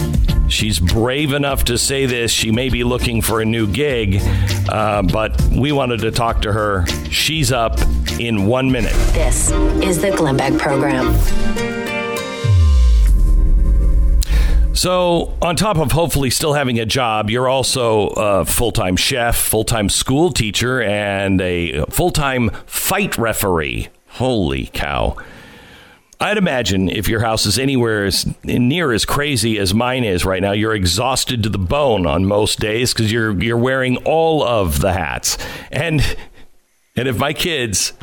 She's 0.49 0.81
brave 0.81 1.35
enough 1.35 1.65
to 1.65 1.77
say 1.77 2.07
this. 2.07 2.31
She 2.33 2.51
may 2.51 2.71
be 2.71 2.83
looking 2.83 3.21
for 3.21 3.41
a 3.41 3.45
new 3.45 3.67
gig, 3.67 4.21
uh, 4.71 5.03
but 5.03 5.41
we 5.55 5.73
wanted 5.73 6.01
to 6.01 6.11
talk 6.11 6.43
to 6.43 6.53
her. 6.53 6.87
She's 7.11 7.53
up 7.53 7.79
in 8.19 8.47
one 8.47 8.73
minute. 8.73 8.95
This 9.13 9.51
is 9.83 10.01
the 10.01 10.11
Glenn 10.11 10.39
Beck 10.39 10.59
Program. 10.59 11.15
So, 14.79 15.37
on 15.43 15.57
top 15.57 15.77
of 15.77 15.91
hopefully 15.91 16.31
still 16.31 16.53
having 16.53 16.79
a 16.79 16.87
job, 16.87 17.31
you're 17.31 17.49
also 17.49 18.11
a 18.11 18.45
full 18.45 18.71
time 18.71 18.95
chef, 18.95 19.37
full 19.37 19.65
time 19.65 19.89
school 19.89 20.31
teacher, 20.31 20.81
and 20.81 21.41
a 21.41 21.85
full 21.87 22.13
time 22.13 22.51
fight 22.65 23.19
referee. 23.19 23.89
Holy 24.07 24.67
cow. 24.67 25.17
I'd 26.21 26.39
imagine 26.39 26.89
if 26.89 27.09
your 27.09 27.19
house 27.19 27.45
is 27.45 27.59
anywhere 27.59 28.05
as 28.05 28.33
near 28.45 28.93
as 28.93 29.05
crazy 29.05 29.59
as 29.59 29.75
mine 29.75 30.05
is 30.05 30.25
right 30.25 30.41
now, 30.41 30.53
you're 30.53 30.77
exhausted 30.77 31.43
to 31.43 31.49
the 31.49 31.59
bone 31.59 32.07
on 32.07 32.25
most 32.25 32.61
days 32.61 32.95
because 32.95 33.11
you're 33.11 33.37
you're 33.43 33.59
wearing 33.59 33.97
all 34.05 34.45
of 34.45 34.81
the 34.81 34.93
hats. 34.93 35.39
And 35.73 36.17
and 36.95 37.09
if 37.09 37.19
my 37.19 37.33
kids 37.33 37.95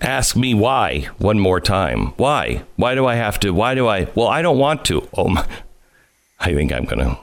ask 0.00 0.36
me 0.36 0.54
why 0.54 1.08
one 1.18 1.40
more 1.40 1.60
time, 1.60 2.12
why? 2.16 2.62
Why 2.76 2.94
do 2.94 3.06
I 3.06 3.16
have 3.16 3.40
to? 3.40 3.50
Why 3.50 3.74
do 3.74 3.88
I? 3.88 4.06
Well, 4.14 4.28
I 4.28 4.40
don't 4.40 4.58
want 4.58 4.84
to. 4.84 5.08
Oh 5.14 5.26
my, 5.26 5.44
I 6.40 6.54
think 6.54 6.72
I'm 6.72 6.84
going 6.84 7.00
to 7.00 7.18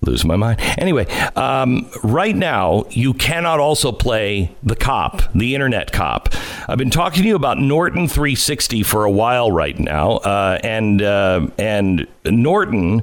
lose 0.00 0.24
my 0.24 0.36
mind. 0.36 0.60
Anyway, 0.78 1.06
um, 1.34 1.90
right 2.02 2.34
now, 2.34 2.84
you 2.90 3.14
cannot 3.14 3.60
also 3.60 3.92
play 3.92 4.54
the 4.62 4.76
cop, 4.76 5.22
the 5.34 5.54
internet 5.54 5.92
cop. 5.92 6.28
I've 6.68 6.78
been 6.78 6.90
talking 6.90 7.22
to 7.22 7.28
you 7.28 7.36
about 7.36 7.58
Norton 7.58 8.08
360 8.08 8.82
for 8.84 9.04
a 9.04 9.10
while 9.10 9.50
right 9.50 9.78
now, 9.78 10.16
uh, 10.18 10.58
and 10.62 11.02
uh, 11.02 11.48
and 11.58 12.06
Norton 12.24 13.02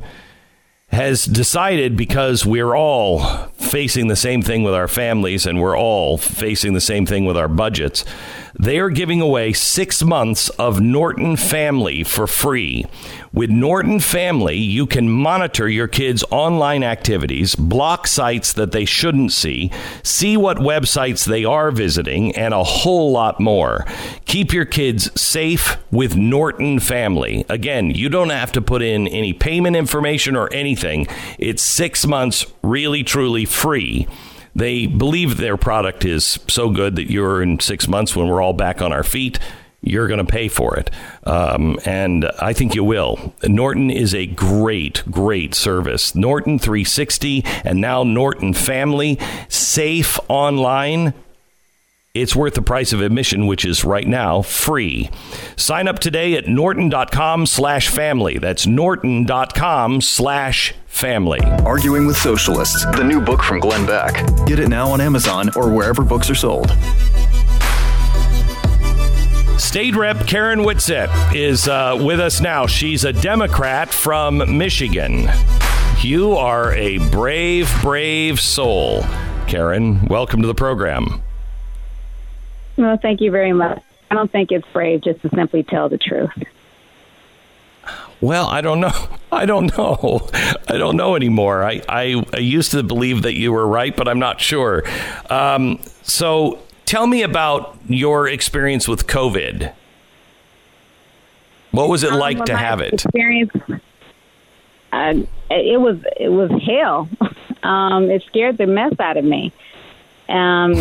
has 0.89 1.25
decided 1.25 1.97
because 1.97 2.45
we're 2.45 2.75
all 2.75 3.19
facing 3.57 4.07
the 4.07 4.15
same 4.15 4.41
thing 4.41 4.63
with 4.63 4.73
our 4.73 4.87
families 4.87 5.45
and 5.45 5.59
we're 5.59 5.77
all 5.77 6.17
facing 6.17 6.73
the 6.73 6.79
same 6.79 7.05
thing 7.05 7.25
with 7.25 7.35
our 7.35 7.49
budgets. 7.49 8.05
They 8.57 8.79
are 8.79 8.89
giving 8.89 9.19
away 9.19 9.51
six 9.51 10.01
months 10.01 10.47
of 10.51 10.79
Norton 10.79 11.35
Family 11.35 12.03
for 12.03 12.25
free. 12.25 12.85
With 13.33 13.49
Norton 13.49 13.99
Family, 13.99 14.55
you 14.55 14.85
can 14.85 15.09
monitor 15.09 15.67
your 15.67 15.89
kids' 15.89 16.23
online 16.31 16.81
activities, 16.81 17.53
block 17.55 18.07
sites 18.07 18.53
that 18.53 18.71
they 18.71 18.85
shouldn't 18.85 19.33
see, 19.33 19.71
see 20.03 20.37
what 20.37 20.57
websites 20.57 21.25
they 21.25 21.43
are 21.43 21.69
visiting, 21.69 22.33
and 22.37 22.53
a 22.53 22.63
whole 22.63 23.11
lot 23.11 23.41
more. 23.41 23.85
Keep 24.23 24.53
your 24.53 24.65
kids 24.65 25.11
safe 25.19 25.75
with 25.91 26.15
Norton 26.15 26.79
Family. 26.79 27.45
Again, 27.49 27.91
you 27.91 28.07
don't 28.07 28.29
have 28.29 28.53
to 28.53 28.61
put 28.61 28.81
in 28.81 29.05
any 29.09 29.33
payment 29.33 29.75
information 29.75 30.37
or 30.37 30.51
anything. 30.53 31.07
It's 31.37 31.61
six 31.61 32.07
months, 32.07 32.45
really, 32.63 33.03
truly 33.03 33.43
free. 33.43 34.07
They 34.55 34.87
believe 34.87 35.37
their 35.37 35.57
product 35.57 36.05
is 36.05 36.39
so 36.47 36.69
good 36.69 36.95
that 36.95 37.11
you're 37.11 37.43
in 37.43 37.59
six 37.59 37.87
months 37.87 38.15
when 38.15 38.27
we're 38.27 38.41
all 38.41 38.53
back 38.53 38.81
on 38.81 38.93
our 38.93 39.03
feet 39.03 39.39
you're 39.85 40.07
going 40.07 40.25
to 40.25 40.25
pay 40.25 40.47
for 40.47 40.75
it. 40.77 40.89
Um, 41.23 41.79
and 41.85 42.25
I 42.39 42.53
think 42.53 42.75
you 42.75 42.83
will. 42.83 43.33
Norton 43.43 43.91
is 43.91 44.13
a 44.13 44.25
great, 44.25 45.03
great 45.09 45.53
service. 45.53 46.15
Norton 46.15 46.59
360 46.59 47.43
and 47.63 47.79
now 47.79 48.03
Norton 48.03 48.53
Family, 48.53 49.19
safe 49.47 50.19
online. 50.27 51.13
It's 52.15 52.33
worth 52.33 52.53
the 52.53 52.61
price 52.61 52.93
of 52.93 53.01
admission, 53.01 53.45
which 53.45 53.65
is 53.65 53.83
right 53.83 54.07
now 54.07 54.41
free. 54.41 55.09
Sign 55.57 55.89
up 55.89 55.99
today 55.99 56.35
at 56.35 56.47
norton.com 56.47 57.45
slash 57.45 57.89
family. 57.89 58.37
That's 58.37 58.65
norton.com 58.65 59.99
slash 59.99 60.73
family. 60.85 61.41
Arguing 61.65 62.07
with 62.07 62.15
Socialists, 62.15 62.85
the 62.95 63.03
new 63.03 63.19
book 63.19 63.43
from 63.43 63.59
Glenn 63.59 63.85
Beck. 63.85 64.25
Get 64.45 64.59
it 64.59 64.69
now 64.69 64.87
on 64.91 65.01
Amazon 65.01 65.49
or 65.57 65.69
wherever 65.69 66.03
books 66.03 66.29
are 66.29 66.35
sold. 66.35 66.69
State 69.59 69.97
Rep 69.97 70.25
Karen 70.25 70.63
Whitsett 70.63 71.09
is 71.35 71.67
uh, 71.67 71.99
with 72.01 72.21
us 72.21 72.39
now. 72.39 72.65
She's 72.65 73.03
a 73.03 73.11
Democrat 73.11 73.89
from 73.89 74.57
Michigan. 74.57 75.27
You 75.99 76.37
are 76.37 76.73
a 76.75 76.99
brave, 77.09 77.69
brave 77.81 78.39
soul. 78.39 79.03
Karen, 79.47 80.05
welcome 80.05 80.39
to 80.41 80.47
the 80.47 80.55
program. 80.55 81.21
Well, 82.77 82.97
thank 82.97 83.21
you 83.21 83.31
very 83.31 83.53
much. 83.53 83.81
I 84.11 84.15
don't 84.15 84.31
think 84.31 84.51
it's 84.51 84.67
brave 84.73 85.01
just 85.01 85.21
to 85.21 85.29
simply 85.29 85.63
tell 85.63 85.89
the 85.89 85.97
truth. 85.97 86.31
Well, 88.21 88.47
I 88.47 88.61
don't 88.61 88.79
know. 88.79 88.91
I 89.31 89.45
don't 89.45 89.75
know. 89.77 90.29
I 90.67 90.77
don't 90.77 90.95
know 90.95 91.15
anymore. 91.15 91.63
I, 91.63 91.81
I, 91.89 92.25
I 92.33 92.37
used 92.37 92.71
to 92.71 92.83
believe 92.83 93.23
that 93.23 93.33
you 93.35 93.51
were 93.51 93.67
right, 93.67 93.95
but 93.95 94.07
I'm 94.07 94.19
not 94.19 94.39
sure. 94.41 94.83
Um, 95.29 95.79
so 96.03 96.59
tell 96.85 97.07
me 97.07 97.23
about 97.23 97.77
your 97.87 98.27
experience 98.27 98.87
with 98.87 99.07
COVID. 99.07 99.73
What 101.71 101.89
was 101.89 102.03
it 102.03 102.13
Um, 102.13 102.19
like 102.19 102.45
to 102.45 102.55
have 102.55 102.79
it? 102.79 102.93
Experience. 102.93 103.51
Uh, 104.93 105.13
it 105.49 105.79
was 105.79 105.97
it 106.19 106.29
was 106.29 106.51
hell. 106.63 107.09
Um, 107.63 108.11
it 108.11 108.21
scared 108.27 108.59
the 108.59 108.67
mess 108.67 108.93
out 108.99 109.17
of 109.17 109.25
me. 109.25 109.51
Um, 110.29 110.75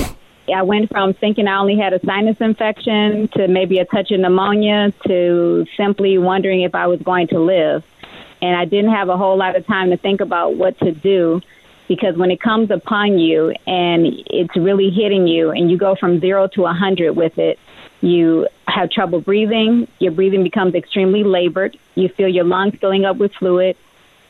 I 0.52 0.62
went 0.62 0.90
from 0.90 1.14
thinking 1.14 1.48
I 1.48 1.58
only 1.58 1.76
had 1.76 1.92
a 1.92 2.00
sinus 2.04 2.40
infection 2.40 3.28
to 3.28 3.48
maybe 3.48 3.78
a 3.78 3.84
touch 3.84 4.10
of 4.10 4.20
pneumonia 4.20 4.92
to 5.06 5.66
simply 5.76 6.18
wondering 6.18 6.62
if 6.62 6.74
I 6.74 6.86
was 6.86 7.00
going 7.00 7.28
to 7.28 7.38
live. 7.38 7.84
And 8.42 8.56
I 8.56 8.64
didn't 8.64 8.92
have 8.92 9.08
a 9.08 9.16
whole 9.16 9.38
lot 9.38 9.56
of 9.56 9.66
time 9.66 9.90
to 9.90 9.96
think 9.96 10.20
about 10.20 10.56
what 10.56 10.78
to 10.80 10.92
do 10.92 11.40
because 11.88 12.16
when 12.16 12.30
it 12.30 12.40
comes 12.40 12.70
upon 12.70 13.18
you 13.18 13.50
and 13.66 14.06
it's 14.26 14.56
really 14.56 14.90
hitting 14.90 15.26
you 15.26 15.50
and 15.50 15.70
you 15.70 15.78
go 15.78 15.94
from 15.94 16.20
zero 16.20 16.48
to 16.48 16.66
a 16.66 16.72
hundred 16.72 17.12
with 17.12 17.38
it, 17.38 17.58
you 18.00 18.46
have 18.68 18.90
trouble 18.90 19.20
breathing, 19.20 19.88
your 19.98 20.12
breathing 20.12 20.42
becomes 20.42 20.74
extremely 20.74 21.24
labored, 21.24 21.78
you 21.94 22.08
feel 22.08 22.28
your 22.28 22.44
lungs 22.44 22.74
filling 22.78 23.04
up 23.04 23.16
with 23.16 23.32
fluid, 23.34 23.76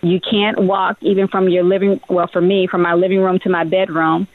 you 0.02 0.20
can't 0.20 0.60
walk 0.60 0.98
even 1.00 1.26
from 1.28 1.48
your 1.48 1.64
living 1.64 2.00
well 2.08 2.28
for 2.28 2.40
me, 2.40 2.66
from 2.66 2.82
my 2.82 2.94
living 2.94 3.20
room 3.20 3.38
to 3.40 3.48
my 3.48 3.64
bedroom. 3.64 4.28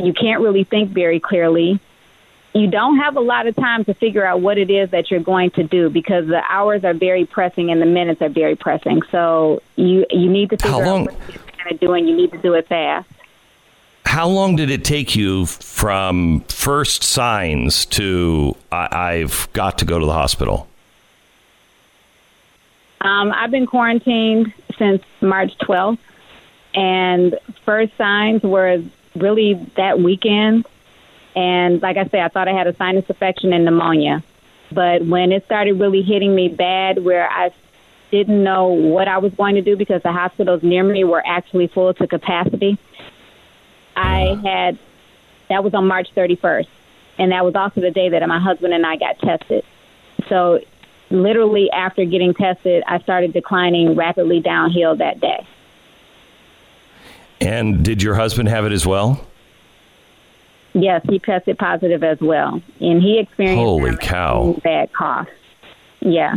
You 0.00 0.12
can't 0.12 0.40
really 0.40 0.64
think 0.64 0.90
very 0.90 1.20
clearly. 1.20 1.78
You 2.54 2.68
don't 2.68 2.98
have 2.98 3.16
a 3.16 3.20
lot 3.20 3.46
of 3.46 3.54
time 3.54 3.84
to 3.84 3.94
figure 3.94 4.24
out 4.24 4.40
what 4.40 4.58
it 4.58 4.70
is 4.70 4.90
that 4.90 5.10
you're 5.10 5.20
going 5.20 5.50
to 5.52 5.62
do 5.62 5.88
because 5.88 6.26
the 6.26 6.42
hours 6.48 6.84
are 6.84 6.94
very 6.94 7.24
pressing 7.24 7.70
and 7.70 7.80
the 7.80 7.86
minutes 7.86 8.20
are 8.22 8.28
very 8.28 8.56
pressing. 8.56 9.02
So 9.10 9.62
you 9.76 10.04
you 10.10 10.28
need 10.28 10.50
to 10.50 10.56
figure 10.56 10.70
How 10.72 10.80
long- 10.84 11.08
out 11.08 11.14
what 11.14 11.34
you're 11.34 11.64
going 11.64 11.78
to 11.78 11.86
do 11.86 11.92
and 11.92 12.08
you 12.08 12.16
need 12.16 12.32
to 12.32 12.38
do 12.38 12.54
it 12.54 12.66
fast. 12.66 13.08
How 14.06 14.26
long 14.26 14.56
did 14.56 14.70
it 14.70 14.82
take 14.82 15.14
you 15.14 15.46
from 15.46 16.40
first 16.48 17.04
signs 17.04 17.84
to 17.86 18.56
I- 18.72 18.88
I've 18.90 19.48
got 19.52 19.78
to 19.78 19.84
go 19.84 20.00
to 20.00 20.06
the 20.06 20.12
hospital? 20.12 20.66
Um, 23.02 23.32
I've 23.32 23.50
been 23.50 23.66
quarantined 23.66 24.52
since 24.76 25.02
March 25.20 25.56
12th, 25.58 25.98
and 26.74 27.38
first 27.64 27.96
signs 27.96 28.42
were 28.42 28.82
really 29.14 29.54
that 29.76 30.00
weekend. 30.00 30.66
And 31.36 31.80
like 31.80 31.96
I 31.96 32.04
said, 32.04 32.20
I 32.20 32.28
thought 32.28 32.48
I 32.48 32.52
had 32.52 32.66
a 32.66 32.74
sinus 32.76 33.06
infection 33.08 33.52
and 33.52 33.64
pneumonia. 33.64 34.22
But 34.72 35.04
when 35.04 35.32
it 35.32 35.44
started 35.44 35.74
really 35.74 36.02
hitting 36.02 36.34
me 36.34 36.48
bad, 36.48 37.04
where 37.04 37.28
I 37.28 37.52
didn't 38.10 38.42
know 38.42 38.68
what 38.68 39.08
I 39.08 39.18
was 39.18 39.32
going 39.34 39.54
to 39.54 39.62
do 39.62 39.76
because 39.76 40.02
the 40.02 40.12
hospitals 40.12 40.62
near 40.62 40.82
me 40.82 41.04
were 41.04 41.22
actually 41.24 41.68
full 41.68 41.94
to 41.94 42.06
capacity, 42.06 42.78
I 43.96 44.28
uh-huh. 44.28 44.48
had 44.48 44.78
that 45.48 45.64
was 45.64 45.74
on 45.74 45.86
March 45.86 46.08
31st. 46.14 46.68
And 47.18 47.32
that 47.32 47.44
was 47.44 47.54
also 47.54 47.80
the 47.80 47.90
day 47.90 48.08
that 48.08 48.26
my 48.26 48.38
husband 48.38 48.72
and 48.72 48.86
I 48.86 48.96
got 48.96 49.18
tested. 49.18 49.64
So 50.28 50.60
literally 51.10 51.70
after 51.70 52.04
getting 52.04 52.32
tested, 52.32 52.82
I 52.86 53.00
started 53.00 53.32
declining 53.32 53.94
rapidly 53.94 54.40
downhill 54.40 54.96
that 54.96 55.20
day. 55.20 55.46
And 57.40 57.82
did 57.84 58.02
your 58.02 58.14
husband 58.14 58.48
have 58.48 58.64
it 58.66 58.72
as 58.72 58.86
well? 58.86 59.24
Yes, 60.72 61.02
he 61.08 61.18
tested 61.18 61.58
positive 61.58 62.04
as 62.04 62.20
well, 62.20 62.62
and 62.80 63.02
he 63.02 63.18
experienced 63.18 63.58
Holy 63.58 63.96
cow. 63.96 64.56
bad 64.62 64.92
cough. 64.92 65.28
Yeah, 66.00 66.36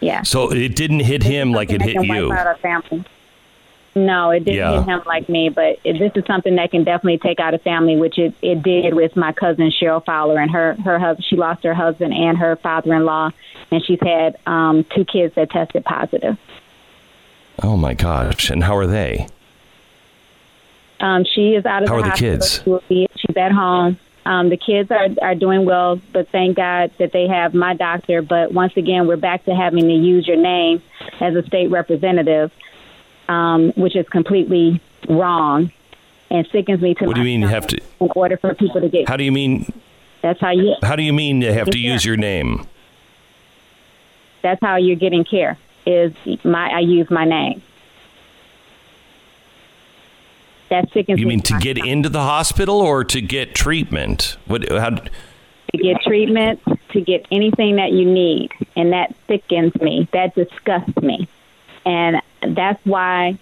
yeah. 0.00 0.22
So 0.22 0.52
it 0.52 0.76
didn't 0.76 1.00
hit 1.00 1.22
him 1.24 1.50
like 1.52 1.70
it 1.72 1.82
hit 1.82 2.04
you. 2.04 2.32
out 2.32 2.46
our 2.46 2.56
family. 2.56 3.04
No, 3.96 4.30
it 4.30 4.40
didn't 4.44 4.54
Yeah. 4.58 4.78
hit 4.78 4.84
him 4.88 5.02
like 5.06 5.28
me, 5.28 5.48
but 5.48 5.80
it, 5.82 5.98
this 5.98 6.12
is 6.14 6.24
something 6.26 6.54
that 6.54 6.70
can 6.70 6.84
definitely 6.84 7.18
take 7.18 7.40
out 7.40 7.52
a 7.52 7.58
family, 7.58 7.96
which 7.96 8.16
it, 8.16 8.32
it 8.42 8.62
did 8.62 8.94
with 8.94 9.16
my 9.16 9.32
cousin 9.32 9.72
Cheryl 9.72 10.04
Fowler 10.04 10.38
and 10.38 10.50
her 10.52 10.74
her 10.84 11.00
husband. 11.00 11.24
She 11.24 11.34
lost 11.34 11.64
her 11.64 11.74
husband 11.74 12.14
and 12.14 12.38
her 12.38 12.54
father-in-law, 12.54 13.30
and 13.72 13.84
she's 13.84 13.98
had 14.00 14.36
um, 14.46 14.84
two 14.94 15.04
kids 15.04 15.34
that 15.34 15.50
tested 15.50 15.84
positive. 15.84 16.38
Oh 17.60 17.76
my 17.76 17.94
gosh! 17.94 18.50
And 18.50 18.62
how 18.62 18.76
are 18.76 18.86
they? 18.86 19.26
Um, 21.00 21.24
she 21.24 21.54
is 21.54 21.64
out 21.64 21.82
of 21.84 21.88
How 21.88 21.96
the 21.96 22.00
are 22.00 22.04
the 22.04 22.10
hospital. 22.10 22.32
kids? 22.38 22.62
She 22.62 22.70
will 22.70 22.82
be, 22.88 23.08
she's 23.16 23.36
at 23.36 23.52
home. 23.52 23.98
Um, 24.26 24.50
the 24.50 24.56
kids 24.58 24.90
are 24.90 25.08
are 25.22 25.34
doing 25.34 25.64
well, 25.64 26.00
but 26.12 26.28
thank 26.28 26.56
God 26.56 26.90
that 26.98 27.12
they 27.12 27.26
have 27.28 27.54
my 27.54 27.74
doctor. 27.74 28.20
But 28.20 28.52
once 28.52 28.76
again, 28.76 29.06
we're 29.06 29.16
back 29.16 29.44
to 29.46 29.54
having 29.54 29.84
to 29.84 29.94
use 29.94 30.26
your 30.26 30.36
name 30.36 30.82
as 31.20 31.34
a 31.34 31.42
state 31.46 31.70
representative, 31.70 32.52
um, 33.28 33.70
which 33.72 33.96
is 33.96 34.06
completely 34.08 34.80
wrong 35.08 35.72
and 36.30 36.46
sickens 36.52 36.82
me 36.82 36.92
to 36.94 37.06
What 37.06 37.14
do 37.14 37.22
you 37.22 37.24
mean 37.24 37.40
you 37.40 37.46
have 37.48 37.66
to? 37.68 37.80
In 38.00 38.10
order 38.14 38.36
for 38.36 38.54
people 38.54 38.82
to 38.82 38.88
get, 38.90 39.08
How 39.08 39.16
do 39.16 39.24
you 39.24 39.32
mean? 39.32 39.72
that's 40.20 40.40
how 40.40 40.50
you 40.50 40.74
How 40.82 40.94
do 40.96 41.02
you 41.02 41.12
mean 41.14 41.40
you 41.40 41.52
have 41.52 41.70
to 41.70 41.78
use 41.78 42.04
your 42.04 42.16
name? 42.18 42.66
that's 44.42 44.60
how 44.60 44.76
you're 44.76 44.96
getting 44.96 45.24
care. 45.24 45.56
Is 45.86 46.12
my 46.44 46.68
I 46.70 46.80
use 46.80 47.10
my 47.10 47.24
name. 47.24 47.62
That 50.70 50.92
sickens 50.92 51.18
You 51.18 51.26
me 51.26 51.36
mean 51.36 51.42
to 51.42 51.58
get 51.58 51.78
into 51.78 52.08
the 52.08 52.22
hospital 52.22 52.80
or 52.80 53.04
to 53.04 53.20
get 53.20 53.54
treatment? 53.54 54.36
What? 54.46 54.70
How? 54.70 54.90
to 55.72 55.78
get 55.78 56.02
treatment, 56.02 56.60
to 56.90 57.00
get 57.00 57.26
anything 57.30 57.76
that 57.76 57.92
you 57.92 58.04
need. 58.04 58.52
And 58.76 58.92
that 58.92 59.14
sickens 59.26 59.74
me. 59.76 60.08
That 60.12 60.34
disgusts 60.34 60.96
me. 60.96 61.28
And 61.84 62.20
that's 62.40 62.84
why 62.84 63.38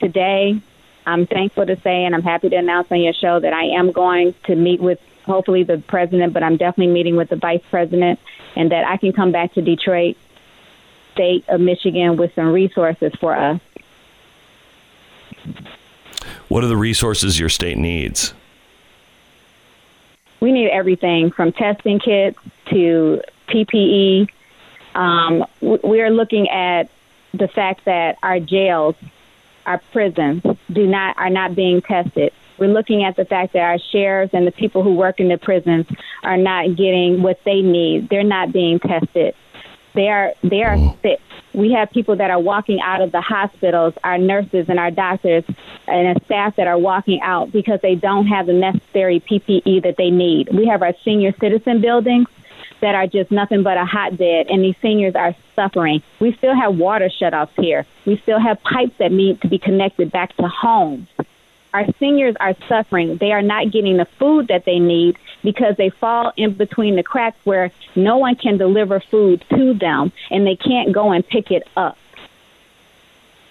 today 0.00 0.60
I'm 1.06 1.26
thankful 1.26 1.66
to 1.66 1.76
say, 1.80 2.04
and 2.04 2.14
I'm 2.14 2.22
happy 2.22 2.48
to 2.48 2.56
announce 2.56 2.90
on 2.90 3.00
your 3.00 3.12
show 3.12 3.40
that 3.40 3.52
I 3.52 3.64
am 3.64 3.92
going 3.92 4.34
to 4.44 4.56
meet 4.56 4.80
with 4.80 5.00
hopefully 5.24 5.62
the 5.62 5.78
president, 5.78 6.32
but 6.32 6.42
I'm 6.42 6.56
definitely 6.56 6.92
meeting 6.92 7.16
with 7.16 7.28
the 7.28 7.36
vice 7.36 7.62
president, 7.70 8.18
and 8.56 8.72
that 8.72 8.84
I 8.84 8.96
can 8.96 9.12
come 9.12 9.30
back 9.30 9.54
to 9.54 9.62
Detroit, 9.62 10.16
state 11.12 11.44
of 11.48 11.60
Michigan, 11.60 12.16
with 12.16 12.34
some 12.34 12.52
resources 12.52 13.12
for 13.20 13.36
us. 13.36 13.60
What 16.48 16.64
are 16.64 16.68
the 16.68 16.76
resources 16.76 17.38
your 17.38 17.48
state 17.48 17.78
needs? 17.78 18.34
we 20.42 20.50
need 20.50 20.70
everything 20.70 21.30
from 21.30 21.52
testing 21.52 22.00
kits 22.00 22.36
to 22.66 23.22
PPE. 23.46 24.28
Um, 24.96 25.46
we 25.60 26.00
are 26.02 26.10
looking 26.10 26.48
at 26.50 26.90
the 27.32 27.46
fact 27.46 27.84
that 27.84 28.18
our 28.24 28.40
jails, 28.40 28.96
our 29.64 29.78
prisons, 29.92 30.42
do 30.70 30.84
not 30.84 31.16
are 31.16 31.30
not 31.30 31.54
being 31.54 31.80
tested. 31.80 32.32
We're 32.58 32.72
looking 32.72 33.04
at 33.04 33.14
the 33.14 33.24
fact 33.24 33.52
that 33.52 33.60
our 33.60 33.78
sheriffs 33.78 34.34
and 34.34 34.44
the 34.44 34.50
people 34.50 34.82
who 34.82 34.94
work 34.94 35.20
in 35.20 35.28
the 35.28 35.38
prisons 35.38 35.86
are 36.24 36.36
not 36.36 36.74
getting 36.74 37.22
what 37.22 37.42
they 37.44 37.62
need. 37.62 38.08
They're 38.08 38.24
not 38.24 38.52
being 38.52 38.80
tested. 38.80 39.36
They 39.94 40.08
are 40.08 40.32
they 40.42 40.62
are 40.62 40.76
oh. 40.76 40.96
sick. 41.02 41.20
We 41.54 41.72
have 41.72 41.90
people 41.90 42.16
that 42.16 42.30
are 42.30 42.40
walking 42.40 42.80
out 42.80 43.02
of 43.02 43.12
the 43.12 43.20
hospitals, 43.20 43.94
our 44.02 44.16
nurses 44.16 44.70
and 44.70 44.78
our 44.78 44.90
doctors 44.90 45.44
and 45.86 46.16
a 46.16 46.24
staff 46.24 46.56
that 46.56 46.66
are 46.66 46.78
walking 46.78 47.20
out 47.20 47.52
because 47.52 47.80
they 47.82 47.94
don't 47.94 48.26
have 48.26 48.46
the 48.46 48.54
necessary 48.54 49.20
PPE 49.20 49.82
that 49.82 49.96
they 49.98 50.10
need. 50.10 50.48
We 50.50 50.66
have 50.66 50.82
our 50.82 50.94
senior 51.04 51.32
citizen 51.38 51.82
buildings 51.82 52.28
that 52.80 52.94
are 52.94 53.06
just 53.06 53.30
nothing 53.30 53.62
but 53.62 53.76
a 53.76 53.84
hotbed, 53.84 54.48
and 54.50 54.64
these 54.64 54.76
seniors 54.82 55.14
are 55.14 55.34
suffering. 55.54 56.02
We 56.20 56.32
still 56.32 56.54
have 56.54 56.76
water 56.76 57.08
shutoffs 57.08 57.50
here. 57.56 57.86
We 58.06 58.16
still 58.16 58.40
have 58.40 58.60
pipes 58.62 58.96
that 58.98 59.12
need 59.12 59.40
to 59.42 59.48
be 59.48 59.58
connected 59.58 60.10
back 60.10 60.34
to 60.36 60.48
homes. 60.48 61.06
Our 61.74 61.86
seniors 61.98 62.36
are 62.38 62.54
suffering. 62.68 63.16
They 63.16 63.32
are 63.32 63.42
not 63.42 63.70
getting 63.70 63.96
the 63.96 64.04
food 64.04 64.48
that 64.48 64.64
they 64.64 64.78
need 64.78 65.18
because 65.42 65.76
they 65.76 65.88
fall 65.88 66.32
in 66.36 66.52
between 66.52 66.96
the 66.96 67.02
cracks 67.02 67.38
where 67.44 67.70
no 67.96 68.18
one 68.18 68.36
can 68.36 68.58
deliver 68.58 69.00
food 69.00 69.44
to 69.50 69.74
them 69.74 70.12
and 70.30 70.46
they 70.46 70.56
can't 70.56 70.92
go 70.92 71.12
and 71.12 71.26
pick 71.26 71.50
it 71.50 71.66
up. 71.76 71.96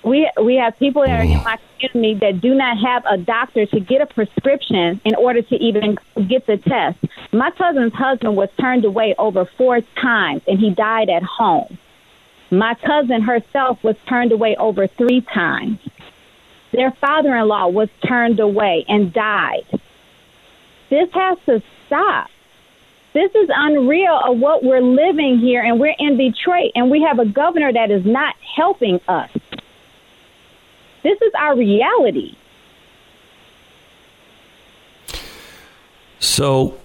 We 0.04 0.30
we 0.42 0.56
have 0.56 0.78
people 0.80 1.04
that 1.04 1.20
are 1.20 1.24
in 1.24 1.44
my 1.44 1.60
community 1.80 2.20
that 2.26 2.42
do 2.42 2.56
not 2.56 2.78
have 2.80 3.06
a 3.06 3.18
doctor 3.18 3.68
to 3.68 3.80
get 3.80 4.02
a 4.02 4.08
prescription 4.08 5.00
in 5.06 5.14
order 5.16 5.44
to 5.44 5.56
even 5.56 5.98
get 6.28 6.48
the 6.48 6.58
test. 6.58 6.98
My 7.32 7.52
cousin's 7.52 7.94
husband 7.94 8.36
was 8.36 8.50
turned 8.60 8.84
away 8.84 9.14
over 9.20 9.46
four 9.46 9.82
times 9.82 10.42
and 10.48 10.58
he 10.60 10.72
died 10.72 11.10
at 11.10 11.22
home. 11.22 11.78
My 12.50 12.74
cousin 12.74 13.22
herself 13.22 13.84
was 13.84 13.96
turned 14.08 14.32
away 14.32 14.56
over 14.56 14.88
three 14.88 15.22
times. 15.22 15.80
Their 16.72 16.92
father 16.92 17.36
in 17.36 17.48
law 17.48 17.68
was 17.68 17.90
turned 18.06 18.40
away 18.40 18.86
and 18.88 19.12
died. 19.12 19.66
This 20.90 21.12
has 21.12 21.38
to 21.46 21.62
stop. 21.88 22.30
This 23.14 23.34
is 23.36 23.50
unreal 23.54 24.22
of 24.24 24.40
what 24.40 24.64
we're 24.64 24.82
living 24.82 25.40
here, 25.40 25.62
and 25.62 25.80
we're 25.80 25.96
in 26.00 26.18
Detroit, 26.18 26.72
and 26.76 26.90
we 26.90 27.02
have 27.02 27.20
a 27.20 27.26
governor 27.26 27.72
that 27.74 27.92
is 27.92 28.06
not 28.06 28.36
helping 28.38 29.02
us. 29.08 29.30
This 31.04 31.22
is 31.22 31.34
our 31.38 31.56
reality. 31.56 32.36
So, 36.20 36.78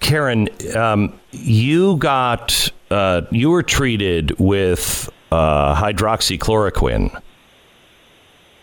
Karen, 0.00 0.48
um, 0.76 1.18
you 1.30 1.96
got 1.96 2.70
uh, 2.90 3.22
you 3.30 3.50
were 3.50 3.62
treated 3.62 4.38
with 4.38 5.08
uh, 5.32 5.74
hydroxychloroquine, 5.74 7.20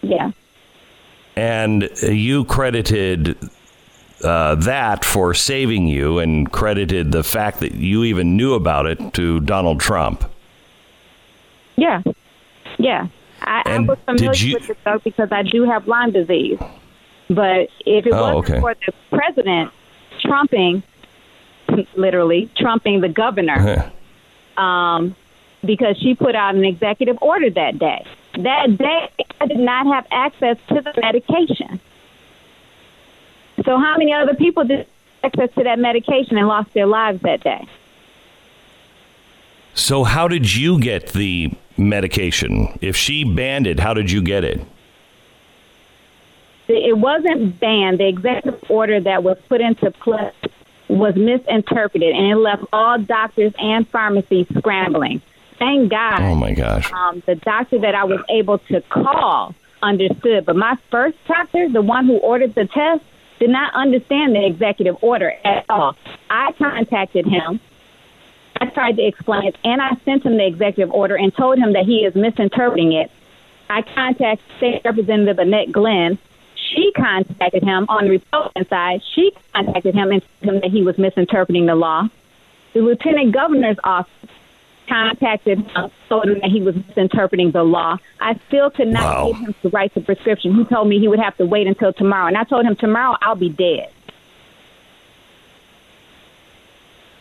Yeah. 0.01 0.31
And 1.35 1.89
you 2.01 2.45
credited 2.45 3.37
uh, 4.23 4.55
that 4.55 5.03
for 5.03 5.33
saving 5.33 5.87
you 5.87 6.19
and 6.19 6.51
credited 6.51 7.11
the 7.11 7.23
fact 7.23 7.59
that 7.59 7.73
you 7.73 8.03
even 8.03 8.37
knew 8.37 8.53
about 8.53 8.85
it 8.85 9.13
to 9.13 9.39
Donald 9.41 9.79
Trump. 9.79 10.23
Yeah, 11.75 12.01
yeah. 12.77 13.07
I, 13.41 13.63
I 13.65 13.79
was 13.79 13.97
familiar 14.05 14.33
you- 14.35 14.53
with 14.53 14.67
the 14.67 14.75
drug 14.83 15.03
because 15.03 15.31
I 15.31 15.43
do 15.43 15.63
have 15.63 15.87
Lyme 15.87 16.11
disease. 16.11 16.59
But 17.29 17.69
if 17.85 18.05
it 18.05 18.13
Oh, 18.13 18.35
wasn't 18.35 18.49
okay. 18.51 18.59
for 18.59 18.75
the 18.85 18.93
president 19.17 19.71
trumping, 20.21 20.83
literally 21.95 22.49
trumping 22.55 23.01
the 23.01 23.09
governor, 23.09 23.91
um, 24.57 25.15
because 25.65 25.97
she 25.97 26.15
put 26.15 26.35
out 26.35 26.55
an 26.55 26.65
executive 26.65 27.17
order 27.21 27.49
that 27.49 27.79
day. 27.79 28.05
That 28.37 28.77
day, 28.77 29.09
I 29.39 29.45
did 29.47 29.59
not 29.59 29.85
have 29.87 30.07
access 30.11 30.57
to 30.69 30.81
the 30.81 30.93
medication. 31.01 31.79
So, 33.63 33.77
how 33.77 33.97
many 33.97 34.11
other 34.11 34.33
people 34.33 34.63
did 34.63 34.87
access 35.23 35.53
to 35.55 35.63
that 35.63 35.79
medication 35.79 36.37
and 36.37 36.47
lost 36.47 36.73
their 36.73 36.87
lives 36.87 37.21
that 37.21 37.43
day? 37.43 37.67
So, 39.75 40.03
how 40.03 40.27
did 40.27 40.55
you 40.55 40.79
get 40.79 41.13
the 41.13 41.51
medication? 41.77 42.77
If 42.81 42.95
she 42.95 43.23
banned 43.23 43.67
it, 43.67 43.79
how 43.79 43.93
did 43.93 44.11
you 44.11 44.21
get 44.21 44.43
it? 44.43 44.61
it 46.67 46.97
wasn't 46.97 47.59
banned. 47.59 47.99
The 47.99 48.07
executive 48.07 48.63
order 48.69 48.99
that 48.99 49.23
was 49.23 49.37
put 49.49 49.61
into 49.61 49.91
place 49.91 50.33
was 50.87 51.15
misinterpreted, 51.15 52.15
and 52.15 52.31
it 52.31 52.35
left 52.35 52.63
all 52.71 52.97
doctors 52.99 53.53
and 53.59 53.87
pharmacies 53.87 54.47
scrambling. 54.57 55.21
Thank 55.63 55.91
God. 55.91 56.21
Oh 56.21 56.35
my 56.35 56.51
gosh. 56.53 56.91
Um, 56.91 57.23
the 57.25 57.35
doctor 57.35 57.79
that 57.79 57.95
I 57.95 58.03
was 58.03 58.19
able 58.27 58.57
to 58.57 58.81
call 58.81 59.55
understood, 59.81 60.45
but 60.45 60.57
my 60.57 60.77
first 60.91 61.17
doctor, 61.25 61.69
the 61.69 61.81
one 61.81 62.05
who 62.05 62.17
ordered 62.17 62.53
the 62.53 62.65
test, 62.65 63.01
did 63.39 63.49
not 63.49 63.73
understand 63.73 64.35
the 64.35 64.45
executive 64.45 65.01
order 65.01 65.33
at 65.45 65.63
all. 65.69 65.95
I 66.29 66.51
contacted 66.51 67.25
him. 67.25 67.61
I 68.59 68.65
tried 68.65 68.97
to 68.97 69.03
explain 69.03 69.47
it, 69.47 69.57
and 69.63 69.81
I 69.81 69.95
sent 70.03 70.25
him 70.25 70.35
the 70.35 70.45
executive 70.45 70.93
order 70.93 71.15
and 71.15 71.33
told 71.33 71.57
him 71.57 71.71
that 71.73 71.85
he 71.85 71.99
is 72.03 72.13
misinterpreting 72.13 72.91
it. 72.91 73.09
I 73.69 73.83
contacted 73.83 74.45
State 74.57 74.81
Representative 74.83 75.39
Annette 75.39 75.71
Glenn. 75.71 76.17
She 76.55 76.91
contacted 76.91 77.63
him 77.63 77.85
on 77.87 78.03
the 78.03 78.09
Republican 78.11 78.67
side. 78.67 79.01
She 79.13 79.31
contacted 79.53 79.95
him 79.95 80.11
and 80.11 80.21
told 80.41 80.55
him 80.55 80.61
that 80.61 80.71
he 80.71 80.83
was 80.83 80.97
misinterpreting 80.97 81.67
the 81.67 81.75
law. 81.75 82.09
The 82.73 82.81
Lieutenant 82.81 83.31
Governor's 83.31 83.77
office 83.85 84.11
contacted 84.87 85.59
him, 85.59 85.91
told 86.09 86.25
him 86.27 86.39
that 86.39 86.49
he 86.49 86.61
was 86.61 86.75
misinterpreting 86.75 87.51
the 87.51 87.63
law. 87.63 87.97
I 88.19 88.39
still 88.47 88.69
could 88.69 88.87
not 88.89 89.03
Wow. 89.03 89.31
get 89.31 89.41
him 89.41 89.55
to 89.63 89.69
write 89.69 89.93
the 89.93 90.01
prescription. 90.01 90.53
He 90.55 90.63
told 90.65 90.87
me 90.87 90.99
he 90.99 91.07
would 91.07 91.19
have 91.19 91.35
to 91.37 91.45
wait 91.45 91.67
until 91.67 91.93
tomorrow, 91.93 92.27
and 92.27 92.37
I 92.37 92.43
told 92.43 92.65
him 92.65 92.75
tomorrow 92.75 93.17
I'll 93.21 93.35
be 93.35 93.49
dead. 93.49 93.89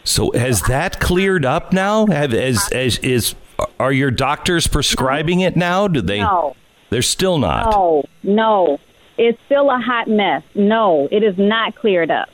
So, 0.04 0.32
has 0.32 0.62
that 0.62 0.98
cleared 1.00 1.44
up 1.44 1.72
now? 1.72 2.06
Have, 2.06 2.34
as, 2.34 2.68
as, 2.72 2.98
is, 2.98 3.34
are 3.78 3.92
your 3.92 4.10
doctors 4.10 4.66
prescribing 4.66 5.40
it 5.40 5.56
now? 5.56 5.86
Do 5.86 6.00
they? 6.00 6.20
No. 6.20 6.56
They're 6.90 7.02
still 7.02 7.38
not. 7.38 7.70
No, 7.70 8.04
no. 8.22 8.78
It's 9.16 9.38
still 9.46 9.70
a 9.70 9.78
hot 9.78 10.08
mess. 10.08 10.42
No, 10.54 11.08
it 11.12 11.22
is 11.22 11.38
not 11.38 11.76
cleared 11.76 12.10
up. 12.10 12.28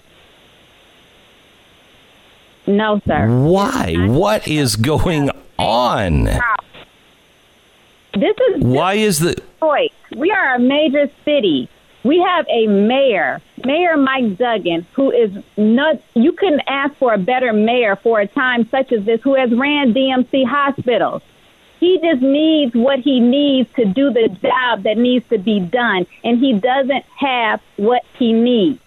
No, 2.69 3.01
sir. 3.07 3.27
Why? 3.29 3.95
What 3.97 4.47
is 4.47 4.77
going 4.77 5.31
on? 5.59 6.25
This 8.15 8.37
is 8.51 8.63
Why 8.63 8.95
is 8.95 9.21
the 9.21 9.35
Detroit. 9.35 9.91
We 10.15 10.31
are 10.31 10.55
a 10.57 10.59
major 10.59 11.11
city. 11.25 11.71
We 12.05 12.19
have 12.21 12.47
a 12.49 12.67
mayor, 12.67 13.41
Mayor 13.65 13.97
Mike 13.97 14.37
Duggan, 14.37 14.87
who 14.93 15.11
is 15.11 15.33
not. 15.57 16.01
You 16.15 16.33
couldn't 16.33 16.63
ask 16.67 16.95
for 16.97 17.15
a 17.15 17.19
better 17.19 17.53
mayor 17.55 17.97
for 17.97 18.21
a 18.21 18.27
time 18.27 18.69
such 18.69 18.93
as 18.93 19.05
this, 19.05 19.23
who 19.23 19.35
has 19.35 19.51
ran 19.53 19.95
DMC 19.95 20.45
hospitals. 20.47 21.23
He 21.81 21.99
just 22.01 22.21
needs 22.21 22.75
what 22.75 22.99
he 22.99 23.19
needs 23.19 23.73
to 23.77 23.85
do 23.87 24.13
the 24.13 24.29
job 24.43 24.83
that 24.83 24.99
needs 24.99 25.27
to 25.31 25.39
be 25.39 25.59
done, 25.61 26.07
and 26.23 26.39
he 26.39 26.53
doesn't 26.53 27.05
have 27.17 27.63
what 27.77 28.05
he 28.19 28.33
needs. 28.33 28.81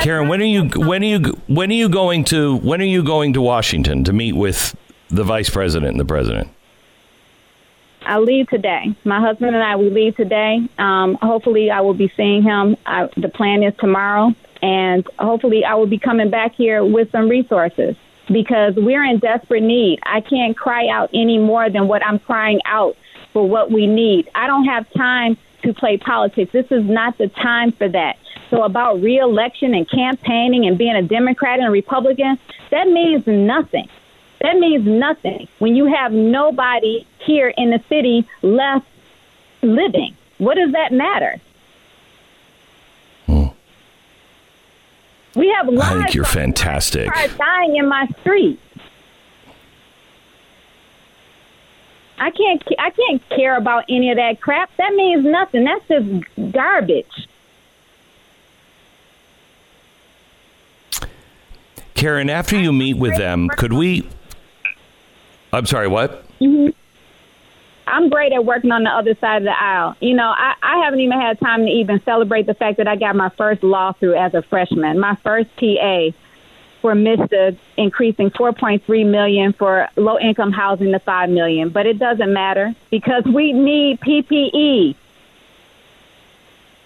Karen? 0.00 0.28
When 0.28 0.40
are 0.40 0.44
you 0.44 0.68
when 0.76 1.02
are 1.02 1.06
you 1.06 1.18
when 1.46 1.70
are 1.70 1.74
you 1.74 1.88
going 1.88 2.24
to 2.24 2.56
when 2.58 2.80
are 2.80 2.86
you 2.86 3.02
going 3.02 3.32
to 3.34 3.40
Washington 3.40 4.04
to 4.04 4.12
meet 4.12 4.32
with 4.32 4.76
the 5.08 5.24
vice 5.24 5.50
president 5.50 5.92
and 5.92 6.00
the 6.00 6.04
president? 6.04 6.48
I 8.06 8.18
leave 8.18 8.48
today. 8.48 8.94
My 9.04 9.20
husband 9.20 9.54
and 9.54 9.64
I 9.64 9.76
we 9.76 9.90
leave 9.90 10.16
today. 10.16 10.68
Um, 10.78 11.14
hopefully, 11.20 11.70
I 11.70 11.80
will 11.80 11.94
be 11.94 12.12
seeing 12.16 12.42
him. 12.42 12.76
I, 12.84 13.08
the 13.16 13.28
plan 13.28 13.62
is 13.62 13.74
tomorrow, 13.76 14.34
and 14.62 15.06
hopefully, 15.18 15.64
I 15.64 15.74
will 15.74 15.86
be 15.86 15.98
coming 15.98 16.30
back 16.30 16.54
here 16.54 16.84
with 16.84 17.10
some 17.10 17.28
resources 17.28 17.96
because 18.28 18.74
we're 18.76 19.04
in 19.04 19.18
desperate 19.18 19.62
need. 19.62 20.00
I 20.02 20.20
can't 20.20 20.56
cry 20.56 20.88
out 20.88 21.10
any 21.14 21.38
more 21.38 21.70
than 21.70 21.88
what 21.88 22.04
I'm 22.04 22.18
crying 22.18 22.60
out 22.66 22.96
for 23.32 23.48
what 23.48 23.70
we 23.70 23.86
need. 23.86 24.30
I 24.34 24.46
don't 24.46 24.64
have 24.64 24.90
time 24.92 25.36
to 25.62 25.72
play 25.72 25.96
politics. 25.96 26.52
This 26.52 26.70
is 26.70 26.84
not 26.84 27.18
the 27.18 27.28
time 27.28 27.72
for 27.72 27.88
that. 27.88 28.16
So 28.54 28.62
about 28.62 29.02
reelection 29.02 29.74
and 29.74 29.88
campaigning 29.88 30.64
and 30.66 30.78
being 30.78 30.94
a 30.94 31.02
Democrat 31.02 31.58
and 31.58 31.66
a 31.66 31.72
Republican, 31.72 32.38
that 32.70 32.86
means 32.86 33.26
nothing. 33.26 33.88
That 34.42 34.58
means 34.58 34.86
nothing 34.86 35.48
when 35.58 35.74
you 35.74 35.86
have 35.86 36.12
nobody 36.12 37.04
here 37.18 37.48
in 37.48 37.70
the 37.70 37.82
city 37.88 38.28
left 38.42 38.86
living. 39.60 40.14
What 40.38 40.54
does 40.54 40.70
that 40.70 40.92
matter? 40.92 41.40
Hmm. 43.26 43.46
We 45.34 45.48
have 45.48 45.66
lives. 45.66 45.90
I 45.90 46.02
think 46.02 46.14
you're 46.14 46.24
fantastic. 46.24 47.08
are 47.08 47.26
dying 47.26 47.74
in 47.74 47.88
my 47.88 48.06
street. 48.20 48.60
I 52.18 52.30
can't. 52.30 52.62
I 52.78 52.90
can't 52.90 53.28
care 53.30 53.56
about 53.56 53.86
any 53.88 54.12
of 54.12 54.16
that 54.16 54.40
crap. 54.40 54.70
That 54.76 54.94
means 54.94 55.24
nothing. 55.24 55.64
That's 55.64 55.88
just 55.88 56.52
garbage. 56.52 57.26
Karen, 61.94 62.28
after 62.28 62.58
you 62.58 62.72
meet 62.72 62.96
with 62.96 63.16
them, 63.16 63.48
could 63.48 63.72
we? 63.72 64.08
I'm 65.52 65.66
sorry. 65.66 65.88
What? 65.88 66.24
Mm-hmm. 66.40 66.70
I'm 67.86 68.08
great 68.08 68.32
at 68.32 68.44
working 68.44 68.72
on 68.72 68.82
the 68.82 68.90
other 68.90 69.14
side 69.14 69.38
of 69.38 69.44
the 69.44 69.62
aisle. 69.62 69.94
You 70.00 70.14
know, 70.14 70.28
I, 70.28 70.54
I 70.62 70.84
haven't 70.84 71.00
even 71.00 71.20
had 71.20 71.38
time 71.38 71.64
to 71.66 71.70
even 71.70 72.00
celebrate 72.02 72.46
the 72.46 72.54
fact 72.54 72.78
that 72.78 72.88
I 72.88 72.96
got 72.96 73.14
my 73.14 73.28
first 73.28 73.62
law 73.62 73.92
through 73.92 74.14
as 74.14 74.34
a 74.34 74.42
freshman, 74.42 74.98
my 74.98 75.14
first 75.16 75.54
PA 75.56 76.08
for 76.80 76.92
MSHDA 76.92 77.56
increasing 77.76 78.30
4.3 78.30 79.06
million 79.10 79.52
for 79.52 79.88
low 79.96 80.18
income 80.18 80.52
housing 80.52 80.92
to 80.92 80.98
5 80.98 81.30
million. 81.30 81.70
But 81.70 81.86
it 81.86 81.98
doesn't 81.98 82.32
matter 82.32 82.74
because 82.90 83.24
we 83.24 83.52
need 83.52 84.00
PPE. 84.00 84.94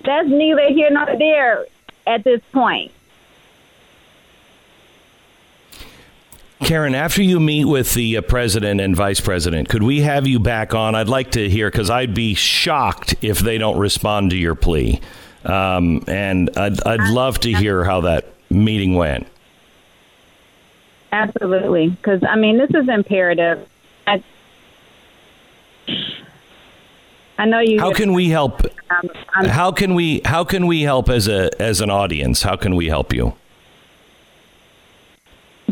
That's 0.05 0.29
neither 0.29 0.69
here 0.69 0.91
nor 0.91 1.07
there 1.17 1.67
at 2.07 2.23
this 2.23 2.41
point. 2.53 2.93
Karen, 6.69 6.95
after 6.95 7.23
you 7.23 7.41
meet 7.41 7.65
with 7.65 7.95
the 7.95 8.19
uh, 8.19 8.21
president 8.21 8.79
and 8.79 8.95
vice 8.95 9.23
president, 9.23 9.71
could 9.71 9.83
we 9.83 10.03
have 10.03 10.27
you 10.27 10.39
back 10.39 10.75
on? 10.75 10.95
I'd 10.95 11.09
like 11.09 11.31
to 11.31 11.49
hear 11.49 11.71
because 11.71 11.89
I'd 11.89 12.13
be 12.13 12.35
shocked 12.35 13.15
if 13.23 13.39
they 13.39 13.57
don't 13.57 13.79
respond 13.79 14.33
to 14.33 14.37
your 14.37 14.55
plea, 14.55 15.01
um, 15.47 16.05
and 16.07 16.51
I'd, 16.59 16.87
I'd 16.87 17.09
love 17.09 17.41
to 17.41 17.55
hear 17.55 17.85
how 17.85 18.03
that 18.03 18.27
meeting 18.51 18.97
went. 18.97 19.27
Absolutely, 21.11 21.89
because 21.89 22.23
I 22.23 22.37
mean 22.37 22.59
this 22.59 22.71
is 22.75 22.87
imperative. 22.87 23.67
I, 24.07 24.23
I 27.39 27.47
know 27.47 27.61
you. 27.61 27.81
How 27.81 27.95
can 27.95 28.13
we 28.13 28.29
help? 28.29 28.61
Um, 28.91 29.47
How 29.47 29.73
can 29.73 29.95
we? 29.95 30.21
How 30.27 30.45
can 30.45 30.67
we 30.67 30.83
help 30.83 31.09
as 31.09 31.29
a 31.29 31.51
as 31.59 31.81
an 31.81 31.89
audience? 31.89 32.43
How 32.43 32.57
can 32.57 32.77
we 32.77 32.89
help 32.89 33.15
you? 33.15 33.33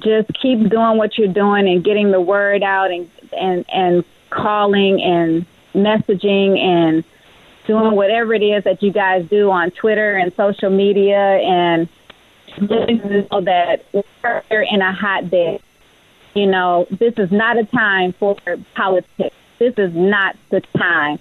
Just 0.06 0.32
keep 0.40 0.68
doing 0.68 0.96
what 0.96 1.18
you're 1.18 1.28
doing 1.28 1.68
and 1.68 1.82
getting 1.82 2.12
the 2.12 2.20
word 2.20 2.62
out 2.62 2.90
and 2.90 3.10
and 3.36 3.64
and 3.68 4.04
calling 4.30 5.02
and 5.02 5.44
messaging 5.74 6.58
and 6.58 7.04
doing 7.66 7.96
whatever 7.96 8.32
it 8.32 8.42
is 8.42 8.64
that 8.64 8.82
you 8.82 8.92
guys 8.92 9.28
do 9.28 9.50
on 9.50 9.70
Twitter 9.72 10.14
and 10.14 10.32
social 10.34 10.70
media 10.70 11.18
and 11.18 11.88
letting 12.58 12.98
know 13.30 13.40
that 13.40 13.84
we're 13.92 14.62
in 14.62 14.80
a 14.80 14.92
hotbed. 14.92 15.60
You 16.34 16.46
know, 16.46 16.86
this 16.90 17.14
is 17.18 17.32
not 17.32 17.58
a 17.58 17.64
time 17.64 18.12
for 18.12 18.36
politics. 18.74 19.34
This 19.58 19.74
is 19.78 19.94
not 19.94 20.36
the 20.50 20.60
time. 20.76 21.18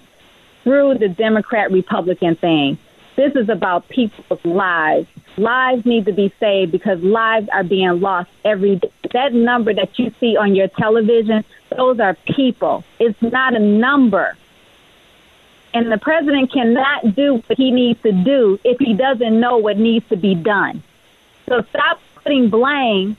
Through 0.62 0.98
the 0.98 1.08
Democrat 1.08 1.72
Republican 1.72 2.36
thing, 2.36 2.78
this 3.16 3.34
is 3.34 3.48
about 3.48 3.88
people's 3.88 4.44
lives. 4.44 5.08
Lives 5.36 5.84
need 5.84 6.06
to 6.06 6.12
be 6.12 6.32
saved 6.40 6.72
because 6.72 7.02
lives 7.02 7.48
are 7.50 7.64
being 7.64 8.00
lost 8.00 8.30
every 8.44 8.76
day. 8.76 8.90
That 9.12 9.34
number 9.34 9.74
that 9.74 9.98
you 9.98 10.12
see 10.18 10.36
on 10.36 10.54
your 10.54 10.68
television, 10.68 11.44
those 11.76 12.00
are 12.00 12.14
people. 12.14 12.84
It's 12.98 13.20
not 13.20 13.54
a 13.54 13.58
number. 13.58 14.36
And 15.74 15.92
the 15.92 15.98
president 15.98 16.52
cannot 16.52 17.14
do 17.14 17.42
what 17.46 17.58
he 17.58 17.70
needs 17.70 18.00
to 18.02 18.12
do 18.12 18.58
if 18.64 18.78
he 18.78 18.94
doesn't 18.94 19.38
know 19.38 19.58
what 19.58 19.76
needs 19.76 20.08
to 20.08 20.16
be 20.16 20.34
done. 20.34 20.82
So 21.46 21.62
stop 21.68 22.00
putting 22.16 22.48
blame 22.48 23.16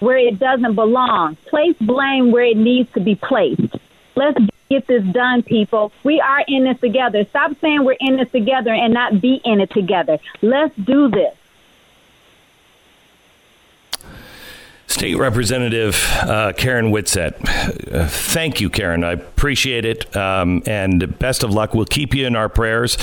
where 0.00 0.16
it 0.16 0.38
doesn't 0.38 0.74
belong. 0.74 1.36
Place 1.46 1.76
blame 1.80 2.30
where 2.30 2.44
it 2.44 2.56
needs 2.56 2.90
to 2.92 3.00
be 3.00 3.14
placed. 3.14 3.76
Let's 4.16 4.38
get 4.70 4.86
this 4.86 5.04
done, 5.04 5.42
people. 5.42 5.92
We 6.02 6.20
are 6.20 6.44
in 6.48 6.64
this 6.64 6.80
together. 6.80 7.24
Stop 7.24 7.56
saying 7.60 7.84
we're 7.84 7.96
in 8.00 8.16
this 8.16 8.30
together 8.30 8.72
and 8.72 8.94
not 8.94 9.20
be 9.20 9.40
in 9.44 9.60
it 9.60 9.70
together. 9.70 10.18
Let's 10.40 10.74
do 10.76 11.08
this. 11.08 11.34
State 14.88 15.16
Representative 15.16 16.02
uh, 16.22 16.52
Karen 16.56 16.90
Whitsett. 16.90 17.34
Uh, 17.92 18.08
thank 18.08 18.60
you, 18.60 18.70
Karen. 18.70 19.04
I 19.04 19.12
appreciate 19.12 19.84
it. 19.84 20.16
Um, 20.16 20.62
and 20.66 21.18
best 21.18 21.42
of 21.42 21.50
luck. 21.50 21.74
We'll 21.74 21.84
keep 21.84 22.14
you 22.14 22.26
in 22.26 22.34
our 22.34 22.48
prayers. 22.48 22.96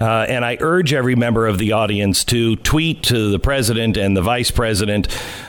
Uh, 0.00 0.26
and 0.28 0.44
I 0.44 0.58
urge 0.60 0.92
every 0.92 1.16
member 1.16 1.46
of 1.46 1.58
the 1.58 1.72
audience 1.72 2.24
to 2.26 2.56
tweet 2.56 3.02
to 3.04 3.30
the 3.30 3.38
president 3.38 3.96
and 3.96 4.14
the 4.14 4.22
vice 4.22 4.50
president, 4.50 5.08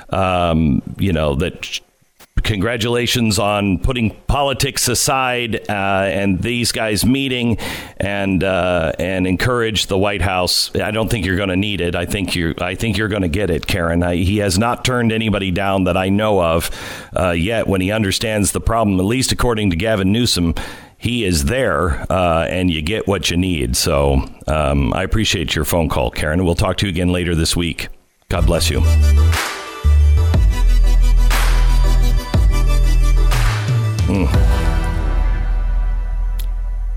um, 0.10 0.82
you 0.98 1.12
know, 1.12 1.36
that 1.36 1.82
congratulations 2.44 3.40
on 3.40 3.80
putting 3.80 4.12
politics 4.28 4.88
aside 4.88 5.56
uh, 5.70 5.72
and 5.72 6.42
these 6.42 6.72
guys 6.72 7.06
meeting 7.06 7.58
and 7.98 8.44
uh, 8.44 8.92
and 9.00 9.28
encourage 9.28 9.88
the 9.88 9.98
White 9.98 10.22
House. 10.22 10.76
I 10.76 10.92
don't 10.92 11.10
think 11.10 11.26
you're 11.26 11.38
going 11.38 11.50
to 11.50 11.56
need 11.56 11.82
it. 11.82 11.96
I 11.96 12.06
think 12.06 12.36
you 12.36 12.54
I 12.60 12.76
think 12.76 12.98
you're 12.98 13.08
going 13.08 13.22
to 13.22 13.28
get 13.28 13.50
it, 13.50 13.68
Karen. 13.68 14.04
I, 14.04 14.16
he 14.16 14.38
has 14.38 14.58
not 14.58 14.86
turned 14.86 15.12
anybody 15.12 15.52
down 15.52 15.86
that 15.86 15.98
I 15.98 16.10
know 16.10 16.42
of 16.42 16.70
uh, 17.18 17.32
yet. 17.32 17.68
When 17.68 17.82
he 17.82 17.92
understands 17.92 18.52
the 18.52 18.62
problem, 18.62 19.00
at 19.00 19.06
least 19.06 19.32
according 19.32 19.70
to 19.72 19.76
Gavin 19.76 20.12
Newsom. 20.12 20.56
He 20.98 21.26
is 21.26 21.46
there, 21.46 22.06
uh, 22.12 22.46
and 22.48 22.70
you 22.70 22.84
get 22.84 23.08
what 23.08 23.32
you 23.32 23.36
need. 23.36 23.76
So 23.76 24.24
um, 24.46 24.94
I 24.94 25.02
appreciate 25.02 25.56
your 25.56 25.66
phone 25.66 25.90
call, 25.90 26.12
Karen. 26.12 26.46
We'll 26.46 26.54
talk 26.54 26.78
to 26.78 26.86
you 26.86 26.92
again 26.92 27.10
later 27.10 27.34
this 27.34 27.56
week. 27.56 27.88
God 28.30 28.46
bless 28.46 28.70
you. 28.70 28.82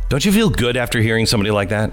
Don't 0.09 0.25
you 0.25 0.33
feel 0.33 0.51
good 0.51 0.77
after 0.77 1.01
hearing 1.01 1.27
somebody 1.27 1.51
like 1.51 1.71
that? 1.71 1.93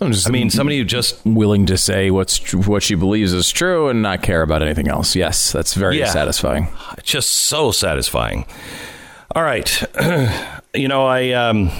just, 0.00 0.26
I 0.26 0.30
mean, 0.32 0.50
somebody 0.50 0.78
who 0.78 0.84
just 0.84 1.24
willing 1.24 1.66
to 1.66 1.76
say 1.76 2.10
what's 2.10 2.38
tr- 2.38 2.56
what 2.58 2.82
she 2.82 2.94
believes 2.96 3.32
is 3.32 3.50
true 3.50 3.88
and 3.88 4.02
not 4.02 4.22
care 4.22 4.42
about 4.42 4.62
anything 4.62 4.88
else. 4.88 5.14
Yes, 5.14 5.52
that's 5.52 5.74
very 5.74 5.98
Yeah. 5.98 6.06
satisfying. 6.10 6.68
just 7.02 7.28
so 7.30 7.70
satisfying. 7.72 8.46
All 9.34 9.42
right, 9.42 9.82
you 10.74 10.88
know, 10.88 11.06
I 11.06 11.30
um, 11.32 11.70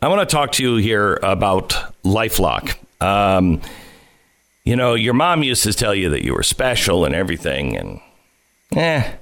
I 0.00 0.08
want 0.08 0.28
to 0.28 0.32
talk 0.32 0.52
to 0.52 0.62
you 0.62 0.76
here 0.76 1.18
about 1.22 1.70
LifeLock. 2.04 2.76
Um, 3.02 3.60
you 4.64 4.76
know, 4.76 4.94
your 4.94 5.14
mom 5.14 5.42
used 5.42 5.64
to 5.64 5.72
tell 5.72 5.94
you 5.94 6.10
that 6.10 6.24
you 6.24 6.34
were 6.34 6.42
special 6.42 7.04
and 7.04 7.14
everything, 7.14 7.76
and 7.76 8.00
eh, 8.76 9.12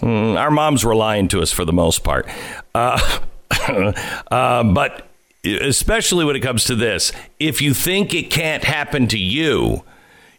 mm, 0.00 0.38
our 0.38 0.50
moms 0.50 0.84
were 0.84 0.94
lying 0.94 1.28
to 1.28 1.40
us 1.40 1.52
for 1.52 1.64
the 1.64 1.72
most 1.72 2.04
part. 2.04 2.28
Uh, 2.74 3.20
uh, 4.30 4.62
but 4.64 5.08
especially 5.44 6.24
when 6.24 6.36
it 6.36 6.40
comes 6.40 6.64
to 6.64 6.74
this, 6.74 7.12
if 7.38 7.62
you 7.62 7.74
think 7.74 8.14
it 8.14 8.30
can't 8.30 8.64
happen 8.64 9.06
to 9.08 9.18
you, 9.18 9.84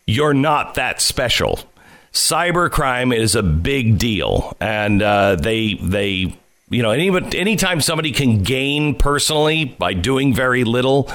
you're 0.05 0.33
not 0.33 0.75
that 0.75 1.01
special. 1.01 1.59
Cybercrime 2.13 3.15
is 3.15 3.35
a 3.35 3.43
big 3.43 3.99
deal, 3.99 4.55
and 4.59 5.01
uh, 5.01 5.35
they 5.35 5.75
they 5.75 6.35
you 6.69 6.81
know 6.81 6.91
any 6.91 7.09
anytime 7.37 7.81
somebody 7.81 8.11
can 8.11 8.43
gain 8.43 8.95
personally 8.95 9.65
by 9.65 9.93
doing 9.93 10.33
very 10.33 10.63
little. 10.63 11.11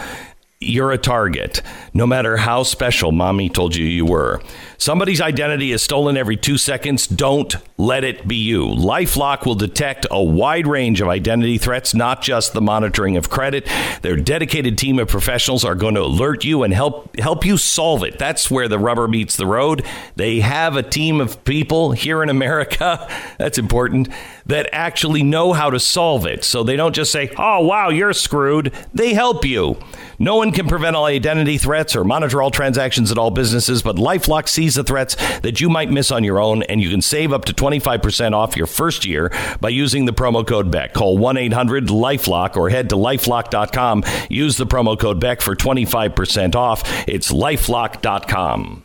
You're 0.61 0.93
a 0.93 0.99
target, 0.99 1.61
no 1.93 2.07
matter 2.07 2.37
how 2.37 2.63
special 2.63 3.11
mommy 3.11 3.49
told 3.49 3.75
you 3.75 3.85
you 3.85 4.07
were. 4.07 4.41
Somebody's 4.83 5.21
identity 5.21 5.71
is 5.71 5.81
stolen 5.81 6.17
every 6.17 6.37
two 6.37 6.59
seconds. 6.59 7.07
Don't 7.07 7.55
let 7.79 8.03
it 8.03 8.27
be 8.27 8.35
you. 8.35 8.67
Lifelock 8.67 9.47
will 9.47 9.55
detect 9.55 10.09
a 10.11 10.21
wide 10.21 10.67
range 10.67 11.01
of 11.01 11.07
identity 11.07 11.57
threats, 11.57 11.95
not 11.95 12.21
just 12.21 12.53
the 12.53 12.61
monitoring 12.61 13.17
of 13.17 13.31
credit. 13.31 13.69
Their 14.03 14.17
dedicated 14.17 14.77
team 14.77 14.99
of 14.99 15.07
professionals 15.07 15.65
are 15.65 15.77
going 15.77 15.95
to 15.95 16.03
alert 16.03 16.45
you 16.45 16.65
and 16.65 16.75
help 16.75 17.17
help 17.21 17.45
you 17.45 17.59
solve 17.59 18.03
it. 18.03 18.19
That's 18.19 18.51
where 18.51 18.67
the 18.67 18.77
rubber 18.77 19.07
meets 19.07 19.37
the 19.37 19.47
road. 19.47 19.85
They 20.17 20.41
have 20.41 20.75
a 20.75 20.83
team 20.83 21.21
of 21.21 21.45
people 21.45 21.93
here 21.93 22.21
in 22.21 22.29
America. 22.29 23.09
That's 23.39 23.59
important 23.59 24.09
that 24.47 24.69
actually 24.73 25.23
know 25.23 25.53
how 25.53 25.71
to 25.71 25.79
solve 25.79 26.27
it. 26.27 26.43
So 26.43 26.65
they 26.65 26.75
don't 26.75 26.93
just 26.93 27.13
say, 27.13 27.31
"Oh, 27.39 27.61
wow, 27.61 27.91
you're 27.91 28.13
screwed." 28.13 28.73
They 28.93 29.15
help 29.15 29.45
you. 29.45 29.77
No 30.19 30.37
one 30.37 30.53
can 30.53 30.69
prevent 30.69 30.95
all 30.95 31.07
identity 31.07 31.59
threats 31.59 31.97
or 31.97 32.05
monitor 32.05 32.43
all 32.43 32.51
transactions 32.51 33.11
at 33.11 33.19
all 33.19 33.31
businesses, 33.31 33.83
but 33.83 33.97
LifeLock 33.97 34.49
sees 34.49 34.72
the 34.75 34.85
threats 34.85 35.17
that 35.41 35.61
you 35.61 35.69
might 35.69 35.91
miss 35.91 36.11
on 36.11 36.25
your 36.25 36.41
own, 36.41 36.63
and 36.65 36.81
you 36.81 36.91
can 36.91 37.03
save 37.03 37.33
up 37.33 37.45
to 37.47 37.53
25% 37.53 38.33
off 38.33 38.57
your 38.57 38.67
first 38.67 39.05
year 39.05 39.33
by 39.61 39.69
using 39.69 40.07
the 40.07 40.13
promo 40.13 40.47
code 40.47 40.71
BECK. 40.71 40.93
Call 40.93 41.19
1 41.19 41.37
800 41.37 41.87
Lifelock 41.87 42.57
or 42.57 42.71
head 42.71 42.89
to 42.91 42.97
lifelock.com. 42.97 44.05
Use 44.29 44.57
the 44.57 44.67
promo 44.67 44.99
code 44.99 45.21
BECK 45.21 45.41
for 45.43 45.55
25% 45.57 46.55
off. 46.55 46.83
It's 47.09 47.33
lifelock.com. 47.33 48.85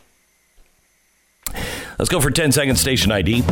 Let's 1.98 2.08
go 2.10 2.20
for 2.20 2.30
10 2.30 2.52
second 2.52 2.76
station 2.76 3.10
ID. 3.10 3.42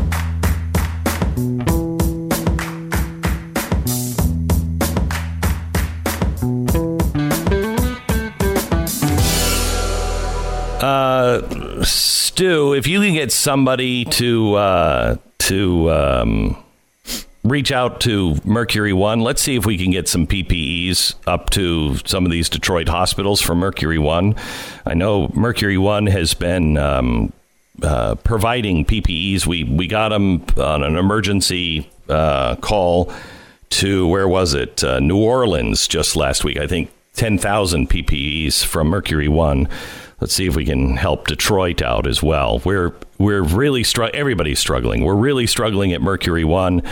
Uh, 10.79 11.85
Stu, 12.37 12.75
if 12.75 12.87
you 12.87 13.01
can 13.01 13.15
get 13.15 13.33
somebody 13.33 14.05
to 14.05 14.57
uh, 14.57 15.17
to 15.39 15.91
um, 15.91 16.63
reach 17.43 17.73
out 17.73 17.99
to 18.03 18.37
Mercury 18.45 18.93
One, 18.93 19.23
let's 19.23 19.41
see 19.41 19.57
if 19.57 19.65
we 19.65 19.79
can 19.79 19.91
get 19.91 20.07
some 20.07 20.27
PPEs 20.27 21.15
up 21.27 21.49
to 21.51 21.97
some 22.05 22.27
of 22.27 22.31
these 22.31 22.51
Detroit 22.51 22.91
hospitals 22.91 23.41
for 23.41 23.55
Mercury 23.55 23.99
One. 23.99 24.35
I 24.85 24.93
know 24.93 25.29
Mercury 25.33 25.79
One 25.79 26.09
has 26.09 26.35
been 26.35 26.77
um, 26.77 27.33
uh, 27.83 28.17
providing 28.17 28.85
PPEs. 28.85 29.47
We 29.47 29.65
we 29.65 29.87
got 29.87 30.11
them 30.11 30.45
on 30.59 30.83
an 30.83 30.97
emergency 30.97 31.91
uh, 32.11 32.57
call 32.57 33.11
to 33.71 34.07
where 34.09 34.29
was 34.29 34.53
it? 34.53 34.85
Uh, 34.85 35.01
New 35.01 35.17
Orleans 35.17 35.89
just 35.89 36.17
last 36.17 36.45
week. 36.45 36.59
I 36.59 36.67
think 36.67 36.91
ten 37.15 37.39
thousand 37.39 37.89
PPEs 37.89 38.63
from 38.63 38.89
Mercury 38.89 39.29
One. 39.29 39.71
Let's 40.19 40.33
see 40.33 40.47
if 40.47 40.57
we 40.57 40.65
can 40.65 40.97
help 40.97 41.27
Detroit 41.27 41.83
out 41.83 42.07
as 42.07 42.23
well. 42.23 42.63
We're 42.65 42.95
we're 43.19 43.43
really 43.43 43.85
str- 43.85 44.05
everybody's 44.15 44.59
struggling. 44.59 45.05
We're 45.05 45.15
really 45.15 45.47
struggling 45.47 45.93
at 45.93 46.01
Mercury 46.01 46.45
One. 46.45 46.83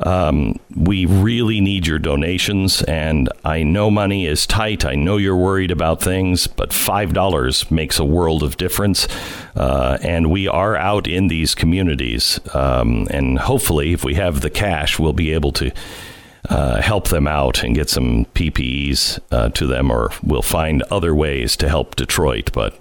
Um, 0.00 0.58
we 0.76 1.06
really 1.06 1.60
need 1.60 1.86
your 1.86 2.00
donations, 2.00 2.82
and 2.82 3.28
I 3.44 3.62
know 3.62 3.88
money 3.88 4.26
is 4.26 4.46
tight. 4.46 4.84
I 4.84 4.96
know 4.96 5.16
you're 5.16 5.36
worried 5.36 5.70
about 5.70 6.00
things, 6.00 6.48
but 6.48 6.72
five 6.72 7.12
dollars 7.12 7.70
makes 7.70 8.00
a 8.00 8.04
world 8.04 8.42
of 8.42 8.56
difference. 8.56 9.06
Uh, 9.54 9.98
and 10.02 10.28
we 10.28 10.48
are 10.48 10.74
out 10.74 11.06
in 11.06 11.28
these 11.28 11.54
communities, 11.54 12.40
um, 12.52 13.06
and 13.12 13.38
hopefully, 13.38 13.92
if 13.92 14.02
we 14.02 14.14
have 14.14 14.40
the 14.40 14.50
cash, 14.50 14.98
we'll 14.98 15.12
be 15.12 15.32
able 15.32 15.52
to 15.52 15.70
uh, 16.48 16.80
help 16.80 17.08
them 17.08 17.26
out 17.26 17.62
and 17.62 17.74
get 17.74 17.88
some 17.88 18.24
PPEs 18.26 19.20
uh, 19.30 19.48
to 19.50 19.66
them, 19.66 19.90
or 19.90 20.10
we'll 20.22 20.42
find 20.42 20.82
other 20.84 21.14
ways 21.14 21.56
to 21.56 21.68
help 21.68 21.96
Detroit. 21.96 22.50
But 22.52 22.78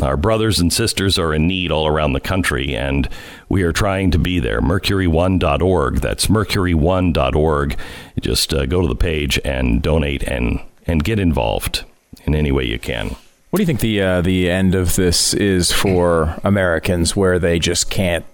our 0.00 0.16
brothers 0.16 0.60
and 0.60 0.72
sisters 0.72 1.18
are 1.18 1.34
in 1.34 1.46
need 1.46 1.70
all 1.70 1.86
around 1.86 2.12
the 2.12 2.20
country, 2.20 2.74
and 2.74 3.08
we 3.48 3.62
are 3.62 3.72
trying 3.72 4.10
to 4.12 4.18
be 4.18 4.38
there. 4.38 4.60
Mercury1.org. 4.60 5.96
That's 5.96 6.26
Mercury1.org. 6.28 7.76
Just 8.20 8.54
uh, 8.54 8.66
go 8.66 8.82
to 8.82 8.88
the 8.88 8.94
page 8.94 9.38
and 9.44 9.82
donate 9.82 10.22
and, 10.22 10.60
and 10.86 11.04
get 11.04 11.18
involved 11.18 11.84
in 12.24 12.34
any 12.34 12.52
way 12.52 12.64
you 12.64 12.78
can. 12.78 13.16
What 13.50 13.56
do 13.56 13.62
you 13.62 13.66
think 13.66 13.80
the 13.80 14.00
uh, 14.00 14.20
the 14.22 14.48
end 14.48 14.76
of 14.76 14.94
this 14.94 15.34
is 15.34 15.72
for 15.72 16.38
Americans, 16.44 17.16
where 17.16 17.40
they 17.40 17.58
just 17.58 17.90
can't? 17.90 18.24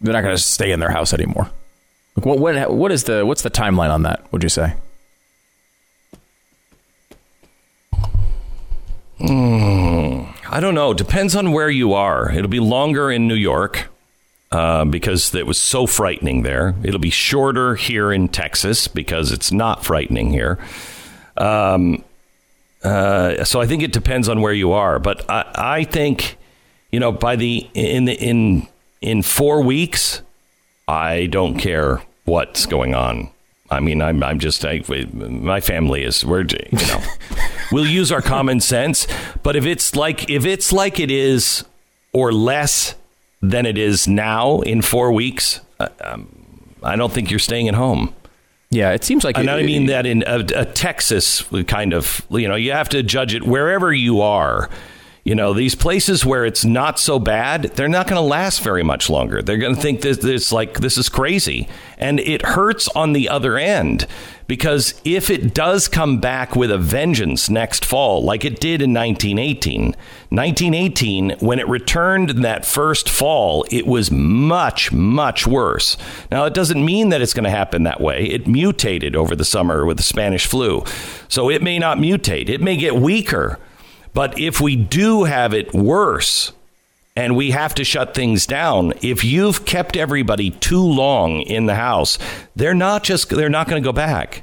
They're 0.00 0.12
not 0.12 0.22
going 0.22 0.36
to 0.36 0.42
stay 0.42 0.70
in 0.70 0.78
their 0.78 0.92
house 0.92 1.12
anymore. 1.12 1.50
What 2.14 2.38
what 2.38 2.72
what 2.72 2.92
is 2.92 3.04
the 3.04 3.24
what's 3.24 3.42
the 3.42 3.50
timeline 3.50 3.90
on 3.90 4.02
that? 4.02 4.30
Would 4.32 4.42
you 4.42 4.48
say? 4.48 4.74
I 10.52 10.60
don't 10.60 10.74
know. 10.74 10.92
Depends 10.92 11.34
on 11.34 11.52
where 11.52 11.70
you 11.70 11.94
are. 11.94 12.30
It'll 12.30 12.46
be 12.46 12.60
longer 12.60 13.10
in 13.10 13.26
New 13.26 13.34
York 13.34 13.88
uh, 14.50 14.84
because 14.84 15.34
it 15.34 15.46
was 15.46 15.56
so 15.56 15.86
frightening 15.86 16.42
there. 16.42 16.74
It'll 16.82 17.00
be 17.00 17.10
shorter 17.10 17.74
here 17.74 18.12
in 18.12 18.28
Texas 18.28 18.88
because 18.88 19.32
it's 19.32 19.50
not 19.50 19.84
frightening 19.84 20.30
here. 20.30 20.58
Um, 21.38 22.04
uh, 22.84 23.44
so 23.44 23.60
I 23.60 23.66
think 23.66 23.82
it 23.82 23.92
depends 23.92 24.28
on 24.28 24.42
where 24.42 24.52
you 24.52 24.72
are. 24.72 24.98
But 24.98 25.28
I, 25.30 25.50
I 25.54 25.84
think, 25.84 26.36
you 26.90 27.00
know, 27.00 27.12
by 27.12 27.36
the 27.36 27.68
in 27.74 28.04
the 28.04 28.14
in 28.14 28.68
in 29.00 29.22
four 29.22 29.62
weeks, 29.62 30.21
I 30.88 31.26
don't 31.26 31.58
care 31.58 32.02
what's 32.24 32.66
going 32.66 32.94
on. 32.94 33.30
I 33.70 33.80
mean, 33.80 34.02
I'm, 34.02 34.22
I'm 34.22 34.38
just, 34.38 34.64
I, 34.66 34.82
my 35.12 35.60
family 35.60 36.04
is, 36.04 36.24
we're, 36.24 36.42
you 36.42 36.86
know, 36.88 37.02
we'll 37.72 37.86
use 37.86 38.12
our 38.12 38.20
common 38.20 38.60
sense. 38.60 39.06
But 39.42 39.56
if 39.56 39.64
it's 39.64 39.96
like, 39.96 40.28
if 40.28 40.44
it's 40.44 40.72
like 40.72 41.00
it 41.00 41.10
is 41.10 41.64
or 42.12 42.32
less 42.32 42.94
than 43.40 43.64
it 43.64 43.78
is 43.78 44.06
now 44.06 44.60
in 44.60 44.82
four 44.82 45.10
weeks, 45.10 45.60
uh, 45.80 45.88
um, 46.02 46.74
I 46.82 46.96
don't 46.96 47.12
think 47.12 47.30
you're 47.30 47.38
staying 47.38 47.68
at 47.68 47.74
home. 47.74 48.14
Yeah, 48.70 48.92
it 48.92 49.04
seems 49.04 49.22
like. 49.22 49.36
And 49.36 49.48
it, 49.48 49.52
I 49.52 49.62
mean 49.62 49.86
that 49.86 50.06
in 50.06 50.24
a, 50.26 50.38
a 50.54 50.64
Texas 50.64 51.42
kind 51.66 51.92
of, 51.92 52.26
you 52.30 52.48
know, 52.48 52.54
you 52.54 52.72
have 52.72 52.88
to 52.90 53.02
judge 53.02 53.34
it 53.34 53.42
wherever 53.42 53.92
you 53.92 54.22
are. 54.22 54.70
You 55.24 55.36
know, 55.36 55.52
these 55.52 55.76
places 55.76 56.26
where 56.26 56.44
it's 56.44 56.64
not 56.64 56.98
so 56.98 57.20
bad, 57.20 57.62
they're 57.76 57.88
not 57.88 58.08
going 58.08 58.20
to 58.20 58.26
last 58.26 58.60
very 58.60 58.82
much 58.82 59.08
longer. 59.08 59.40
They're 59.40 59.56
going 59.56 59.76
to 59.76 59.80
think 59.80 60.00
that 60.00 60.20
this 60.20 60.50
like 60.50 60.80
this 60.80 60.98
is 60.98 61.08
crazy, 61.08 61.68
and 61.96 62.18
it 62.18 62.42
hurts 62.42 62.88
on 62.88 63.12
the 63.12 63.28
other 63.28 63.56
end 63.56 64.08
because 64.48 65.00
if 65.04 65.30
it 65.30 65.54
does 65.54 65.86
come 65.86 66.18
back 66.18 66.56
with 66.56 66.72
a 66.72 66.76
vengeance 66.76 67.48
next 67.48 67.84
fall, 67.84 68.24
like 68.24 68.44
it 68.44 68.58
did 68.58 68.82
in 68.82 68.92
1918, 68.92 69.94
1918 70.28 71.36
when 71.38 71.60
it 71.60 71.68
returned 71.68 72.30
that 72.30 72.66
first 72.66 73.08
fall, 73.08 73.64
it 73.70 73.86
was 73.86 74.10
much 74.10 74.90
much 74.90 75.46
worse. 75.46 75.96
Now, 76.32 76.46
it 76.46 76.52
doesn't 76.52 76.84
mean 76.84 77.10
that 77.10 77.22
it's 77.22 77.32
going 77.32 77.44
to 77.44 77.50
happen 77.50 77.84
that 77.84 78.00
way. 78.00 78.24
It 78.24 78.48
mutated 78.48 79.14
over 79.14 79.36
the 79.36 79.44
summer 79.44 79.86
with 79.86 79.98
the 79.98 80.02
Spanish 80.02 80.46
flu, 80.46 80.82
so 81.28 81.48
it 81.48 81.62
may 81.62 81.78
not 81.78 81.98
mutate. 81.98 82.48
It 82.48 82.60
may 82.60 82.76
get 82.76 82.96
weaker. 82.96 83.60
But 84.14 84.38
if 84.38 84.60
we 84.60 84.76
do 84.76 85.24
have 85.24 85.54
it 85.54 85.72
worse 85.72 86.52
and 87.16 87.36
we 87.36 87.50
have 87.52 87.74
to 87.76 87.84
shut 87.84 88.14
things 88.14 88.46
down, 88.46 88.92
if 89.02 89.24
you've 89.24 89.64
kept 89.64 89.96
everybody 89.96 90.50
too 90.50 90.82
long 90.82 91.40
in 91.42 91.66
the 91.66 91.74
house, 91.74 92.18
they're 92.56 92.74
not 92.74 93.04
just 93.04 93.28
they're 93.30 93.48
not 93.48 93.68
going 93.68 93.82
to 93.82 93.86
go 93.86 93.92
back. 93.92 94.42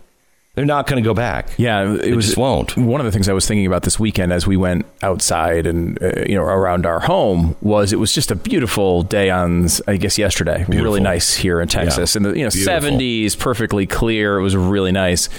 They're 0.55 0.65
not 0.65 0.87
going 0.87 1.01
to 1.01 1.07
go 1.07 1.13
back. 1.13 1.51
Yeah, 1.57 1.93
it 1.93 1.97
they 2.01 2.13
was 2.13 2.35
won't. 2.35 2.75
One 2.75 2.99
of 2.99 3.05
the 3.05 3.11
things 3.13 3.29
I 3.29 3.33
was 3.33 3.47
thinking 3.47 3.65
about 3.65 3.83
this 3.83 3.97
weekend 3.97 4.33
as 4.33 4.45
we 4.45 4.57
went 4.57 4.85
outside 5.01 5.65
and 5.65 6.01
uh, 6.03 6.23
you 6.27 6.35
know 6.35 6.43
around 6.43 6.85
our 6.85 6.99
home 6.99 7.55
was 7.61 7.93
it 7.93 7.97
was 7.97 8.11
just 8.11 8.29
a 8.29 8.35
beautiful 8.35 9.03
day 9.03 9.29
on 9.29 9.67
I 9.87 9.95
guess 9.97 10.17
yesterday. 10.17 10.57
Beautiful. 10.57 10.83
Really 10.83 10.99
nice 10.99 11.35
here 11.35 11.61
in 11.61 11.69
Texas, 11.69 12.13
Yeah. 12.15 12.19
in 12.19 12.23
the 12.23 12.37
you 12.37 12.43
know 12.43 12.49
seventies, 12.49 13.35
perfectly 13.35 13.85
clear. 13.85 14.37
It 14.37 14.41
was 14.41 14.57
really 14.57 14.91
nice. 14.91 15.29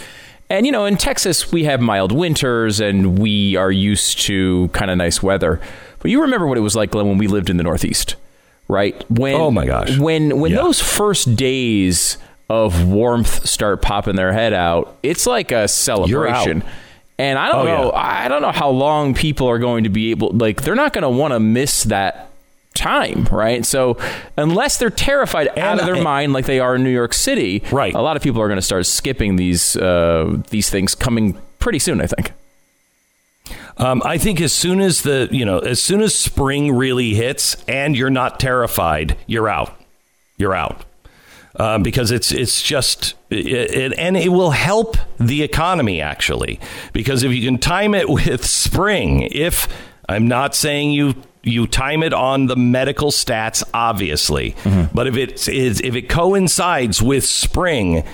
And 0.51 0.67
you 0.67 0.73
know, 0.73 0.85
in 0.85 0.97
Texas, 0.97 1.53
we 1.53 1.65
have 1.65 1.81
mild 1.81 2.11
winters, 2.13 2.81
and 2.81 3.19
we 3.19 3.55
are 3.57 3.71
used 3.71 4.19
to 4.23 4.69
kind 4.73 4.91
of 4.91 4.99
nice 4.99 5.23
weather. 5.23 5.61
But 6.01 6.11
you 6.11 6.21
remember 6.23 6.47
what 6.47 6.59
it 6.59 6.63
was 6.63 6.75
like, 6.75 6.91
Glenn, 6.91 7.07
when 7.07 7.19
we 7.19 7.29
lived 7.29 7.49
in 7.51 7.57
the 7.57 7.63
Northeast, 7.63 8.17
right? 8.69 9.03
When 9.11 9.35
Oh, 9.37 9.51
my 9.53 9.65
gosh. 9.65 9.97
when 9.99 10.41
when 10.41 10.51
Yeah. 10.51 10.59
those 10.59 10.81
first 10.81 11.37
days 11.37 12.19
of 12.49 12.89
warmth 12.89 13.47
start 13.47 13.81
popping 13.81 14.17
their 14.17 14.33
head 14.33 14.53
out, 14.53 14.97
it's 15.05 15.25
like 15.27 15.53
a 15.53 15.69
celebration. 15.69 16.65
And 17.17 17.39
I 17.39 17.53
don't 17.53 17.61
Oh, 17.61 17.65
know, 17.65 17.93
yeah. 17.95 18.25
I 18.25 18.29
don't 18.29 18.43
know 18.43 18.51
how 18.51 18.71
long 18.71 19.15
people 19.15 19.47
are 19.49 19.59
going 19.59 19.85
to 19.85 19.91
be 19.91 20.11
able 20.11 20.31
like 20.31 20.63
they're 20.63 20.75
not 20.75 20.93
going 20.93 21.03
to 21.03 21.11
want 21.11 21.33
to 21.33 21.39
miss 21.39 21.85
that 21.85 22.30
time, 22.81 23.29
right? 23.31 23.65
So 23.65 23.97
unless 24.37 24.79
they're 24.79 24.91
terrified 24.91 25.49
out 25.59 25.79
of 25.79 25.87
their 25.87 25.97
I- 25.97 26.03
mind 26.03 26.33
like 26.33 26.47
they 26.47 26.59
are 26.61 26.75
in 26.77 26.83
New 26.83 26.91
York 26.91 27.13
City, 27.15 27.63
Right. 27.71 27.95
A 27.95 28.01
lot 28.01 28.17
of 28.17 28.23
people 28.23 28.41
are 28.43 28.49
going 28.49 28.59
to 28.59 28.63
start 28.73 28.87
skipping 28.87 29.37
these 29.37 29.77
uh, 29.77 30.43
these 30.51 30.69
things 30.71 30.95
coming 30.95 31.39
pretty 31.59 31.79
soon, 31.79 32.01
I 32.01 32.07
think. 32.07 32.33
Um, 33.77 34.03
I 34.05 34.19
think 34.19 34.41
as 34.41 34.53
soon 34.53 34.81
as 34.81 35.03
the 35.03 35.29
you 35.31 35.45
know 35.45 35.59
as 35.59 35.81
soon 35.83 36.01
as 36.01 36.15
spring 36.15 36.73
really 36.77 37.15
hits 37.15 37.57
and 37.69 37.97
you're 37.97 38.11
not 38.11 38.39
terrified, 38.41 39.17
you're 39.27 39.49
out. 39.49 39.73
You're 40.37 40.55
out 40.55 40.85
um, 41.57 41.83
because 41.83 42.11
it's 42.11 42.33
it's 42.33 42.63
just 42.63 43.15
it, 43.31 43.47
it, 43.47 43.99
and 43.99 44.17
it 44.17 44.31
will 44.31 44.51
help 44.53 44.97
the 45.19 45.43
economy 45.43 46.01
actually 46.01 46.61
because 46.93 47.23
if 47.23 47.33
you 47.33 47.43
can 47.45 47.59
time 47.59 47.95
it 47.95 48.09
with 48.19 48.45
spring, 48.45 49.23
if 49.33 49.69
I'm 50.09 50.29
not 50.29 50.55
saying 50.55 50.91
you 50.93 51.15
you 51.43 51.67
time 51.67 52.03
it 52.03 52.13
on 52.13 52.47
the 52.47 52.57
medical 52.57 53.11
stats 53.11 53.63
obviously, 53.73 54.53
mm-hmm. 54.63 54.95
but 54.95 55.07
if 55.07 55.17
it 55.17 55.49
is 55.49 55.81
if 55.81 55.95
it 55.95 56.09
coincides 56.09 57.01
with 57.01 57.25
spring, 57.25 58.05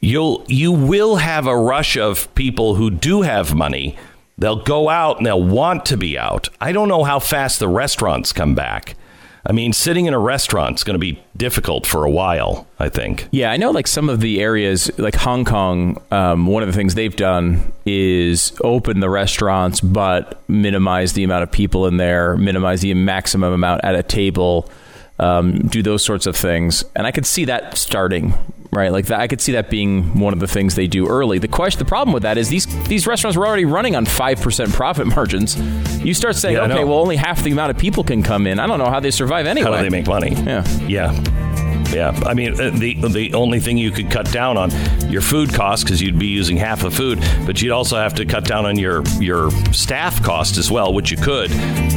you'll 0.00 0.44
you 0.48 0.72
will 0.72 1.16
have 1.16 1.46
a 1.46 1.56
rush 1.56 1.96
of 1.96 2.32
people 2.34 2.74
who 2.74 2.90
do 2.90 3.22
have 3.22 3.54
money. 3.54 3.96
They'll 4.38 4.62
go 4.62 4.88
out 4.88 5.18
and 5.18 5.26
they'll 5.26 5.42
want 5.42 5.86
to 5.86 5.96
be 5.96 6.18
out. 6.18 6.48
I 6.60 6.72
don't 6.72 6.88
know 6.88 7.04
how 7.04 7.20
fast 7.20 7.58
the 7.58 7.68
restaurants 7.68 8.32
come 8.32 8.54
back. 8.54 8.96
I 9.44 9.52
mean, 9.52 9.72
sitting 9.72 10.06
in 10.06 10.14
a 10.14 10.18
restaurant 10.18 10.76
is 10.76 10.84
going 10.84 10.94
to 10.94 11.00
be 11.00 11.22
difficult 11.36 11.86
for 11.86 12.04
a 12.04 12.10
while, 12.10 12.66
I 12.78 12.88
think. 12.88 13.28
Yeah, 13.32 13.50
I 13.50 13.56
know 13.56 13.70
like 13.72 13.88
some 13.88 14.08
of 14.08 14.20
the 14.20 14.40
areas 14.40 14.90
like 14.98 15.16
Hong 15.16 15.44
Kong, 15.44 16.00
um, 16.12 16.46
one 16.46 16.62
of 16.62 16.68
the 16.68 16.72
things 16.72 16.94
they've 16.94 17.14
done 17.14 17.72
is 17.84 18.52
open 18.62 19.00
the 19.00 19.10
restaurants 19.10 19.80
but 19.80 20.40
minimize 20.48 21.14
the 21.14 21.24
amount 21.24 21.42
of 21.42 21.50
people 21.50 21.86
in 21.86 21.96
there, 21.96 22.36
minimize 22.36 22.82
the 22.82 22.94
maximum 22.94 23.52
amount 23.52 23.84
at 23.84 23.96
a 23.96 24.02
table, 24.02 24.70
um, 25.18 25.58
do 25.68 25.82
those 25.82 26.04
sorts 26.04 26.26
of 26.26 26.36
things. 26.36 26.84
And 26.94 27.06
I 27.06 27.10
could 27.10 27.26
see 27.26 27.44
that 27.46 27.76
starting, 27.76 28.34
right? 28.72 28.90
Like 28.90 29.06
that, 29.06 29.20
I 29.20 29.28
could 29.28 29.40
see 29.40 29.52
that 29.52 29.68
being 29.70 30.18
one 30.18 30.32
of 30.32 30.40
the 30.40 30.46
things 30.46 30.74
they 30.74 30.86
do 30.86 31.06
early. 31.08 31.38
The 31.38 31.48
question, 31.48 31.78
the 31.78 31.84
problem 31.84 32.12
with 32.14 32.22
that 32.22 32.38
is 32.38 32.48
these 32.48 32.66
these 32.88 33.06
restaurants 33.06 33.36
were 33.36 33.46
already 33.46 33.64
running 33.66 33.94
on 33.96 34.06
5% 34.06 34.72
profit 34.72 35.06
margins. 35.14 35.58
You 36.02 36.14
start 36.14 36.36
saying, 36.36 36.56
Yeah, 36.56 36.64
okay, 36.64 36.84
well, 36.84 36.98
only 36.98 37.16
half 37.16 37.42
the 37.42 37.52
amount 37.52 37.70
of 37.70 37.78
people 37.78 38.02
can 38.02 38.22
come 38.22 38.46
in. 38.46 38.58
I 38.58 38.66
don't 38.66 38.78
know 38.78 38.90
how 38.90 39.00
they 39.00 39.10
survive 39.10 39.46
anyway. 39.46 39.70
How 39.70 39.76
do 39.76 39.82
they 39.82 39.90
make 39.90 40.06
money? 40.06 40.30
Yeah. 40.34 40.66
Yeah. 40.86 41.71
Yeah, 41.92 42.18
I 42.24 42.34
mean 42.34 42.58
uh, 42.58 42.70
the 42.70 42.94
the 43.08 43.34
only 43.34 43.60
thing 43.60 43.76
you 43.76 43.90
could 43.90 44.10
cut 44.10 44.32
down 44.32 44.56
on 44.56 44.70
your 45.10 45.20
food 45.20 45.52
costs 45.52 45.84
because 45.84 46.00
you'd 46.00 46.18
be 46.18 46.26
using 46.26 46.56
half 46.56 46.80
the 46.82 46.90
food, 46.90 47.20
but 47.44 47.60
you'd 47.60 47.72
also 47.72 47.98
have 47.98 48.14
to 48.14 48.24
cut 48.24 48.44
down 48.44 48.64
on 48.64 48.78
your 48.78 49.02
your 49.20 49.50
staff 49.72 50.22
cost 50.22 50.56
as 50.56 50.70
well, 50.70 50.94
which 50.94 51.10
you 51.10 51.18
could. 51.18 51.50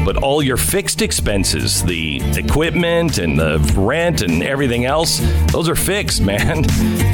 But 0.03 0.17
all 0.17 0.43
your 0.43 0.57
fixed 0.57 1.01
expenses, 1.01 1.81
the 1.83 2.19
equipment 2.37 3.17
and 3.17 3.39
the 3.39 3.59
rent 3.77 4.21
and 4.21 4.43
everything 4.43 4.83
else, 4.85 5.19
those 5.51 5.69
are 5.69 5.75
fixed, 5.75 6.21
man. 6.25 6.65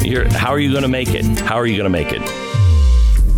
You're, 0.02 0.28
how 0.28 0.50
are 0.50 0.58
you 0.58 0.70
going 0.70 0.82
to 0.82 0.88
make 0.88 1.14
it? 1.14 1.24
How 1.40 1.56
are 1.56 1.66
you 1.66 1.76
going 1.76 1.84
to 1.84 1.90
make 1.90 2.12
it? 2.12 2.22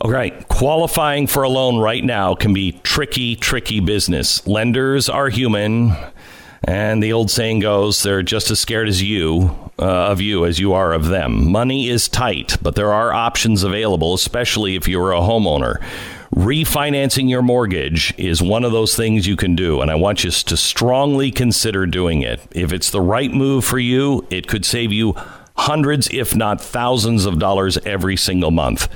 All 0.00 0.12
right. 0.12 0.46
Qualifying 0.46 1.26
for 1.26 1.42
a 1.42 1.48
loan 1.48 1.78
right 1.78 2.04
now 2.04 2.36
can 2.36 2.54
be 2.54 2.78
tricky, 2.84 3.34
tricky 3.34 3.80
business. 3.80 4.46
Lenders 4.46 5.08
are 5.08 5.28
human, 5.28 5.90
and 6.62 7.02
the 7.02 7.12
old 7.12 7.32
saying 7.32 7.58
goes, 7.58 8.04
they're 8.04 8.22
just 8.22 8.48
as 8.52 8.60
scared 8.60 8.86
as 8.86 9.02
you 9.02 9.58
uh, 9.76 10.10
of 10.10 10.20
you 10.20 10.46
as 10.46 10.60
you 10.60 10.72
are 10.72 10.92
of 10.92 11.06
them. 11.06 11.50
Money 11.50 11.88
is 11.88 12.08
tight, 12.08 12.56
but 12.62 12.76
there 12.76 12.92
are 12.92 13.12
options 13.12 13.64
available, 13.64 14.14
especially 14.14 14.76
if 14.76 14.86
you're 14.86 15.10
a 15.10 15.20
homeowner. 15.20 15.82
Refinancing 16.32 17.28
your 17.28 17.42
mortgage 17.42 18.14
is 18.16 18.40
one 18.40 18.62
of 18.62 18.70
those 18.70 18.94
things 18.94 19.26
you 19.26 19.34
can 19.34 19.56
do, 19.56 19.80
and 19.80 19.90
I 19.90 19.96
want 19.96 20.22
you 20.22 20.30
to 20.30 20.56
strongly 20.56 21.32
consider 21.32 21.86
doing 21.86 22.22
it. 22.22 22.40
If 22.52 22.72
it's 22.72 22.90
the 22.90 23.00
right 23.00 23.32
move 23.32 23.64
for 23.64 23.80
you, 23.80 24.24
it 24.30 24.46
could 24.46 24.64
save 24.64 24.92
you 24.92 25.14
hundreds, 25.56 26.08
if 26.12 26.36
not 26.36 26.60
thousands, 26.60 27.26
of 27.26 27.40
dollars 27.40 27.78
every 27.78 28.16
single 28.16 28.52
month. 28.52 28.88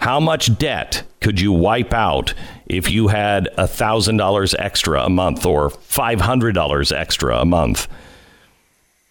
How 0.00 0.18
much 0.18 0.56
debt 0.56 1.02
could 1.20 1.40
you 1.40 1.52
wipe 1.52 1.92
out 1.92 2.32
if 2.64 2.90
you 2.90 3.08
had 3.08 3.48
$1,000 3.58 4.54
extra 4.58 5.04
a 5.04 5.10
month 5.10 5.44
or 5.44 5.68
$500 5.68 6.92
extra 6.96 7.38
a 7.38 7.44
month? 7.44 7.86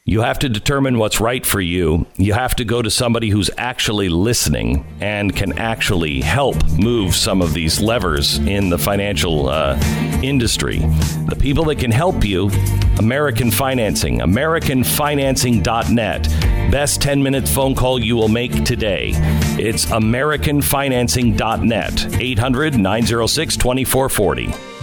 You 0.09 0.21
have 0.21 0.39
to 0.39 0.49
determine 0.49 0.97
what's 0.97 1.21
right 1.21 1.45
for 1.45 1.61
you. 1.61 2.07
You 2.17 2.33
have 2.33 2.55
to 2.55 2.65
go 2.65 2.81
to 2.81 2.89
somebody 2.89 3.29
who's 3.29 3.51
actually 3.59 4.09
listening 4.09 4.83
and 4.99 5.35
can 5.35 5.59
actually 5.59 6.21
help 6.21 6.55
move 6.71 7.15
some 7.15 7.43
of 7.43 7.53
these 7.53 7.79
levers 7.79 8.39
in 8.39 8.71
the 8.71 8.79
financial 8.79 9.49
uh, 9.49 9.79
industry. 10.23 10.79
The 10.79 11.37
people 11.39 11.65
that 11.65 11.77
can 11.77 11.91
help 11.91 12.25
you 12.25 12.49
American 12.97 13.51
Financing, 13.51 14.17
AmericanFinancing.net. 14.17 16.23
Best 16.71 17.03
10 17.03 17.21
minute 17.21 17.47
phone 17.47 17.75
call 17.75 17.99
you 17.99 18.15
will 18.15 18.29
make 18.29 18.65
today. 18.65 19.11
It's 19.59 19.85
AmericanFinancing.net. 19.85 22.19
800 22.19 22.79
906 22.79 23.57
2440. 23.57 24.78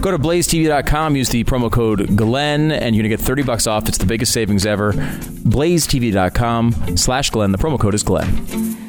Go 0.00 0.10
to 0.10 0.18
blazetv.com, 0.18 1.16
use 1.16 1.28
the 1.28 1.44
promo 1.44 1.70
code 1.70 2.16
Glenn, 2.16 2.72
and 2.72 2.96
you're 2.96 3.02
going 3.02 3.10
to 3.10 3.16
get 3.16 3.20
30 3.20 3.42
bucks 3.42 3.66
off. 3.66 3.86
It's 3.86 3.98
the 3.98 4.06
biggest 4.06 4.32
savings 4.32 4.64
ever. 4.64 4.94
blazetv.com 4.94 6.96
slash 6.96 7.30
Glenn. 7.30 7.52
The 7.52 7.58
promo 7.58 7.78
code 7.78 7.94
is 7.94 8.02
Glenn. 8.02 8.79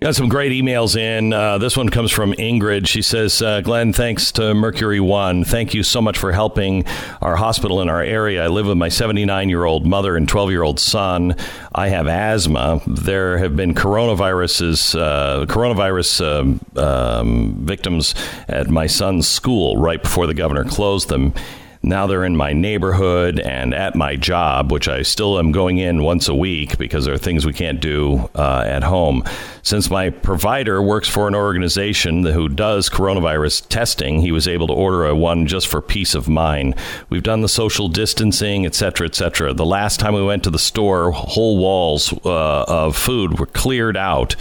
Got 0.00 0.14
some 0.14 0.30
great 0.30 0.50
emails 0.50 0.96
in. 0.96 1.34
Uh, 1.34 1.58
this 1.58 1.76
one 1.76 1.90
comes 1.90 2.10
from 2.10 2.32
Ingrid. 2.32 2.88
She 2.88 3.02
says, 3.02 3.42
uh, 3.42 3.60
Glenn, 3.60 3.92
thanks 3.92 4.32
to 4.32 4.54
Mercury 4.54 4.98
One. 4.98 5.44
Thank 5.44 5.74
you 5.74 5.82
so 5.82 6.00
much 6.00 6.16
for 6.16 6.32
helping 6.32 6.86
our 7.20 7.36
hospital 7.36 7.82
in 7.82 7.90
our 7.90 8.00
area. 8.00 8.42
I 8.42 8.46
live 8.46 8.64
with 8.64 8.78
my 8.78 8.88
79 8.88 9.50
year 9.50 9.66
old 9.66 9.84
mother 9.84 10.16
and 10.16 10.26
12 10.26 10.52
year 10.52 10.62
old 10.62 10.80
son. 10.80 11.36
I 11.74 11.88
have 11.88 12.06
asthma. 12.06 12.80
There 12.86 13.36
have 13.36 13.56
been 13.56 13.74
coronaviruses, 13.74 14.98
uh, 14.98 15.44
coronavirus 15.44 16.24
um, 16.26 16.82
um, 16.82 17.56
victims 17.66 18.14
at 18.48 18.70
my 18.70 18.86
son's 18.86 19.28
school 19.28 19.76
right 19.76 20.02
before 20.02 20.26
the 20.26 20.32
governor 20.32 20.64
closed 20.64 21.10
them. 21.10 21.34
Now 21.82 22.06
they're 22.06 22.24
in 22.24 22.36
my 22.36 22.52
neighborhood 22.52 23.40
and 23.40 23.72
at 23.72 23.94
my 23.94 24.14
job, 24.14 24.70
which 24.70 24.86
I 24.86 25.00
still 25.00 25.38
am 25.38 25.50
going 25.50 25.78
in 25.78 26.02
once 26.02 26.28
a 26.28 26.34
week 26.34 26.76
because 26.76 27.06
there 27.06 27.14
are 27.14 27.18
things 27.18 27.46
we 27.46 27.54
can't 27.54 27.80
do 27.80 28.28
uh, 28.34 28.64
at 28.66 28.82
home. 28.82 29.24
Since 29.62 29.90
my 29.90 30.10
provider 30.10 30.82
works 30.82 31.08
for 31.08 31.26
an 31.26 31.34
organization 31.34 32.24
who 32.24 32.50
does 32.50 32.90
coronavirus 32.90 33.66
testing, 33.68 34.20
he 34.20 34.30
was 34.30 34.46
able 34.46 34.66
to 34.66 34.74
order 34.74 35.06
a 35.06 35.16
one 35.16 35.46
just 35.46 35.68
for 35.68 35.80
peace 35.80 36.14
of 36.14 36.28
mind. 36.28 36.74
We've 37.08 37.22
done 37.22 37.40
the 37.40 37.48
social 37.48 37.88
distancing, 37.88 38.66
etc., 38.66 38.90
cetera, 38.90 39.06
et 39.06 39.14
cetera. 39.14 39.54
The 39.54 39.66
last 39.66 40.00
time 40.00 40.14
we 40.14 40.24
went 40.24 40.44
to 40.44 40.50
the 40.50 40.58
store, 40.58 41.12
whole 41.12 41.56
walls 41.58 42.12
uh, 42.24 42.64
of 42.68 42.96
food 42.96 43.38
were 43.38 43.46
cleared 43.46 43.96
out. 43.96 44.36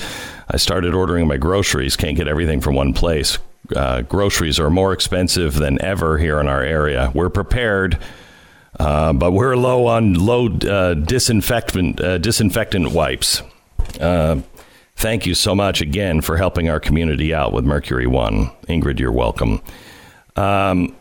I 0.50 0.58
started 0.58 0.94
ordering 0.94 1.28
my 1.28 1.38
groceries. 1.38 1.96
Can't 1.96 2.18
get 2.18 2.28
everything 2.28 2.60
from 2.60 2.76
one 2.76 2.94
place 2.94 3.38
uh, 3.76 4.02
groceries 4.02 4.60
are 4.60 4.70
more 4.70 4.94
expensive 4.94 5.54
than 5.54 5.82
ever 5.82 6.18
here 6.18 6.40
in 6.40 6.48
our 6.48 6.64
area. 6.64 7.12
We're 7.14 7.30
prepared, 7.30 7.98
uh, 8.80 9.14
but 9.14 9.32
we're 9.32 9.56
low 9.56 9.88
on 9.88 10.14
low 10.14 10.48
uh, 10.48 10.94
disinfectant 10.94 12.00
uh, 12.00 12.18
disinfectant 12.18 12.92
wipes. 12.92 13.42
Uh, 14.00 14.42
thank 14.96 15.26
you 15.26 15.34
so 15.34 15.56
much 15.56 15.82
again 15.82 16.22
for 16.22 16.38
helping 16.38 16.70
our 16.70 16.80
community 16.80 17.34
out 17.34 17.54
with 17.54 17.66
Mercury 17.66 18.08
One, 18.08 18.52
Ingrid. 18.68 19.00
You're 19.00 19.12
welcome. 19.12 19.62
Um, 20.36 20.96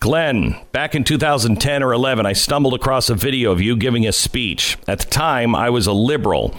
Glenn, 0.00 0.56
back 0.70 0.94
in 0.94 1.02
2010 1.02 1.82
or 1.82 1.92
11, 1.92 2.24
I 2.24 2.32
stumbled 2.32 2.74
across 2.74 3.10
a 3.10 3.14
video 3.14 3.50
of 3.50 3.60
you 3.60 3.76
giving 3.76 4.06
a 4.06 4.12
speech. 4.12 4.78
At 4.86 5.00
the 5.00 5.06
time, 5.06 5.56
I 5.56 5.70
was 5.70 5.88
a 5.88 5.92
liberal, 5.92 6.54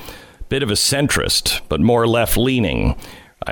bit 0.49 0.61
of 0.61 0.69
a 0.69 0.73
centrist, 0.73 1.61
but 1.69 1.79
more 1.79 2.05
left 2.05 2.35
leaning. 2.35 2.95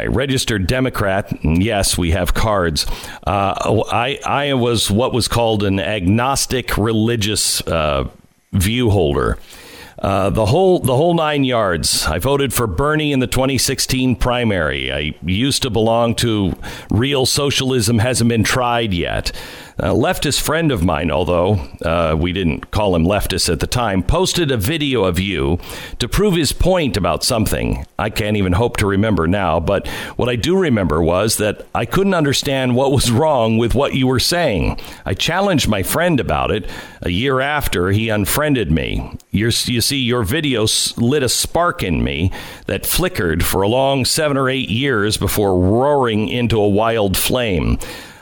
Registered 0.05 0.67
Democrat. 0.67 1.33
Yes, 1.43 1.97
we 1.97 2.11
have 2.11 2.33
cards. 2.33 2.85
Uh, 3.25 3.83
I, 3.91 4.19
I 4.25 4.53
was 4.53 4.91
what 4.91 5.13
was 5.13 5.27
called 5.27 5.63
an 5.63 5.79
agnostic 5.79 6.77
religious 6.77 7.61
uh, 7.61 8.09
view 8.53 8.89
holder. 8.89 9.37
Uh, 9.99 10.29
the 10.29 10.45
whole 10.45 10.79
the 10.79 10.95
whole 10.95 11.15
nine 11.15 11.43
yards. 11.43 12.05
I 12.05 12.19
voted 12.19 12.53
for 12.53 12.67
Bernie 12.67 13.11
in 13.11 13.19
the 13.19 13.27
2016 13.27 14.15
primary. 14.17 14.91
I 14.91 15.15
used 15.23 15.63
to 15.63 15.71
belong 15.71 16.13
to 16.15 16.55
real 16.91 17.25
socialism 17.25 17.97
hasn't 17.97 18.29
been 18.29 18.43
tried 18.43 18.93
yet. 18.93 19.31
A 19.79 19.89
leftist 19.89 20.41
friend 20.41 20.71
of 20.71 20.83
mine, 20.83 21.11
although 21.11 21.53
uh, 21.85 22.15
we 22.19 22.33
didn't 22.33 22.71
call 22.71 22.95
him 22.95 23.03
leftist 23.05 23.47
at 23.47 23.59
the 23.59 23.67
time, 23.67 24.01
posted 24.01 24.49
a 24.49 24.57
video 24.57 25.03
of 25.03 25.19
you 25.19 25.59
to 25.99 26.09
prove 26.09 26.33
his 26.33 26.51
point 26.51 26.97
about 26.97 27.23
something. 27.23 27.85
I 27.99 28.09
can't 28.09 28.37
even 28.37 28.53
hope 28.53 28.77
to 28.77 28.87
remember 28.87 29.27
now, 29.27 29.59
but 29.59 29.87
what 30.15 30.29
I 30.29 30.35
do 30.35 30.57
remember 30.57 31.03
was 31.03 31.37
that 31.37 31.67
I 31.75 31.85
couldn't 31.85 32.15
understand 32.15 32.75
what 32.75 32.91
was 32.91 33.11
wrong 33.11 33.59
with 33.59 33.75
what 33.75 33.93
you 33.93 34.07
were 34.07 34.19
saying. 34.19 34.79
I 35.05 35.13
challenged 35.13 35.67
my 35.67 35.83
friend 35.83 36.19
about 36.19 36.49
it. 36.49 36.67
A 37.03 37.09
year 37.09 37.39
after, 37.39 37.91
he 37.91 38.09
unfriended 38.09 38.71
me. 38.71 39.15
You 39.29 39.51
see, 39.51 39.97
your 39.97 40.23
video 40.23 40.65
lit 40.97 41.21
a 41.21 41.29
spark 41.29 41.83
in 41.83 42.03
me 42.03 42.31
that 42.65 42.87
flickered 42.87 43.45
for 43.45 43.61
a 43.61 43.67
long 43.67 44.05
seven 44.05 44.37
or 44.37 44.49
eight 44.49 44.69
years 44.69 45.17
before 45.17 45.59
roaring 45.59 46.29
into 46.29 46.59
a 46.59 46.67
wild 46.67 47.15
flame. 47.15 47.77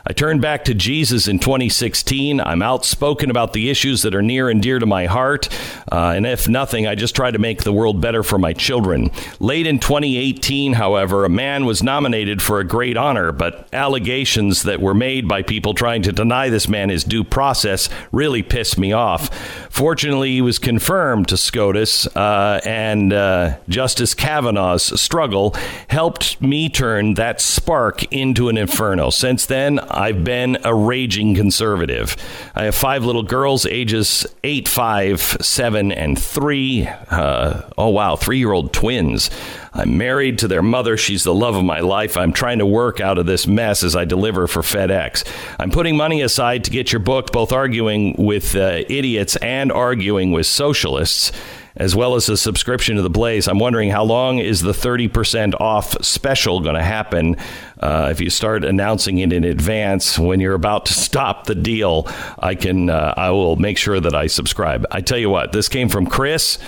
I 0.07 0.13
turned 0.13 0.39
back 0.39 0.65
to 0.65 0.75
Jesus 0.75 1.27
in 1.27 1.39
2016. 1.39 2.39
I'm 2.39 2.61
outspoken 2.61 3.31
about 3.31 3.53
the 3.53 3.71
issues 3.71 4.03
that 4.03 4.13
are 4.13 4.21
near 4.21 4.49
and 4.49 4.61
dear 4.61 4.77
to 4.77 4.85
my 4.85 5.07
heart. 5.07 5.49
Uh, 5.91 6.13
and 6.15 6.27
if 6.27 6.47
nothing, 6.47 6.85
I 6.85 6.93
just 6.93 7.15
try 7.15 7.31
to 7.31 7.39
make 7.39 7.63
the 7.63 7.73
world 7.73 8.01
better 8.01 8.21
for 8.21 8.37
my 8.37 8.53
children. 8.53 9.09
Late 9.39 9.65
in 9.65 9.79
2018, 9.79 10.73
however, 10.73 11.25
a 11.25 11.29
man 11.29 11.65
was 11.65 11.81
nominated 11.81 12.43
for 12.43 12.59
a 12.59 12.63
great 12.63 12.97
honor, 12.97 13.31
but 13.31 13.67
allegations 13.73 14.61
that 14.61 14.79
were 14.79 14.93
made 14.93 15.27
by 15.27 15.41
people 15.41 15.73
trying 15.73 16.03
to 16.03 16.11
deny 16.11 16.49
this 16.49 16.67
man 16.67 16.89
his 16.89 17.03
due 17.03 17.23
process 17.23 17.89
really 18.11 18.43
pissed 18.43 18.77
me 18.77 18.93
off. 18.93 19.35
Fortunately, 19.71 20.33
he 20.33 20.41
was 20.41 20.59
confirmed 20.59 21.29
to 21.29 21.35
SCOTUS, 21.35 22.05
uh, 22.15 22.61
and 22.63 23.11
uh, 23.11 23.57
Justice 23.67 24.13
Kavanaugh's 24.13 25.01
struggle 25.01 25.55
helped 25.89 26.39
me 26.39 26.69
turn 26.69 27.15
that 27.15 27.41
spark 27.41 28.03
into 28.13 28.49
an 28.49 28.57
inferno. 28.57 29.09
Since 29.09 29.47
then, 29.47 29.79
I've 29.95 30.23
been 30.23 30.57
a 30.63 30.75
raging 30.75 31.35
conservative. 31.35 32.17
I 32.53 32.65
have 32.65 32.75
five 32.75 33.05
little 33.05 33.23
girls, 33.23 33.65
ages 33.65 34.27
eight, 34.43 34.67
five, 34.67 35.21
seven, 35.21 35.91
and 35.91 36.19
three. 36.19 36.87
Uh, 37.09 37.61
oh, 37.77 37.89
wow, 37.89 38.17
three 38.17 38.37
year 38.37 38.51
old 38.51 38.73
twins. 38.73 39.31
I'm 39.73 39.97
married 39.97 40.39
to 40.39 40.47
their 40.47 40.61
mother. 40.61 40.97
She's 40.97 41.23
the 41.23 41.33
love 41.33 41.55
of 41.55 41.63
my 41.63 41.79
life. 41.79 42.17
I'm 42.17 42.33
trying 42.33 42.59
to 42.59 42.65
work 42.65 42.99
out 42.99 43.17
of 43.17 43.25
this 43.25 43.47
mess 43.47 43.83
as 43.83 43.95
I 43.95 44.05
deliver 44.05 44.47
for 44.47 44.61
FedEx. 44.61 45.25
I'm 45.59 45.71
putting 45.71 45.97
money 45.97 46.21
aside 46.21 46.65
to 46.65 46.71
get 46.71 46.91
your 46.91 46.99
book, 46.99 47.31
both 47.31 47.51
arguing 47.51 48.15
with 48.17 48.55
uh, 48.55 48.83
idiots 48.87 49.35
and 49.37 49.71
arguing 49.71 50.31
with 50.31 50.45
socialists 50.45 51.31
as 51.77 51.95
well 51.95 52.15
as 52.15 52.29
a 52.29 52.37
subscription 52.37 52.95
to 52.95 53.01
the 53.01 53.09
Blaze. 53.09 53.47
I'm 53.47 53.59
wondering 53.59 53.89
how 53.89 54.03
long 54.03 54.39
is 54.39 54.61
the 54.61 54.71
30% 54.71 55.59
off 55.59 56.03
special 56.03 56.61
going 56.61 56.75
to 56.75 56.83
happen 56.83 57.35
uh, 57.79 58.09
if 58.11 58.21
you 58.21 58.29
start 58.29 58.63
announcing 58.63 59.17
it 59.17 59.33
in 59.33 59.43
advance 59.43 60.17
when 60.17 60.39
you're 60.39 60.53
about 60.53 60.85
to 60.87 60.93
stop 60.93 61.45
the 61.45 61.55
deal? 61.55 62.07
I 62.39 62.55
can 62.55 62.89
uh, 62.89 63.13
I 63.17 63.31
will 63.31 63.57
make 63.57 63.77
sure 63.77 63.99
that 63.99 64.15
I 64.15 64.27
subscribe. 64.27 64.85
I 64.91 65.01
tell 65.01 65.17
you 65.17 65.29
what, 65.29 65.51
this 65.51 65.67
came 65.67 65.89
from 65.89 66.07
Chris. 66.07 66.59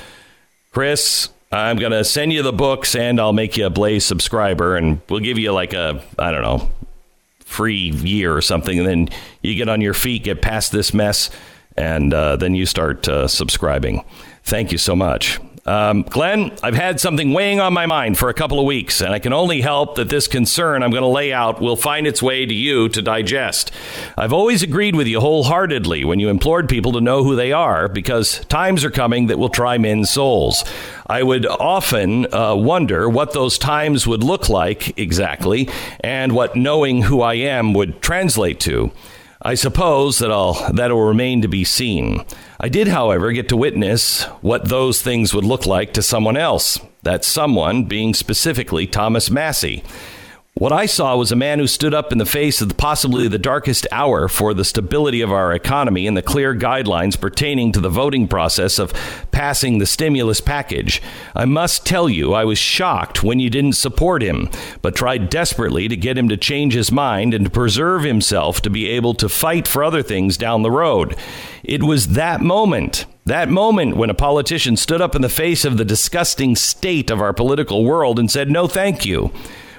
Chris, 0.71 1.29
I'm 1.51 1.77
going 1.77 1.93
to 1.93 2.03
send 2.03 2.33
you 2.33 2.43
the 2.43 2.53
books 2.53 2.93
and 2.93 3.19
I'll 3.19 3.33
make 3.33 3.55
you 3.55 3.65
a 3.65 3.69
Blaze 3.69 4.05
subscriber 4.05 4.75
and 4.75 4.99
we'll 5.09 5.21
give 5.21 5.37
you 5.37 5.53
like 5.53 5.73
a 5.73 6.03
I 6.19 6.31
don't 6.31 6.41
know 6.41 6.69
free 7.39 7.91
year 7.91 8.35
or 8.35 8.41
something 8.41 8.77
and 8.77 8.87
then 8.87 9.09
you 9.41 9.55
get 9.55 9.69
on 9.69 9.79
your 9.79 9.93
feet, 9.93 10.25
get 10.25 10.41
past 10.41 10.73
this 10.73 10.93
mess 10.93 11.29
and 11.77 12.13
uh, 12.13 12.35
then 12.35 12.55
you 12.55 12.65
start 12.65 13.07
uh, 13.07 13.27
subscribing. 13.27 14.03
Thank 14.47 14.71
you 14.71 14.77
so 14.77 14.95
much. 14.95 15.41
Um, 15.65 16.03
Glenn, 16.03 16.53
I've 16.63 16.73
had 16.73 17.01
something 17.01 17.33
weighing 17.33 17.59
on 17.59 17.73
my 17.73 17.85
mind 17.85 18.17
for 18.17 18.29
a 18.29 18.33
couple 18.33 18.61
of 18.61 18.65
weeks, 18.65 19.01
and 19.01 19.13
I 19.13 19.19
can 19.19 19.33
only 19.33 19.59
help 19.59 19.95
that 19.95 20.07
this 20.07 20.25
concern 20.25 20.81
I'm 20.81 20.91
going 20.91 21.01
to 21.01 21.07
lay 21.07 21.33
out 21.33 21.59
will 21.59 21.75
find 21.75 22.07
its 22.07 22.23
way 22.23 22.45
to 22.45 22.53
you 22.53 22.87
to 22.87 23.01
digest. 23.01 23.71
I've 24.17 24.31
always 24.31 24.63
agreed 24.63 24.95
with 24.95 25.05
you 25.05 25.19
wholeheartedly 25.19 26.05
when 26.05 26.21
you 26.21 26.29
implored 26.29 26.69
people 26.69 26.93
to 26.93 27.01
know 27.01 27.25
who 27.25 27.35
they 27.35 27.51
are, 27.51 27.89
because 27.89 28.39
times 28.45 28.85
are 28.85 28.89
coming 28.89 29.27
that 29.27 29.37
will 29.37 29.49
try 29.49 29.77
men's 29.77 30.09
souls. 30.09 30.63
I 31.07 31.23
would 31.23 31.45
often 31.45 32.33
uh, 32.33 32.55
wonder 32.55 33.09
what 33.09 33.33
those 33.33 33.57
times 33.57 34.07
would 34.07 34.23
look 34.23 34.47
like 34.47 34.97
exactly, 34.97 35.67
and 35.99 36.31
what 36.31 36.55
knowing 36.55 37.01
who 37.01 37.19
I 37.19 37.33
am 37.33 37.73
would 37.73 38.01
translate 38.01 38.61
to. 38.61 38.93
I 39.47 39.53
suppose 39.53 40.19
that 40.19 40.29
I'll 40.29 40.73
that'll 40.73 40.99
remain 40.99 41.41
to 41.41 41.47
be 41.47 41.63
seen. 41.63 42.25
I 42.59 42.67
did, 42.67 42.89
however, 42.89 43.31
get 43.31 43.47
to 43.47 43.55
witness 43.55 44.23
what 44.41 44.67
those 44.67 45.01
things 45.01 45.33
would 45.33 45.45
look 45.45 45.65
like 45.65 45.93
to 45.93 46.01
someone 46.01 46.35
else. 46.35 46.81
That 47.03 47.23
someone 47.23 47.85
being 47.85 48.13
specifically 48.13 48.87
Thomas 48.87 49.31
Massie. 49.31 49.85
What 50.57 50.73
I 50.73 50.87
saw 50.87 51.15
was 51.15 51.31
a 51.31 51.35
man 51.35 51.59
who 51.59 51.67
stood 51.67 51.93
up 51.93 52.11
in 52.11 52.17
the 52.17 52.25
face 52.25 52.61
of 52.61 52.69
the, 52.69 52.73
possibly 52.73 53.27
the 53.27 53.37
darkest 53.37 53.85
hour 53.91 54.27
for 54.27 54.55
the 54.55 54.65
stability 54.65 55.21
of 55.21 55.31
our 55.31 55.53
economy 55.53 56.07
and 56.07 56.17
the 56.17 56.23
clear 56.23 56.55
guidelines 56.55 57.19
pertaining 57.19 57.71
to 57.73 57.79
the 57.79 57.91
voting 57.91 58.27
process 58.27 58.79
of 58.79 58.91
passing 59.29 59.77
the 59.77 59.85
stimulus 59.85 60.41
package. 60.41 60.99
I 61.35 61.45
must 61.45 61.85
tell 61.85 62.09
you, 62.09 62.33
I 62.33 62.43
was 62.43 62.57
shocked 62.57 63.21
when 63.21 63.39
you 63.39 63.51
didn't 63.51 63.73
support 63.73 64.23
him, 64.23 64.49
but 64.81 64.95
tried 64.95 65.29
desperately 65.29 65.87
to 65.89 65.95
get 65.95 66.17
him 66.17 66.27
to 66.29 66.37
change 66.37 66.73
his 66.73 66.91
mind 66.91 67.35
and 67.35 67.45
to 67.45 67.51
preserve 67.51 68.01
himself 68.01 68.59
to 68.63 68.71
be 68.71 68.87
able 68.87 69.13
to 69.13 69.29
fight 69.29 69.67
for 69.67 69.83
other 69.83 70.01
things 70.01 70.37
down 70.37 70.63
the 70.63 70.71
road. 70.71 71.15
It 71.63 71.83
was 71.83 72.07
that 72.09 72.41
moment 72.41 73.05
that 73.27 73.49
moment 73.49 73.97
when 73.97 74.09
a 74.09 74.13
politician 74.13 74.77
stood 74.77 75.01
up 75.01 75.13
in 75.13 75.21
the 75.21 75.27
face 75.27 75.65
of 75.65 75.75
the 75.75 75.83
disgusting 75.83 76.55
state 76.55 77.11
of 77.11 77.19
our 77.19 77.33
political 77.33 77.83
world 77.83 78.17
and 78.17 78.31
said, 78.31 78.49
No, 78.49 78.67
thank 78.69 79.05
you 79.05 79.33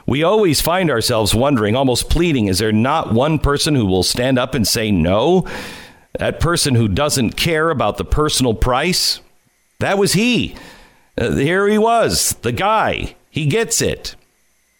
we 0.08 0.22
always 0.22 0.62
find 0.62 0.90
ourselves 0.90 1.34
wondering, 1.34 1.76
almost 1.76 2.08
pleading, 2.08 2.46
is 2.46 2.60
there 2.60 2.72
not 2.72 3.12
one 3.12 3.38
person 3.38 3.74
who 3.74 3.84
will 3.84 4.02
stand 4.02 4.38
up 4.38 4.54
and 4.54 4.66
say 4.66 4.90
no? 4.90 5.46
That 6.18 6.40
person 6.40 6.74
who 6.74 6.88
doesn't 6.88 7.36
care 7.36 7.68
about 7.68 7.98
the 7.98 8.06
personal 8.06 8.54
price? 8.54 9.20
That 9.80 9.98
was 9.98 10.14
he. 10.14 10.56
Uh, 11.18 11.32
here 11.32 11.68
he 11.68 11.76
was, 11.76 12.30
the 12.40 12.52
guy. 12.52 13.16
He 13.28 13.44
gets 13.44 13.82
it. 13.82 14.16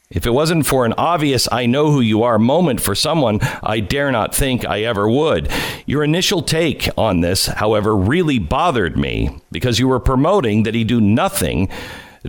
If 0.09 0.25
it 0.25 0.31
wasn't 0.31 0.65
for 0.65 0.87
an 0.87 0.95
obvious 0.97 1.47
I 1.53 1.67
know 1.67 1.91
who 1.91 2.01
you 2.01 2.23
are 2.23 2.39
moment 2.39 2.81
for 2.81 2.95
someone, 2.95 3.41
I 3.63 3.81
dare 3.81 4.11
not 4.11 4.35
think 4.35 4.65
I 4.65 4.85
ever 4.85 5.07
would. 5.11 5.51
Your 5.85 6.03
initial 6.03 6.41
take 6.41 6.89
on 6.97 7.21
this, 7.21 7.45
however, 7.45 7.95
really 7.95 8.39
bothered 8.39 8.97
me 8.97 9.39
because 9.53 9.79
you 9.79 9.89
were 9.89 10.01
promoting 10.01 10.63
that 10.63 10.75
he 10.75 10.85
do 10.85 11.03
nothing 11.03 11.69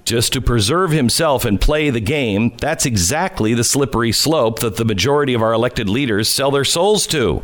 just 0.06 0.34
to 0.34 0.41
preserve 0.41 0.91
himself 0.91 1.45
and 1.45 1.60
play 1.60 1.90
the 1.90 1.99
game, 1.99 2.56
that's 2.57 2.86
exactly 2.86 3.53
the 3.53 3.64
slippery 3.64 4.11
slope 4.11 4.60
that 4.60 4.78
the 4.78 4.86
majority 4.86 5.34
of 5.34 5.41
our 5.41 5.53
elected 5.53 5.90
leaders 5.90 6.30
sell 6.30 6.52
their 6.52 6.66
souls 6.66 7.07
to. 7.07 7.41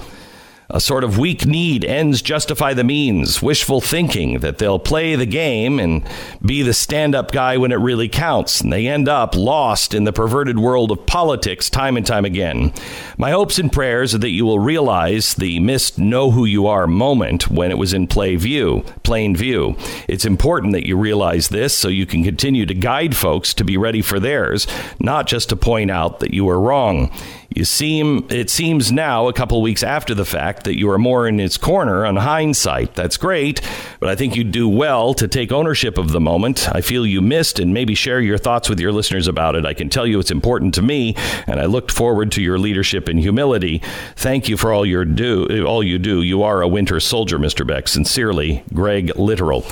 A 0.68 0.80
sort 0.80 1.04
of 1.04 1.20
weak 1.20 1.46
need 1.46 1.86
ends 1.86 2.24
justify 2.24 2.74
the 2.74 2.84
means, 2.84 3.40
wishful 3.40 3.82
thinking 3.82 4.40
that 4.40 4.58
they'll 4.58 4.80
play 4.80 5.16
the 5.16 5.28
game 5.28 5.80
and 5.80 6.04
be 6.44 6.64
the 6.64 6.74
stand 6.74 7.14
up 7.14 7.32
guy 7.32 7.58
when 7.58 7.72
it 7.72 7.76
really 7.76 8.10
counts. 8.10 8.62
And 8.62 8.74
they 8.74 8.88
end 8.88 9.08
up 9.08 9.36
lost 9.36 9.94
in 9.94 10.06
the 10.06 10.14
perverted 10.14 10.58
world 10.58 10.90
of 10.90 11.06
politics 11.06 11.70
time 11.70 11.98
and 11.98 12.06
time 12.06 12.26
again. 12.26 12.74
My 13.16 13.30
hopes 13.30 13.60
and 13.60 13.72
prayers 13.72 14.16
are 14.16 14.20
that 14.20 14.32
you 14.32 14.44
will 14.44 14.58
realize 14.58 15.36
the 15.36 15.60
missed 15.60 16.00
know 16.00 16.32
who 16.32 16.46
you 16.46 16.66
are 16.66 16.88
moment 16.88 17.48
when 17.52 17.70
it 17.70 17.78
was 17.78 17.94
in 17.94 18.08
play 18.08 18.36
view, 18.36 18.84
plain 19.04 19.36
view. 19.36 19.78
It's 20.08 20.26
important 20.26 20.74
that 20.74 20.88
you 20.88 20.98
realize 20.98 21.50
this 21.50 21.78
so 21.78 21.90
you 21.90 22.08
can 22.08 22.24
continue 22.24 22.66
to 22.66 22.74
guide 22.74 23.16
folks 23.16 23.54
to 23.54 23.64
be 23.64 23.78
ready 23.78 24.02
for 24.02 24.20
theirs, 24.20 24.66
not 25.00 25.28
just 25.28 25.50
to 25.50 25.56
point 25.56 25.92
out 25.92 26.22
that 26.22 26.34
you 26.34 26.46
were 26.46 26.60
wrong. 26.60 27.12
You 27.56 27.64
seem 27.64 28.27
it 28.30 28.49
seems 28.49 28.91
now 28.91 29.30
a 29.30 29.34
couple 29.34 29.61
weeks 29.61 29.82
after 29.82 30.14
the 30.14 30.26
fact 30.26 30.65
that 30.65 30.77
you 30.77 30.90
are 30.91 30.98
more 30.98 31.26
in 31.26 31.40
its 31.40 31.56
corner 31.56 32.06
on 32.06 32.18
hindsight. 32.18 32.95
That's 32.95 33.15
great, 33.15 33.61
but 34.02 34.10
I 34.10 34.15
think 34.15 34.36
you 34.36 34.44
do 34.44 34.68
well 34.68 35.14
to 35.14 35.26
take 35.26 35.53
ownership 35.53 35.98
of 35.98 36.11
the 36.11 36.19
moment. 36.19 36.68
I 36.76 36.82
feel 36.82 37.06
you 37.06 37.22
missed 37.22 37.57
and 37.57 37.73
maybe 37.73 37.95
share 37.95 38.19
your 38.19 38.38
thoughts 38.38 38.68
with 38.68 38.82
your 38.82 38.91
listeners 38.91 39.30
about 39.30 39.56
it. 39.56 39.65
I 39.65 39.73
can 39.73 39.88
tell 39.88 40.06
you 40.06 40.19
it's 40.19 40.32
important 40.32 40.73
to 40.73 40.82
me 40.82 41.15
and 41.48 41.61
I 41.61 41.65
looked 41.65 41.91
forward 41.91 42.34
to 42.34 42.41
your 42.41 42.60
leadership 42.60 43.07
and 43.07 43.22
humility. 43.22 43.82
Thank 44.18 44.49
you 44.49 44.57
for 44.57 44.73
all 44.73 44.86
your 44.86 45.06
do 45.06 45.65
all 45.65 45.82
you 45.82 45.98
do. 45.98 46.22
You 46.22 46.44
are 46.44 46.61
a 46.61 46.68
winter 46.68 46.99
soldier, 46.99 47.40
Mr. 47.40 47.65
Beck. 47.65 47.88
Sincerely, 47.88 48.65
Greg 48.73 49.18
Literal. 49.18 49.65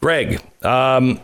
Greg, 0.00 0.40
um, 0.62 1.20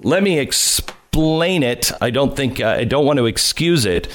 let 0.00 0.22
me 0.22 0.38
explain 0.38 0.95
it. 1.16 1.92
I 2.00 2.10
don't 2.10 2.36
think 2.36 2.60
uh, 2.60 2.76
I 2.78 2.84
don't 2.84 3.06
want 3.06 3.18
to 3.18 3.26
excuse 3.26 3.84
it 3.84 4.08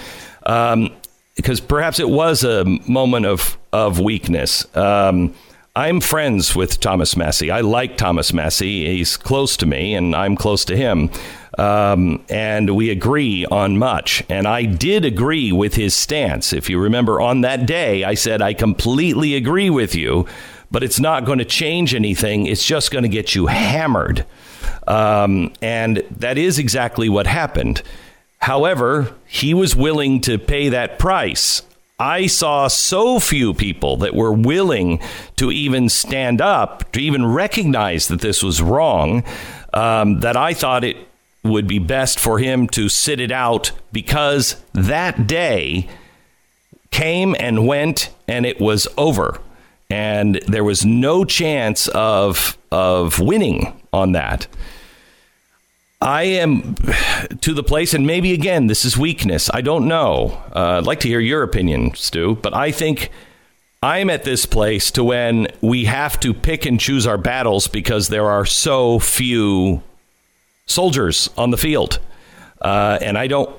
um, 0.45 0.93
because 1.35 1.59
perhaps 1.59 1.99
it 1.99 2.09
was 2.09 2.43
a 2.43 2.65
moment 2.87 3.25
of 3.25 3.57
of 3.73 3.99
weakness. 3.99 4.65
Um, 4.75 5.33
I'm 5.73 6.01
friends 6.01 6.53
with 6.53 6.81
Thomas 6.81 7.15
Massie. 7.15 7.49
I 7.49 7.61
like 7.61 7.95
Thomas 7.95 8.33
Massie. 8.33 8.87
He's 8.97 9.15
close 9.15 9.55
to 9.57 9.65
me, 9.65 9.95
and 9.95 10.13
I'm 10.13 10.35
close 10.35 10.65
to 10.65 10.75
him. 10.75 11.09
Um, 11.57 12.25
and 12.29 12.75
we 12.75 12.89
agree 12.89 13.45
on 13.45 13.77
much. 13.77 14.21
And 14.27 14.47
I 14.47 14.63
did 14.65 15.05
agree 15.05 15.53
with 15.53 15.75
his 15.75 15.93
stance. 15.93 16.51
If 16.51 16.69
you 16.69 16.77
remember, 16.77 17.21
on 17.21 17.41
that 17.41 17.65
day, 17.65 18.03
I 18.03 18.15
said, 18.15 18.41
I 18.41 18.53
completely 18.53 19.35
agree 19.35 19.69
with 19.69 19.95
you, 19.95 20.27
but 20.71 20.83
it's 20.83 20.99
not 20.99 21.23
going 21.23 21.39
to 21.39 21.45
change 21.45 21.95
anything. 21.95 22.47
It's 22.47 22.65
just 22.65 22.91
going 22.91 23.03
to 23.03 23.09
get 23.09 23.33
you 23.33 23.47
hammered. 23.47 24.25
Um, 24.87 25.53
and 25.61 26.03
that 26.17 26.37
is 26.37 26.59
exactly 26.59 27.09
what 27.09 27.27
happened. 27.27 27.81
However, 28.39 29.13
he 29.27 29.53
was 29.53 29.75
willing 29.75 30.21
to 30.21 30.37
pay 30.39 30.69
that 30.69 30.97
price. 30.97 31.61
I 31.99 32.25
saw 32.25 32.67
so 32.67 33.19
few 33.19 33.53
people 33.53 33.97
that 33.97 34.15
were 34.15 34.33
willing 34.33 34.99
to 35.35 35.51
even 35.51 35.87
stand 35.87 36.41
up, 36.41 36.91
to 36.93 36.99
even 36.99 37.27
recognize 37.27 38.07
that 38.07 38.21
this 38.21 38.41
was 38.41 38.59
wrong, 38.59 39.23
um, 39.73 40.21
that 40.21 40.35
I 40.35 40.55
thought 40.55 40.83
it 40.83 40.97
would 41.43 41.67
be 41.67 41.77
best 41.77 42.19
for 42.19 42.39
him 42.39 42.67
to 42.69 42.89
sit 42.89 43.19
it 43.19 43.31
out 43.31 43.71
because 43.91 44.55
that 44.73 45.27
day 45.27 45.87
came 46.89 47.35
and 47.39 47.67
went 47.67 48.09
and 48.27 48.47
it 48.47 48.59
was 48.59 48.87
over. 48.97 49.39
And 49.89 50.35
there 50.47 50.63
was 50.63 50.85
no 50.85 51.25
chance 51.25 51.87
of, 51.89 52.57
of 52.71 53.19
winning 53.19 53.79
on 53.93 54.13
that. 54.13 54.47
I 56.01 56.23
am 56.23 56.75
to 57.41 57.53
the 57.53 57.63
place, 57.63 57.93
and 57.93 58.07
maybe 58.07 58.33
again, 58.33 58.67
this 58.67 58.85
is 58.85 58.97
weakness. 58.97 59.49
I 59.53 59.61
don't 59.61 59.87
know. 59.87 60.41
Uh, 60.55 60.79
I'd 60.79 60.85
like 60.85 60.99
to 61.01 61.07
hear 61.07 61.19
your 61.19 61.43
opinion, 61.43 61.93
Stu, 61.95 62.35
but 62.35 62.53
I 62.53 62.71
think 62.71 63.11
I'm 63.83 64.09
at 64.09 64.23
this 64.23 64.45
place 64.45 64.91
to 64.91 65.03
when 65.03 65.47
we 65.61 65.85
have 65.85 66.19
to 66.21 66.33
pick 66.33 66.65
and 66.65 66.79
choose 66.79 67.07
our 67.07 67.17
battles 67.17 67.67
because 67.67 68.07
there 68.07 68.29
are 68.29 68.45
so 68.45 68.99
few 68.99 69.83
soldiers 70.65 71.29
on 71.37 71.51
the 71.51 71.57
field, 71.57 71.99
uh, 72.61 72.97
and 73.01 73.17
I 73.17 73.27
don't. 73.27 73.55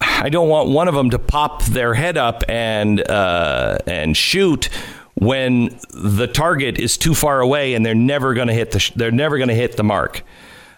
I 0.00 0.28
don't 0.28 0.50
want 0.50 0.68
one 0.68 0.86
of 0.86 0.94
them 0.94 1.10
to 1.10 1.18
pop 1.18 1.62
their 1.64 1.94
head 1.94 2.18
up 2.18 2.42
and 2.48 3.00
uh, 3.08 3.78
and 3.86 4.14
shoot 4.14 4.68
when 5.14 5.78
the 5.90 6.26
target 6.26 6.78
is 6.78 6.98
too 6.98 7.14
far 7.14 7.40
away 7.40 7.74
and 7.74 7.86
they're 7.86 7.94
never 7.94 8.34
going 8.34 8.48
to 8.48 8.54
hit 8.54 8.72
the 8.72 8.80
sh- 8.80 8.92
they're 8.96 9.12
never 9.12 9.38
going 9.38 9.48
to 9.48 9.54
hit 9.54 9.76
the 9.76 9.84
mark. 9.84 10.22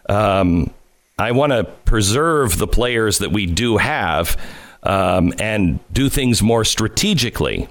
Um, 0.09 0.73
I 1.19 1.33
want 1.33 1.53
to 1.53 1.65
preserve 1.65 2.59
the 2.59 2.67
players 2.67 3.21
that 3.21 3.33
we 3.33 3.47
do 3.47 3.79
have 3.79 4.37
um, 4.83 5.33
and 5.39 5.81
do 5.91 6.11
things 6.11 6.43
more 6.43 6.63
strategically. 6.63 7.71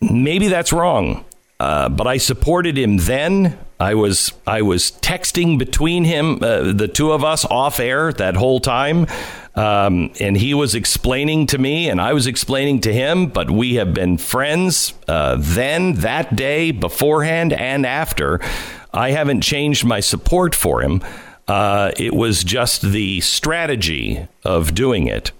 Maybe 0.00 0.48
that's 0.48 0.72
wrong, 0.72 1.24
uh, 1.60 1.88
but 1.88 2.08
I 2.08 2.16
supported 2.16 2.76
him 2.76 2.96
then. 2.96 3.56
I 3.78 3.94
was 3.94 4.32
I 4.48 4.62
was 4.62 4.90
texting 4.90 5.60
between 5.60 6.02
him, 6.02 6.42
uh, 6.42 6.72
the 6.72 6.88
two 6.88 7.12
of 7.12 7.22
us, 7.22 7.44
off 7.44 7.78
air 7.78 8.12
that 8.14 8.34
whole 8.34 8.58
time, 8.58 9.06
um, 9.54 10.10
and 10.18 10.36
he 10.36 10.54
was 10.54 10.74
explaining 10.74 11.46
to 11.48 11.58
me, 11.58 11.88
and 11.88 12.00
I 12.00 12.14
was 12.14 12.26
explaining 12.26 12.80
to 12.80 12.92
him. 12.92 13.28
But 13.28 13.48
we 13.48 13.76
have 13.76 13.94
been 13.94 14.18
friends 14.18 14.92
uh, 15.06 15.36
then, 15.38 15.94
that 15.96 16.34
day, 16.34 16.72
beforehand, 16.72 17.52
and 17.52 17.86
after. 17.86 18.40
I 18.92 19.10
haven't 19.10 19.42
changed 19.42 19.84
my 19.84 20.00
support 20.00 20.52
for 20.54 20.82
him. 20.82 21.00
Uh, 21.48 21.92
it 21.96 22.14
was 22.14 22.42
just 22.42 22.82
the 22.82 23.20
strategy 23.20 24.26
of 24.44 24.74
doing 24.74 25.06
it. 25.06 25.32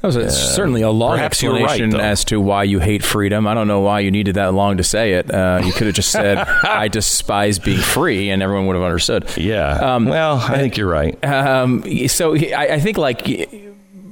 That 0.00 0.06
was 0.06 0.16
a, 0.16 0.30
certainly 0.30 0.80
a 0.80 0.90
long 0.90 1.10
you're 1.10 1.18
right, 1.18 1.26
explanation 1.26 1.94
as 1.94 2.24
to 2.26 2.40
why 2.40 2.64
you 2.64 2.78
hate 2.78 3.04
freedom. 3.04 3.46
I 3.46 3.52
don't 3.52 3.68
know 3.68 3.80
why 3.80 4.00
you 4.00 4.10
needed 4.10 4.36
that 4.36 4.54
long 4.54 4.78
to 4.78 4.82
say 4.82 5.12
it. 5.12 5.30
Uh, 5.30 5.60
you 5.62 5.72
could 5.72 5.86
have 5.88 5.94
just 5.94 6.10
said, 6.10 6.38
"I 6.38 6.88
despise 6.88 7.58
being 7.58 7.80
free," 7.80 8.30
and 8.30 8.42
everyone 8.42 8.66
would 8.66 8.76
have 8.76 8.82
understood. 8.82 9.36
Yeah. 9.36 9.72
Um, 9.72 10.06
well, 10.06 10.38
I 10.38 10.56
think 10.56 10.78
you're 10.78 10.88
right. 10.88 11.22
Um, 11.22 11.84
so 12.08 12.34
I, 12.34 12.68
I 12.72 12.80
think 12.80 12.96
like 12.96 13.28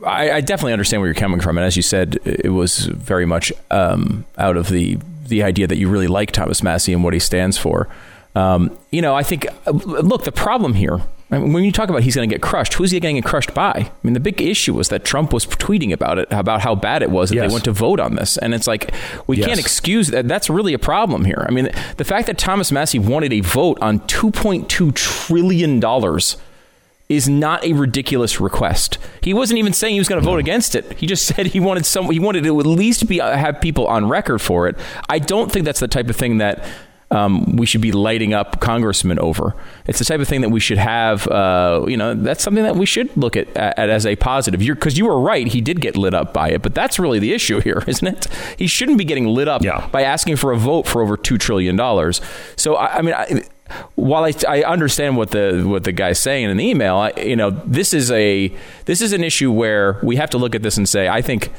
I, 0.07 0.31
I 0.33 0.41
definitely 0.43 0.75
understand 0.75 1.01
where 1.01 1.09
you're 1.09 1.15
coming 1.15 1.41
from, 1.41 1.57
and 1.57 1.65
as 1.65 1.75
you 1.75 1.83
said, 1.83 2.19
it 2.25 2.51
was 2.51 2.81
very 2.81 3.25
much 3.25 3.51
um, 3.71 4.27
out 4.37 4.59
of 4.59 4.69
the 4.69 4.99
the 5.27 5.43
idea 5.43 5.67
that 5.67 5.79
you 5.79 5.89
really 5.89 6.07
like 6.07 6.33
Thomas 6.33 6.63
Massie 6.63 6.93
and 6.93 7.03
what 7.03 7.15
he 7.15 7.21
stands 7.21 7.57
for. 7.57 7.89
Um, 8.39 8.79
you 8.91 9.03
know, 9.03 9.15
I 9.15 9.23
think 9.23 9.47
look 9.67 10.25
the 10.25 10.33
problem 10.33 10.75
here. 10.75 11.01
I 11.31 11.39
mean, 11.39 11.53
when 11.53 11.63
you 11.65 11.73
talk 11.73 11.91
about 11.91 12.03
he's 12.05 12.15
going 12.15 12.29
to 12.29 12.35
get 12.35 12.41
crushed, 12.41 12.75
who's 12.75 12.91
he 12.91 13.01
going 13.01 13.17
to 13.17 13.21
get 13.21 13.29
crushed 13.29 13.53
by? 13.53 13.71
I 13.73 13.91
mean, 14.03 14.15
the 14.15 14.21
big 14.21 14.41
issue 14.41 14.73
was 14.73 14.89
that 14.89 15.05
Trump 15.05 15.31
was 15.33 15.45
tweeting 15.45 15.93
about 15.93 16.19
it, 16.19 16.27
about 16.31 16.63
how 16.63 16.75
bad 16.75 17.03
it 17.03 17.11
was 17.11 17.29
that 17.29 17.37
Yes. 17.37 17.51
they 17.51 17.53
went 17.53 17.65
to 17.65 17.73
vote 17.73 18.01
on 18.01 18.15
this, 18.15 18.39
and 18.39 18.55
it's 18.55 18.67
like 18.67 18.93
we 19.27 19.37
Yes. 19.37 19.47
can't 19.47 19.61
excuse 19.61 20.09
that. 20.09 20.27
That's 20.27 20.49
really 20.49 20.73
a 20.73 20.79
problem 20.79 21.27
here. 21.27 21.45
I 21.47 21.53
mean, 21.53 21.69
the 21.99 22.05
fact 22.05 22.27
that 22.29 22.39
Thomas 22.39 22.73
Massie 22.73 22.99
wanted 22.99 23.33
a 23.35 23.41
vote 23.41 23.77
on 23.83 24.01
2.2 24.01 24.93
trillion 24.95 25.81
dollars 25.81 26.39
is 27.11 27.29
not 27.29 27.65
a 27.65 27.73
ridiculous 27.73 28.39
request. 28.41 28.99
He 29.23 29.33
wasn't 29.35 29.59
even 29.59 29.73
saying 29.73 29.95
he 29.95 30.01
was 30.01 30.09
going 30.09 30.21
to 30.21 30.25
vote 30.27 30.39
against 30.39 30.75
it. 30.75 30.93
He 30.99 31.07
just 31.07 31.25
said 31.35 31.47
he 31.49 31.61
wanted 31.61 31.85
some. 31.87 32.11
He 32.11 32.19
wanted 32.21 32.45
to 32.45 32.61
at 32.61 32.67
least 32.67 33.07
be 33.09 33.21
uh, 33.21 33.37
have 33.37 33.61
people 33.61 33.87
on 33.87 34.09
record 34.09 34.39
for 34.41 34.67
it. 34.69 34.77
I 35.11 35.19
don't 35.19 35.51
think 35.53 35.65
that's 35.67 35.81
the 35.81 35.89
type 35.89 36.09
of 36.09 36.17
thing 36.17 36.39
that. 36.39 36.65
Um, 37.11 37.57
we 37.57 37.65
should 37.65 37.81
be 37.81 37.91
lighting 37.91 38.35
up 38.35 38.61
congressmen 38.61 39.19
over. 39.19 39.55
It's 39.87 39.99
the 39.99 40.05
type 40.05 40.21
of 40.21 40.29
thing 40.29 40.43
that 40.43 40.51
we 40.51 40.61
should 40.61 40.77
have. 40.77 41.27
Uh, 41.27 41.87
you 41.89 41.97
know, 41.97 42.13
that's 42.15 42.43
something 42.45 42.65
that 42.65 42.77
we 42.77 42.85
should 42.85 43.17
look 43.17 43.35
at, 43.35 43.49
at 43.57 43.89
as 43.89 44.05
a 44.05 44.15
positive. 44.17 44.61
Because 44.61 44.99
you 44.99 45.07
were 45.07 45.19
right, 45.19 45.47
he 45.47 45.63
did 45.63 45.81
get 45.81 45.97
lit 45.97 46.13
up 46.13 46.35
by 46.35 46.51
it, 46.51 46.61
but 46.61 46.75
that's 46.75 46.99
really 46.99 47.19
the 47.19 47.33
issue 47.33 47.61
here, 47.69 47.83
isn't 47.87 48.07
it? 48.07 48.27
He 48.59 48.67
shouldn't 48.67 48.99
be 48.99 49.05
getting 49.05 49.27
lit 49.27 49.49
up 49.49 49.63
Yeah. 49.63 49.87
by 49.91 50.03
asking 50.03 50.37
for 50.37 50.53
a 50.53 50.59
vote 50.59 50.87
for 50.87 51.01
over 51.01 51.17
two 51.17 51.39
trillion 51.39 51.77
dollars. 51.77 52.21
So 52.57 52.75
I, 52.77 52.99
I 52.99 53.03
mean, 53.03 53.15
I, 53.15 53.43
while 53.95 54.25
I, 54.25 54.33
I 54.47 54.63
understand 54.65 55.17
what 55.17 55.31
the 55.31 55.63
what 55.67 55.85
the 55.85 55.93
guy's 55.93 56.19
saying 56.19 56.51
in 56.51 56.57
the 56.59 56.65
email, 56.67 56.97
I, 56.97 57.13
you 57.17 57.37
know, 57.37 57.51
this 57.51 57.95
is 57.95 58.11
a 58.11 58.53
this 58.85 59.01
is 59.01 59.13
an 59.15 59.25
issue 59.25 59.51
where 59.51 59.99
we 60.03 60.17
have 60.17 60.29
to 60.31 60.39
look 60.39 60.55
at 60.55 60.63
this 60.63 60.77
and 60.77 60.87
say, 60.87 61.09
I 61.09 61.23
think 61.23 61.51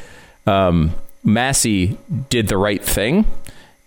um, 0.45 0.93
Massie 1.23 1.97
did 2.29 2.47
the 2.49 2.57
right 2.57 2.83
thing. 2.83 3.25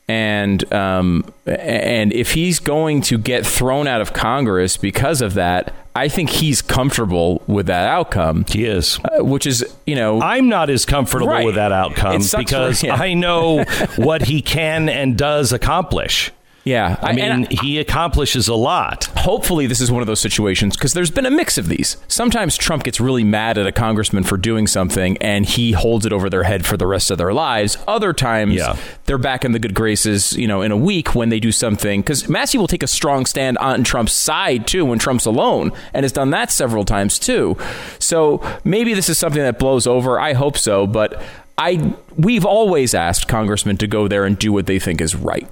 And 0.09 0.71
um, 0.73 1.25
and 1.47 2.13
if 2.13 2.33
he's 2.35 2.59
going 2.59 3.01
to 3.03 3.19
get 3.19 3.47
thrown 3.47 3.87
out 3.87 4.01
of 4.01 4.13
Congress 4.13 4.77
because 4.77 5.23
of 5.23 5.35
that, 5.35 5.73
I 5.95 6.09
think 6.09 6.29
he's 6.31 6.61
comfortable 6.61 7.41
with 7.47 7.67
that 7.67 7.87
outcome. 7.89 8.45
He 8.49 8.65
is. 8.65 8.99
Uh, 9.05 9.25
which 9.25 9.47
is, 9.47 9.65
you 9.87 9.95
know, 9.95 10.21
I'm 10.21 10.49
not 10.49 10.71
as 10.71 10.85
comfortable 10.85 11.29
Right. 11.29 11.47
with 11.47 11.55
that 11.55 11.71
outcome 11.73 12.21
sucks 12.23 12.51
for 12.51 12.57
because. 12.69 12.85
I 12.85 13.15
know 13.15 13.63
what 13.97 14.23
he 14.23 14.43
can 14.43 14.89
and 14.89 15.17
does 15.17 15.53
accomplish. 15.53 16.33
Yeah, 16.65 16.97
I, 17.03 17.13
mean, 17.13 17.49
he 17.51 17.81
accomplishes 17.81 18.47
a 18.47 18.55
lot. 18.55 19.07
Hopefully, 19.17 19.67
this 19.67 19.81
is 19.81 19.91
one 19.91 20.01
of 20.01 20.07
those 20.07 20.21
situations 20.21 20.77
because 20.77 20.93
there's 20.93 21.11
been 21.11 21.27
a 21.27 21.31
mix 21.31 21.59
of 21.59 21.67
these. 21.67 21.97
Sometimes 22.07 22.57
Trump 22.57 22.85
gets 22.85 23.01
really 23.01 23.25
mad 23.25 23.59
at 23.59 23.67
a 23.67 23.73
congressman 23.73 24.23
for 24.23 24.37
doing 24.37 24.69
something 24.69 25.17
and 25.19 25.45
he 25.45 25.73
holds 25.73 26.07
it 26.07 26.13
over 26.13 26.31
their 26.31 26.45
head 26.45 26.65
for 26.65 26.77
the 26.77 26.87
rest 26.87 27.11
of 27.11 27.19
their 27.19 27.33
lives. 27.33 27.77
Other 27.89 28.13
times, 28.13 28.55
Yeah. 28.55 28.77
they're 29.07 29.19
back 29.19 29.45
in 29.45 29.51
the 29.51 29.59
good 29.59 29.75
graces, 29.75 30.35
you 30.35 30.47
know, 30.47 30.63
in 30.63 30.71
a 30.71 30.77
week 30.77 31.17
when 31.17 31.31
they 31.31 31.41
do 31.41 31.51
something. 31.51 32.01
Because 32.01 32.29
Massie 32.29 32.59
will 32.59 32.69
take 32.69 32.85
a 32.85 32.89
strong 32.89 33.27
stand 33.27 33.59
on 33.59 33.83
Trump's 33.83 34.13
side 34.13 34.69
too 34.69 34.85
when 34.85 35.01
Trump's 35.01 35.27
alone 35.27 35.73
and 35.93 36.05
has 36.05 36.13
done 36.13 36.31
that 36.31 36.53
several 36.53 36.85
times 36.85 37.19
too. 37.19 37.57
So 37.99 38.41
maybe 38.63 38.95
this 38.95 39.09
is 39.09 39.19
something 39.19 39.43
that 39.43 39.59
blows 39.59 39.89
over. 39.89 40.21
I 40.21 40.35
hope 40.35 40.57
so, 40.57 40.87
but 40.87 41.21
I 41.59 41.95
we've 42.17 42.45
always 42.45 42.95
asked 42.95 43.27
congressmen 43.29 43.77
to 43.79 43.87
go 43.89 44.07
there 44.07 44.25
and 44.25 44.39
do 44.39 44.53
what 44.53 44.67
they 44.67 44.79
think 44.79 45.01
is 45.01 45.15
right. 45.17 45.49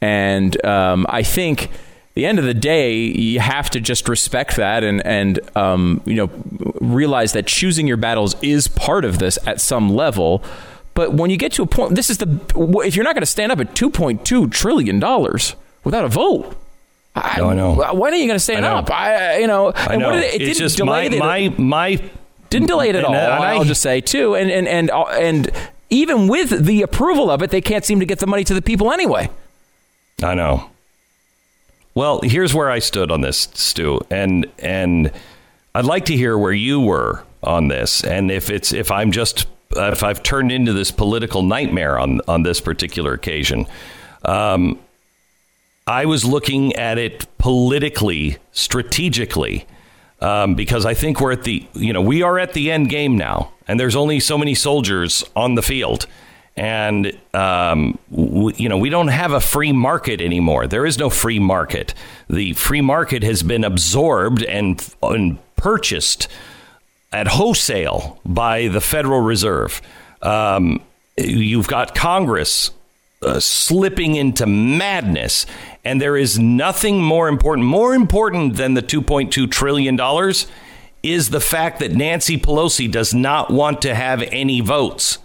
And 0.00 0.64
um, 0.64 1.06
I 1.08 1.22
think 1.22 1.70
the 2.14 2.26
end 2.26 2.38
of 2.38 2.44
the 2.44 2.54
day, 2.54 2.94
you 2.96 3.40
have 3.40 3.70
to 3.70 3.80
just 3.80 4.08
respect 4.08 4.56
that 4.56 4.82
and 4.84 5.04
and 5.06 5.38
um, 5.56 6.00
you 6.04 6.14
know 6.14 6.30
realize 6.80 7.32
that 7.32 7.46
choosing 7.46 7.86
your 7.86 7.96
battles 7.96 8.36
is 8.42 8.68
part 8.68 9.04
of 9.04 9.18
this 9.18 9.38
at 9.46 9.60
some 9.60 9.90
level. 9.94 10.42
But 10.94 11.12
when 11.12 11.28
you 11.30 11.36
get 11.36 11.52
to 11.52 11.62
a 11.62 11.66
point, 11.66 11.94
this 11.94 12.08
is 12.08 12.18
the 12.18 12.40
if 12.84 12.96
you're 12.96 13.04
not 13.04 13.14
going 13.14 13.22
to 13.22 13.26
stand 13.26 13.52
up 13.52 13.60
at 13.60 13.74
2.2 13.74 14.50
trillion 14.50 14.98
dollars 14.98 15.54
without 15.84 16.04
a 16.04 16.08
vote. 16.08 16.56
I, 17.14 17.38
No, 17.38 17.48
I 17.50 17.54
know. 17.54 17.94
When 17.94 18.12
are 18.12 18.16
you 18.16 18.26
going 18.26 18.36
to 18.36 18.40
stand 18.40 18.64
I 18.66 18.72
up? 18.72 18.90
I, 18.90 19.38
you 19.38 19.46
know, 19.46 19.72
I 19.74 19.96
know. 19.96 20.08
what 20.10 20.14
did 20.16 20.24
it, 20.24 20.34
it 20.34 20.42
it's 20.42 20.58
didn't 20.58 20.58
just 20.58 20.76
delay 20.76 21.08
my, 21.10 21.38
it. 21.38 21.58
my 21.58 21.64
my 21.96 22.10
didn't 22.50 22.68
delay 22.68 22.90
it 22.90 22.94
at 22.94 23.04
all. 23.04 23.14
I- 23.14 23.54
I'll 23.54 23.64
just 23.64 23.82
say 23.82 24.00
too, 24.00 24.34
and 24.34 24.50
and 24.50 24.68
and 24.68 24.90
uh, 24.90 25.04
and 25.04 25.50
even 25.90 26.28
with 26.28 26.64
the 26.64 26.82
approval 26.82 27.30
of 27.30 27.42
it, 27.42 27.50
they 27.50 27.60
can't 27.60 27.84
seem 27.84 28.00
to 28.00 28.06
get 28.06 28.18
the 28.18 28.26
money 28.26 28.44
to 28.44 28.54
the 28.54 28.62
people 28.62 28.92
anyway. 28.92 29.28
I 30.22 30.34
know. 30.34 30.70
Well, 31.94 32.20
here's 32.22 32.54
where 32.54 32.70
I 32.70 32.78
stood 32.78 33.10
on 33.10 33.22
this, 33.22 33.48
Stu, 33.54 34.00
and 34.10 34.46
and 34.58 35.10
I'd 35.74 35.84
like 35.84 36.06
to 36.06 36.16
hear 36.16 36.36
where 36.36 36.52
you 36.52 36.80
were 36.80 37.24
on 37.42 37.68
this, 37.68 38.04
and 38.04 38.30
if 38.30 38.50
it's 38.50 38.72
if 38.72 38.90
I'm 38.90 39.12
just 39.12 39.46
if 39.74 40.02
I've 40.02 40.22
turned 40.22 40.52
into 40.52 40.72
this 40.72 40.90
political 40.90 41.42
nightmare 41.42 41.98
on 41.98 42.20
on 42.28 42.42
this 42.42 42.60
particular 42.60 43.12
occasion. 43.12 43.66
Um, 44.24 44.78
I 45.86 46.06
was 46.06 46.24
looking 46.24 46.74
at 46.74 46.98
it 46.98 47.26
politically, 47.38 48.38
strategically, 48.50 49.66
um, 50.20 50.56
because 50.56 50.84
I 50.84 50.94
think 50.94 51.20
we're 51.20 51.32
at 51.32 51.44
the 51.44 51.66
you 51.74 51.92
know 51.92 52.02
we 52.02 52.22
are 52.22 52.38
at 52.38 52.54
the 52.54 52.70
end 52.70 52.88
game 52.88 53.16
now, 53.16 53.52
and 53.68 53.78
there's 53.78 53.96
only 53.96 54.20
so 54.20 54.36
many 54.36 54.54
soldiers 54.54 55.24
on 55.36 55.54
the 55.54 55.62
field, 55.62 56.06
and 56.56 57.18
um, 57.34 57.98
w- 58.10 58.54
you 58.56 58.68
know 58.68 58.78
we 58.78 58.88
don't 58.88 59.08
have 59.08 59.32
a 59.32 59.40
free 59.40 59.72
market 59.72 60.20
anymore. 60.20 60.66
There 60.66 60.86
is 60.86 60.98
no 60.98 61.10
free 61.10 61.38
market. 61.38 61.94
The 62.28 62.54
free 62.54 62.80
market 62.80 63.22
has 63.22 63.42
been 63.42 63.64
absorbed 63.64 64.42
and, 64.42 64.94
and 65.02 65.38
purchased 65.56 66.28
at 67.12 67.26
wholesale 67.28 68.20
by 68.24 68.68
the 68.68 68.80
Federal 68.80 69.20
Reserve. 69.20 69.80
Um, 70.22 70.82
you've 71.16 71.68
got 71.68 71.94
Congress 71.94 72.70
uh, 73.22 73.40
slipping 73.40 74.14
into 74.14 74.46
madness, 74.46 75.46
and 75.84 76.00
there 76.00 76.16
is 76.16 76.38
nothing 76.38 77.02
more 77.02 77.28
important, 77.28 77.66
more 77.66 77.94
important 77.94 78.56
than 78.56 78.74
the 78.74 78.82
2.2 78.82 79.50
trillion 79.50 79.96
dollars, 79.96 80.46
is 81.02 81.30
the 81.30 81.40
fact 81.40 81.78
that 81.78 81.92
Nancy 81.92 82.36
Pelosi 82.36 82.90
does 82.90 83.14
not 83.14 83.50
want 83.50 83.80
to 83.82 83.94
have 83.94 84.22
any 84.32 84.60
votes, 84.60 85.18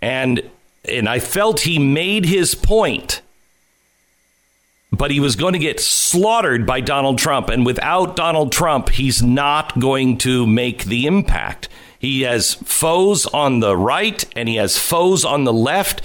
and 0.00 0.42
and 0.84 1.08
I 1.08 1.18
felt 1.18 1.60
he 1.60 1.78
made 1.78 2.24
his 2.24 2.54
point 2.54 3.20
but 4.92 5.10
he 5.10 5.20
was 5.20 5.36
going 5.36 5.52
to 5.52 5.58
get 5.58 5.80
slaughtered 5.80 6.66
by 6.66 6.80
Donald 6.80 7.18
Trump. 7.18 7.48
And 7.48 7.64
without 7.64 8.16
Donald 8.16 8.52
Trump, 8.52 8.88
he's 8.90 9.22
not 9.22 9.78
going 9.78 10.18
to 10.18 10.46
make 10.46 10.84
the 10.84 11.06
impact. 11.06 11.68
He 11.98 12.22
has 12.22 12.54
foes 12.54 13.26
on 13.26 13.60
the 13.60 13.76
right 13.76 14.24
and 14.36 14.48
he 14.48 14.56
has 14.56 14.78
foes 14.78 15.24
on 15.24 15.44
the 15.44 15.52
left, 15.52 16.02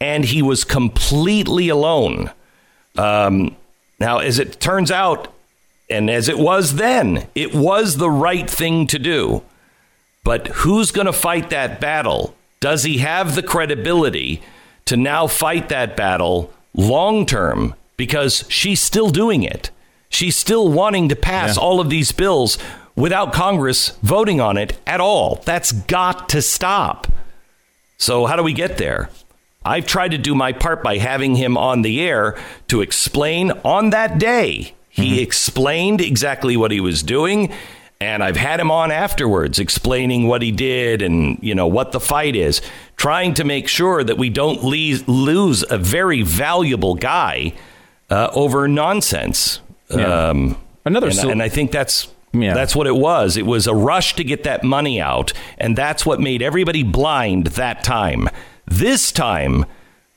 and 0.00 0.24
he 0.24 0.42
was 0.42 0.64
completely 0.64 1.68
alone. 1.68 2.30
Um, 2.96 3.56
now, 4.00 4.18
as 4.18 4.38
it 4.38 4.60
turns 4.60 4.90
out, 4.90 5.32
and 5.88 6.10
as 6.10 6.28
it 6.28 6.38
was 6.38 6.74
then, 6.76 7.26
it 7.34 7.54
was 7.54 7.98
the 7.98 8.10
right 8.10 8.48
thing 8.48 8.86
to 8.88 8.98
do. 8.98 9.42
But 10.24 10.48
who's 10.48 10.90
going 10.90 11.06
to 11.06 11.12
fight 11.12 11.50
that 11.50 11.80
battle? 11.80 12.34
Does 12.64 12.84
he 12.84 12.96
have 12.96 13.34
the 13.34 13.42
credibility 13.42 14.40
to 14.86 14.96
now 14.96 15.26
fight 15.26 15.68
that 15.68 15.98
battle 15.98 16.50
long 16.72 17.26
term? 17.26 17.74
Because 17.98 18.46
she's 18.48 18.80
still 18.80 19.10
doing 19.10 19.42
it. 19.42 19.70
She's 20.08 20.34
still 20.34 20.72
wanting 20.72 21.10
to 21.10 21.14
pass 21.14 21.58
all 21.58 21.78
of 21.78 21.90
these 21.90 22.10
bills 22.10 22.56
without 22.96 23.34
Congress 23.34 23.90
voting 24.02 24.40
on 24.40 24.56
it 24.56 24.78
at 24.86 24.98
all. 24.98 25.42
That's 25.44 25.72
got 25.72 26.30
to 26.30 26.40
stop. 26.40 27.06
So, 27.98 28.24
how 28.24 28.34
do 28.34 28.42
we 28.42 28.54
get 28.54 28.78
there? 28.78 29.10
I've 29.62 29.86
tried 29.86 30.12
to 30.12 30.18
do 30.18 30.34
my 30.34 30.54
part 30.54 30.82
by 30.82 30.96
having 30.96 31.36
him 31.36 31.58
on 31.58 31.82
the 31.82 32.00
air 32.00 32.34
to 32.68 32.80
explain 32.80 33.50
on 33.62 33.90
that 33.90 34.18
day. 34.18 34.72
He 34.88 35.10
mm-hmm. 35.10 35.22
explained 35.22 36.00
exactly 36.00 36.56
what 36.56 36.70
he 36.70 36.80
was 36.80 37.02
doing, 37.02 37.52
and 38.04 38.22
I've 38.22 38.36
had 38.36 38.60
him 38.60 38.70
on 38.70 38.90
afterwards 38.90 39.58
explaining 39.58 40.26
what 40.28 40.42
he 40.42 40.52
did 40.52 41.00
and, 41.02 41.38
you 41.42 41.54
know, 41.54 41.66
what 41.66 41.92
the 41.92 42.00
fight 42.00 42.36
is, 42.36 42.60
trying 42.96 43.32
to 43.34 43.44
make 43.44 43.66
sure 43.66 44.04
that 44.04 44.18
we 44.18 44.28
don't 44.28 44.62
lose 44.62 45.64
a 45.70 45.78
very 45.78 46.22
valuable 46.22 46.94
guy 46.94 47.54
uh, 48.10 48.28
over 48.34 48.68
nonsense. 48.68 49.60
Yeah. 49.90 50.28
Um, 50.30 50.56
Another 50.84 51.06
and, 51.08 51.16
sil- 51.16 51.30
and 51.30 51.42
I 51.42 51.48
think 51.48 51.72
that's 51.72 52.08
Yeah. 52.34 52.52
that's 52.52 52.76
what 52.76 52.86
it 52.86 52.96
was. 52.96 53.36
It 53.38 53.46
was 53.46 53.66
a 53.66 53.74
rush 53.74 54.14
to 54.16 54.24
get 54.24 54.44
that 54.44 54.62
money 54.64 55.00
out, 55.00 55.32
and 55.56 55.74
that's 55.76 56.04
what 56.04 56.20
made 56.20 56.42
everybody 56.42 56.82
blind 56.82 57.46
that 57.56 57.82
time. 57.84 58.28
This 58.66 59.12
time, 59.12 59.64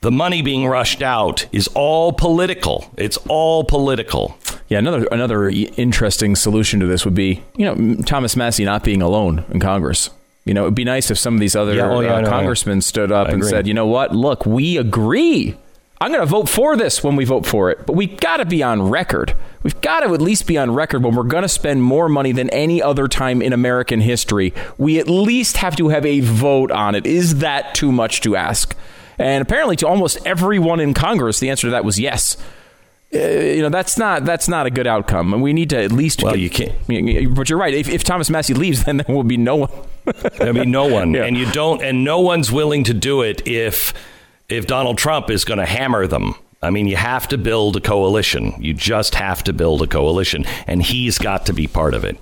the 0.02 0.12
money 0.12 0.42
being 0.42 0.68
rushed 0.68 1.02
out 1.02 1.46
is 1.52 1.68
all 1.70 2.14
political. 2.14 2.92
It's 2.98 3.18
all 3.28 3.64
political. 3.64 4.38
Yeah, 4.70 4.80
another 4.80 5.08
another 5.12 5.50
interesting 5.50 6.36
solution 6.36 6.80
to 6.82 6.86
this 6.86 7.06
would 7.06 7.16
be, 7.16 7.44
you 7.56 7.66
know, 7.66 7.96
Thomas 8.04 8.36
Massie 8.36 8.66
not 8.66 8.84
being 8.84 9.02
alone 9.02 9.46
in 9.50 9.60
Congress. 9.60 10.10
You 10.46 10.54
know, 10.54 10.64
it'd 10.64 10.76
be 10.76 10.86
nice 10.86 11.10
if 11.12 11.18
some 11.18 11.34
of 11.34 11.40
these 11.40 11.56
other 11.56 11.74
Yeah, 11.74 11.90
oh, 11.90 12.00
yeah, 12.00 12.16
uh, 12.16 12.22
know, 12.22 12.30
congressmen 12.30 12.82
stood 12.82 13.12
up 13.12 13.28
I 13.28 13.32
and 13.32 13.42
agree. 13.42 13.50
said, 13.50 13.68
"You 13.68 13.74
know 13.74 13.88
what? 13.88 14.16
Look, 14.16 14.46
we 14.46 14.78
agree. 14.78 15.58
I'm 16.00 16.12
going 16.12 16.22
to 16.22 16.28
vote 16.28 16.48
for 16.48 16.76
this 16.78 17.04
when 17.04 17.16
we 17.16 17.26
vote 17.26 17.46
for 17.48 17.72
it, 17.72 17.88
but 17.88 17.94
we 17.94 18.06
got 18.06 18.38
to 18.38 18.46
be 18.46 18.62
on 18.62 18.88
record. 18.88 19.34
We've 19.64 19.82
got 19.82 20.02
to 20.02 20.14
at 20.14 20.22
least 20.22 20.46
be 20.46 20.56
on 20.58 20.72
record 20.74 21.04
when 21.04 21.16
we're 21.16 21.24
going 21.24 21.42
to 21.42 21.50
spend 21.50 21.82
more 21.82 22.08
money 22.08 22.32
than 22.32 22.52
any 22.52 22.84
other 22.84 23.08
time 23.08 23.42
in 23.42 23.52
American 23.52 24.02
history. 24.02 24.54
We 24.78 25.00
at 25.00 25.10
least 25.10 25.58
have 25.58 25.76
to 25.78 25.88
have 25.90 26.06
a 26.06 26.20
vote 26.20 26.70
on 26.72 26.94
it. 26.94 27.08
Is 27.08 27.40
that 27.40 27.74
too 27.74 27.92
much 27.92 28.22
to 28.22 28.36
ask?" 28.36 28.76
And 29.20 29.42
apparently, 29.42 29.76
to 29.78 29.88
almost 29.88 30.20
everyone 30.26 30.80
in 30.80 30.94
Congress, 30.94 31.40
the 31.40 31.50
answer 31.50 31.68
to 31.68 31.72
that 31.72 31.84
was 31.86 32.00
yes. 32.00 32.38
Uh, 33.14 33.20
you 33.20 33.62
know 33.62 33.70
that's 33.70 33.98
not 33.98 34.26
that's 34.26 34.50
not 34.50 34.66
a 34.66 34.70
good 34.70 34.86
outcome, 34.86 35.34
and 35.34 35.42
we 35.42 35.54
need 35.54 35.70
to 35.70 35.82
at 35.82 35.92
least. 35.94 36.22
Well, 36.22 36.34
get- 36.34 36.42
you 36.42 36.50
can't- 36.50 37.34
But 37.36 37.50
you're 37.50 37.58
right. 37.58 37.74
If, 37.74 37.88
if 37.88 38.04
Thomas 38.04 38.30
Massie 38.30 38.54
leaves, 38.54 38.84
then 38.86 38.98
there 38.98 39.16
will 39.16 39.24
be 39.24 39.38
no 39.38 39.56
one. 39.56 39.72
There'll 40.38 40.54
be 40.54 40.66
no 40.66 40.86
one, 40.88 41.14
Yeah. 41.14 41.24
and 41.24 41.38
you 41.38 41.50
don't, 41.52 41.82
and 41.82 42.04
no 42.04 42.20
one's 42.20 42.52
willing 42.52 42.84
to 42.84 42.94
do 42.94 43.22
it 43.22 43.48
if 43.48 43.94
if 44.50 44.68
Donald 44.68 44.98
Trump 44.98 45.30
is 45.30 45.46
going 45.46 45.60
to 45.60 45.66
hammer 45.66 46.06
them. 46.06 46.36
I 46.62 46.70
mean, 46.70 46.88
you 46.88 46.96
have 46.98 47.28
to 47.30 47.38
build 47.38 47.78
a 47.78 47.80
coalition. 47.80 48.54
You 48.60 48.74
just 48.74 49.16
have 49.16 49.44
to 49.46 49.54
build 49.54 49.82
a 49.84 49.88
coalition, 49.88 50.44
and 50.66 50.82
he's 50.84 51.18
got 51.18 51.46
to 51.46 51.54
be 51.54 51.68
part 51.68 51.94
of 51.94 52.04
it. 52.04 52.18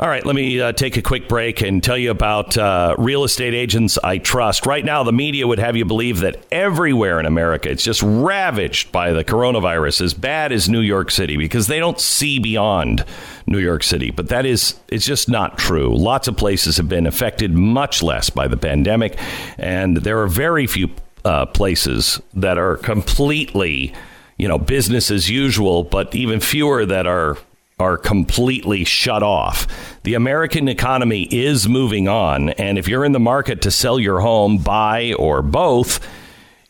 All 0.00 0.08
right, 0.08 0.24
let 0.24 0.34
me 0.34 0.58
uh, 0.58 0.72
take 0.72 0.96
a 0.96 1.02
quick 1.02 1.28
break 1.28 1.60
and 1.60 1.84
tell 1.84 1.98
you 1.98 2.10
about 2.10 2.56
uh, 2.56 2.94
real 2.96 3.22
estate 3.22 3.52
agents 3.52 3.98
I 4.02 4.16
trust. 4.16 4.64
Right 4.64 4.82
now, 4.82 5.02
the 5.02 5.12
media 5.12 5.46
would 5.46 5.58
have 5.58 5.76
you 5.76 5.84
believe 5.84 6.20
that 6.20 6.42
everywhere 6.50 7.20
in 7.20 7.26
America 7.26 7.68
it's 7.68 7.84
just 7.84 8.00
ravaged 8.02 8.92
by 8.92 9.12
the 9.12 9.24
coronavirus, 9.24 10.00
as 10.00 10.14
bad 10.14 10.52
as 10.52 10.70
New 10.70 10.80
York 10.80 11.10
City, 11.10 11.36
because 11.36 11.66
they 11.66 11.78
don't 11.78 12.00
see 12.00 12.38
beyond 12.38 13.04
New 13.46 13.58
York 13.58 13.82
City. 13.82 14.10
But 14.10 14.28
that 14.28 14.46
is, 14.46 14.80
it's 14.88 15.04
just 15.04 15.28
not 15.28 15.58
true. 15.58 15.94
Lots 15.94 16.28
of 16.28 16.36
places 16.38 16.78
have 16.78 16.88
been 16.88 17.06
affected 17.06 17.52
much 17.52 18.02
less 18.02 18.30
by 18.30 18.48
the 18.48 18.56
pandemic, 18.56 19.18
and 19.58 19.98
there 19.98 20.18
are 20.22 20.28
very 20.28 20.66
few 20.66 20.88
uh, 21.26 21.44
places 21.44 22.18
that 22.32 22.56
are 22.56 22.78
completely, 22.78 23.92
you 24.38 24.48
know, 24.48 24.56
business 24.56 25.10
as 25.10 25.28
usual, 25.28 25.84
but 25.84 26.14
even 26.14 26.40
fewer 26.40 26.86
that 26.86 27.06
are 27.06 27.36
are 27.80 27.96
completely 27.96 28.84
shut 28.84 29.22
off. 29.22 29.66
The 30.02 30.14
American 30.14 30.68
economy 30.68 31.22
is 31.24 31.68
moving 31.68 32.08
on, 32.08 32.50
and 32.50 32.78
if 32.78 32.88
you're 32.88 33.04
in 33.04 33.12
the 33.12 33.20
market 33.20 33.62
to 33.62 33.70
sell 33.70 33.98
your 33.98 34.20
home, 34.20 34.58
buy, 34.58 35.14
or 35.14 35.42
both, 35.42 36.00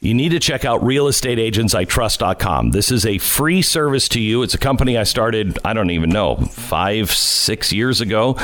you 0.02 0.14
need 0.14 0.30
to 0.30 0.38
check 0.38 0.64
out 0.64 0.80
realestateagentsitrust.com. 0.80 2.70
This 2.70 2.90
is 2.90 3.04
a 3.04 3.18
free 3.18 3.60
service 3.60 4.08
to 4.10 4.20
you. 4.20 4.42
It's 4.42 4.54
a 4.54 4.58
company 4.58 4.96
I 4.96 5.02
started, 5.02 5.58
I 5.62 5.74
don't 5.74 5.90
even 5.90 6.08
know, 6.08 6.36
five, 6.36 7.10
six 7.10 7.70
years 7.70 8.00
ago 8.00 8.38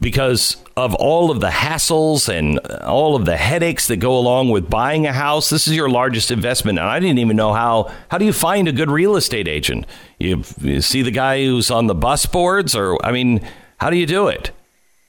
because 0.00 0.56
of 0.78 0.94
all 0.94 1.30
of 1.30 1.40
the 1.40 1.50
hassles 1.50 2.30
and 2.30 2.58
all 2.58 3.16
of 3.16 3.26
the 3.26 3.36
headaches 3.36 3.86
that 3.88 3.98
go 3.98 4.16
along 4.16 4.48
with 4.48 4.70
buying 4.70 5.06
a 5.06 5.12
house. 5.12 5.50
This 5.50 5.68
is 5.68 5.76
your 5.76 5.90
largest 5.90 6.30
investment, 6.30 6.78
and 6.78 6.88
I 6.88 7.00
didn't 7.00 7.18
even 7.18 7.36
know 7.36 7.52
how. 7.52 7.92
How 8.08 8.16
do 8.16 8.24
you 8.24 8.32
find 8.32 8.66
a 8.66 8.72
good 8.72 8.90
real 8.90 9.16
estate 9.16 9.46
agent? 9.46 9.86
You, 10.18 10.42
you 10.62 10.80
see 10.80 11.02
the 11.02 11.10
guy 11.10 11.44
who's 11.44 11.70
on 11.70 11.86
the 11.86 11.94
bus 11.94 12.24
boards, 12.24 12.74
or 12.74 12.98
I 13.04 13.12
mean, 13.12 13.46
how 13.76 13.90
do 13.90 13.96
you 13.96 14.06
do 14.06 14.28
it? 14.28 14.52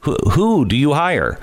Who, 0.01 0.15
who 0.31 0.65
do 0.65 0.75
you 0.75 0.93
hire? 0.93 1.39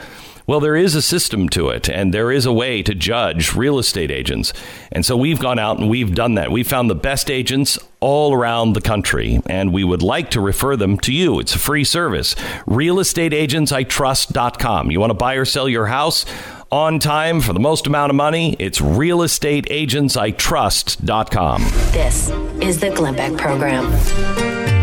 Well, 0.52 0.60
there 0.60 0.76
is 0.76 0.94
a 0.94 1.00
system 1.00 1.48
to 1.48 1.70
it, 1.70 1.88
and 1.88 2.12
there 2.12 2.30
is 2.30 2.44
a 2.44 2.52
way 2.52 2.82
to 2.82 2.94
judge 2.94 3.54
real 3.54 3.78
estate 3.78 4.10
agents. 4.10 4.52
And 4.90 5.02
so 5.02 5.16
we've 5.16 5.40
gone 5.40 5.58
out 5.58 5.78
and 5.78 5.88
we've 5.88 6.14
done 6.14 6.34
that. 6.34 6.52
We 6.52 6.62
found 6.62 6.90
the 6.90 6.94
best 6.94 7.30
agents 7.30 7.78
all 8.00 8.34
around 8.34 8.74
the 8.74 8.82
country, 8.82 9.40
and 9.46 9.72
we 9.72 9.82
would 9.82 10.02
like 10.02 10.30
to 10.32 10.42
refer 10.42 10.76
them 10.76 10.98
to 10.98 11.10
you. 11.10 11.40
It's 11.40 11.54
a 11.54 11.58
free 11.58 11.84
service. 11.84 12.34
RealestateAgentsITrust.com. 12.66 14.90
You 14.90 15.00
want 15.00 15.08
to 15.08 15.14
buy 15.14 15.36
or 15.36 15.46
sell 15.46 15.70
your 15.70 15.86
house? 15.86 16.26
On 16.70 16.98
time 16.98 17.40
for 17.40 17.54
the 17.54 17.60
most 17.60 17.86
amount 17.86 18.10
of 18.10 18.16
money, 18.16 18.54
it's 18.58 18.78
realestateagentsitrust.com. 18.78 21.62
This 21.92 22.28
is 22.60 22.78
the 22.78 22.90
Glenn 22.90 23.16
Beck 23.16 23.38
Program. 23.38 24.81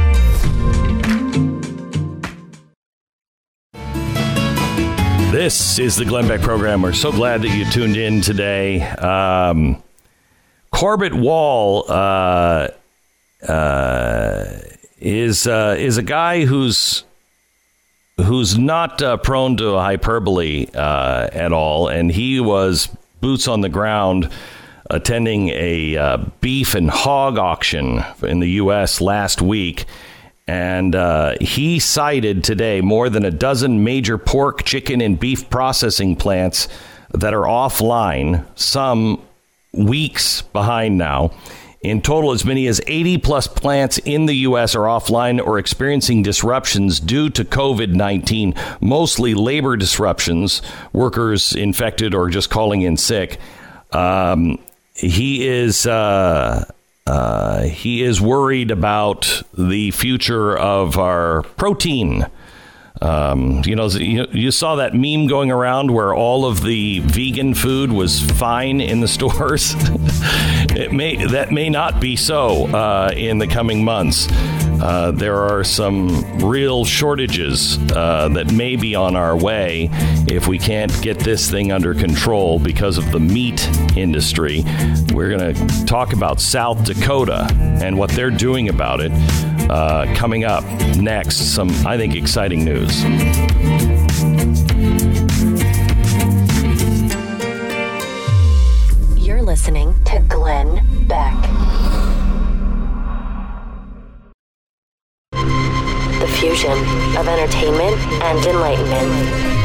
This 5.31 5.77
is 5.77 5.95
the 5.95 6.05
Glenn 6.05 6.27
Beck 6.27 6.41
program. 6.41 6.81
We're 6.81 6.91
so 6.91 7.11
glad 7.11 7.43
that 7.43 7.49
you 7.49 7.63
tuned 7.65 7.95
in 7.95 8.21
today. 8.21 8.81
Um, 8.81 9.81
Corbett 10.71 11.13
Wall 11.13 11.85
uh, 11.87 12.69
uh, 13.47 14.45
is 14.97 15.45
uh, 15.45 15.75
is 15.77 15.97
a 15.97 16.01
guy 16.01 16.45
who's 16.45 17.03
who's 18.17 18.57
not 18.57 19.03
uh, 19.03 19.17
prone 19.17 19.55
to 19.57 19.77
hyperbole 19.77 20.65
uh, 20.73 21.29
at 21.31 21.53
all, 21.53 21.87
and 21.87 22.11
he 22.11 22.39
was 22.39 22.89
boots 23.21 23.47
on 23.47 23.61
the 23.61 23.69
ground 23.69 24.31
attending 24.89 25.49
a 25.49 25.95
uh, 25.95 26.17
beef 26.41 26.73
and 26.73 26.89
hog 26.89 27.37
auction 27.37 28.03
in 28.23 28.39
the 28.39 28.49
U.S. 28.51 28.99
last 28.99 29.43
week. 29.43 29.85
And 30.49 30.95
uh, 30.95 31.35
he 31.39 31.77
cited 31.77 32.43
today 32.43 32.81
more 32.81 33.07
than 33.07 33.23
a 33.23 33.29
dozen 33.29 33.83
major 33.83 34.17
pork, 34.17 34.63
chicken, 34.63 34.99
and 34.99 35.19
beef 35.19 35.47
processing 35.51 36.15
plants 36.15 36.67
that 37.13 37.35
are 37.35 37.43
offline, 37.43 38.43
some 38.57 39.21
weeks 39.73 40.41
behind 40.41 40.97
now. 40.97 41.33
In 41.81 42.01
total, 42.01 42.31
as 42.31 42.45
many 42.45 42.65
as 42.65 42.81
80 42.87 43.19
plus 43.19 43.45
plants 43.45 43.99
in 43.99 44.25
the 44.25 44.37
U.S. 44.37 44.73
are 44.73 44.85
offline 44.85 45.39
or 45.39 45.59
experiencing 45.59 46.23
disruptions 46.23 46.99
due 46.99 47.29
to 47.29 47.45
COVID 47.45 47.93
19, 47.93 48.55
mostly 48.81 49.35
labor 49.35 49.77
disruptions, 49.77 50.63
workers 50.93 51.53
infected 51.53 52.15
or 52.15 52.27
just 52.27 52.49
calling 52.49 52.81
in 52.81 52.97
sick. 52.97 53.37
Um, 53.91 54.57
he 54.95 55.47
is. 55.47 55.85
Uh, 55.85 56.65
uh, 57.09 57.63
he 57.63 58.03
is 58.03 58.21
worried 58.21 58.69
about 58.69 59.41
the 59.57 59.89
future 59.89 60.55
of 60.55 60.95
our 60.99 61.41
protein. 61.41 62.27
Um, 63.01 63.63
you 63.65 63.75
know, 63.75 63.87
you, 63.87 64.51
saw 64.51 64.75
that 64.75 64.93
meme 64.93 65.25
going 65.25 65.49
around 65.49 65.89
where 65.89 66.13
all 66.13 66.45
of 66.45 66.61
the 66.61 66.99
vegan 66.99 67.55
food 67.55 67.91
was 67.91 68.21
fine 68.21 68.79
in 68.79 68.99
the 68.99 69.07
stores. 69.17 69.73
it 70.75 70.93
may 70.93 71.25
that 71.25 71.51
may 71.51 71.69
not 71.69 71.99
be 71.99 72.15
so 72.15 72.67
uh, 72.67 73.11
in 73.15 73.39
the 73.39 73.47
coming 73.47 73.83
months. 73.83 74.27
Uh, 74.81 75.11
there 75.11 75.35
are 75.35 75.63
some 75.63 76.39
real 76.39 76.85
shortages 76.85 77.77
uh, 77.91 78.29
that 78.29 78.51
may 78.53 78.75
be 78.75 78.95
on 78.95 79.15
our 79.15 79.37
way 79.37 79.89
if 80.27 80.47
we 80.47 80.57
can't 80.57 81.01
get 81.01 81.19
this 81.19 81.49
thing 81.49 81.71
under 81.71 81.93
control 81.93 82.59
because 82.59 82.97
of 82.97 83.11
the 83.11 83.19
meat 83.19 83.67
industry. 83.97 84.63
We're 85.13 85.37
going 85.37 85.53
to 85.53 85.85
talk 85.85 86.13
about 86.13 86.39
South 86.39 86.83
Dakota 86.85 87.47
and 87.81 87.97
what 87.97 88.09
they're 88.11 88.31
doing 88.31 88.69
about 88.69 89.01
it 89.01 89.11
uh, 89.69 90.13
coming 90.15 90.45
up 90.45 90.63
next. 90.97 91.53
Some, 91.53 91.69
I 91.85 91.97
think, 91.97 92.15
exciting 92.15 92.63
news. 92.63 93.03
You're 99.17 99.43
listening 99.43 100.01
to 100.05 100.19
Glenn 100.27 101.05
Beck. 101.07 101.38
Fusion 106.39 106.71
of 107.17 107.27
entertainment 107.27 107.97
and 108.23 108.45
enlightenment. 108.45 109.59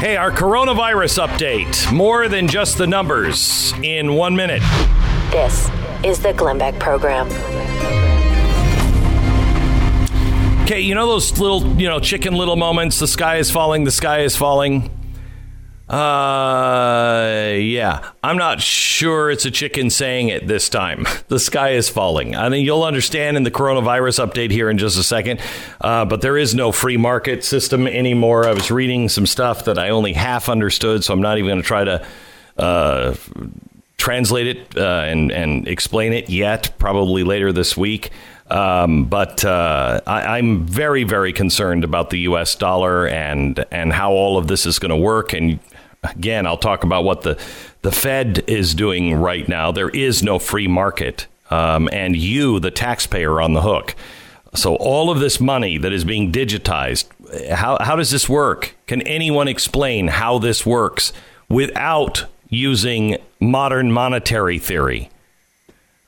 Hey, 0.00 0.16
our 0.16 0.32
coronavirus 0.32 1.24
update. 1.26 1.92
More 1.92 2.26
than 2.26 2.48
just 2.48 2.76
the 2.76 2.88
numbers 2.88 3.72
in 3.84 4.14
one 4.14 4.34
minute. 4.34 4.62
This 5.30 5.70
is 6.04 6.18
the 6.18 6.32
Glenn 6.32 6.58
Beck 6.58 6.76
Program. 6.80 7.28
Okay, 10.64 10.80
you 10.80 10.96
know 10.96 11.06
those 11.06 11.38
little, 11.38 11.64
you 11.80 11.88
know, 11.88 12.00
chicken 12.00 12.34
little 12.34 12.56
moments. 12.56 12.98
The 12.98 13.06
sky 13.06 13.36
is 13.36 13.50
falling. 13.50 13.84
The 13.84 13.92
sky 13.92 14.20
is 14.20 14.36
falling. 14.36 14.90
Uh, 15.88 17.54
yeah. 17.56 18.10
I'm 18.22 18.36
not 18.36 18.60
sure 18.60 19.30
it's 19.30 19.44
a 19.44 19.50
chicken 19.50 19.90
saying 19.90 20.28
it 20.28 20.46
this 20.46 20.68
time. 20.68 21.06
The 21.28 21.40
sky 21.40 21.70
is 21.70 21.88
falling. 21.88 22.36
I 22.36 22.50
mean, 22.50 22.62
you'll 22.62 22.82
understand 22.82 23.38
in 23.38 23.42
the 23.42 23.50
coronavirus 23.50 24.26
update 24.26 24.50
here 24.50 24.68
in 24.68 24.76
just 24.76 24.98
a 24.98 25.02
second. 25.02 25.40
Uh, 25.80 26.04
but 26.04 26.20
there 26.20 26.36
is 26.36 26.54
no 26.54 26.72
free 26.72 26.98
market 26.98 27.42
system 27.42 27.86
anymore. 27.86 28.46
I 28.46 28.52
was 28.52 28.70
reading 28.70 29.08
some 29.08 29.24
stuff 29.24 29.64
that 29.64 29.78
I 29.78 29.88
only 29.88 30.12
half 30.12 30.50
understood, 30.50 31.04
so 31.04 31.14
I'm 31.14 31.22
not 31.22 31.38
even 31.38 31.48
going 31.48 31.62
to 31.62 31.66
try 31.66 31.84
to. 31.84 32.06
Uh, 32.58 33.14
translate 33.96 34.48
it 34.48 34.76
uh, 34.76 35.04
and 35.06 35.30
and 35.30 35.66
explain 35.68 36.12
it 36.12 36.28
yet. 36.28 36.74
Probably 36.78 37.22
later 37.22 37.52
this 37.52 37.76
week. 37.76 38.10
Um, 38.50 39.06
but 39.06 39.44
uh, 39.44 40.00
I, 40.06 40.38
am 40.38 40.66
very, 40.66 41.04
very 41.04 41.32
concerned 41.32 41.84
about 41.84 42.10
the 42.10 42.18
U.S. 42.20 42.54
dollar 42.54 43.06
and 43.06 43.64
and 43.70 43.92
how 43.92 44.12
all 44.12 44.36
of 44.36 44.48
this 44.48 44.66
is 44.66 44.78
going 44.78 44.90
to 44.90 44.96
work. 44.96 45.32
And 45.32 45.58
again, 46.02 46.46
I'll 46.46 46.56
talk 46.58 46.84
about 46.84 47.04
what 47.04 47.22
the 47.22 47.40
the 47.82 47.92
Fed 47.92 48.44
is 48.46 48.74
doing 48.74 49.14
right 49.14 49.48
now. 49.48 49.72
There 49.72 49.88
is 49.88 50.22
no 50.22 50.38
free 50.38 50.68
market, 50.68 51.26
um, 51.50 51.88
and 51.92 52.16
you, 52.16 52.60
the 52.60 52.70
taxpayer, 52.70 53.40
on 53.40 53.54
the 53.54 53.62
hook. 53.62 53.94
So 54.54 54.76
all 54.76 55.10
of 55.10 55.18
this 55.18 55.40
money 55.40 55.78
that 55.78 55.92
is 55.92 56.04
being 56.04 56.30
digitized, 56.30 57.06
how 57.50 57.78
how 57.80 57.96
does 57.96 58.10
this 58.10 58.28
work? 58.28 58.74
Can 58.86 59.02
anyone 59.02 59.48
explain 59.48 60.08
how 60.08 60.38
this 60.38 60.66
works 60.66 61.12
without 61.48 62.26
using 62.48 63.16
modern 63.40 63.90
monetary 63.90 64.58
theory? 64.58 65.10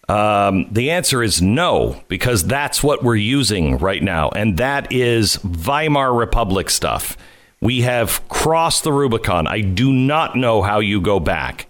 Um, 0.07 0.67
the 0.71 0.91
answer 0.91 1.23
is 1.23 1.41
no, 1.41 2.03
because 2.09 2.45
that's 2.45 2.83
what 2.83 3.03
we're 3.03 3.17
using 3.17 3.79
right 3.79 4.03
now. 4.03 4.29
And 4.29 4.59
that 4.59 4.93
is 4.93 5.43
Weimar 5.43 6.13
Republic 6.13 6.69
stuff. 6.69 7.17
We 7.65 7.81
have 7.81 8.29
crossed 8.29 8.85
the 8.85 8.93
Rubicon. 8.93 9.47
I 9.47 9.63
do 9.63 9.91
not 9.91 10.37
know 10.37 10.61
how 10.61 10.81
you 10.81 11.01
go 11.01 11.19
back. 11.19 11.67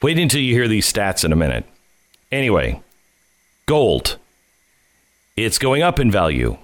Wait 0.00 0.20
until 0.20 0.40
you 0.40 0.54
hear 0.54 0.68
these 0.68 0.90
stats 0.90 1.24
in 1.24 1.32
a 1.32 1.36
minute. 1.36 1.64
Anyway, 2.30 2.80
gold. 3.66 4.18
It's 5.36 5.58
going 5.58 5.82
up 5.82 5.98
in 5.98 6.12
value. 6.12 6.58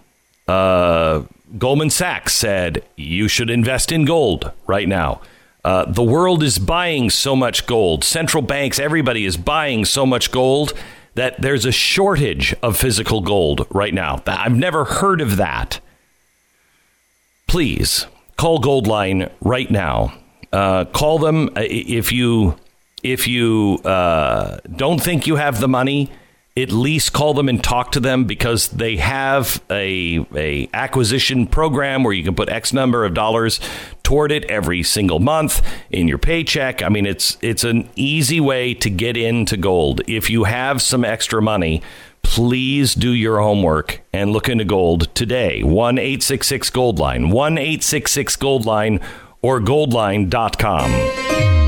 Uh, 0.47 1.22
Goldman 1.59 1.90
Sachs 1.90 2.34
said 2.34 2.84
you 2.94 3.26
should 3.26 3.51
invest 3.51 3.90
in 3.90 4.05
gold 4.05 4.52
right 4.68 4.86
now. 4.86 5.20
Uh, 5.64 5.84
the 5.86 6.05
world 6.05 6.44
is 6.44 6.60
buying 6.60 7.10
so 7.10 7.34
much 7.34 7.66
gold. 7.66 8.05
Central 8.05 8.44
banks, 8.44 8.78
everybody 8.78 9.24
is 9.24 9.36
buying 9.36 9.84
so 9.84 10.06
much 10.06 10.30
gold 10.30 10.72
that 11.16 11.43
there's 11.43 11.64
a 11.64 11.72
shortage 11.72 12.55
of 12.62 12.76
physical 12.76 13.22
gold 13.22 13.66
right 13.70 13.93
now. 13.93 14.22
I've 14.24 14.56
never 14.56 14.84
heard 14.84 15.20
of 15.20 15.36
that. 15.36 15.80
Please 17.48 18.06
call 18.43 18.60
Goldline 18.60 19.31
right 19.40 19.70
now. 19.70 20.12
Uh, 20.52 20.85
call 20.86 21.20
them 21.20 21.48
uh, 21.56 21.62
if 21.62 22.10
you 22.10 22.56
if 23.05 23.28
you 23.28 23.78
uh, 23.85 24.59
don't 24.74 25.01
think 25.01 25.28
you 25.28 25.36
have 25.36 25.60
the 25.60 25.69
money 25.69 26.10
at 26.56 26.70
least 26.70 27.14
call 27.14 27.32
them 27.32 27.48
and 27.48 27.64
talk 27.64 27.93
to 27.93 28.01
them 28.01 28.24
because 28.24 28.69
they 28.69 28.97
have 28.97 29.62
a, 29.70 30.27
a 30.35 30.69
acquisition 30.74 31.47
program 31.47 32.05
where 32.05 32.12
you 32.12 32.23
can 32.23 32.35
put 32.35 32.51
X 32.51 32.74
number 32.74 33.06
of 33.06 33.14
dollars 33.14 33.59
toward 34.02 34.31
it 34.31 34.44
every 34.44 34.82
single 34.82 35.19
month 35.19 35.62
in 35.90 36.09
your 36.09 36.19
paycheck. 36.19 36.82
I 36.82 36.90
mean, 36.90 37.06
it's 37.06 37.39
it's 37.40 37.64
an 37.64 37.89
easy 37.97 38.40
way 38.40 38.74
to 38.74 38.90
get 38.90 39.16
into 39.16 39.56
gold. 39.56 40.02
If 40.06 40.28
you 40.28 40.44
have 40.44 40.82
some 40.82 41.05
extra 41.05 41.40
money, 41.40 41.81
please 42.23 42.94
do 42.94 43.12
your 43.12 43.40
homework 43.40 44.01
and 44.12 44.32
look 44.32 44.49
into 44.49 44.65
gold 44.65 45.15
today. 45.15 45.62
One 45.62 45.99
eight 45.99 46.23
six 46.23 46.47
six 46.47 46.70
Gold 46.70 46.99
Line, 46.99 47.31
one 47.31 47.59
eight 47.59 47.82
six 47.82 48.12
six 48.12 48.36
Gold 48.36 48.66
Line, 48.66 49.01
or 49.43 49.61
goldline.com. 49.61 51.61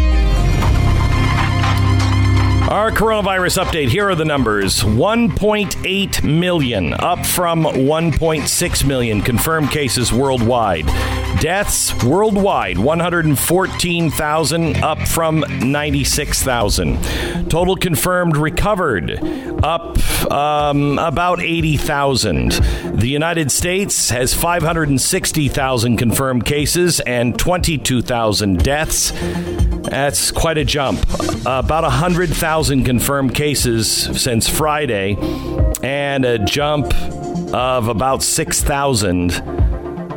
Our 2.74 2.90
coronavirus 2.90 3.62
update. 3.62 3.90
Here 3.90 4.08
are 4.08 4.16
the 4.16 4.24
numbers 4.24 4.82
1.8 4.82 6.24
million, 6.24 6.92
up 6.92 7.24
from 7.24 7.62
1.6 7.62 8.84
million 8.84 9.22
confirmed 9.22 9.70
cases 9.70 10.12
worldwide. 10.12 10.86
Deaths 11.40 11.94
worldwide 12.02 12.76
114,000, 12.76 14.76
up 14.78 14.98
from 15.06 15.44
96,000. 15.60 17.48
Total 17.48 17.76
confirmed 17.76 18.36
recovered, 18.36 19.20
up 19.62 19.96
um, 20.32 20.98
about 20.98 21.40
80,000. 21.40 22.50
The 22.98 23.06
United 23.06 23.52
States 23.52 24.10
has 24.10 24.34
560,000 24.34 25.96
confirmed 25.96 26.44
cases 26.44 26.98
and 26.98 27.38
22,000 27.38 28.64
deaths. 28.64 29.12
That's 29.90 30.30
quite 30.30 30.58
a 30.58 30.64
jump. 30.64 31.00
about 31.46 31.82
100,000 31.84 32.84
confirmed 32.84 33.34
cases 33.34 33.90
since 33.90 34.48
Friday, 34.48 35.16
and 35.82 36.24
a 36.24 36.38
jump 36.38 36.94
of 37.52 37.88
about 37.88 38.22
6,000 38.22 39.42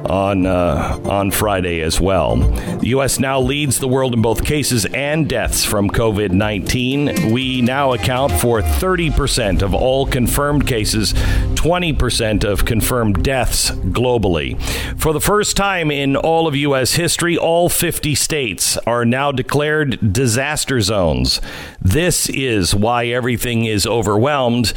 on 0.09 0.45
uh, 0.45 0.99
on 1.05 1.31
Friday 1.31 1.81
as 1.81 1.99
well. 1.99 2.35
The 2.35 2.87
U.S. 2.89 3.19
now 3.19 3.39
leads 3.39 3.79
the 3.79 3.87
world 3.87 4.13
in 4.13 4.21
both 4.21 4.45
cases 4.45 4.85
and 4.85 5.27
deaths 5.27 5.63
from 5.63 5.89
COVID 5.89 6.31
19. 6.31 7.31
We 7.31 7.61
now 7.61 7.93
account 7.93 8.31
for 8.33 8.61
30% 8.61 9.61
of 9.61 9.73
all 9.73 10.05
confirmed 10.05 10.67
cases, 10.67 11.13
20% 11.13 12.43
of 12.43 12.65
confirmed 12.65 13.23
deaths 13.23 13.71
globally. 13.71 14.59
For 14.99 15.13
the 15.13 15.21
first 15.21 15.57
time 15.57 15.91
in 15.91 16.15
all 16.15 16.47
of 16.47 16.55
U.S. 16.55 16.93
history, 16.93 17.37
all 17.37 17.69
50 17.69 18.15
states 18.15 18.77
are 18.79 19.05
now 19.05 19.31
declared 19.31 20.13
disaster 20.13 20.81
zones. 20.81 21.41
This 21.81 22.29
is 22.29 22.73
why 22.73 23.07
everything 23.07 23.65
is 23.65 23.85
overwhelmed. 23.85 24.73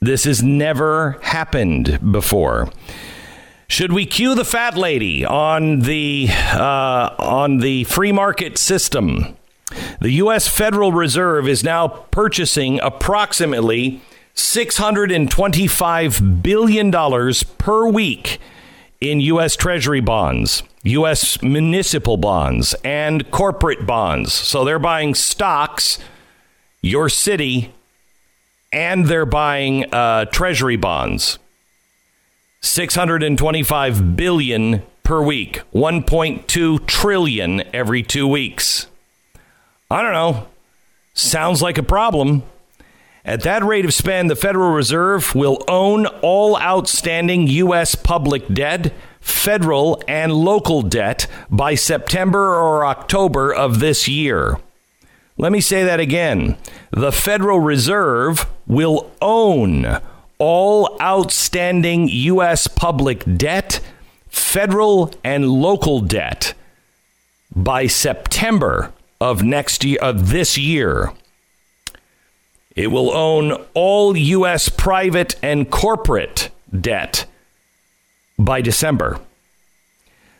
This 0.00 0.24
has 0.24 0.42
never 0.42 1.18
happened 1.22 2.12
before. 2.12 2.70
Should 3.70 3.92
we 3.92 4.04
cue 4.04 4.34
the 4.34 4.44
fat 4.44 4.76
lady 4.76 5.24
on 5.24 5.82
the 5.82 6.26
uh, 6.28 7.14
on 7.20 7.58
the 7.58 7.84
free 7.84 8.10
market 8.10 8.58
system? 8.58 9.36
The 10.00 10.10
U.S. 10.10 10.48
Federal 10.48 10.90
Reserve 10.90 11.46
is 11.46 11.62
now 11.62 11.86
purchasing 11.86 12.80
approximately 12.80 14.02
$625 14.34 16.42
billion 16.42 16.90
per 17.58 17.86
week 17.86 18.40
in 19.00 19.20
U.S. 19.20 19.54
Treasury 19.54 20.00
bonds, 20.00 20.64
U.S. 20.82 21.40
municipal 21.40 22.16
bonds, 22.16 22.74
and 22.82 23.30
corporate 23.30 23.86
bonds. 23.86 24.32
So 24.32 24.64
they're 24.64 24.80
buying 24.80 25.14
stocks, 25.14 26.00
your 26.82 27.08
city, 27.08 27.72
and 28.72 29.06
they're 29.06 29.24
buying 29.24 29.84
uh, 29.94 30.24
Treasury 30.24 30.74
bonds. 30.74 31.38
625 32.60 34.16
billion 34.16 34.82
per 35.02 35.22
week, 35.22 35.62
1.2 35.74 36.86
trillion 36.86 37.62
every 37.74 38.02
2 38.02 38.28
weeks. 38.28 38.86
I 39.90 40.02
don't 40.02 40.12
know. 40.12 40.46
Sounds 41.14 41.60
like 41.62 41.78
a 41.78 41.82
problem. 41.82 42.42
At 43.24 43.42
that 43.42 43.64
rate 43.64 43.84
of 43.84 43.92
spend, 43.92 44.30
the 44.30 44.36
Federal 44.36 44.70
Reserve 44.70 45.34
will 45.34 45.62
own 45.68 46.06
all 46.06 46.56
outstanding 46.58 47.48
U.S. 47.48 47.94
public 47.94 48.46
debt, 48.48 48.92
federal 49.20 50.02
and 50.08 50.32
local 50.32 50.82
debt, 50.82 51.26
by 51.50 51.74
September 51.74 52.54
or 52.54 52.86
October 52.86 53.52
of 53.52 53.80
this 53.80 54.08
year. 54.08 54.58
Let 55.36 55.52
me 55.52 55.60
say 55.60 55.84
that 55.84 56.00
again. 56.00 56.56
The 56.92 57.12
Federal 57.12 57.60
Reserve 57.60 58.46
will 58.66 59.10
own 59.20 60.00
all 60.40 60.96
outstanding 61.00 62.08
U.S. 62.08 62.66
public 62.66 63.22
debt, 63.36 63.80
federal 64.28 65.12
and 65.22 65.48
local 65.48 66.00
debt, 66.00 66.54
by 67.54 67.86
September 67.86 68.92
of 69.20 69.42
next 69.42 69.84
year 69.84 69.98
of 70.00 70.30
this 70.30 70.58
year. 70.58 71.12
It 72.74 72.88
will 72.88 73.10
own 73.10 73.52
all 73.74 74.16
U.S. 74.16 74.68
private 74.68 75.36
and 75.42 75.70
corporate 75.70 76.48
debt 76.78 77.26
by 78.38 78.62
December. 78.62 79.20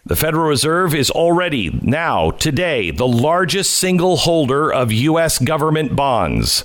The 0.07 0.17
Federal 0.17 0.49
Reserve 0.49 0.95
is 0.95 1.11
already, 1.11 1.79
now, 1.83 2.31
today, 2.31 2.91
the 2.91 3.07
largest 3.07 3.75
single 3.75 4.17
holder 4.17 4.73
of 4.73 4.91
U.S. 4.91 5.39
government 5.39 5.95
bonds 5.95 6.65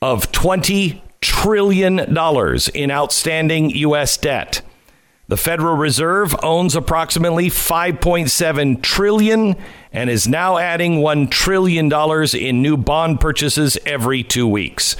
of 0.00 0.30
20 0.30 1.02
trillion 1.22 2.12
dollars 2.12 2.68
in 2.68 2.90
outstanding 2.90 3.70
US 3.70 4.18
debt. 4.18 4.60
The 5.28 5.36
Federal 5.38 5.76
Reserve 5.76 6.36
owns 6.42 6.76
approximately 6.76 7.48
5.7 7.48 8.82
trillion 8.82 9.56
and 9.90 10.10
is 10.10 10.28
now 10.28 10.58
adding 10.58 11.00
1 11.00 11.28
trillion 11.28 11.88
dollars 11.88 12.34
in 12.34 12.60
new 12.60 12.76
bond 12.76 13.20
purchases 13.20 13.78
every 13.86 14.22
2 14.22 14.46
weeks. 14.46 14.96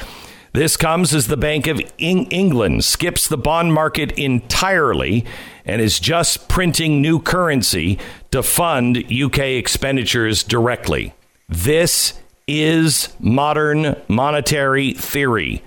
This 0.55 0.77
comes 0.77 1.13
as 1.13 1.27
the 1.27 1.37
Bank 1.37 1.67
of 1.67 1.81
England 1.99 2.85
skips 2.85 3.27
the 3.27 3.39
bond 3.39 3.75
market 3.75 4.13
entirely 4.13 5.25
and 5.65 5.81
is 5.81 5.99
just 5.99 6.49
printing 6.49 7.01
new 7.01 7.21
currency 7.21 7.99
to 8.31 8.43
fund 8.43 8.99
UK 9.13 9.39
expenditures 9.39 10.43
directly. 10.43 11.15
This 11.49 12.15
is 12.47 13.09
modern 13.19 13.97
monetary 14.09 14.93
theory. 14.93 15.63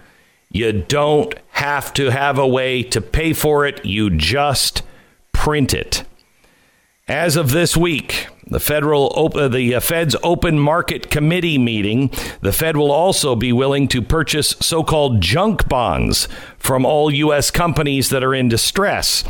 You 0.56 0.72
don't 0.72 1.36
have 1.49 1.94
to 1.95 2.11
have 2.11 2.40
a 2.40 2.48
way 2.48 2.82
to 2.82 3.02
pay 3.02 3.34
for 3.34 3.65
it, 3.65 3.84
you 3.84 4.10
just 4.10 4.84
print 5.34 5.73
it. 5.73 6.06
As 7.10 7.36
of 7.36 7.52
this 7.52 7.76
week, 7.76 8.27
the 8.48 8.61
federal 8.61 9.11
op- 9.18 9.52
the 9.52 9.76
uh, 9.76 9.82
Fed's 9.82 10.15
open 10.23 10.57
market 10.57 11.11
committee 11.11 11.57
meeting, 11.57 12.10
the 12.40 12.53
Fed 12.53 12.77
will 12.77 12.94
also 12.94 13.36
be 13.36 13.52
willing 13.52 13.90
to 13.90 14.02
purchase 14.02 14.56
so-called 14.61 15.19
junk 15.19 15.68
bonds 15.68 16.30
from 16.57 16.86
all 16.86 17.11
US 17.11 17.52
companies 17.52 18.10
that 18.10 18.23
are 18.23 18.34
in 18.34 18.48
distress. 18.48 19.26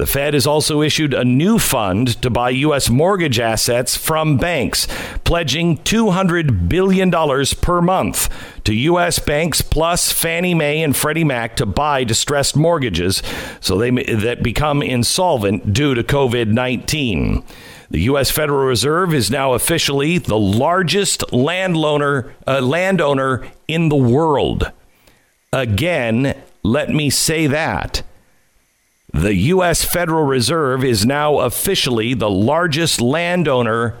The 0.00 0.06
Fed 0.06 0.32
has 0.32 0.46
also 0.46 0.80
issued 0.80 1.12
a 1.12 1.26
new 1.26 1.58
fund 1.58 2.22
to 2.22 2.30
buy 2.30 2.48
U.S. 2.48 2.88
mortgage 2.88 3.38
assets 3.38 3.98
from 3.98 4.38
banks, 4.38 4.88
pledging 5.24 5.76
$200 5.76 6.70
billion 6.70 7.10
per 7.10 7.82
month 7.82 8.30
to 8.64 8.74
U.S. 8.74 9.18
banks 9.18 9.60
plus 9.60 10.10
Fannie 10.10 10.54
Mae 10.54 10.82
and 10.82 10.96
Freddie 10.96 11.24
Mac 11.24 11.54
to 11.56 11.66
buy 11.66 12.04
distressed 12.04 12.56
mortgages 12.56 13.22
so 13.60 13.76
they 13.76 13.90
that 13.90 14.42
become 14.42 14.80
insolvent 14.80 15.74
due 15.74 15.94
to 15.94 16.02
COVID 16.02 16.48
19. 16.48 17.44
The 17.90 18.00
U.S. 18.00 18.30
Federal 18.30 18.64
Reserve 18.64 19.12
is 19.12 19.30
now 19.30 19.52
officially 19.52 20.16
the 20.16 20.38
largest 20.38 21.30
landowner, 21.30 22.34
uh, 22.46 22.62
landowner 22.62 23.46
in 23.68 23.90
the 23.90 23.96
world. 23.96 24.72
Again, 25.52 26.42
let 26.62 26.88
me 26.88 27.10
say 27.10 27.46
that. 27.48 28.02
The 29.12 29.34
U.S. 29.34 29.84
Federal 29.84 30.24
Reserve 30.24 30.84
is 30.84 31.04
now 31.04 31.40
officially 31.40 32.14
the 32.14 32.30
largest 32.30 33.00
landowner 33.00 33.96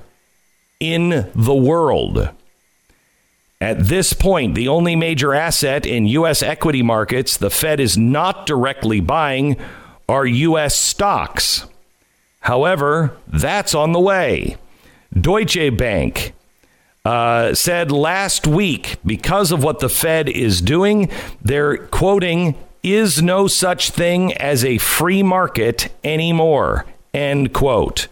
in 0.78 1.30
the 1.34 1.54
world. 1.54 2.30
At 3.60 3.80
this 3.80 4.12
point, 4.12 4.54
the 4.54 4.68
only 4.68 4.96
major 4.96 5.34
asset 5.34 5.84
in 5.84 6.06
U.S. 6.06 6.42
equity 6.42 6.82
markets 6.82 7.36
the 7.36 7.50
Fed 7.50 7.80
is 7.80 7.98
not 7.98 8.46
directly 8.46 9.00
buying 9.00 9.56
are 10.08 10.24
U.S. 10.24 10.76
stocks. 10.76 11.66
However, 12.40 13.16
that's 13.28 13.74
on 13.74 13.92
the 13.92 14.00
way. 14.00 14.56
Deutsche 15.12 15.76
Bank 15.76 16.32
uh, 17.04 17.52
said 17.52 17.92
last 17.92 18.46
week 18.46 18.96
because 19.04 19.52
of 19.52 19.62
what 19.62 19.80
the 19.80 19.88
Fed 19.88 20.28
is 20.28 20.62
doing, 20.62 21.10
they're 21.42 21.76
quoting 21.88 22.56
is 22.82 23.22
no 23.22 23.46
such 23.46 23.90
thing 23.90 24.32
as 24.34 24.64
a 24.64 24.78
free 24.78 25.22
market 25.22 25.92
anymore. 26.02 26.86
End 27.12 27.52
quote. 27.52 28.08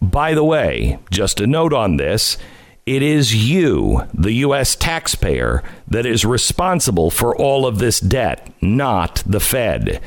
By 0.00 0.34
the 0.34 0.44
way, 0.44 0.98
just 1.10 1.40
a 1.40 1.46
note 1.46 1.72
on 1.72 1.96
this 1.96 2.38
it 2.86 3.02
is 3.02 3.34
you, 3.34 4.04
the 4.14 4.32
U.S. 4.32 4.74
taxpayer, 4.74 5.62
that 5.88 6.06
is 6.06 6.24
responsible 6.24 7.10
for 7.10 7.36
all 7.36 7.66
of 7.66 7.78
this 7.78 8.00
debt, 8.00 8.50
not 8.62 9.22
the 9.26 9.40
Fed. 9.40 10.00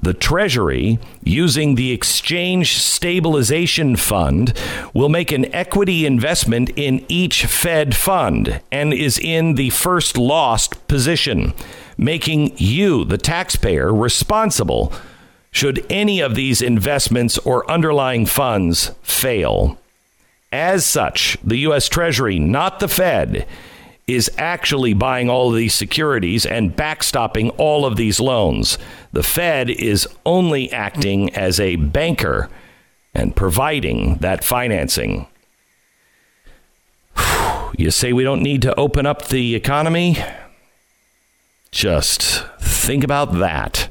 The 0.00 0.14
Treasury, 0.14 0.98
using 1.22 1.74
the 1.74 1.92
Exchange 1.92 2.78
Stabilization 2.78 3.96
Fund, 3.96 4.52
will 4.92 5.08
make 5.08 5.32
an 5.32 5.52
equity 5.54 6.04
investment 6.04 6.70
in 6.76 7.04
each 7.08 7.46
Fed 7.46 7.96
fund 7.96 8.60
and 8.70 8.92
is 8.92 9.18
in 9.18 9.54
the 9.54 9.70
first 9.70 10.18
loss 10.18 10.68
position 10.68 11.54
making 11.96 12.52
you, 12.56 13.04
the 13.04 13.18
taxpayer, 13.18 13.92
responsible 13.92 14.92
should 15.50 15.86
any 15.88 16.20
of 16.20 16.34
these 16.34 16.60
investments 16.60 17.38
or 17.38 17.70
underlying 17.70 18.26
funds 18.26 18.90
fail. 19.02 19.78
As 20.52 20.84
such, 20.86 21.38
the 21.44 21.58
U.S. 21.58 21.88
Treasury, 21.88 22.38
not 22.38 22.80
the 22.80 22.88
Fed, 22.88 23.46
is 24.06 24.30
actually 24.36 24.92
buying 24.92 25.30
all 25.30 25.50
of 25.50 25.56
these 25.56 25.74
securities 25.74 26.44
and 26.44 26.76
backstopping 26.76 27.54
all 27.56 27.86
of 27.86 27.96
these 27.96 28.20
loans. 28.20 28.76
The 29.12 29.22
Fed 29.22 29.70
is 29.70 30.06
only 30.26 30.70
acting 30.72 31.34
as 31.34 31.58
a 31.58 31.76
banker 31.76 32.50
and 33.14 33.34
providing 33.34 34.16
that 34.16 34.44
financing. 34.44 35.26
You 37.76 37.90
say 37.90 38.12
we 38.12 38.24
don't 38.24 38.42
need 38.42 38.62
to 38.62 38.78
open 38.78 39.06
up 39.06 39.28
the 39.28 39.54
economy? 39.54 40.22
Just 41.70 42.44
think 42.60 43.02
about 43.02 43.34
that. 43.38 43.90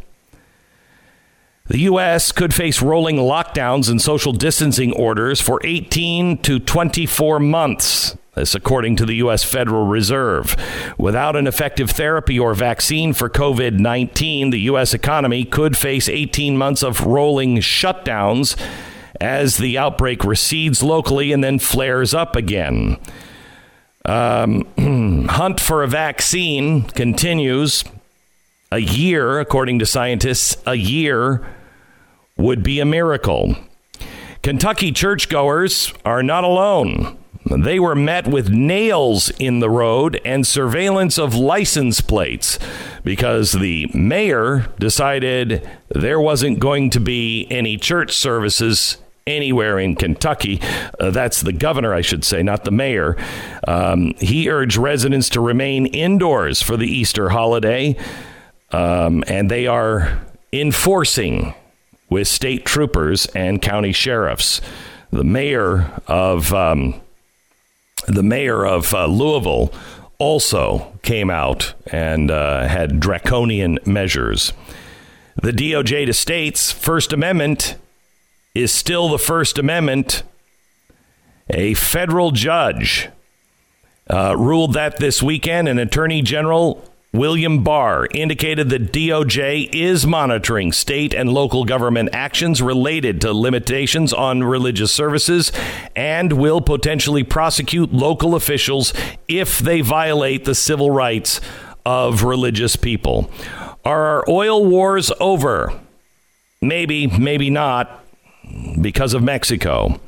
The 1.68 1.80
U.S. 1.80 2.32
could 2.32 2.54
face 2.54 2.82
rolling 2.82 3.18
lockdowns 3.18 3.90
and 3.90 4.02
social 4.02 4.34
distancing 4.34 4.94
orders 4.94 5.42
for 5.42 5.60
18 5.64 6.42
to 6.44 6.60
24 6.60 7.40
months. 7.40 8.18
This, 8.36 8.56
according 8.56 8.96
to 8.96 9.06
the 9.06 9.16
U.S. 9.16 9.44
Federal 9.44 9.86
Reserve. 9.86 10.56
Without 10.98 11.36
an 11.36 11.46
effective 11.46 11.92
therapy 11.92 12.40
or 12.40 12.56
vaccine 12.56 13.14
for 13.14 13.30
COVID 13.30 13.78
19, 13.78 14.50
the 14.50 14.62
U.S. 14.62 14.94
economy 14.94 15.46
could 15.46 15.78
face 15.78 16.10
18 16.10 16.58
months 16.58 16.82
of 16.82 17.06
rolling 17.06 17.58
shutdowns 17.58 18.60
as 19.22 19.58
the 19.58 19.78
outbreak 19.78 20.24
recedes 20.24 20.82
locally 20.82 21.32
and 21.32 21.44
then 21.44 21.60
flares 21.60 22.16
up 22.16 22.36
again. 22.36 22.98
Um, 24.06 24.68
hunt 25.30 25.60
for 25.60 25.84
a 25.84 25.88
vaccine 25.88 26.84
continues. 26.84 27.84
A 28.72 28.80
year, 28.80 29.40
according 29.40 29.78
to 29.80 29.86
scientists, 29.86 30.58
a 30.66 30.74
year 30.74 31.46
would 32.36 32.64
be 32.64 32.80
a 32.80 32.86
miracle. 32.86 33.56
Kentucky 34.42 34.92
churchgoers 34.92 35.94
are 36.04 36.24
not 36.24 36.44
alone. 36.44 37.18
They 37.58 37.80
were 37.80 37.96
met 37.96 38.28
with 38.28 38.50
nails 38.50 39.30
in 39.40 39.60
the 39.60 39.70
road 39.70 40.20
and 40.26 40.46
surveillance 40.46 41.18
of 41.18 41.36
license 41.36 42.02
plates 42.02 42.58
because 43.04 43.52
the 43.52 43.90
mayor 43.94 44.68
decided 44.80 45.68
there 45.90 46.20
wasn't 46.20 46.60
going 46.60 46.90
to 46.92 47.00
be 47.00 47.48
any 47.50 47.78
church 47.78 48.14
services 48.14 48.98
anywhere 49.26 49.80
in 49.80 49.96
Kentucky. 49.96 50.60
Uh, 51.00 51.12
that's 51.12 51.42
the 51.42 51.54
governor, 51.54 51.94
I 51.94 52.02
should 52.02 52.26
say, 52.26 52.44
not 52.44 52.66
the 52.66 52.72
mayor. 52.72 53.16
Um, 53.68 54.14
he 54.20 54.50
urged 54.50 54.78
residents 54.78 55.30
to 55.30 55.42
remain 55.42 55.86
indoors 55.88 56.62
for 56.62 56.78
the 56.78 56.88
Easter 56.88 57.30
holiday, 57.30 57.96
um, 58.72 59.24
and 59.28 59.50
they 59.50 59.68
are 59.68 60.20
enforcing 60.52 61.54
with 62.10 62.28
state 62.28 62.66
troopers 62.66 63.26
and 63.28 63.62
county 63.62 63.92
sheriffs. 63.92 64.62
The 65.12 65.24
mayor 65.24 65.92
of 66.08 66.54
um, 66.54 67.00
the 68.08 68.24
mayor 68.24 68.66
of 68.66 68.94
uh, 68.94 69.06
Louisville 69.06 69.72
also 70.18 70.94
came 71.02 71.30
out 71.30 71.74
and 71.92 72.32
uh, 72.32 72.68
had 72.68 73.00
draconian 73.00 73.80
measures. 73.86 74.54
The 75.36 75.52
DOJ 75.52 76.06
to 76.06 76.14
states 76.14 76.72
First 76.72 77.12
Amendment 77.12 77.76
is 78.54 78.72
still 78.72 79.10
the 79.10 79.20
First 79.20 79.58
Amendment. 79.58 80.24
A 81.50 81.74
federal 81.74 82.32
judge 82.32 83.10
uh, 84.10 84.36
ruled 84.38 84.74
that 84.74 84.98
this 84.98 85.24
weekend, 85.24 85.68
an 85.68 85.80
Attorney 85.80 86.22
General 86.22 86.84
William 87.14 87.64
Barr 87.64 88.08
indicated 88.12 88.70
that 88.70 88.92
DOJ 88.92 89.70
is 89.72 90.08
monitoring 90.08 90.72
state 90.72 91.14
and 91.14 91.32
local 91.32 91.64
government 91.64 92.10
actions 92.12 92.60
related 92.60 93.22
to 93.22 93.32
limitations 93.32 94.12
on 94.12 94.44
religious 94.44 94.92
services 94.92 95.52
and 95.96 96.34
will 96.34 96.60
potentially 96.60 97.24
prosecute 97.24 97.94
local 97.94 98.34
officials 98.34 98.96
if 99.28 99.60
they 99.60 99.82
violate 99.82 100.46
the 100.46 100.56
civil 100.56 100.90
rights 100.90 101.40
of 101.86 102.24
religious 102.24 102.76
people. 102.76 103.30
Are 103.86 104.06
our 104.08 104.26
oil 104.28 104.66
wars 104.66 105.12
over? 105.20 105.72
Maybe, 106.64 107.06
maybe 107.06 107.52
not 107.52 108.04
because 108.82 109.14
of 109.14 109.22
Mexico? 109.22 110.02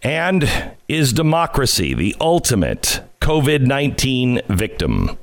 And 0.00 0.48
is 0.86 1.12
democracy 1.12 1.92
the 1.92 2.14
ultimate 2.20 3.00
COVID 3.20 3.62
19 3.62 4.42
victim? 4.48 5.18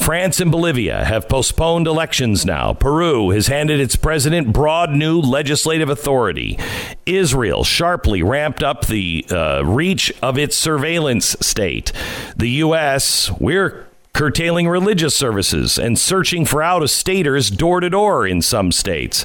France 0.00 0.40
and 0.40 0.50
Bolivia 0.50 1.04
have 1.04 1.28
postponed 1.28 1.86
elections 1.86 2.46
now. 2.46 2.72
Peru 2.72 3.30
has 3.30 3.48
handed 3.48 3.80
its 3.80 3.96
president 3.96 4.50
broad 4.50 4.90
new 4.90 5.20
legislative 5.20 5.90
authority. 5.90 6.58
Israel 7.04 7.64
sharply 7.64 8.22
ramped 8.22 8.62
up 8.62 8.86
the 8.86 9.26
uh, 9.30 9.62
reach 9.62 10.10
of 10.22 10.38
its 10.38 10.56
surveillance 10.56 11.36
state. 11.40 11.92
The 12.34 12.48
U.S., 12.48 13.30
we're 13.38 13.86
curtailing 14.14 14.68
religious 14.68 15.14
services 15.14 15.78
and 15.78 15.98
searching 15.98 16.44
for 16.44 16.62
out 16.62 16.82
of 16.82 16.90
staters 16.90 17.50
door 17.50 17.80
to 17.80 17.90
door 17.90 18.26
in 18.26 18.42
some 18.42 18.72
states. 18.72 19.22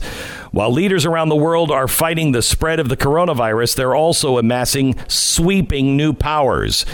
While 0.52 0.72
leaders 0.72 1.06
around 1.06 1.30
the 1.30 1.36
world 1.36 1.72
are 1.72 1.88
fighting 1.88 2.32
the 2.32 2.42
spread 2.42 2.80
of 2.80 2.90
the 2.90 2.98
coronavirus, 2.98 3.76
they're 3.76 3.96
also 3.96 4.38
amassing 4.38 4.96
sweeping 5.08 5.98
new 5.98 6.14
powers. 6.14 6.86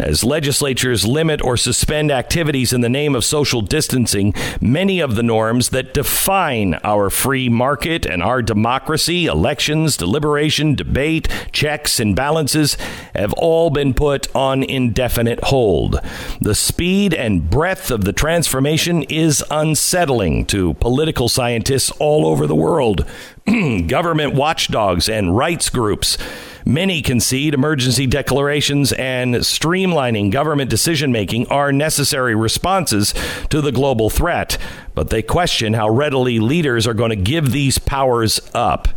As 0.00 0.24
legislatures 0.24 1.06
limit 1.06 1.44
or 1.44 1.58
suspend 1.58 2.10
activities 2.10 2.72
in 2.72 2.80
the 2.80 2.88
name 2.88 3.14
of 3.14 3.22
social 3.22 3.60
distancing, 3.60 4.32
many 4.58 4.98
of 4.98 5.14
the 5.14 5.22
norms 5.22 5.68
that 5.70 5.92
define 5.92 6.74
our 6.82 7.10
free 7.10 7.50
market 7.50 8.06
and 8.06 8.22
our 8.22 8.40
democracy, 8.40 9.26
elections, 9.26 9.98
deliberation, 9.98 10.74
debate, 10.74 11.28
checks, 11.52 12.00
and 12.00 12.16
balances 12.16 12.78
have 13.14 13.34
all 13.34 13.68
been 13.68 13.92
put 13.92 14.34
on 14.34 14.62
indefinite 14.62 15.44
hold. 15.44 16.00
The 16.40 16.54
speed 16.54 17.12
and 17.12 17.50
breadth 17.50 17.90
of 17.90 18.04
the 18.04 18.14
transformation 18.14 19.02
is 19.02 19.44
unsettling 19.50 20.46
to 20.46 20.74
political 20.74 21.28
scientists 21.28 21.90
all 21.98 22.26
over 22.26 22.46
the 22.46 22.54
world, 22.54 23.04
government 23.86 24.34
watchdogs, 24.34 25.08
and 25.08 25.36
rights 25.36 25.68
groups. 25.68 26.18
Many 26.66 27.00
concede 27.00 27.54
emergency 27.54 28.06
declarations 28.06 28.92
and 28.92 29.36
streamlining 29.36 30.30
government 30.30 30.68
decision 30.68 31.10
making 31.10 31.48
are 31.48 31.72
necessary 31.72 32.34
responses 32.34 33.14
to 33.48 33.60
the 33.60 33.72
global 33.72 34.10
threat, 34.10 34.58
but 34.94 35.10
they 35.10 35.22
question 35.22 35.72
how 35.72 35.88
readily 35.88 36.38
leaders 36.38 36.86
are 36.86 36.94
going 36.94 37.10
to 37.10 37.16
give 37.16 37.50
these 37.50 37.78
powers 37.78 38.40
up. 38.54 38.88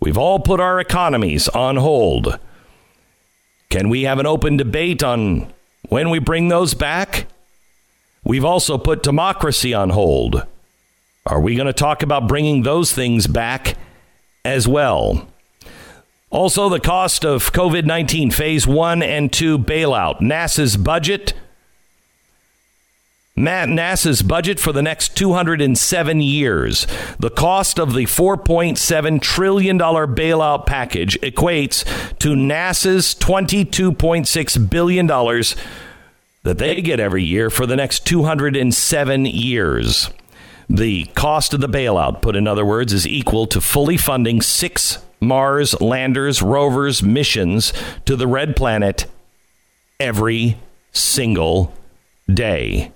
We've 0.00 0.18
all 0.18 0.40
put 0.40 0.60
our 0.60 0.80
economies 0.80 1.48
on 1.48 1.76
hold. 1.76 2.38
Can 3.70 3.88
we 3.88 4.02
have 4.02 4.18
an 4.18 4.26
open 4.26 4.56
debate 4.56 5.02
on 5.02 5.52
when 5.88 6.10
we 6.10 6.18
bring 6.18 6.48
those 6.48 6.74
back? 6.74 7.26
We've 8.24 8.44
also 8.44 8.78
put 8.78 9.02
democracy 9.02 9.72
on 9.72 9.90
hold. 9.90 10.44
Are 11.26 11.40
we 11.40 11.56
going 11.56 11.66
to 11.66 11.72
talk 11.72 12.02
about 12.02 12.28
bringing 12.28 12.62
those 12.62 12.92
things 12.92 13.26
back 13.26 13.76
as 14.44 14.68
well? 14.68 15.28
Also, 16.30 16.68
the 16.68 16.80
cost 16.80 17.24
of 17.24 17.52
COVID 17.52 17.84
19 17.84 18.30
phase 18.30 18.66
one 18.66 19.02
and 19.02 19.32
two 19.32 19.58
bailout. 19.58 20.20
NASA's 20.20 20.76
budget. 20.76 21.34
NASA's 23.36 24.22
budget 24.22 24.58
for 24.58 24.72
the 24.72 24.82
next 24.82 25.16
207 25.16 26.22
years. 26.22 26.86
The 27.18 27.28
cost 27.28 27.78
of 27.78 27.92
the 27.92 28.04
$4.7 28.04 29.20
trillion 29.20 29.78
bailout 29.78 30.64
package 30.64 31.20
equates 31.20 31.84
to 32.18 32.30
NASA's 32.30 33.14
$22.6 33.14 34.70
billion 34.70 35.06
that 36.44 36.58
they 36.58 36.80
get 36.80 36.98
every 36.98 37.24
year 37.24 37.50
for 37.50 37.66
the 37.66 37.76
next 37.76 38.06
207 38.06 39.26
years. 39.26 40.10
The 40.68 41.04
cost 41.14 41.54
of 41.54 41.60
the 41.60 41.68
bailout, 41.68 42.22
put 42.22 42.36
in 42.36 42.48
other 42.48 42.64
words, 42.64 42.92
is 42.92 43.06
equal 43.06 43.46
to 43.48 43.60
fully 43.60 43.96
funding 43.96 44.42
six 44.42 44.98
Mars 45.20 45.80
landers, 45.80 46.42
rovers, 46.42 47.02
missions 47.02 47.72
to 48.04 48.16
the 48.16 48.26
red 48.26 48.56
planet 48.56 49.06
every 49.98 50.58
single 50.92 51.72
day. 52.32 52.92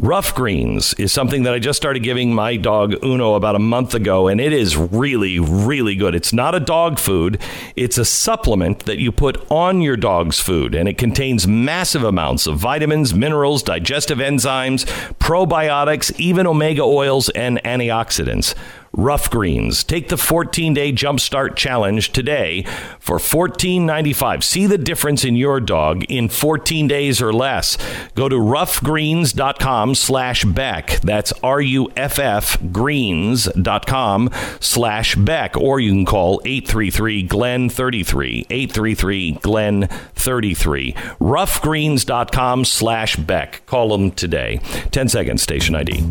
Ruff 0.00 0.32
Greens 0.32 0.94
is 0.94 1.10
something 1.12 1.42
that 1.42 1.54
I 1.54 1.58
just 1.58 1.76
started 1.76 2.04
giving 2.04 2.32
my 2.32 2.56
dog 2.56 2.94
Uno 3.04 3.34
about 3.34 3.56
a 3.56 3.58
month 3.58 3.94
ago, 3.94 4.28
and 4.28 4.40
it 4.40 4.52
is 4.52 4.76
really, 4.76 5.40
really 5.40 5.96
good. 5.96 6.14
It's 6.14 6.32
not 6.32 6.54
a 6.54 6.60
dog 6.60 7.00
food, 7.00 7.40
it's 7.74 7.98
a 7.98 8.04
supplement 8.04 8.84
that 8.84 8.98
you 8.98 9.10
put 9.10 9.44
on 9.50 9.80
your 9.80 9.96
dog's 9.96 10.38
food, 10.38 10.76
and 10.76 10.88
it 10.88 10.98
contains 10.98 11.48
massive 11.48 12.04
amounts 12.04 12.46
of 12.46 12.58
vitamins, 12.58 13.12
minerals, 13.12 13.64
digestive 13.64 14.18
enzymes, 14.18 14.84
probiotics, 15.14 16.16
even 16.20 16.46
omega 16.46 16.82
oils, 16.82 17.28
and 17.30 17.60
antioxidants. 17.64 18.54
Ruff 18.98 19.30
Greens. 19.30 19.84
Take 19.84 20.08
the 20.08 20.16
14 20.16 20.74
day 20.74 20.92
jumpstart 20.92 21.54
challenge 21.54 22.10
today 22.10 22.64
for 22.98 23.18
$14.95. 23.18 24.42
See 24.42 24.66
the 24.66 24.76
difference 24.76 25.24
in 25.24 25.36
your 25.36 25.60
dog 25.60 26.02
in 26.08 26.28
14 26.28 26.88
days 26.88 27.22
or 27.22 27.32
less. 27.32 27.78
Go 28.16 28.28
to 28.28 28.34
ruffgreens.com 28.34 29.94
slash 29.94 30.44
Beck. 30.44 31.00
That's 31.02 31.32
R 31.44 31.60
U 31.60 31.92
F 31.96 32.18
F 32.18 32.58
greens.com 32.72 34.30
slash 34.58 35.14
Beck. 35.14 35.56
Or 35.56 35.78
you 35.78 35.92
can 35.92 36.04
call 36.04 36.42
833 36.44 37.22
Glen 37.22 37.70
33. 37.70 38.46
833 38.50 39.32
Glen 39.40 39.86
33. 40.16 40.92
Ruffgreens.com 41.20 42.64
slash 42.64 43.14
Beck. 43.14 43.64
Call 43.66 43.90
them 43.90 44.10
today. 44.10 44.60
10 44.90 45.08
seconds, 45.08 45.40
station 45.40 45.76
ID. 45.76 46.02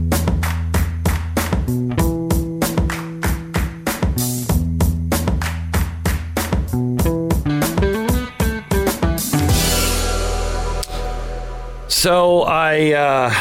So 12.07 12.43
I 12.43 12.93
uh, 12.93 13.33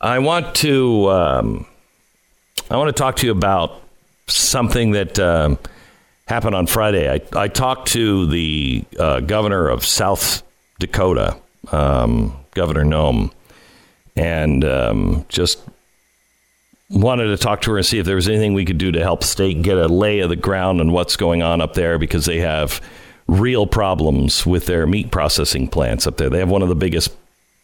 I 0.00 0.20
want 0.20 0.54
to 0.58 1.10
um, 1.10 1.66
I 2.70 2.76
want 2.76 2.86
to 2.86 2.92
talk 2.92 3.16
to 3.16 3.26
you 3.26 3.32
about 3.32 3.82
something 4.28 4.92
that 4.92 5.18
um, 5.18 5.58
happened 6.28 6.54
on 6.54 6.68
Friday. 6.68 7.10
I, 7.10 7.20
I 7.36 7.48
talked 7.48 7.88
to 7.88 8.26
the 8.26 8.84
uh, 9.00 9.18
governor 9.18 9.68
of 9.68 9.84
South 9.84 10.44
Dakota, 10.78 11.36
um, 11.72 12.36
Governor 12.52 12.84
Noem, 12.84 13.32
and 14.14 14.64
um, 14.64 15.26
just 15.28 15.58
wanted 16.88 17.36
to 17.36 17.36
talk 17.36 17.62
to 17.62 17.72
her 17.72 17.78
and 17.78 17.84
see 17.84 17.98
if 17.98 18.06
there 18.06 18.14
was 18.14 18.28
anything 18.28 18.54
we 18.54 18.64
could 18.64 18.78
do 18.78 18.92
to 18.92 19.02
help 19.02 19.24
state 19.24 19.60
get 19.60 19.76
a 19.76 19.88
lay 19.88 20.20
of 20.20 20.28
the 20.28 20.36
ground 20.36 20.80
on 20.80 20.92
what's 20.92 21.16
going 21.16 21.42
on 21.42 21.60
up 21.60 21.74
there 21.74 21.98
because 21.98 22.26
they 22.26 22.38
have 22.38 22.80
real 23.26 23.66
problems 23.66 24.46
with 24.46 24.66
their 24.66 24.86
meat 24.86 25.10
processing 25.10 25.66
plants 25.66 26.06
up 26.06 26.16
there. 26.16 26.30
They 26.30 26.38
have 26.38 26.48
one 26.48 26.62
of 26.62 26.68
the 26.68 26.76
biggest 26.76 27.10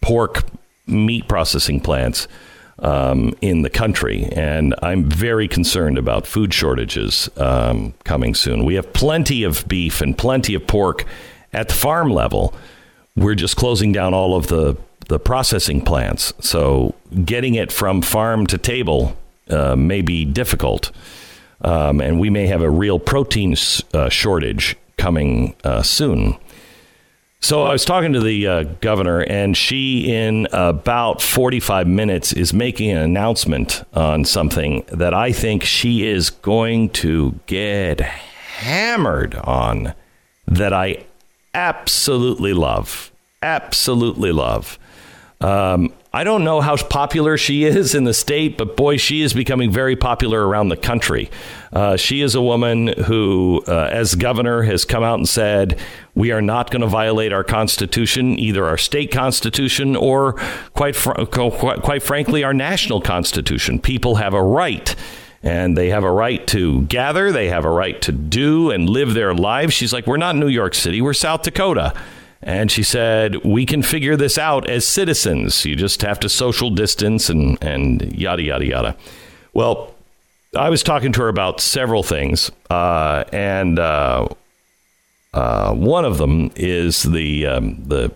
pork 0.01 0.45
meat 0.87 1.29
processing 1.29 1.81
plants 1.81 2.27
um, 2.81 3.35
in 3.41 3.63
the 3.63 3.71
country, 3.71 4.25
and 4.33 4.75
I'm 4.83 5.05
very 5.05 5.49
concerned 5.49 5.99
about 5.99 6.27
food 6.27 6.53
shortages 6.55 7.29
um, 7.37 7.95
coming 8.05 8.35
soon. 8.35 8.65
We 8.65 8.75
have 8.75 8.93
plenty 8.93 9.45
of 9.45 9.67
beef 9.69 10.01
and 10.01 10.17
plenty 10.17 10.55
of 10.55 10.67
pork 10.67 11.05
at 11.53 11.69
the 11.69 11.75
farm 11.75 12.11
level. 12.11 12.55
We're 13.17 13.35
just 13.35 13.57
closing 13.57 13.93
down 13.93 14.15
all 14.15 14.37
of 14.37 14.47
the 14.49 14.77
the 15.09 15.19
processing 15.19 15.81
plants, 15.83 16.33
so 16.39 16.95
getting 17.25 17.57
it 17.57 17.73
from 17.73 18.01
farm 18.01 18.47
to 18.47 18.57
table 18.57 19.17
uh, 19.51 19.75
may 19.75 20.03
be 20.03 20.25
difficult, 20.25 20.93
um, 21.63 22.01
and 22.01 22.21
we 22.21 22.31
may 22.31 22.47
have 22.47 22.63
a 22.63 22.71
real 22.71 23.01
protein 23.01 23.57
uh, 23.93 24.09
shortage 24.09 24.77
coming 24.97 25.57
uh, 25.65 25.83
soon. 25.83 26.37
So 27.43 27.63
I 27.63 27.73
was 27.73 27.87
talking 27.87 28.13
to 28.13 28.21
the 28.21 28.47
uh, 28.47 28.63
governor, 28.81 29.21
and 29.21 29.57
she, 29.57 30.13
in 30.13 30.47
about 30.53 31.23
45 31.23 31.87
minutes, 31.87 32.35
is 32.35 32.53
making 32.53 32.91
an 32.91 32.99
announcement 32.99 33.83
on 33.95 34.27
something 34.27 34.85
that 34.89 35.15
I 35.15 35.33
think 35.33 35.65
she 35.65 36.07
is 36.07 36.29
going 36.29 36.91
to 36.91 37.41
get 37.47 38.01
hammered 38.01 39.35
on 39.37 39.95
that 40.47 40.75
I 40.75 41.05
absolutely 41.55 42.53
love. 42.53 43.11
Absolutely 43.43 44.33
love. 44.33 44.79
Um, 45.41 45.95
I 46.13 46.25
don't 46.25 46.43
know 46.43 46.61
how 46.61 46.77
popular 46.77 47.37
she 47.37 47.63
is 47.63 47.95
in 47.95 48.03
the 48.03 48.13
state, 48.13 48.59
but 48.59 48.77
boy, 48.77 48.97
she 48.97 49.23
is 49.23 49.33
becoming 49.33 49.71
very 49.71 49.95
popular 49.95 50.45
around 50.45 50.69
the 50.69 50.77
country. 50.77 51.31
Uh, 51.73 51.97
she 51.97 52.21
is 52.21 52.35
a 52.35 52.43
woman 52.43 52.89
who, 53.05 53.63
uh, 53.69 53.89
as 53.93 54.17
governor, 54.17 54.63
has 54.63 54.85
come 54.85 55.05
out 55.05 55.21
and 55.21 55.29
said, 55.29 55.79
We 56.17 56.33
are 56.33 56.43
not 56.43 56.73
going 56.73 56.81
to 56.81 56.89
violate 56.89 57.33
our 57.33 57.45
Constitution, 57.45 58.37
either 58.41 58.65
our 58.65 58.77
state 58.77 59.13
Constitution 59.13 59.95
or, 59.95 60.33
quite, 60.75 60.97
fr- 60.97 61.13
quite 61.13 62.03
frankly, 62.03 62.43
our 62.43 62.55
national 62.55 63.01
Constitution. 63.01 63.79
People 63.79 64.17
have 64.17 64.35
a 64.35 64.43
right 64.43 64.97
and 65.45 65.79
they 65.79 65.91
have 65.91 66.05
a 66.05 66.11
right 66.11 66.45
to 66.49 66.83
gather, 66.83 67.31
they 67.31 67.49
have 67.49 67.65
a 67.65 67.71
right 67.71 68.03
to 68.03 68.13
do 68.13 68.71
and 68.71 68.91
live 68.91 69.15
their 69.15 69.33
lives. 69.33 69.73
She's 69.75 69.93
like, 69.93 70.09
We're 70.09 70.17
not 70.17 70.35
New 70.35 70.49
York 70.49 70.75
City, 70.75 71.01
we're 71.01 71.13
South 71.13 71.43
Dakota. 71.43 71.95
And 72.43 72.71
she 72.71 72.83
said, 72.83 73.37
We 73.45 73.67
can 73.67 73.83
figure 73.83 74.17
this 74.17 74.39
out 74.39 74.69
as 74.69 74.87
citizens. 74.87 75.65
You 75.65 75.77
just 75.77 76.03
have 76.03 76.21
to 76.21 76.29
social 76.29 76.71
distance 76.71 77.29
and, 77.29 77.63
and 77.63 78.13
yada, 78.13 78.43
yada, 78.43 78.67
yada. 78.67 78.97
Well, 79.53 79.95
I 80.57 80.71
was 80.71 80.83
talking 80.83 81.13
to 81.13 81.23
her 81.23 81.29
about 81.29 81.61
several 81.61 82.03
things. 82.03 82.51
Uh, 82.71 83.25
and 83.33 83.79
uh, 83.79 84.29
uh, 85.35 85.75
one 85.75 86.05
of 86.05 86.19
them 86.19 86.51
is 86.57 87.03
the, 87.03 87.47
um, 87.47 87.85
the 87.85 88.13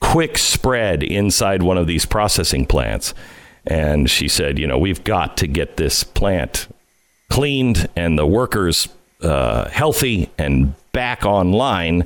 quick 0.00 0.38
spread 0.38 1.02
inside 1.02 1.62
one 1.62 1.78
of 1.78 1.86
these 1.86 2.06
processing 2.06 2.66
plants. 2.66 3.14
And 3.66 4.10
she 4.10 4.28
said, 4.28 4.58
You 4.58 4.66
know, 4.66 4.78
we've 4.78 5.04
got 5.04 5.36
to 5.38 5.46
get 5.46 5.78
this 5.78 6.04
plant 6.04 6.68
cleaned 7.30 7.88
and 7.96 8.18
the 8.18 8.26
workers 8.26 8.88
uh, 9.22 9.68
healthy 9.68 10.30
and 10.38 10.74
back 10.92 11.24
online 11.24 12.04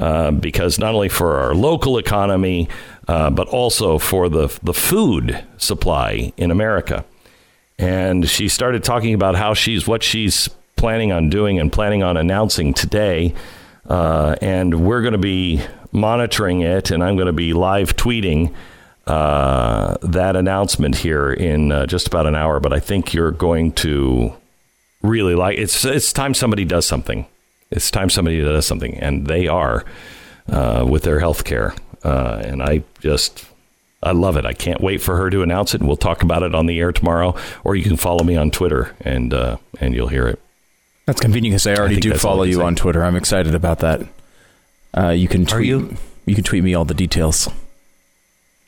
uh, 0.00 0.30
because 0.30 0.78
not 0.78 0.94
only 0.94 1.10
for 1.10 1.38
our 1.38 1.54
local 1.54 1.98
economy, 1.98 2.68
uh, 3.06 3.28
but 3.28 3.46
also 3.48 3.98
for 3.98 4.30
the, 4.30 4.58
the 4.62 4.72
food 4.72 5.44
supply 5.58 6.32
in 6.38 6.50
America. 6.50 7.04
And 7.78 8.26
she 8.26 8.48
started 8.48 8.82
talking 8.82 9.12
about 9.12 9.36
how 9.36 9.52
she's 9.52 9.86
what 9.86 10.02
she's 10.02 10.48
planning 10.76 11.12
on 11.12 11.28
doing 11.28 11.58
and 11.58 11.70
planning 11.70 12.02
on 12.02 12.16
announcing 12.16 12.72
today. 12.72 13.34
Uh, 13.86 14.36
and 14.40 14.86
we're 14.86 15.02
going 15.02 15.12
to 15.12 15.18
be 15.18 15.62
monitoring 15.92 16.62
it, 16.62 16.90
and 16.90 17.04
I'm 17.04 17.16
going 17.16 17.26
to 17.26 17.32
be 17.32 17.52
live 17.52 17.94
tweeting 17.96 18.54
uh, 19.06 19.96
that 20.02 20.34
announcement 20.36 20.96
here 20.96 21.30
in 21.32 21.72
uh, 21.72 21.84
just 21.84 22.06
about 22.06 22.26
an 22.26 22.34
hour. 22.34 22.58
But 22.60 22.72
I 22.72 22.80
think 22.80 23.12
you're 23.12 23.32
going 23.32 23.72
to 23.72 24.34
really 25.02 25.34
like 25.34 25.58
it's. 25.58 25.84
It's 25.84 26.12
time 26.12 26.32
somebody 26.32 26.64
does 26.64 26.86
something. 26.86 27.26
It's 27.70 27.90
time 27.90 28.10
somebody 28.10 28.40
does 28.40 28.66
something, 28.66 28.96
and 28.98 29.26
they 29.26 29.46
are 29.46 29.84
uh, 30.48 30.84
with 30.88 31.02
their 31.04 31.20
health 31.20 31.44
care. 31.44 31.74
Uh, 32.02 32.42
and 32.44 32.62
I 32.62 32.82
just, 33.00 33.46
I 34.02 34.12
love 34.12 34.36
it. 34.36 34.44
I 34.44 34.54
can't 34.54 34.80
wait 34.80 35.00
for 35.00 35.16
her 35.16 35.30
to 35.30 35.42
announce 35.42 35.74
it, 35.74 35.80
and 35.80 35.88
we'll 35.88 35.96
talk 35.96 36.22
about 36.22 36.42
it 36.42 36.54
on 36.54 36.66
the 36.66 36.78
air 36.80 36.92
tomorrow. 36.92 37.36
Or 37.62 37.76
you 37.76 37.84
can 37.84 37.96
follow 37.96 38.24
me 38.24 38.36
on 38.36 38.50
Twitter, 38.50 38.94
and 39.02 39.32
uh, 39.32 39.58
and 39.78 39.94
you'll 39.94 40.08
hear 40.08 40.26
it. 40.26 40.40
That's 41.06 41.20
convenient 41.20 41.54
because 41.54 41.66
I 41.66 41.80
already 41.80 41.96
I 41.96 42.00
do 42.00 42.14
follow 42.14 42.42
you 42.42 42.62
on 42.62 42.74
Twitter. 42.76 43.04
I'm 43.04 43.16
excited 43.16 43.54
about 43.54 43.80
that. 43.80 44.02
Uh, 44.96 45.10
you 45.10 45.28
can 45.28 45.46
tweet. 45.46 45.66
You? 45.66 45.96
you? 46.26 46.34
can 46.34 46.44
tweet 46.44 46.64
me 46.64 46.74
all 46.74 46.84
the 46.84 46.94
details. 46.94 47.48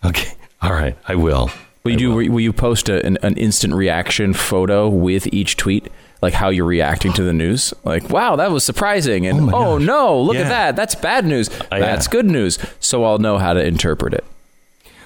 Okay. 0.04 0.32
All 0.60 0.72
right. 0.72 0.96
I 1.08 1.14
will. 1.14 1.50
Will 1.84 1.92
you 1.92 1.96
I 1.96 1.98
do? 1.98 2.14
Will. 2.14 2.30
will 2.30 2.40
you 2.40 2.52
post 2.52 2.88
a, 2.88 3.04
an, 3.04 3.18
an 3.22 3.36
instant 3.36 3.74
reaction 3.74 4.32
photo 4.34 4.88
with 4.88 5.32
each 5.32 5.56
tweet? 5.56 5.88
Like 6.22 6.32
how 6.32 6.48
you're 6.48 6.64
reacting 6.64 7.12
to 7.14 7.22
the 7.22 7.32
news. 7.32 7.74
Like, 7.84 8.08
wow, 8.08 8.36
that 8.36 8.50
was 8.50 8.64
surprising, 8.64 9.26
and 9.26 9.52
oh, 9.52 9.74
oh 9.74 9.78
no, 9.78 10.20
look 10.20 10.36
yeah. 10.36 10.42
at 10.42 10.48
that, 10.48 10.76
that's 10.76 10.94
bad 10.94 11.26
news. 11.26 11.50
Uh, 11.50 11.78
that's 11.78 12.06
yeah. 12.06 12.12
good 12.12 12.26
news. 12.26 12.58
So 12.80 13.04
I'll 13.04 13.18
know 13.18 13.38
how 13.38 13.52
to 13.52 13.62
interpret 13.62 14.14
it. 14.14 14.24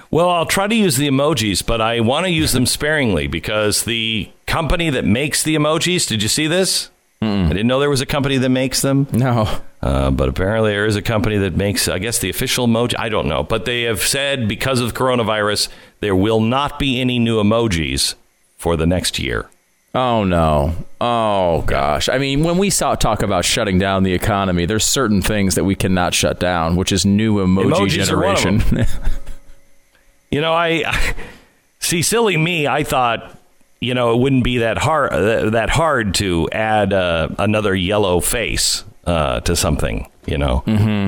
Well, 0.09 0.29
I'll 0.29 0.45
try 0.45 0.67
to 0.67 0.75
use 0.75 0.95
the 0.95 1.09
emojis, 1.09 1.65
but 1.65 1.81
I 1.81 1.99
want 1.99 2.25
to 2.25 2.31
use 2.31 2.53
them 2.53 2.65
sparingly 2.65 3.27
because 3.27 3.83
the 3.83 4.31
company 4.45 4.89
that 4.89 5.03
makes 5.03 5.43
the 5.43 5.55
emojis, 5.55 6.07
did 6.07 6.23
you 6.23 6.29
see 6.29 6.47
this? 6.47 6.89
I 7.19 7.47
didn't 7.49 7.67
know 7.67 7.79
there 7.79 7.89
was 7.89 8.01
a 8.01 8.05
company 8.05 8.37
that 8.37 8.49
makes 8.49 8.81
them. 8.81 9.07
No. 9.11 9.59
Uh, 9.81 10.11
but 10.11 10.29
apparently 10.29 10.71
there 10.71 10.85
is 10.85 10.95
a 10.95 11.01
company 11.01 11.37
that 11.37 11.55
makes, 11.55 11.87
I 11.87 11.97
guess, 11.97 12.19
the 12.19 12.29
official 12.29 12.67
emoji. 12.67 12.93
I 12.97 13.09
don't 13.09 13.27
know. 13.27 13.43
But 13.43 13.65
they 13.65 13.83
have 13.83 14.01
said 14.01 14.47
because 14.47 14.79
of 14.79 14.93
coronavirus, 14.93 15.69
there 15.99 16.15
will 16.15 16.39
not 16.39 16.77
be 16.77 17.01
any 17.01 17.17
new 17.17 17.41
emojis 17.41 18.13
for 18.57 18.77
the 18.77 18.85
next 18.85 19.17
year. 19.17 19.49
Oh 19.95 20.23
no. 20.23 20.75
Oh 21.01 21.63
gosh. 21.63 22.09
I 22.09 22.17
mean, 22.17 22.43
when 22.43 22.57
we 22.57 22.69
saw, 22.69 22.95
talk 22.95 23.23
about 23.23 23.45
shutting 23.45 23.79
down 23.79 24.03
the 24.03 24.13
economy, 24.13 24.65
there's 24.65 24.85
certain 24.85 25.21
things 25.21 25.55
that 25.55 25.63
we 25.63 25.75
cannot 25.75 26.13
shut 26.13 26.39
down, 26.39 26.75
which 26.75 26.91
is 26.91 27.05
new 27.05 27.35
emoji 27.35 27.71
Emojis 27.71 28.11
are 28.11 28.17
one 28.17 28.35
of 28.35 28.39
generation. 28.41 28.85
You 30.29 30.41
know, 30.41 30.51
I 30.53 31.15
see 31.79 32.01
silly 32.01 32.35
me. 32.35 32.67
I 32.67 32.83
thought, 32.83 33.37
you 33.79 33.93
know, 33.93 34.13
it 34.13 34.17
wouldn't 34.17 34.43
be 34.43 34.57
that 34.57 34.77
hard 34.77 35.53
that 35.53 35.69
hard 35.69 36.15
to 36.15 36.49
add 36.51 36.91
uh, 36.91 37.29
another 37.39 37.73
yellow 37.73 38.19
face 38.19 38.83
uh, 39.05 39.39
to 39.41 39.55
something, 39.55 40.09
you 40.25 40.37
know, 40.37 40.63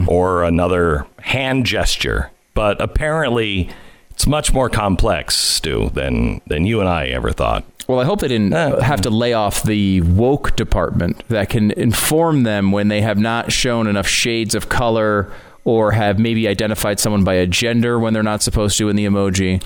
or 0.07 0.43
another 0.45 1.06
hand 1.19 1.65
gesture. 1.65 2.31
But 2.53 2.81
apparently, 2.81 3.69
it's 4.11 4.26
much 4.26 4.53
more 4.53 4.69
complex, 4.69 5.35
Stu, 5.35 5.89
than 5.89 6.39
than 6.47 6.65
you 6.65 6.80
and 6.80 6.88
I 6.88 7.07
ever 7.07 7.31
thought. 7.31 7.65
Well, 7.90 7.99
I 7.99 8.06
hope 8.06 8.20
they 8.20 8.28
didn't 8.28 8.53
Uh, 8.53 8.82
have 8.82 9.02
to 9.02 9.10
lay 9.10 9.34
off 9.34 9.64
the 9.64 10.02
woke 10.02 10.56
department 10.56 11.24
that 11.28 11.49
can 11.49 11.72
inform 11.72 12.44
them 12.44 12.72
when 12.72 12.88
they 12.88 13.02
have 13.02 13.18
not 13.18 13.52
shown 13.52 13.88
enough 13.88 14.07
shades 14.07 14.53
of 14.53 14.70
color 14.70 15.32
or 15.66 15.94
have 15.94 16.20
maybe 16.20 16.48
identified 16.48 16.99
someone 16.99 17.24
by 17.24 17.34
a 17.34 17.48
gender 17.48 17.98
when 17.98 18.14
they're 18.14 18.22
not 18.22 18.44
supposed 18.44 18.78
to 18.78 18.90
in 18.90 18.95
the 18.95 19.06
emoji. 19.07 19.60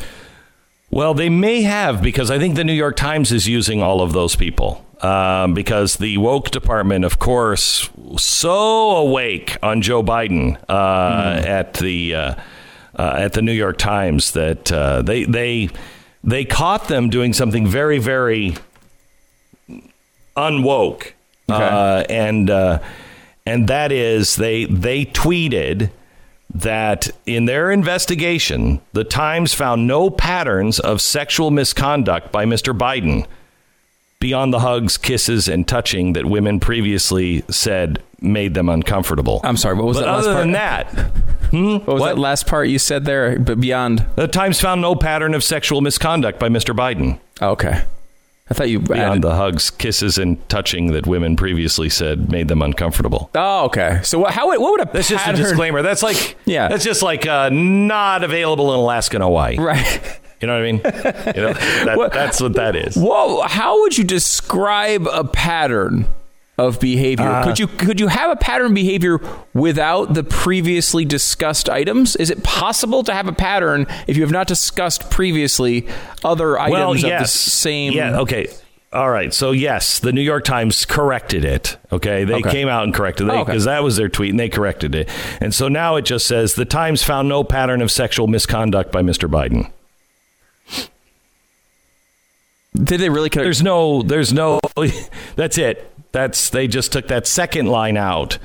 Well, 0.89 1.13
they 1.13 1.27
may 1.27 1.63
have 1.63 2.01
because 2.01 2.31
I 2.31 2.39
think 2.39 2.55
the 2.55 2.63
New 2.63 2.71
York 2.71 2.95
Times 2.95 3.33
is 3.33 3.49
using 3.49 3.83
all 3.83 3.99
of 3.99 4.13
those 4.13 4.37
people. 4.37 4.85
Um, 5.01 5.53
because 5.53 5.97
the 5.97 6.17
woke 6.17 6.49
department, 6.49 7.03
of 7.03 7.19
course, 7.19 7.89
so 8.15 8.91
awake 8.91 9.57
on 9.61 9.81
Joe 9.81 10.01
Biden 10.01 10.57
uh, 10.69 11.41
at 11.45 11.73
the 11.73 12.15
uh, 12.15 12.35
uh, 12.97 13.15
at 13.17 13.33
the 13.33 13.41
New 13.41 13.51
York 13.51 13.77
Times 13.77 14.31
that 14.31 14.71
uh, 14.71 15.01
they 15.01 15.25
they 15.25 15.67
they 16.23 16.45
caught 16.45 16.87
them 16.87 17.09
doing 17.09 17.33
something 17.33 17.67
very 17.67 17.99
very 17.99 18.55
unwoke, 20.35 21.13
uh, 21.49 22.03
and 22.09 22.49
uh, 22.49 22.79
and 23.45 23.67
that 23.67 23.91
is 23.91 24.35
they 24.35 24.65
they 24.65 25.05
tweeted 25.05 25.91
that 26.53 27.09
in 27.25 27.45
their 27.45 27.71
investigation, 27.71 28.79
the 28.93 29.03
Times 29.03 29.53
found 29.53 29.87
no 29.87 30.09
patterns 30.09 30.79
of 30.79 31.01
sexual 31.01 31.49
misconduct 31.49 32.31
by 32.31 32.45
Mr. 32.45 32.77
Biden 32.77 33.25
beyond 34.23 34.53
the 34.53 34.59
hugs, 34.61 34.97
kisses, 34.97 35.49
and 35.49 35.67
touching 35.67 36.13
that 36.13 36.25
women 36.25 36.57
previously 36.61 37.43
said 37.49 38.01
made 38.21 38.53
them 38.53 38.69
uncomfortable. 38.69 39.41
I'm 39.43 39.57
sorry, 39.57 39.75
what 39.75 39.85
was 39.85 39.97
but 39.97 40.05
that 40.05 40.11
last 40.13 40.23
other 40.23 40.33
part? 40.35 40.43
than 40.45 40.51
that, 40.53 40.85
hmm, 41.51 41.65
What 41.73 41.87
was 41.87 41.99
what? 42.01 42.07
that 42.15 42.17
last 42.21 42.47
part 42.47 42.69
you 42.69 42.79
said 42.79 43.03
there? 43.03 43.37
But 43.37 43.59
beyond. 43.59 44.05
the 44.15 44.29
Times 44.29 44.61
found 44.61 44.81
no 44.81 44.95
pattern 44.95 45.33
of 45.33 45.43
sexual 45.43 45.81
misconduct 45.81 46.39
by 46.39 46.47
Mr. 46.47 46.73
Biden 46.73 47.19
Oh, 47.41 47.49
okay. 47.49 47.83
I 48.49 48.53
thought 48.53 48.69
you 48.69 48.79
beyond 48.79 49.01
added. 49.01 49.21
the 49.23 49.35
hugs, 49.35 49.69
kisses, 49.69 50.17
and 50.17 50.37
touching 50.47 50.93
that 50.93 51.05
women 51.05 51.35
previously 51.35 51.89
said 51.89 52.31
made 52.31 52.47
them 52.47 52.61
uncomfortable. 52.61 53.29
Oh, 53.35 53.65
okay. 53.65 53.99
So 54.03 54.19
what, 54.19 54.31
how 54.33 54.47
would- 54.47 54.59
what 54.59 54.71
would 54.71 54.87
a 54.87 54.91
That's 54.93 55.09
just 55.09 55.27
a 55.27 55.33
disclaimer. 55.33 55.81
That's 55.81 56.01
like 56.03 56.37
Yeah. 56.45 56.69
That's 56.69 56.85
just 56.85 57.01
like 57.01 57.25
uh, 57.27 57.49
not 57.51 58.23
available 58.23 58.73
in 58.73 58.79
Alaska 58.79 59.17
and 59.17 59.23
Hawaii. 59.23 59.57
Right. 59.57 60.19
You 60.43 60.47
know 60.47 60.59
what 60.59 60.67
I 60.67 60.71
mean? 60.73 61.35
You 61.37 61.41
know, 61.41 61.53
that, 61.85 61.97
What- 61.97 62.11
that's 62.11 62.41
what 62.41 62.55
that 62.55 62.75
is. 62.75 62.97
Whoa! 62.97 63.43
How 63.43 63.79
would 63.79 63.97
you 63.97 64.03
describe 64.03 65.07
a 65.07 65.23
pattern 65.23 66.05
of 66.57 66.81
behavior? 66.81 67.25
Uh, 67.29 67.45
could 67.45 67.59
you 67.59 67.67
could 67.67 67.97
you 67.97 68.09
have 68.09 68.29
a 68.29 68.35
pattern 68.35 68.67
of 68.67 68.73
behavior 68.73 69.21
without 69.53 70.15
the 70.15 70.21
previously 70.21 71.05
discussed 71.05 71.69
items? 71.69 72.17
Is 72.17 72.29
it 72.29 72.43
possible 72.43 73.03
to 73.03 73.13
have 73.13 73.29
a 73.29 73.31
pattern 73.31 73.87
if 74.05 74.17
you 74.17 74.23
have 74.23 74.33
not 74.33 74.47
discussed 74.47 75.09
previously 75.09 75.87
other 76.25 76.59
items 76.59 77.03
well, 77.03 77.13
of 77.13 77.21
the 77.21 77.25
same? 77.25 77.93
Yeah. 77.93 78.19
Okay. 78.19 78.47
All 78.91 79.09
right. 79.09 79.33
So 79.33 79.51
yes, 79.51 79.99
the 79.99 80.11
New 80.11 80.21
York 80.21 80.43
Times 80.43 80.83
corrected 80.83 81.45
it. 81.45 81.77
Okay, 81.91 82.25
they 82.25 82.35
Okay. 82.35 82.51
came 82.51 82.67
out 82.67 82.83
and 82.83 82.93
corrected 82.93 83.27
it 83.27 83.31
Oh, 83.31 83.35
okay. 83.37 83.45
because 83.45 83.63
that 83.63 83.81
was 83.81 83.95
their 83.95 84.09
tweet, 84.09 84.31
and 84.31 84.39
they 84.41 84.49
corrected 84.49 84.93
it. 84.93 85.09
And 85.39 85.55
so 85.55 85.69
now 85.69 85.95
it 85.95 86.01
just 86.03 86.27
says 86.27 86.55
the 86.55 86.65
Times 86.65 87.01
found 87.01 87.29
no 87.29 87.45
pattern 87.45 87.81
of 87.81 87.89
sexual 87.91 88.27
misconduct 88.27 88.91
by 88.91 89.01
Mr. 89.01 89.29
Biden. 89.29 89.71
Did 92.75 92.99
they 92.99 93.09
really? 93.09 93.29
There's 93.29 93.61
no. 93.61 94.01
There's 94.01 94.33
no. 94.33 94.59
That's 95.35 95.57
it. 95.57 95.91
That's 96.11 96.49
they 96.49 96.67
just 96.67 96.91
took 96.91 97.07
that 97.07 97.27
second 97.27 97.67
line 97.67 97.97
out. 97.97 98.37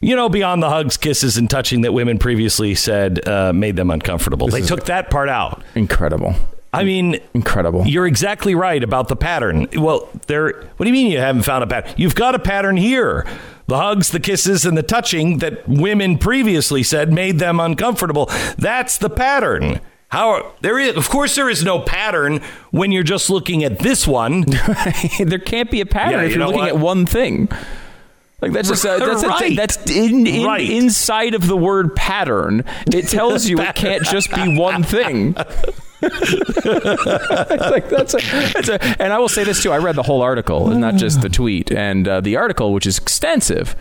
You 0.00 0.16
know, 0.16 0.28
beyond 0.28 0.62
the 0.62 0.68
hugs, 0.68 0.96
kisses, 0.96 1.36
and 1.36 1.48
touching 1.48 1.82
that 1.82 1.92
women 1.92 2.18
previously 2.18 2.74
said 2.74 3.26
uh, 3.28 3.52
made 3.52 3.76
them 3.76 3.90
uncomfortable. 3.90 4.48
they 4.48 4.60
took 4.62 4.86
that 4.86 5.10
part 5.10 5.28
out. 5.28 5.62
incredible, 5.76 6.34
I 6.72 6.82
mean, 6.82 7.20
incredible. 7.34 7.86
You're 7.86 8.06
exactly 8.08 8.56
right 8.56 8.82
about 8.82 9.06
the 9.08 9.16
pattern. 9.16 9.68
Well, 9.76 10.08
there. 10.26 10.64
What 10.76 10.84
do 10.84 10.86
you 10.86 10.92
mean 10.92 11.10
you 11.10 11.18
haven't 11.18 11.42
found 11.42 11.62
a 11.62 11.66
pattern? 11.68 11.94
You've 11.96 12.16
got 12.16 12.34
a 12.34 12.40
pattern 12.40 12.76
here. 12.76 13.26
The 13.68 13.76
hugs, 13.78 14.10
the 14.10 14.18
kisses, 14.20 14.64
and 14.66 14.76
the 14.76 14.82
touching 14.82 15.38
that 15.38 15.68
women 15.68 16.18
previously 16.18 16.82
said 16.82 17.12
made 17.12 17.38
them 17.38 17.60
uncomfortable. 17.60 18.26
That's 18.58 18.98
the 18.98 19.08
pattern. 19.10 19.80
How 20.12 20.52
there 20.60 20.78
is, 20.78 20.94
of 20.94 21.08
course, 21.08 21.34
there 21.36 21.48
is 21.48 21.64
no 21.64 21.78
pattern 21.80 22.42
when 22.70 22.92
you're 22.92 23.02
just 23.02 23.30
looking 23.30 23.64
at 23.64 23.78
this 23.78 24.06
one. 24.06 24.42
there 25.18 25.38
can't 25.38 25.70
be 25.70 25.80
a 25.80 25.86
pattern 25.86 26.20
Yeah, 26.20 26.24
if 26.26 26.32
you 26.32 26.36
you're 26.36 26.46
looking 26.48 26.60
what? 26.60 26.68
at 26.68 26.76
one 26.78 27.06
thing. 27.06 27.48
Like 28.42 28.52
that's 28.52 28.68
just 28.68 28.84
a, 28.84 28.88
that's 29.00 29.22
a 29.22 29.28
Right. 29.28 29.38
thing. 29.38 29.56
That's 29.56 29.78
in, 29.90 30.26
in 30.26 30.44
Right. 30.44 30.68
inside 30.70 31.32
of 31.32 31.46
the 31.46 31.56
word 31.56 31.96
pattern. 31.96 32.62
It 32.92 33.08
tells 33.08 33.46
you 33.46 33.58
it 33.60 33.74
can't 33.74 34.02
just 34.04 34.30
be 34.34 34.54
one 34.58 34.82
thing. 34.82 35.32
like 36.02 37.88
that's 37.88 38.12
a, 38.14 38.18
that's 38.52 38.68
a, 38.68 38.82
and 39.02 39.14
I 39.14 39.18
will 39.18 39.30
say 39.30 39.44
this 39.44 39.62
too. 39.62 39.72
I 39.72 39.78
read 39.78 39.94
the 39.96 40.02
whole 40.02 40.20
article, 40.20 40.70
and 40.70 40.80
not 40.82 40.96
just 40.96 41.22
the 41.22 41.28
tweet. 41.30 41.70
And 41.72 42.06
uh, 42.06 42.20
the 42.20 42.36
article, 42.36 42.74
which 42.74 42.86
is 42.86 42.98
extensive, 42.98 43.74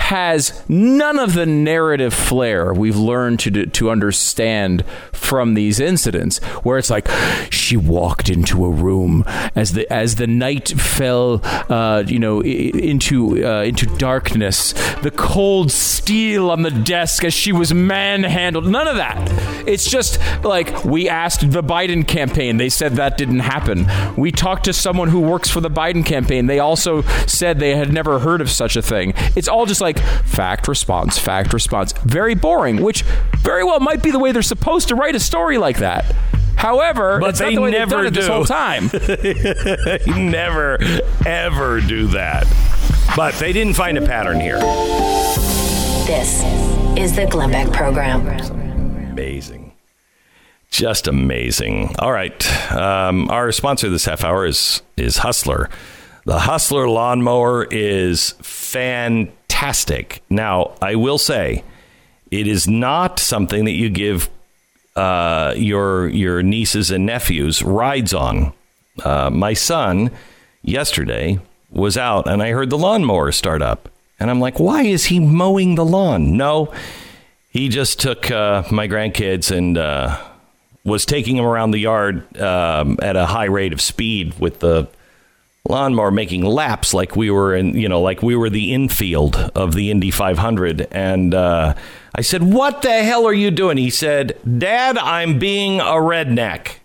has 0.00 0.64
none 0.68 1.18
of 1.18 1.34
the 1.34 1.46
narrative 1.46 2.12
flair 2.12 2.72
we've 2.74 2.96
learned 2.96 3.38
to 3.40 3.66
to 3.66 3.90
understand 3.90 4.84
from 5.12 5.54
these 5.54 5.78
incidents, 5.78 6.38
where 6.64 6.78
it's 6.78 6.90
like 6.90 7.08
she 7.50 7.76
walked 7.76 8.28
into 8.28 8.64
a 8.64 8.70
room 8.70 9.22
as 9.54 9.74
the 9.74 9.90
as 9.92 10.16
the 10.16 10.26
night 10.26 10.68
fell, 10.68 11.40
uh, 11.70 12.02
you 12.06 12.18
know, 12.18 12.40
into 12.42 13.46
uh, 13.46 13.62
into 13.62 13.86
darkness. 13.98 14.72
The 15.02 15.12
cold 15.12 15.70
steel 15.70 16.50
on 16.50 16.62
the 16.62 16.70
desk 16.70 17.22
as 17.22 17.32
she 17.32 17.52
was 17.52 17.72
manhandled. 17.72 18.66
None 18.66 18.88
of 18.88 18.96
that. 18.96 19.18
It's 19.66 19.88
just 19.90 20.18
like 20.44 20.84
we 20.84 21.08
asked 21.08 21.50
the 21.50 21.62
Biden 21.62 22.06
campaign. 22.06 22.56
They 22.56 22.68
said 22.68 22.92
that 22.96 23.16
didn't 23.18 23.40
happen. 23.40 23.86
We 24.16 24.30
talked 24.32 24.64
to 24.64 24.72
someone 24.72 25.08
who 25.08 25.20
works 25.20 25.50
for 25.50 25.60
the 25.60 25.70
Biden 25.70 26.04
campaign. 26.04 26.46
They 26.46 26.58
also 26.58 27.02
said 27.26 27.58
they 27.58 27.74
had 27.76 27.92
never 27.92 28.18
heard 28.18 28.40
of 28.40 28.50
such 28.50 28.76
a 28.76 28.82
thing. 28.82 29.12
It's 29.36 29.48
all 29.48 29.66
just 29.66 29.80
like 29.80 29.98
fact 30.24 30.68
response, 30.68 31.18
fact 31.18 31.52
response. 31.52 31.92
Very 32.04 32.34
boring, 32.34 32.82
which 32.82 33.02
very 33.38 33.64
well 33.64 33.80
might 33.80 34.02
be 34.02 34.10
the 34.10 34.18
way 34.18 34.32
they're 34.32 34.42
supposed 34.42 34.88
to 34.88 34.94
write 34.94 35.14
a 35.14 35.20
story 35.20 35.58
like 35.58 35.78
that. 35.78 36.04
However, 36.56 37.18
But 37.20 37.30
it's 37.30 37.38
they 37.38 37.46
not 37.46 37.54
the 37.54 37.60
way 37.62 37.70
they've 37.70 37.78
never 37.80 37.96
done 37.96 38.06
it 38.06 38.14
this 38.14 38.26
do. 38.26 38.32
whole 38.32 38.44
time. 38.44 38.90
Never, 40.30 40.78
ever 41.24 41.80
do 41.80 42.06
that. 42.08 42.46
But 43.16 43.34
they 43.36 43.52
didn't 43.54 43.74
find 43.74 43.96
a 43.96 44.02
pattern 44.02 44.40
here. 44.40 44.58
This 46.06 46.42
is 46.98 47.16
the 47.16 47.26
Glenn 47.30 47.50
Beck 47.50 47.72
Program. 47.72 48.26
Amazing. 49.10 49.72
Just 50.70 51.08
amazing. 51.08 51.96
All 51.98 52.12
right. 52.12 52.72
Um, 52.72 53.28
our 53.30 53.50
sponsor 53.50 53.88
this 53.88 54.04
half 54.04 54.22
hour 54.22 54.46
is 54.46 54.82
is 54.96 55.18
Hustler. 55.18 55.68
The 56.26 56.38
Hustler 56.38 56.88
lawnmower 56.88 57.64
is 57.64 58.30
fantastic. 58.40 60.22
Now, 60.30 60.76
I 60.80 60.94
will 60.94 61.18
say, 61.18 61.64
it 62.30 62.46
is 62.46 62.68
not 62.68 63.18
something 63.18 63.64
that 63.64 63.72
you 63.72 63.90
give 63.90 64.30
uh, 64.94 65.54
your 65.56 66.08
your 66.08 66.42
nieces 66.42 66.90
and 66.90 67.04
nephews 67.04 67.62
rides 67.62 68.14
on. 68.14 68.52
Uh, 69.04 69.30
my 69.30 69.54
son 69.54 70.10
yesterday 70.62 71.40
was 71.70 71.96
out, 71.96 72.28
and 72.28 72.42
I 72.42 72.50
heard 72.50 72.70
the 72.70 72.78
lawnmower 72.78 73.32
start 73.32 73.62
up, 73.62 73.88
and 74.20 74.30
I'm 74.30 74.40
like, 74.40 74.60
"Why 74.60 74.82
is 74.82 75.06
he 75.06 75.18
mowing 75.18 75.74
the 75.74 75.84
lawn?" 75.84 76.36
No, 76.36 76.72
he 77.50 77.68
just 77.68 78.00
took 78.00 78.30
uh, 78.30 78.62
my 78.70 78.88
grandkids 78.88 79.54
and 79.54 79.76
uh, 79.76 80.18
was 80.84 81.04
taking 81.04 81.36
them 81.36 81.44
around 81.44 81.72
the 81.72 81.78
yard 81.78 82.40
um, 82.40 82.98
at 83.02 83.16
a 83.16 83.26
high 83.26 83.44
rate 83.44 83.72
of 83.72 83.80
speed 83.80 84.38
with 84.38 84.60
the 84.60 84.88
lawnmower 85.68 86.10
making 86.10 86.42
laps 86.42 86.94
like 86.94 87.16
we 87.16 87.30
were 87.30 87.54
in 87.54 87.76
you 87.76 87.88
know 87.88 88.00
like 88.00 88.22
we 88.22 88.34
were 88.34 88.48
the 88.48 88.72
infield 88.72 89.36
of 89.54 89.74
the 89.74 89.90
indy 89.90 90.10
500 90.10 90.88
and 90.90 91.34
uh, 91.34 91.74
i 92.14 92.22
said 92.22 92.42
what 92.42 92.80
the 92.80 93.02
hell 93.02 93.26
are 93.26 93.34
you 93.34 93.50
doing? 93.50 93.76
He 93.76 93.90
said 93.90 94.38
dad 94.58 94.96
i'm 94.96 95.38
being 95.38 95.78
a 95.80 95.84
redneck 95.84 96.76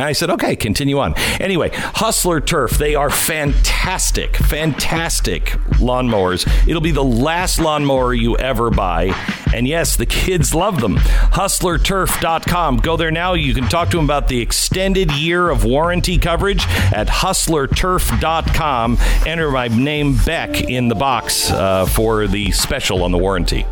And 0.00 0.06
I 0.06 0.12
said, 0.12 0.30
okay, 0.30 0.54
continue 0.54 1.00
on. 1.00 1.14
Anyway, 1.40 1.70
Hustler 1.72 2.40
Turf, 2.40 2.78
they 2.78 2.94
are 2.94 3.10
fantastic, 3.10 4.36
fantastic 4.36 5.46
lawnmowers. 5.80 6.46
It'll 6.68 6.80
be 6.80 6.92
the 6.92 7.02
last 7.02 7.58
lawnmower 7.58 8.14
you 8.14 8.36
ever 8.36 8.70
buy. 8.70 9.06
And 9.52 9.66
yes, 9.66 9.96
the 9.96 10.06
kids 10.06 10.54
love 10.54 10.80
them. 10.80 10.98
HustlerTurf.com. 10.98 12.76
Go 12.76 12.96
there 12.96 13.10
now. 13.10 13.32
You 13.34 13.52
can 13.54 13.64
talk 13.64 13.90
to 13.90 13.96
them 13.96 14.04
about 14.04 14.28
the 14.28 14.40
extended 14.40 15.10
year 15.10 15.50
of 15.50 15.64
warranty 15.64 16.16
coverage 16.18 16.64
at 16.92 17.08
HustlerTurf.com. 17.08 18.98
Enter 19.26 19.50
my 19.50 19.66
name, 19.66 20.16
Beck, 20.24 20.60
in 20.60 20.86
the 20.86 20.94
box 20.94 21.50
uh, 21.50 21.86
for 21.86 22.28
the 22.28 22.52
special 22.52 23.02
on 23.02 23.10
the 23.10 23.18
warranty. 23.18 23.66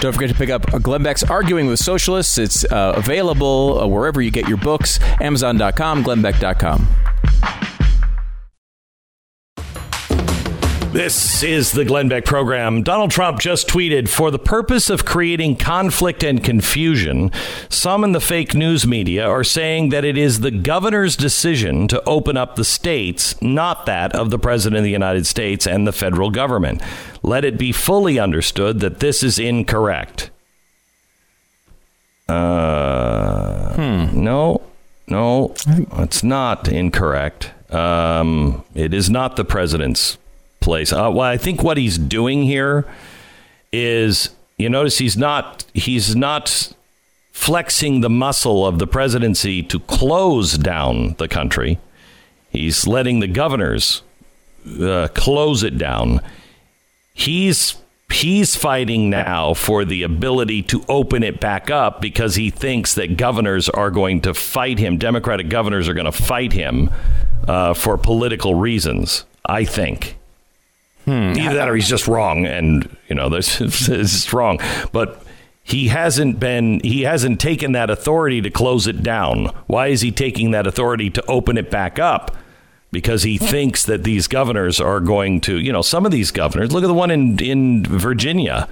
Don't 0.00 0.12
forget 0.12 0.30
to 0.30 0.34
pick 0.34 0.50
up 0.50 0.66
Glenn 0.82 1.02
Beck's 1.02 1.22
Arguing 1.22 1.66
with 1.66 1.78
Socialists. 1.78 2.36
It's 2.36 2.64
uh, 2.64 2.94
available 2.96 3.80
uh, 3.80 3.86
wherever 3.86 4.20
you 4.20 4.30
get 4.30 4.48
your 4.48 4.58
books, 4.58 4.98
Amazon.com, 5.20 5.71
GlennBeck.com. 5.76 6.88
This 10.92 11.42
is 11.42 11.72
the 11.72 11.86
Glenn 11.86 12.08
Beck 12.10 12.26
program. 12.26 12.82
Donald 12.82 13.10
Trump 13.10 13.40
just 13.40 13.66
tweeted 13.66 14.10
For 14.10 14.30
the 14.30 14.38
purpose 14.38 14.90
of 14.90 15.06
creating 15.06 15.56
conflict 15.56 16.22
and 16.22 16.44
confusion, 16.44 17.30
some 17.70 18.04
in 18.04 18.12
the 18.12 18.20
fake 18.20 18.54
news 18.54 18.86
media 18.86 19.26
are 19.26 19.42
saying 19.42 19.88
that 19.88 20.04
it 20.04 20.18
is 20.18 20.40
the 20.40 20.50
governor's 20.50 21.16
decision 21.16 21.88
to 21.88 22.04
open 22.04 22.36
up 22.36 22.56
the 22.56 22.64
states, 22.64 23.40
not 23.40 23.86
that 23.86 24.14
of 24.14 24.28
the 24.28 24.38
President 24.38 24.76
of 24.76 24.84
the 24.84 24.90
United 24.90 25.26
States 25.26 25.66
and 25.66 25.86
the 25.86 25.92
federal 25.92 26.28
government. 26.28 26.82
Let 27.22 27.46
it 27.46 27.56
be 27.56 27.72
fully 27.72 28.18
understood 28.18 28.80
that 28.80 29.00
this 29.00 29.22
is 29.22 29.38
incorrect. 29.38 30.30
Uh, 32.28 33.74
No, 34.12 34.60
no, 35.12 35.54
it's 35.98 36.22
not 36.22 36.68
incorrect. 36.68 37.52
Um, 37.72 38.64
it 38.74 38.92
is 38.94 39.08
not 39.08 39.36
the 39.36 39.44
president's 39.44 40.18
place. 40.60 40.92
Uh, 40.92 41.10
well, 41.12 41.20
I 41.20 41.36
think 41.36 41.62
what 41.62 41.76
he's 41.76 41.98
doing 41.98 42.42
here 42.42 42.86
is 43.72 44.30
you 44.56 44.68
notice 44.68 44.98
he's 44.98 45.16
not 45.16 45.64
he's 45.74 46.16
not 46.16 46.72
flexing 47.32 48.00
the 48.00 48.10
muscle 48.10 48.66
of 48.66 48.78
the 48.78 48.86
presidency 48.86 49.62
to 49.62 49.80
close 49.80 50.56
down 50.56 51.14
the 51.18 51.28
country. 51.28 51.78
He's 52.50 52.86
letting 52.86 53.20
the 53.20 53.28
governors 53.28 54.02
uh, 54.80 55.08
close 55.14 55.62
it 55.62 55.76
down. 55.78 56.20
He's 57.14 57.76
he's 58.12 58.54
fighting 58.54 59.10
now 59.10 59.54
for 59.54 59.84
the 59.84 60.02
ability 60.02 60.62
to 60.62 60.84
open 60.88 61.22
it 61.22 61.40
back 61.40 61.70
up 61.70 62.00
because 62.00 62.36
he 62.36 62.50
thinks 62.50 62.94
that 62.94 63.16
governors 63.16 63.68
are 63.68 63.90
going 63.90 64.20
to 64.22 64.34
fight 64.34 64.78
him. 64.78 64.98
Democratic 64.98 65.48
governors 65.48 65.88
are 65.88 65.94
going 65.94 66.06
to 66.06 66.12
fight 66.12 66.52
him 66.52 66.90
uh, 67.48 67.74
for 67.74 67.98
political 67.98 68.54
reasons. 68.54 69.24
I 69.44 69.64
think. 69.64 70.16
Either 71.36 71.56
that 71.56 71.68
or 71.68 71.74
he's 71.74 71.88
just 71.88 72.06
wrong, 72.06 72.46
and 72.46 72.96
you 73.08 73.16
know 73.16 73.28
this 73.28 73.60
is 73.88 74.32
wrong. 74.32 74.60
But 74.92 75.24
he 75.64 75.88
hasn't 75.88 76.38
been 76.38 76.80
he 76.80 77.02
hasn't 77.02 77.40
taken 77.40 77.72
that 77.72 77.90
authority 77.90 78.40
to 78.40 78.50
close 78.50 78.86
it 78.86 79.02
down. 79.02 79.46
Why 79.66 79.88
is 79.88 80.00
he 80.00 80.10
taking 80.12 80.52
that 80.52 80.66
authority 80.66 81.10
to 81.10 81.24
open 81.26 81.58
it 81.58 81.70
back 81.70 81.98
up? 81.98 82.36
Because 82.92 83.22
he 83.22 83.38
thinks 83.38 83.84
that 83.86 84.04
these 84.04 84.28
governors 84.28 84.78
are 84.80 85.00
going 85.00 85.40
to, 85.42 85.58
you 85.58 85.72
know, 85.72 85.82
some 85.82 86.04
of 86.06 86.12
these 86.12 86.30
governors. 86.30 86.72
Look 86.72 86.84
at 86.84 86.88
the 86.88 86.94
one 86.94 87.10
in 87.10 87.38
in 87.40 87.84
Virginia, 87.84 88.68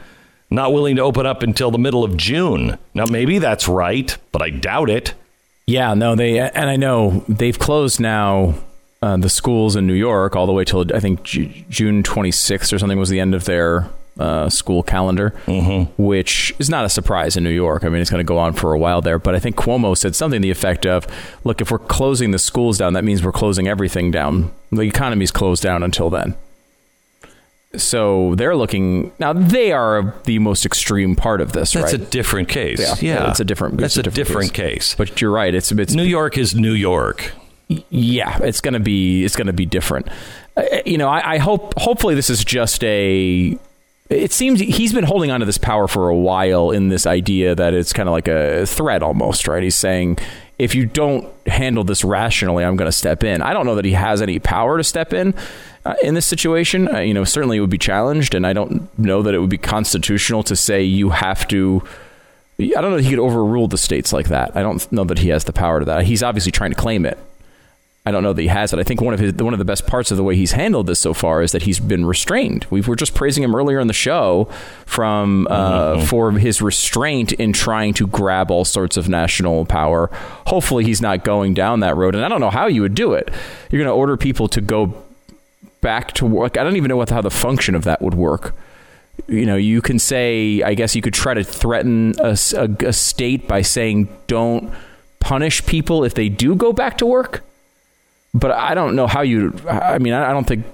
not 0.51 0.73
willing 0.73 0.97
to 0.97 1.03
open 1.03 1.25
up 1.27 1.43
until 1.43 1.71
the 1.71 1.79
middle 1.79 2.05
of 2.05 2.17
June. 2.17 2.79
Now 2.95 3.07
maybe 3.07 3.39
that's 3.39 3.67
right, 3.67 4.17
but 4.31 4.43
I 4.43 4.51
doubt 4.51 4.91
it. 4.91 5.15
Yeah, 5.67 5.95
no, 5.95 6.15
they 6.15 6.39
and 6.39 6.69
I 6.69 6.77
know 6.77 7.25
they've 7.29 7.59
closed 7.59 7.99
now 7.99 8.55
uh, 9.03 9.17
the 9.17 9.31
schools 9.31 9.77
in 9.77 9.87
New 9.87 9.95
York 9.95 10.37
all 10.37 10.47
the 10.47 10.53
way 10.53 10.65
till 10.65 10.85
I 10.95 11.01
think 11.01 11.23
Ju- 11.23 11.53
June 11.71 12.03
26th 12.03 12.73
or 12.73 12.79
something 12.79 12.99
was 12.99 13.09
the 13.09 13.21
end 13.21 13.35
of 13.35 13.45
their 13.45 13.89
uh, 14.21 14.49
school 14.51 14.83
calendar, 14.83 15.31
which 15.97 16.55
is 16.59 16.69
not 16.69 16.85
a 16.85 16.89
surprise 16.89 17.37
in 17.37 17.43
New 17.45 17.51
York. 17.51 17.85
I 17.85 17.89
mean, 17.89 18.01
it's 18.01 18.11
going 18.11 18.25
to 18.25 18.29
go 18.29 18.39
on 18.39 18.53
for 18.53 18.73
a 18.73 18.79
while 18.79 19.01
there. 19.01 19.19
But 19.19 19.35
I 19.35 19.39
think 19.39 19.57
Cuomo 19.57 19.97
said 19.97 20.15
something 20.15 20.41
to 20.41 20.47
the 20.47 20.51
effect 20.51 20.87
of, 20.87 21.07
"Look, 21.45 21.61
if 21.61 21.71
we're 21.71 21.79
closing 21.79 22.31
the 22.31 22.39
schools 22.39 22.79
down, 22.79 22.93
that 22.93 23.05
means 23.05 23.25
we're 23.25 23.33
closing 23.33 23.67
everything 23.67 24.11
down. 24.11 24.53
The 24.71 24.83
economy's 24.83 25.31
closed 25.31 25.63
down 25.63 25.83
until 25.83 26.11
then." 26.11 26.37
So 27.77 28.35
they're 28.35 28.57
looking 28.57 29.13
now. 29.21 29.33
They 29.33 29.71
are 29.71 30.15
the 30.25 30.41
most 30.41 30.67
extreme 30.67 31.15
part 31.15 31.41
of 31.41 31.53
this, 31.53 31.73
That's 31.73 31.93
right? 31.93 32.03
a 32.03 32.05
different 32.05 32.49
case. 32.49 32.81
Yeah, 33.01 33.15
Yeah, 33.15 33.31
it's 33.31 33.39
a 33.39 33.45
different. 33.45 33.79
That's 33.79 33.97
it's 33.97 34.09
a 34.09 34.11
different 34.11 34.53
case. 34.55 34.97
But 34.97 35.21
you're 35.21 35.31
right. 35.31 35.55
It's 35.55 35.71
it's 35.71 35.95
New 35.95 36.03
York 36.03 36.37
is 36.37 36.55
New 36.55 36.73
York. 36.73 37.33
yeah, 37.69 38.39
it's 38.43 38.61
gonna 38.61 38.81
be 38.81 39.25
it's 39.25 39.37
gonna 39.37 39.53
be 39.53 39.67
different. 39.67 40.09
Uh, 40.57 40.63
you 40.85 40.99
know, 40.99 41.09
I, 41.09 41.35
I 41.35 41.39
hope 41.39 41.75
hopefully 41.79 42.17
this 42.17 42.29
is 42.29 42.45
just 42.45 42.83
a. 42.83 43.57
It 44.11 44.33
seems 44.33 44.59
he's 44.59 44.93
been 44.93 45.05
holding 45.05 45.31
on 45.31 45.39
to 45.39 45.47
this 45.47 45.57
power 45.57 45.87
for 45.87 46.09
a 46.09 46.17
while 46.17 46.73
in 46.73 46.89
this 46.89 47.07
idea 47.07 47.55
that 47.55 47.75
it's 47.75 47.93
kind 47.93 48.09
of 48.09 48.13
like 48.13 48.27
a 48.27 48.67
threat 48.67 49.05
almost, 49.05 49.47
right? 49.47 49.63
He's 49.63 49.77
saying 49.77 50.19
if 50.59 50.75
you 50.75 50.85
don't 50.85 51.33
handle 51.47 51.85
this 51.85 52.05
rationally, 52.05 52.65
I'm 52.65 52.77
going 52.77 52.89
to 52.89 52.97
step 52.97 53.23
in. 53.23 53.41
I 53.41 53.55
don't 53.55 53.67
know 53.67 53.77
that 53.77 53.85
he 53.85 53.93
has 53.93 54.21
any 54.21 54.41
power 54.41 54.77
to 54.77 54.85
step 54.85 55.13
in 55.13 55.33
uh, 55.87 55.95
in 56.03 56.15
this 56.15 56.27
situation. 56.27 56.93
Uh, 56.93 56.99
you 56.99 57.15
know, 57.15 57.25
certainly 57.25 57.57
it 57.57 57.61
would 57.61 57.71
be 57.71 57.79
challenged, 57.79 58.35
and 58.35 58.47
I 58.47 58.53
don't 58.53 58.99
know 58.99 59.23
that 59.23 59.33
it 59.33 59.39
would 59.39 59.49
be 59.49 59.59
constitutional 59.59 60.43
to 60.43 60.57
say 60.57 60.83
you 60.83 61.11
have 61.11 61.47
to. 61.49 61.83
I 62.59 62.67
don't 62.67 62.91
know 62.91 62.97
that 62.97 63.05
he 63.05 63.11
could 63.11 63.21
overrule 63.21 63.69
the 63.69 63.79
states 63.79 64.13
like 64.13 64.29
that. 64.29 64.55
I 64.55 64.63
don't 64.63 64.91
know 64.93 65.05
that 65.05 65.21
he 65.21 65.29
has 65.29 65.45
the 65.45 65.53
power 65.53 65.79
to 65.79 65.87
that. 65.87 66.05
He's 66.05 66.23
obviously 66.23 66.53
trying 66.53 66.73
to 66.73 66.77
claim 66.77 67.07
it. 67.07 67.17
I 68.11 68.13
don't 68.13 68.23
know 68.23 68.33
that 68.33 68.43
he 68.43 68.49
has 68.49 68.73
it. 68.73 68.79
I 68.79 68.83
think 68.83 69.01
one 69.01 69.15
of 69.15 69.21
his 69.21 69.33
one 69.35 69.55
of 69.55 69.59
the 69.59 69.65
best 69.65 69.87
parts 69.87 70.11
of 70.11 70.17
the 70.17 70.25
way 70.25 70.37
he's 70.37 70.53
handled 70.53 70.87
this 70.87 70.99
so 70.99 71.15
far 71.15 71.43
is 71.43 71.53
that 71.53 71.63
he's 71.63 71.79
been 71.79 72.05
restrained. 72.05 72.67
We 72.69 72.81
were 72.81 72.97
just 72.97 73.15
praising 73.15 73.43
him 73.43 73.55
earlier 73.55 73.79
in 73.79 73.87
the 73.87 73.95
show 73.95 74.49
from 74.85 75.47
uh, 75.49 76.05
for 76.07 76.33
his 76.33 76.61
restraint 76.61 77.33
in 77.33 77.53
trying 77.53 77.95
to 77.95 78.07
grab 78.07 78.51
all 78.51 78.65
sorts 78.65 78.97
of 78.97 79.09
national 79.09 79.65
power. 79.65 80.11
Hopefully, 80.47 80.85
he's 80.85 81.01
not 81.01 81.25
going 81.25 81.55
down 81.55 81.81
that 81.81 81.97
road. 81.97 82.15
And 82.15 82.25
I 82.25 82.29
don't 82.29 82.41
know 82.41 82.51
how 82.51 82.67
you 82.67 82.83
would 82.83 82.95
do 82.95 83.15
it. 83.15 83.31
You're 83.71 83.79
going 83.83 83.93
to 83.93 83.99
order 83.99 84.17
people 84.17 84.49
to 84.49 84.61
go 84.61 85.03
back 85.81 86.13
to 86.15 86.27
work. 86.27 86.59
I 86.59 86.65
don't 86.65 86.77
even 86.77 86.89
know 86.89 86.97
what 86.97 87.11
how 87.11 87.23
the 87.23 87.31
function 87.31 87.75
of 87.75 87.85
that 87.85 88.03
would 88.03 88.15
work 88.15 88.55
you 89.27 89.47
know, 89.47 89.57
you 89.57 89.83
can 89.83 89.99
say, 89.99 90.63
I 90.63 90.75
guess 90.75 90.97
you 90.97 91.03
could 91.03 91.15
try 91.15 91.35
to 91.35 91.45
threaten 91.45 92.15
a 92.21 92.37
state 92.37 93.47
by 93.47 93.63
saying, 93.63 94.09
don't 94.27 94.73
punish 95.21 95.65
people 95.67 96.05
if 96.05 96.15
they 96.15 96.29
do 96.29 96.57
go 96.57 96.73
back 96.73 96.99
to 96.99 97.07
work. 97.07 97.45
But 98.33 98.53
I 98.53 98.75
don't 98.75 98.95
know 98.95 99.07
how 99.07 99.23
you, 99.23 99.53
I 99.69 99.99
mean, 99.99 100.13
I 100.13 100.31
don't 100.33 100.47
think 100.47 100.65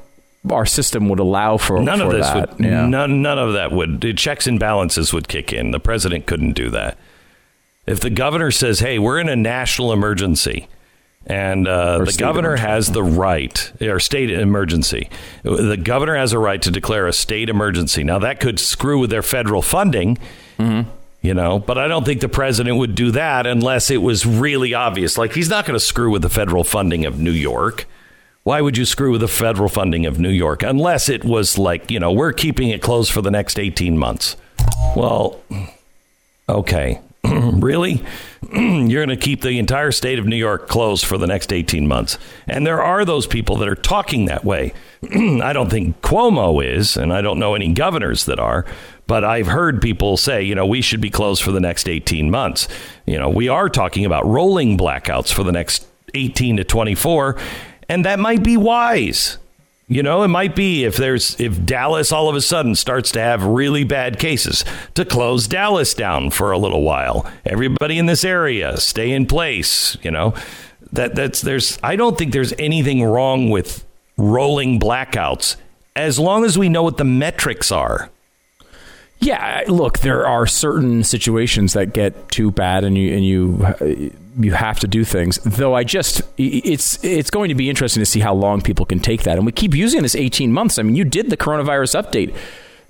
our 0.50 0.66
system 0.66 1.08
would 1.08 1.18
allow 1.18 1.56
for 1.56 1.80
None 1.80 2.00
of 2.00 2.12
this 2.12 2.26
that. 2.28 2.56
would. 2.56 2.64
Yeah. 2.64 2.86
None. 2.86 3.22
None 3.22 3.38
of 3.38 3.54
that 3.54 3.72
would. 3.72 4.00
The 4.00 4.12
checks 4.12 4.46
and 4.46 4.60
balances 4.60 5.12
would 5.12 5.26
kick 5.28 5.52
in. 5.52 5.70
The 5.70 5.80
president 5.80 6.26
couldn't 6.26 6.52
do 6.52 6.70
that. 6.70 6.98
If 7.86 8.00
the 8.00 8.10
governor 8.10 8.50
says, 8.50 8.80
"Hey, 8.80 8.98
we're 8.98 9.18
in 9.18 9.28
a 9.28 9.36
national 9.36 9.92
emergency," 9.92 10.68
and 11.26 11.66
uh, 11.66 12.04
the 12.04 12.12
governor 12.18 12.50
emergency. 12.50 12.68
has 12.68 12.92
the 12.92 13.02
right, 13.02 13.72
or 13.80 13.98
state 14.00 14.30
emergency, 14.30 15.08
the 15.42 15.76
governor 15.76 16.14
has 16.16 16.32
a 16.32 16.38
right 16.38 16.60
to 16.62 16.70
declare 16.70 17.06
a 17.06 17.12
state 17.12 17.48
emergency. 17.48 18.04
Now 18.04 18.18
that 18.18 18.38
could 18.40 18.58
screw 18.60 18.98
with 18.98 19.10
their 19.10 19.22
federal 19.22 19.62
funding. 19.62 20.18
You 21.26 21.34
know, 21.34 21.58
but 21.58 21.76
I 21.76 21.88
don't 21.88 22.04
think 22.04 22.20
the 22.20 22.28
president 22.28 22.76
would 22.76 22.94
do 22.94 23.10
that 23.10 23.48
unless 23.48 23.90
it 23.90 23.96
was 23.96 24.24
really 24.24 24.74
obvious. 24.74 25.18
Like 25.18 25.32
he's 25.32 25.48
not 25.48 25.66
going 25.66 25.74
to 25.74 25.84
screw 25.84 26.08
with 26.08 26.22
the 26.22 26.30
federal 26.30 26.62
funding 26.62 27.04
of 27.04 27.18
New 27.18 27.32
York. 27.32 27.84
Why 28.44 28.60
would 28.60 28.76
you 28.76 28.84
screw 28.84 29.10
with 29.10 29.22
the 29.22 29.26
federal 29.26 29.68
funding 29.68 30.06
of 30.06 30.20
New 30.20 30.30
York 30.30 30.62
unless 30.62 31.08
it 31.08 31.24
was 31.24 31.58
like, 31.58 31.90
you 31.90 31.98
know, 31.98 32.12
we're 32.12 32.32
keeping 32.32 32.68
it 32.68 32.80
closed 32.80 33.10
for 33.10 33.22
the 33.22 33.30
next 33.32 33.58
18 33.58 33.98
months? 33.98 34.36
Well, 34.94 35.40
okay. 36.48 37.00
really? 37.24 38.04
You're 38.52 39.04
going 39.04 39.08
to 39.08 39.16
keep 39.16 39.42
the 39.42 39.58
entire 39.58 39.90
state 39.90 40.20
of 40.20 40.26
New 40.26 40.36
York 40.36 40.68
closed 40.68 41.04
for 41.04 41.18
the 41.18 41.26
next 41.26 41.52
18 41.52 41.88
months. 41.88 42.18
And 42.46 42.64
there 42.64 42.80
are 42.80 43.04
those 43.04 43.26
people 43.26 43.56
that 43.56 43.68
are 43.68 43.74
talking 43.74 44.26
that 44.26 44.44
way. 44.44 44.74
I 45.02 45.52
don't 45.52 45.70
think 45.70 46.00
Cuomo 46.02 46.64
is, 46.64 46.96
and 46.96 47.12
I 47.12 47.22
don't 47.22 47.40
know 47.40 47.56
any 47.56 47.72
governors 47.72 48.26
that 48.26 48.38
are, 48.38 48.64
but 49.06 49.24
I've 49.24 49.46
heard 49.46 49.80
people 49.80 50.16
say, 50.16 50.42
you 50.42 50.54
know, 50.54 50.66
we 50.66 50.80
should 50.80 51.00
be 51.00 51.10
closed 51.10 51.42
for 51.42 51.52
the 51.52 51.60
next 51.60 51.88
18 51.88 52.30
months. 52.30 52.68
You 53.06 53.18
know, 53.18 53.28
we 53.28 53.48
are 53.48 53.68
talking 53.68 54.04
about 54.04 54.26
rolling 54.26 54.76
blackouts 54.76 55.32
for 55.32 55.44
the 55.44 55.52
next 55.52 55.86
18 56.14 56.58
to 56.58 56.64
24, 56.64 57.36
and 57.88 58.04
that 58.04 58.18
might 58.18 58.42
be 58.42 58.56
wise. 58.56 59.38
You 59.88 60.02
know, 60.02 60.24
it 60.24 60.28
might 60.28 60.56
be 60.56 60.84
if 60.84 60.96
there's 60.96 61.38
if 61.40 61.64
Dallas 61.64 62.10
all 62.10 62.28
of 62.28 62.34
a 62.34 62.40
sudden 62.40 62.74
starts 62.74 63.12
to 63.12 63.20
have 63.20 63.44
really 63.44 63.84
bad 63.84 64.18
cases 64.18 64.64
to 64.94 65.04
close 65.04 65.46
Dallas 65.46 65.94
down 65.94 66.30
for 66.30 66.50
a 66.50 66.58
little 66.58 66.82
while. 66.82 67.30
Everybody 67.44 67.96
in 67.96 68.06
this 68.06 68.24
area 68.24 68.78
stay 68.78 69.12
in 69.12 69.26
place, 69.26 69.96
you 70.02 70.10
know. 70.10 70.34
That 70.92 71.14
that's 71.14 71.40
there's 71.40 71.78
I 71.84 71.94
don't 71.94 72.18
think 72.18 72.32
there's 72.32 72.52
anything 72.58 73.04
wrong 73.04 73.48
with 73.48 73.86
rolling 74.16 74.80
blackouts 74.80 75.54
as 75.94 76.18
long 76.18 76.44
as 76.44 76.58
we 76.58 76.68
know 76.68 76.82
what 76.82 76.96
the 76.96 77.04
metrics 77.04 77.70
are. 77.70 78.10
Yeah, 79.18 79.64
look, 79.66 80.00
there 80.00 80.26
are 80.26 80.46
certain 80.46 81.02
situations 81.02 81.72
that 81.72 81.92
get 81.92 82.28
too 82.28 82.50
bad, 82.50 82.84
and 82.84 82.96
you 82.98 83.14
and 83.14 83.24
you 83.24 84.14
you 84.38 84.52
have 84.52 84.78
to 84.80 84.86
do 84.86 85.04
things. 85.04 85.38
Though 85.38 85.74
I 85.74 85.84
just 85.84 86.22
it's 86.36 87.02
it's 87.02 87.30
going 87.30 87.48
to 87.48 87.54
be 87.54 87.70
interesting 87.70 88.02
to 88.02 88.06
see 88.06 88.20
how 88.20 88.34
long 88.34 88.60
people 88.60 88.84
can 88.84 89.00
take 89.00 89.22
that, 89.22 89.38
and 89.38 89.46
we 89.46 89.52
keep 89.52 89.74
using 89.74 90.02
this 90.02 90.14
eighteen 90.14 90.52
months. 90.52 90.78
I 90.78 90.82
mean, 90.82 90.96
you 90.96 91.04
did 91.04 91.30
the 91.30 91.36
coronavirus 91.36 92.02
update. 92.02 92.36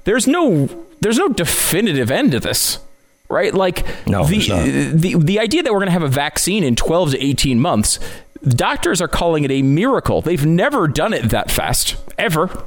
There's 0.04 0.26
no 0.26 0.68
there's 1.00 1.18
no 1.18 1.28
definitive 1.28 2.10
end 2.10 2.32
to 2.32 2.40
this, 2.40 2.80
right? 3.28 3.54
Like 3.54 3.86
No, 4.06 4.24
the 4.26 4.90
the 4.92 5.14
the 5.18 5.38
idea 5.38 5.62
that 5.62 5.72
we're 5.72 5.78
going 5.78 5.86
to 5.88 5.92
have 5.92 6.02
a 6.02 6.08
vaccine 6.08 6.64
in 6.64 6.74
twelve 6.74 7.12
to 7.12 7.24
eighteen 7.24 7.60
months. 7.60 8.00
Doctors 8.46 9.00
are 9.00 9.08
calling 9.08 9.44
it 9.44 9.50
a 9.50 9.62
miracle. 9.62 10.20
They've 10.22 10.44
never 10.44 10.86
done 10.88 11.12
it 11.14 11.30
that 11.30 11.50
fast 11.50 11.96
ever. 12.18 12.64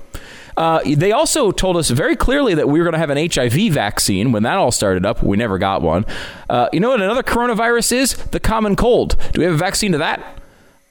Uh, 0.59 0.81
they 0.85 1.13
also 1.13 1.51
told 1.51 1.77
us 1.77 1.89
very 1.89 2.17
clearly 2.17 2.53
that 2.53 2.67
we 2.67 2.79
were 2.79 2.83
going 2.83 2.91
to 2.91 2.99
have 2.99 3.09
an 3.09 3.29
HIV 3.31 3.71
vaccine 3.71 4.33
when 4.33 4.43
that 4.43 4.57
all 4.57 4.73
started 4.73 5.05
up. 5.05 5.23
We 5.23 5.37
never 5.37 5.57
got 5.57 5.81
one. 5.81 6.05
Uh, 6.49 6.67
you 6.73 6.81
know 6.81 6.89
what 6.89 7.01
another 7.01 7.23
coronavirus 7.23 7.93
is? 7.93 8.17
The 8.17 8.41
common 8.41 8.75
cold. 8.75 9.15
Do 9.31 9.39
we 9.39 9.45
have 9.45 9.53
a 9.53 9.57
vaccine 9.57 9.93
to 9.93 9.99
that? 9.99 10.37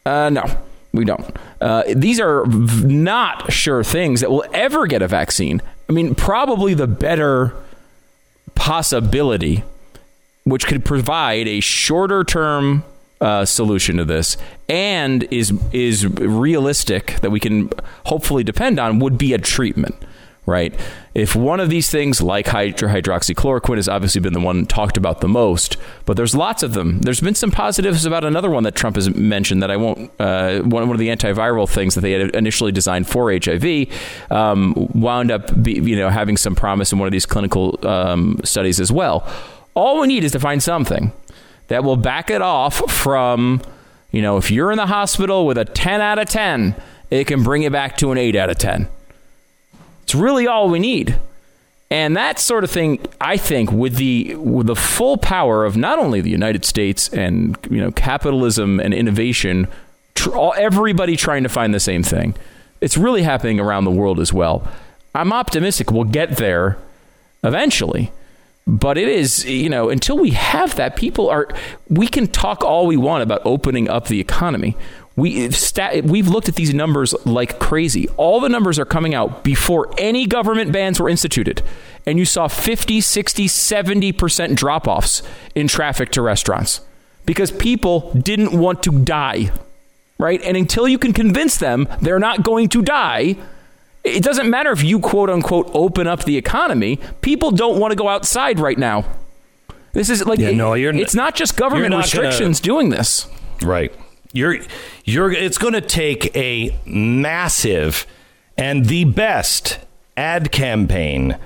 Uh, 0.06 0.30
no, 0.30 0.42
we 0.94 1.04
don't. 1.04 1.36
Uh, 1.60 1.82
these 1.94 2.18
are 2.18 2.46
not 2.46 3.52
sure 3.52 3.84
things 3.84 4.22
that 4.22 4.30
will 4.30 4.46
ever 4.54 4.86
get 4.86 5.02
a 5.02 5.08
vaccine. 5.08 5.60
I 5.86 5.92
mean, 5.92 6.14
probably 6.14 6.72
the 6.72 6.86
better 6.86 7.54
possibility, 8.54 9.64
which 10.44 10.66
could 10.66 10.82
provide 10.82 11.46
a 11.46 11.60
shorter 11.60 12.24
term 12.24 12.84
uh, 13.20 13.44
solution 13.44 13.96
to 13.96 14.04
this 14.04 14.36
and 14.68 15.24
is 15.32 15.52
is 15.72 16.06
realistic 16.06 17.16
that 17.20 17.30
we 17.30 17.40
can 17.40 17.70
hopefully 18.06 18.44
depend 18.44 18.78
on 18.78 18.98
would 18.98 19.18
be 19.18 19.32
a 19.34 19.38
treatment 19.38 19.96
right? 20.48 20.74
If 21.12 21.36
one 21.36 21.60
of 21.60 21.68
these 21.68 21.90
things 21.90 22.22
like 22.22 22.46
hydro- 22.46 22.88
hydroxychloroquine 22.88 23.76
has 23.76 23.86
obviously 23.86 24.22
been 24.22 24.32
the 24.32 24.40
one 24.40 24.64
talked 24.64 24.96
about 24.96 25.20
the 25.20 25.28
most 25.28 25.76
but 26.06 26.16
there's 26.16 26.34
lots 26.34 26.62
of 26.62 26.72
them. 26.72 27.00
There's 27.02 27.20
been 27.20 27.34
some 27.34 27.50
positives 27.50 28.06
about 28.06 28.24
another 28.24 28.48
one 28.48 28.62
that 28.62 28.74
trump 28.74 28.96
has 28.96 29.10
mentioned 29.14 29.62
that 29.62 29.70
i 29.70 29.76
won't 29.76 30.10
uh, 30.18 30.60
one, 30.60 30.88
one 30.88 30.92
of 30.92 30.98
the 30.98 31.08
antiviral 31.08 31.68
things 31.68 31.94
that 31.94 32.00
they 32.00 32.12
had 32.12 32.34
initially 32.34 32.72
designed 32.72 33.06
for 33.06 33.30
hiv 33.30 33.64
um, 34.30 34.74
wound 34.94 35.30
up 35.30 35.62
be, 35.62 35.72
you 35.74 35.96
know 35.96 36.08
having 36.08 36.38
some 36.38 36.54
promise 36.54 36.92
in 36.92 36.98
one 36.98 37.06
of 37.06 37.12
these 37.12 37.26
clinical 37.26 37.78
um, 37.86 38.40
studies 38.42 38.80
as 38.80 38.90
well. 38.90 39.28
All 39.74 40.00
we 40.00 40.06
need 40.08 40.24
is 40.24 40.32
to 40.32 40.40
find 40.40 40.62
something 40.62 41.12
that 41.68 41.84
will 41.84 41.96
back 41.96 42.30
it 42.30 42.42
off 42.42 42.90
from, 42.90 43.62
you 44.10 44.20
know, 44.20 44.36
if 44.36 44.50
you're 44.50 44.70
in 44.70 44.76
the 44.76 44.86
hospital 44.86 45.46
with 45.46 45.56
a 45.56 45.64
10 45.64 46.00
out 46.00 46.18
of 46.18 46.28
10, 46.28 46.74
it 47.10 47.26
can 47.26 47.42
bring 47.42 47.62
it 47.62 47.72
back 47.72 47.96
to 47.98 48.10
an 48.10 48.18
8 48.18 48.36
out 48.36 48.50
of 48.50 48.58
10. 48.58 48.88
It's 50.02 50.14
really 50.14 50.46
all 50.46 50.68
we 50.68 50.78
need. 50.78 51.18
And 51.90 52.16
that 52.16 52.38
sort 52.38 52.64
of 52.64 52.70
thing, 52.70 52.98
I 53.20 53.36
think, 53.38 53.72
with 53.72 53.96
the 53.96 54.34
with 54.36 54.66
the 54.66 54.76
full 54.76 55.16
power 55.16 55.64
of 55.64 55.76
not 55.76 55.98
only 55.98 56.20
the 56.20 56.28
United 56.28 56.66
States 56.66 57.08
and 57.08 57.56
you 57.70 57.80
know 57.80 57.90
capitalism 57.92 58.78
and 58.78 58.92
innovation, 58.92 59.68
tr- 60.14 60.34
all, 60.34 60.54
everybody 60.58 61.16
trying 61.16 61.44
to 61.44 61.48
find 61.48 61.72
the 61.72 61.80
same 61.80 62.02
thing, 62.02 62.34
it's 62.82 62.98
really 62.98 63.22
happening 63.22 63.58
around 63.58 63.84
the 63.84 63.90
world 63.90 64.20
as 64.20 64.34
well. 64.34 64.68
I'm 65.14 65.32
optimistic 65.32 65.90
we'll 65.90 66.04
get 66.04 66.36
there 66.36 66.76
eventually 67.42 68.12
but 68.68 68.98
it 68.98 69.08
is 69.08 69.46
you 69.46 69.70
know 69.70 69.88
until 69.88 70.18
we 70.18 70.30
have 70.30 70.76
that 70.76 70.94
people 70.94 71.28
are 71.30 71.48
we 71.88 72.06
can 72.06 72.26
talk 72.26 72.62
all 72.62 72.86
we 72.86 72.98
want 72.98 73.22
about 73.22 73.40
opening 73.44 73.88
up 73.88 74.06
the 74.06 74.20
economy. 74.20 74.76
We 75.16 75.50
stat, 75.50 76.04
we've 76.04 76.28
looked 76.28 76.48
at 76.48 76.54
these 76.54 76.72
numbers 76.72 77.12
like 77.26 77.58
crazy. 77.58 78.06
All 78.10 78.38
the 78.38 78.48
numbers 78.48 78.78
are 78.78 78.84
coming 78.84 79.16
out 79.16 79.42
before 79.42 79.92
any 79.98 80.26
government 80.26 80.70
bans 80.70 81.00
were 81.00 81.08
instituted. 81.08 81.60
And 82.06 82.20
you 82.20 82.24
saw 82.24 82.46
50 82.46 83.00
60 83.00 83.48
70% 83.48 84.54
drop-offs 84.54 85.22
in 85.56 85.66
traffic 85.66 86.10
to 86.10 86.22
restaurants 86.22 86.82
because 87.26 87.50
people 87.50 88.12
didn't 88.12 88.56
want 88.56 88.82
to 88.84 88.92
die 89.02 89.50
right? 90.20 90.42
And 90.42 90.56
until 90.56 90.88
you 90.88 90.98
can 90.98 91.12
convince 91.12 91.56
them 91.56 91.88
they're 92.00 92.18
not 92.18 92.42
going 92.42 92.68
to 92.70 92.82
die 92.82 93.36
it 94.04 94.22
doesn't 94.22 94.48
matter 94.48 94.70
if 94.72 94.82
you 94.82 94.98
quote 95.00 95.28
unquote 95.30 95.70
open 95.74 96.06
up 96.06 96.24
the 96.24 96.36
economy. 96.36 96.98
People 97.20 97.50
don't 97.50 97.78
want 97.78 97.92
to 97.92 97.96
go 97.96 98.08
outside 98.08 98.58
right 98.60 98.78
now. 98.78 99.04
This 99.92 100.10
is 100.10 100.24
like 100.26 100.38
Yeah, 100.38 100.50
no, 100.52 100.74
you're 100.74 100.94
it's 100.94 101.14
not 101.14 101.34
just 101.34 101.56
government 101.56 101.90
not 101.90 102.10
gonna- 102.10 102.26
restrictions 102.28 102.60
doing 102.60 102.90
this. 102.90 103.26
Right. 103.62 103.92
You're 104.32 104.58
you're 105.04 105.32
it's 105.32 105.58
going 105.58 105.72
to 105.74 105.80
take 105.80 106.34
a 106.36 106.78
massive 106.86 108.06
and 108.56 108.86
the 108.86 109.04
best 109.04 109.78
ad 110.16 110.52
campaign 110.52 111.38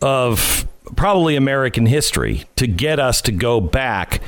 of 0.00 0.66
probably 0.96 1.36
American 1.36 1.86
history 1.86 2.44
to 2.56 2.66
get 2.66 2.98
us 2.98 3.20
to 3.22 3.32
go 3.32 3.60
back 3.60 4.20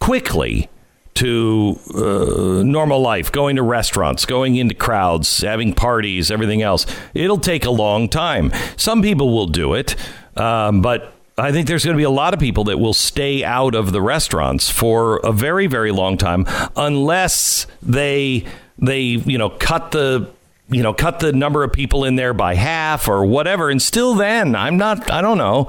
quickly 0.00 0.68
to 1.14 1.78
uh, 1.94 2.62
normal 2.64 3.00
life, 3.00 3.30
going 3.30 3.56
to 3.56 3.62
restaurants, 3.62 4.24
going 4.24 4.56
into 4.56 4.74
crowds, 4.74 5.42
having 5.42 5.74
parties, 5.74 6.30
everything 6.30 6.62
else. 6.62 6.86
It'll 7.14 7.38
take 7.38 7.64
a 7.64 7.70
long 7.70 8.08
time. 8.08 8.52
Some 8.76 9.02
people 9.02 9.32
will 9.34 9.46
do 9.46 9.74
it, 9.74 9.94
um, 10.36 10.80
but 10.80 11.12
I 11.38 11.50
think 11.50 11.66
there's 11.66 11.84
going 11.84 11.96
to 11.96 11.98
be 12.00 12.04
a 12.04 12.10
lot 12.10 12.34
of 12.34 12.40
people 12.40 12.64
that 12.64 12.78
will 12.78 12.94
stay 12.94 13.42
out 13.42 13.74
of 13.74 13.92
the 13.92 14.02
restaurants 14.02 14.70
for 14.70 15.16
a 15.18 15.32
very, 15.32 15.66
very 15.66 15.90
long 15.90 16.18
time 16.18 16.46
unless 16.76 17.66
they 17.82 18.44
they 18.78 19.00
you 19.00 19.38
know 19.38 19.48
cut 19.48 19.92
the 19.92 20.28
you 20.68 20.82
know 20.82 20.92
cut 20.92 21.20
the 21.20 21.32
number 21.32 21.64
of 21.64 21.72
people 21.72 22.04
in 22.04 22.16
there 22.16 22.34
by 22.34 22.54
half 22.54 23.08
or 23.08 23.24
whatever. 23.24 23.70
And 23.70 23.80
still, 23.80 24.14
then 24.14 24.54
I'm 24.54 24.76
not. 24.76 25.10
I 25.10 25.22
don't 25.22 25.38
know. 25.38 25.68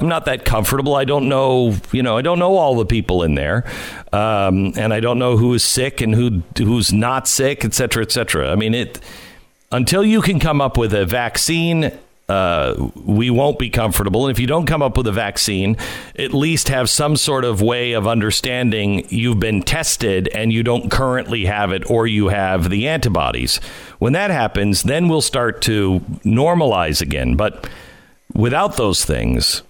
I'm 0.00 0.08
not 0.08 0.24
that 0.24 0.44
comfortable. 0.44 0.94
I 0.94 1.04
don't 1.04 1.28
know, 1.28 1.76
you 1.92 2.02
know, 2.02 2.16
I 2.16 2.22
don't 2.22 2.38
know 2.38 2.56
all 2.56 2.74
the 2.74 2.86
people 2.86 3.22
in 3.22 3.34
there, 3.34 3.64
um, 4.12 4.72
and 4.76 4.94
I 4.94 5.00
don't 5.00 5.18
know 5.18 5.36
who 5.36 5.52
is 5.54 5.62
sick 5.62 6.00
and 6.00 6.14
who 6.14 6.42
who's 6.56 6.92
not 6.92 7.28
sick, 7.28 7.64
et 7.64 7.74
cetera, 7.74 8.02
et 8.02 8.12
cetera. 8.12 8.50
I 8.50 8.56
mean, 8.56 8.74
it 8.74 9.00
until 9.70 10.04
you 10.04 10.22
can 10.22 10.40
come 10.40 10.60
up 10.60 10.76
with 10.76 10.94
a 10.94 11.04
vaccine. 11.04 11.92
Uh, 12.28 12.90
we 12.94 13.28
won't 13.28 13.58
be 13.58 13.68
comfortable. 13.68 14.24
And 14.24 14.30
if 14.30 14.38
you 14.38 14.46
don't 14.46 14.66
come 14.66 14.82
up 14.82 14.96
with 14.96 15.08
a 15.08 15.12
vaccine, 15.12 15.76
at 16.16 16.32
least 16.32 16.68
have 16.68 16.88
some 16.88 17.16
sort 17.16 17.44
of 17.44 17.60
way 17.60 17.90
of 17.94 18.06
understanding 18.06 19.04
you've 19.08 19.40
been 19.40 19.64
tested 19.64 20.28
and 20.28 20.52
you 20.52 20.62
don't 20.62 20.92
currently 20.92 21.46
have 21.46 21.72
it 21.72 21.90
or 21.90 22.06
you 22.06 22.28
have 22.28 22.70
the 22.70 22.86
antibodies. 22.86 23.56
When 23.98 24.12
that 24.12 24.30
happens, 24.30 24.84
then 24.84 25.08
we'll 25.08 25.22
start 25.22 25.60
to 25.62 25.98
normalize 26.24 27.02
again. 27.02 27.34
But 27.34 27.68
without 28.32 28.76
those 28.76 29.04
things, 29.04 29.64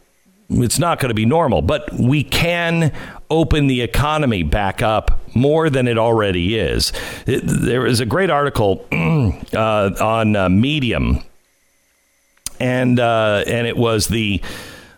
it's 0.50 0.78
not 0.78 0.98
going 0.98 1.10
to 1.10 1.14
be 1.14 1.26
normal, 1.26 1.62
but 1.62 1.92
we 1.92 2.24
can 2.24 2.92
open 3.30 3.68
the 3.68 3.82
economy 3.82 4.42
back 4.42 4.82
up 4.82 5.20
more 5.34 5.70
than 5.70 5.86
it 5.86 5.96
already 5.96 6.58
is. 6.58 6.92
It, 7.26 7.42
there 7.44 7.86
is 7.86 8.00
a 8.00 8.06
great 8.06 8.30
article 8.30 8.84
uh, 8.92 9.90
on 10.00 10.36
uh, 10.36 10.48
Medium, 10.48 11.22
and 12.58 12.98
uh, 12.98 13.44
and 13.46 13.66
it 13.66 13.76
was 13.76 14.08
the 14.08 14.42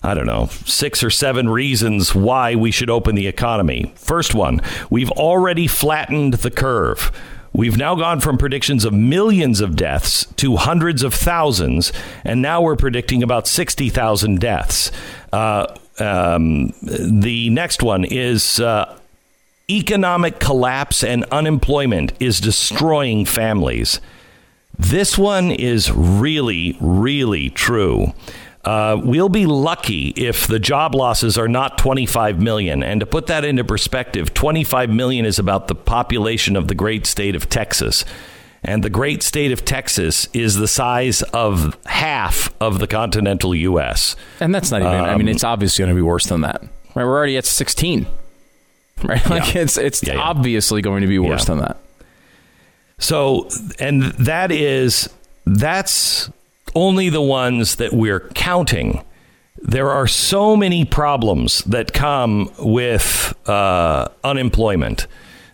I 0.05 0.15
don't 0.15 0.27
know, 0.27 0.47
six 0.67 1.05
or 1.05 1.11
seven 1.11 1.49
reasons 1.49 2.13
why 2.13 2.57
we 2.57 2.73
should 2.73 2.91
open 2.91 3.15
the 3.15 3.29
economy. 3.29 3.93
First 3.95 4.35
one, 4.35 4.61
we've 4.91 5.13
already 5.13 5.69
flattened 5.69 6.35
the 6.35 6.51
curve. 6.51 7.13
We've 7.55 7.77
now 7.77 7.95
gone 7.95 8.21
from 8.21 8.39
predictions 8.39 8.85
of 8.85 8.95
millions 8.95 9.61
of 9.61 9.77
deaths 9.77 10.25
to 10.37 10.57
hundreds 10.57 11.03
of 11.03 11.13
thousands, 11.13 11.93
and 12.25 12.41
now 12.41 12.63
we're 12.63 12.77
predicting 12.77 13.23
about 13.23 13.47
60,000 13.47 14.41
deaths. 14.41 14.91
Uh, 15.33 15.67
um, 15.99 16.73
the 16.83 17.51
next 17.51 17.83
one 17.83 18.05
is 18.05 18.59
uh, 18.59 18.99
economic 19.71 20.39
collapse 20.39 21.05
and 21.05 21.25
unemployment 21.25 22.13
is 22.21 22.41
destroying 22.41 23.27
families. 23.27 24.01
This 24.79 25.19
one 25.19 25.51
is 25.51 25.93
really, 25.93 26.77
really 26.81 27.51
true. 27.51 28.15
Uh, 28.65 29.01
we'll 29.03 29.29
be 29.29 29.45
lucky 29.47 30.09
if 30.11 30.47
the 30.47 30.61
job 30.61 30.95
losses 30.95 31.37
are 31.37 31.49
not 31.49 31.79
25 31.79 32.41
million. 32.41 32.83
And 32.85 33.01
to 33.01 33.07
put 33.07 33.27
that 33.27 33.45
into 33.45 33.65
perspective, 33.65 34.33
25 34.35 34.89
million 34.91 35.25
is 35.25 35.39
about 35.41 35.67
the 35.69 35.75
population 35.75 36.55
of 36.55 36.69
the 36.69 36.75
great 36.75 37.05
state 37.07 37.35
of 37.35 37.49
Texas. 37.49 38.05
And 38.63 38.85
the 38.85 38.91
great 38.91 39.25
state 39.25 39.51
of 39.51 39.65
Texas 39.65 40.29
is 40.33 40.55
the 40.55 40.69
size 40.69 41.23
of 41.23 41.77
half 41.87 42.55
of 42.61 42.79
the 42.79 42.87
continental 42.87 43.53
U.S. 43.57 44.15
And 44.39 44.55
that's 44.55 44.71
not 44.71 44.83
even. 44.83 44.93
I 44.95 45.17
mean, 45.17 45.23
Um, 45.27 45.35
it's 45.35 45.43
obviously 45.43 45.83
going 45.83 45.91
to 45.97 45.97
be 45.99 46.07
worse 46.07 46.27
than 46.27 46.43
that. 46.43 46.63
Right? 46.95 47.05
We're 47.05 47.17
already 47.17 47.37
at 47.37 47.45
16. 47.45 48.07
Right? 49.03 49.27
Like 49.29 49.53
Yeah. 49.57 49.63
it's 49.63 49.77
it's 49.77 50.05
Yeah, 50.05 50.15
yeah. 50.15 50.21
obviously 50.21 50.81
going 50.81 51.01
to 51.01 51.09
be 51.09 51.19
worse 51.19 51.47
than 51.47 51.59
that. 51.59 51.79
So, 52.99 53.49
and 53.81 54.03
that 54.03 54.53
is, 54.53 55.09
that's 55.45 56.31
only 56.75 57.09
the 57.09 57.23
ones 57.23 57.77
that 57.77 57.93
we're 57.93 58.21
counting. 58.21 59.03
There 59.59 59.91
are 59.91 60.07
so 60.07 60.57
many 60.57 60.85
problems 60.85 61.63
that 61.65 61.93
come 61.93 62.51
with 62.59 63.35
uh, 63.49 64.09
unemployment. 64.25 65.07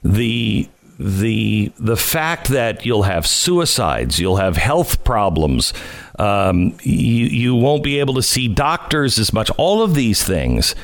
The 0.03 0.69
the 0.99 1.73
the 1.78 1.97
fact 1.97 2.49
that 2.49 2.85
you'll 2.85 3.05
have 3.05 3.27
suicides, 3.27 4.19
you'll 4.19 4.36
have 4.36 4.57
health 4.57 5.05
problems, 5.05 5.73
um, 6.19 6.77
you 6.82 7.27
you 7.27 7.55
won't 7.55 7.85
be 7.85 8.01
able 8.01 8.15
to 8.15 8.23
see 8.23 8.49
doctors 8.49 9.19
as 9.19 9.32
much. 9.32 9.51
All 9.59 9.82
of 9.82 9.95
these 9.95 10.24
things 10.24 10.74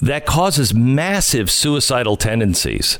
that 0.00 0.26
causes 0.26 0.74
massive 0.74 1.50
suicidal 1.50 2.16
tendencies. 2.16 2.98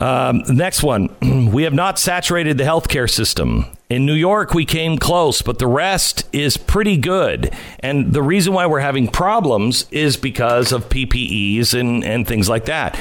Um, 0.00 0.42
next 0.48 0.82
one, 0.82 1.10
we 1.52 1.64
have 1.64 1.74
not 1.74 1.98
saturated 1.98 2.58
the 2.58 2.64
healthcare 2.64 3.10
system. 3.10 3.66
In 3.90 4.06
New 4.06 4.14
York, 4.14 4.54
we 4.54 4.64
came 4.64 4.96
close, 4.96 5.42
but 5.42 5.58
the 5.58 5.66
rest 5.66 6.26
is 6.32 6.56
pretty 6.56 6.96
good. 6.96 7.54
And 7.80 8.12
the 8.12 8.22
reason 8.22 8.54
why 8.54 8.66
we're 8.66 8.80
having 8.80 9.08
problems 9.08 9.86
is 9.90 10.16
because 10.16 10.72
of 10.72 10.88
PPEs 10.88 11.78
and, 11.78 12.02
and 12.04 12.26
things 12.26 12.48
like 12.48 12.64
that 12.66 12.98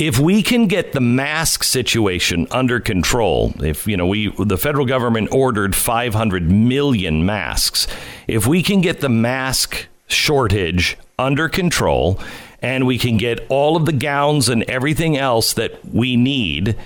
if 0.00 0.18
we 0.18 0.42
can 0.42 0.66
get 0.66 0.92
the 0.92 1.00
mask 1.00 1.62
situation 1.62 2.46
under 2.50 2.80
control, 2.80 3.52
if 3.62 3.86
you 3.86 3.98
know 3.98 4.06
we 4.06 4.34
the 4.38 4.56
federal 4.56 4.86
government 4.86 5.28
ordered 5.30 5.76
500 5.76 6.50
million 6.50 7.26
masks, 7.26 7.86
if 8.26 8.46
we 8.46 8.62
can 8.62 8.80
get 8.80 9.00
the 9.02 9.10
mask 9.10 9.88
shortage 10.08 10.96
under 11.18 11.50
control 11.50 12.18
and 12.62 12.86
we 12.86 12.98
can 12.98 13.16
get 13.16 13.46
all 13.48 13.76
of 13.76 13.86
the 13.86 13.92
gowns 13.92 14.48
and 14.48 14.62
everything 14.64 15.16
else 15.16 15.54
that 15.54 15.84
we 15.86 16.16
need 16.16 16.76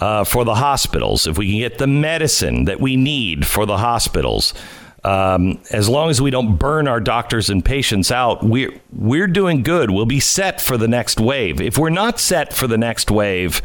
uh, 0.00 0.24
for 0.24 0.44
the 0.44 0.54
hospitals, 0.54 1.26
if 1.26 1.36
we 1.36 1.50
can 1.50 1.58
get 1.58 1.78
the 1.78 1.86
medicine 1.86 2.64
that 2.64 2.80
we 2.80 2.96
need 2.96 3.46
for 3.46 3.66
the 3.66 3.76
hospitals, 3.76 4.54
um, 5.04 5.60
as 5.70 5.88
long 5.88 6.10
as 6.10 6.20
we 6.20 6.30
don't 6.30 6.56
burn 6.56 6.88
our 6.88 7.00
doctors 7.00 7.50
and 7.50 7.64
patients 7.64 8.10
out, 8.10 8.42
we're 8.42 8.72
we're 8.92 9.26
doing 9.26 9.62
good. 9.62 9.90
We'll 9.90 10.06
be 10.06 10.20
set 10.20 10.60
for 10.60 10.76
the 10.76 10.88
next 10.88 11.20
wave. 11.20 11.60
If 11.60 11.78
we're 11.78 11.90
not 11.90 12.18
set 12.18 12.52
for 12.52 12.66
the 12.66 12.78
next 12.78 13.10
wave, 13.10 13.62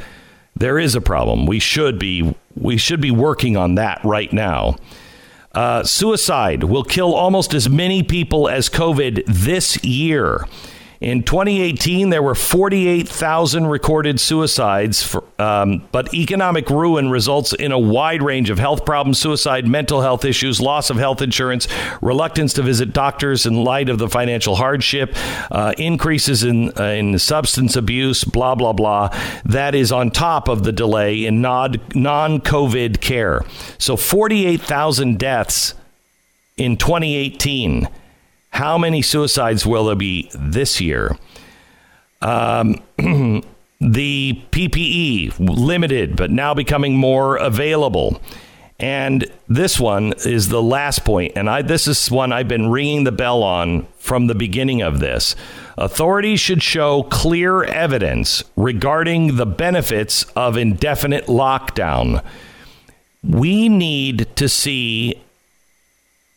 there 0.56 0.80
is 0.80 0.96
a 0.96 1.02
problem. 1.02 1.46
We 1.46 1.60
should 1.60 2.00
be 2.00 2.36
we 2.56 2.78
should 2.78 3.02
be 3.02 3.12
working 3.12 3.58
on 3.58 3.76
that 3.76 4.02
right 4.04 4.32
now. 4.32 4.78
Uh, 5.54 5.84
suicide 5.84 6.66
will 6.66 6.84
kill 6.84 7.14
almost 7.14 7.54
as 7.54 7.70
many 7.70 8.04
people 8.04 8.50
as 8.50 8.70
COVID 8.70 9.24
this 9.26 9.82
year. 9.84 10.46
In 11.06 11.22
2018, 11.22 12.10
there 12.10 12.24
were 12.24 12.34
48,000 12.34 13.68
recorded 13.68 14.20
suicides, 14.20 15.04
for, 15.04 15.24
um, 15.38 15.88
but 15.92 16.12
economic 16.16 16.68
ruin 16.72 17.12
results 17.12 17.54
in 17.54 17.72
a 17.72 17.78
wide 17.78 18.24
range 18.24 18.50
of 18.50 18.58
health 18.58 18.86
problems, 18.86 19.20
suicide, 19.20 19.68
mental 19.68 20.02
health 20.02 20.26
issues, 20.26 20.60
loss 20.60 20.90
of 20.90 20.98
health 20.98 21.22
insurance, 21.22 21.68
reluctance 22.02 22.54
to 22.54 22.64
visit 22.64 22.92
doctors 22.92 23.46
in 23.46 23.64
light 23.64 23.88
of 23.88 24.00
the 24.00 24.10
financial 24.10 24.56
hardship, 24.56 25.16
uh, 25.52 25.74
increases 25.78 26.44
in, 26.44 26.72
uh, 26.80 26.86
in 26.86 27.20
substance 27.20 27.76
abuse, 27.76 28.24
blah, 28.24 28.56
blah, 28.56 28.74
blah. 28.74 29.10
That 29.46 29.76
is 29.76 29.92
on 29.92 30.10
top 30.10 30.48
of 30.48 30.64
the 30.64 30.72
delay 30.72 31.24
in 31.24 31.40
non 31.40 31.76
COVID 31.76 33.00
care. 33.00 33.46
So 33.78 33.96
48,000 33.96 35.20
deaths 35.20 35.76
in 36.58 36.78
2018 36.78 37.90
how 38.56 38.78
many 38.78 39.02
suicides 39.02 39.66
will 39.66 39.86
there 39.86 39.96
be 39.96 40.30
this 40.34 40.80
year? 40.80 41.18
Um, 42.22 42.82
the 43.82 44.42
PPE 44.52 45.36
limited, 45.40 46.16
but 46.16 46.32
now 46.32 46.54
becoming 46.54 46.96
more 46.96 47.36
available. 47.36 48.22
And 48.80 49.30
this 49.50 49.78
one 49.78 50.14
is 50.26 50.48
the 50.48 50.64
last 50.64 51.04
point, 51.04 51.34
and 51.36 51.50
I, 51.50 51.64
this 51.64 51.86
is 51.86 52.10
one 52.10 52.32
I've 52.32 52.48
been 52.48 52.70
ringing 52.70 53.04
the 53.04 53.12
bell 53.12 53.44
on 53.44 53.88
from 53.98 54.28
the 54.28 54.36
beginning 54.36 54.82
of 54.82 55.00
this. 55.00 55.36
Authorities 55.78 56.40
should 56.40 56.64
show 56.64 57.04
clear 57.04 57.64
evidence 57.64 58.42
regarding 58.56 59.36
the 59.36 59.46
benefits 59.46 60.24
of 60.36 60.56
indefinite 60.56 61.26
lockdown. 61.26 62.24
We 63.22 63.68
need 63.68 64.34
to 64.38 64.48
see 64.48 65.22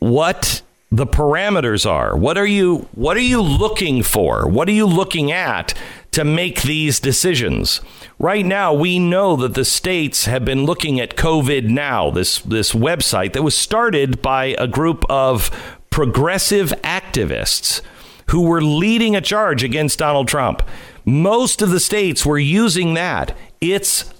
what 0.00 0.62
the 0.90 1.06
parameters 1.06 1.88
are. 1.88 2.16
What 2.16 2.38
are 2.38 2.46
you 2.46 2.88
what 2.94 3.16
are 3.16 3.20
you 3.20 3.42
looking 3.42 4.02
for? 4.02 4.48
What 4.48 4.68
are 4.68 4.72
you 4.72 4.86
looking 4.86 5.30
at 5.30 5.74
to 6.12 6.24
make 6.24 6.62
these 6.62 6.98
decisions? 6.98 7.80
Right 8.18 8.44
now, 8.44 8.72
we 8.72 8.98
know 8.98 9.36
that 9.36 9.54
the 9.54 9.64
states 9.64 10.24
have 10.24 10.44
been 10.44 10.64
looking 10.64 10.98
at 10.98 11.16
COVID 11.16 11.68
now, 11.68 12.10
this 12.10 12.40
this 12.40 12.72
website 12.72 13.34
that 13.34 13.42
was 13.42 13.56
started 13.56 14.22
by 14.22 14.56
a 14.58 14.66
group 14.66 15.04
of 15.10 15.50
progressive 15.90 16.70
activists 16.82 17.82
who 18.30 18.42
were 18.42 18.62
leading 18.62 19.14
a 19.14 19.20
charge 19.20 19.62
against 19.62 19.98
Donald 19.98 20.28
Trump. 20.28 20.62
Most 21.04 21.62
of 21.62 21.70
the 21.70 21.80
states 21.80 22.24
were 22.24 22.38
using 22.38 22.94
that. 22.94 23.36
It's 23.60 24.12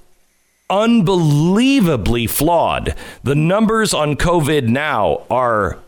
unbelievably 0.71 2.27
flawed. 2.27 2.95
The 3.23 3.35
numbers 3.35 3.95
on 3.95 4.17
COVID 4.17 4.69
now 4.69 5.27
are 5.31 5.79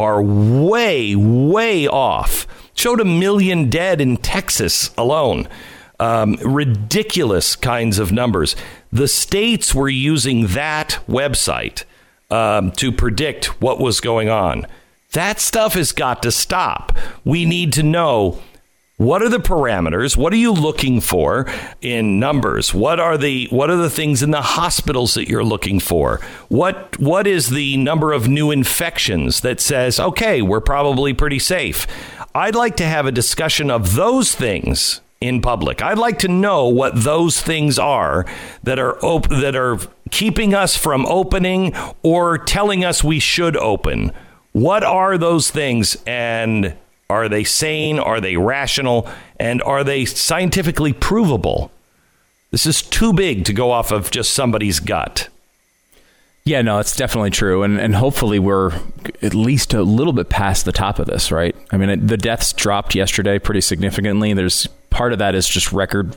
are 0.00 0.22
way, 0.22 1.14
way 1.14 1.86
off. 1.86 2.46
Showed 2.74 3.00
a 3.00 3.04
million 3.04 3.68
dead 3.68 4.00
in 4.00 4.16
Texas 4.16 4.90
alone. 4.96 5.48
Um, 5.98 6.36
ridiculous 6.36 7.56
kinds 7.56 7.98
of 7.98 8.10
numbers. 8.10 8.56
The 8.90 9.06
states 9.06 9.74
were 9.74 9.88
using 9.88 10.48
that 10.48 10.98
website 11.06 11.84
um, 12.30 12.72
to 12.72 12.90
predict 12.90 13.60
what 13.60 13.78
was 13.78 14.00
going 14.00 14.30
on. 14.30 14.66
That 15.12 15.40
stuff 15.40 15.74
has 15.74 15.92
got 15.92 16.22
to 16.22 16.32
stop. 16.32 16.96
We 17.24 17.44
need 17.44 17.72
to 17.74 17.82
know 17.82 18.40
what 19.00 19.22
are 19.22 19.30
the 19.30 19.38
parameters? 19.38 20.14
What 20.14 20.30
are 20.34 20.36
you 20.36 20.52
looking 20.52 21.00
for 21.00 21.46
in 21.80 22.20
numbers? 22.20 22.74
What 22.74 23.00
are 23.00 23.16
the 23.16 23.46
what 23.46 23.70
are 23.70 23.76
the 23.76 23.88
things 23.88 24.22
in 24.22 24.30
the 24.30 24.42
hospitals 24.42 25.14
that 25.14 25.26
you're 25.26 25.42
looking 25.42 25.80
for? 25.80 26.20
What 26.48 27.00
what 27.00 27.26
is 27.26 27.48
the 27.48 27.78
number 27.78 28.12
of 28.12 28.28
new 28.28 28.50
infections 28.50 29.40
that 29.40 29.58
says, 29.58 29.98
"Okay, 29.98 30.42
we're 30.42 30.60
probably 30.60 31.14
pretty 31.14 31.38
safe." 31.38 31.86
I'd 32.34 32.54
like 32.54 32.76
to 32.76 32.84
have 32.84 33.06
a 33.06 33.10
discussion 33.10 33.70
of 33.70 33.94
those 33.94 34.34
things 34.34 35.00
in 35.18 35.40
public. 35.40 35.80
I'd 35.80 35.96
like 35.96 36.18
to 36.18 36.28
know 36.28 36.68
what 36.68 37.02
those 37.02 37.40
things 37.40 37.78
are 37.78 38.26
that 38.64 38.78
are 38.78 39.02
op- 39.02 39.30
that 39.30 39.56
are 39.56 39.78
keeping 40.10 40.52
us 40.52 40.76
from 40.76 41.06
opening 41.06 41.74
or 42.02 42.36
telling 42.36 42.84
us 42.84 43.02
we 43.02 43.18
should 43.18 43.56
open. 43.56 44.12
What 44.52 44.84
are 44.84 45.16
those 45.16 45.48
things 45.48 45.96
and 46.06 46.76
are 47.10 47.28
they 47.28 47.44
sane? 47.44 47.98
Are 47.98 48.20
they 48.20 48.36
rational? 48.36 49.10
And 49.38 49.60
are 49.62 49.84
they 49.84 50.04
scientifically 50.04 50.92
provable? 50.92 51.70
This 52.50 52.66
is 52.66 52.82
too 52.82 53.12
big 53.12 53.44
to 53.44 53.52
go 53.52 53.70
off 53.70 53.92
of 53.92 54.10
just 54.10 54.32
somebody's 54.32 54.80
gut. 54.80 55.28
Yeah, 56.44 56.62
no, 56.62 56.78
it's 56.78 56.96
definitely 56.96 57.30
true, 57.30 57.62
and 57.62 57.78
and 57.78 57.94
hopefully 57.94 58.38
we're 58.38 58.72
at 59.22 59.34
least 59.34 59.74
a 59.74 59.82
little 59.82 60.14
bit 60.14 60.30
past 60.30 60.64
the 60.64 60.72
top 60.72 60.98
of 60.98 61.06
this, 61.06 61.30
right? 61.30 61.54
I 61.70 61.76
mean, 61.76 61.90
it, 61.90 62.08
the 62.08 62.16
deaths 62.16 62.52
dropped 62.54 62.94
yesterday 62.94 63.38
pretty 63.38 63.60
significantly. 63.60 64.32
There's 64.32 64.66
part 64.88 65.12
of 65.12 65.18
that 65.18 65.34
is 65.34 65.46
just 65.46 65.70
record, 65.70 66.16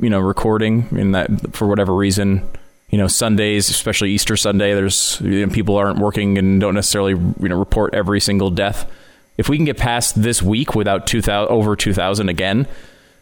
you 0.00 0.08
know, 0.08 0.20
recording 0.20 0.86
in 0.92 1.12
that 1.12 1.54
for 1.54 1.66
whatever 1.66 1.94
reason. 1.94 2.48
You 2.90 2.98
know, 2.98 3.08
Sundays, 3.08 3.68
especially 3.68 4.10
Easter 4.10 4.36
Sunday, 4.36 4.74
there's 4.74 5.20
you 5.20 5.44
know, 5.44 5.52
people 5.52 5.76
aren't 5.76 5.98
working 5.98 6.38
and 6.38 6.60
don't 6.60 6.74
necessarily 6.74 7.12
you 7.12 7.48
know 7.48 7.58
report 7.58 7.94
every 7.94 8.20
single 8.20 8.50
death 8.50 8.88
if 9.36 9.48
we 9.48 9.56
can 9.56 9.64
get 9.64 9.76
past 9.76 10.20
this 10.20 10.42
week 10.42 10.74
without 10.74 11.06
2000 11.06 11.52
over 11.52 11.76
2000 11.76 12.28
again 12.28 12.66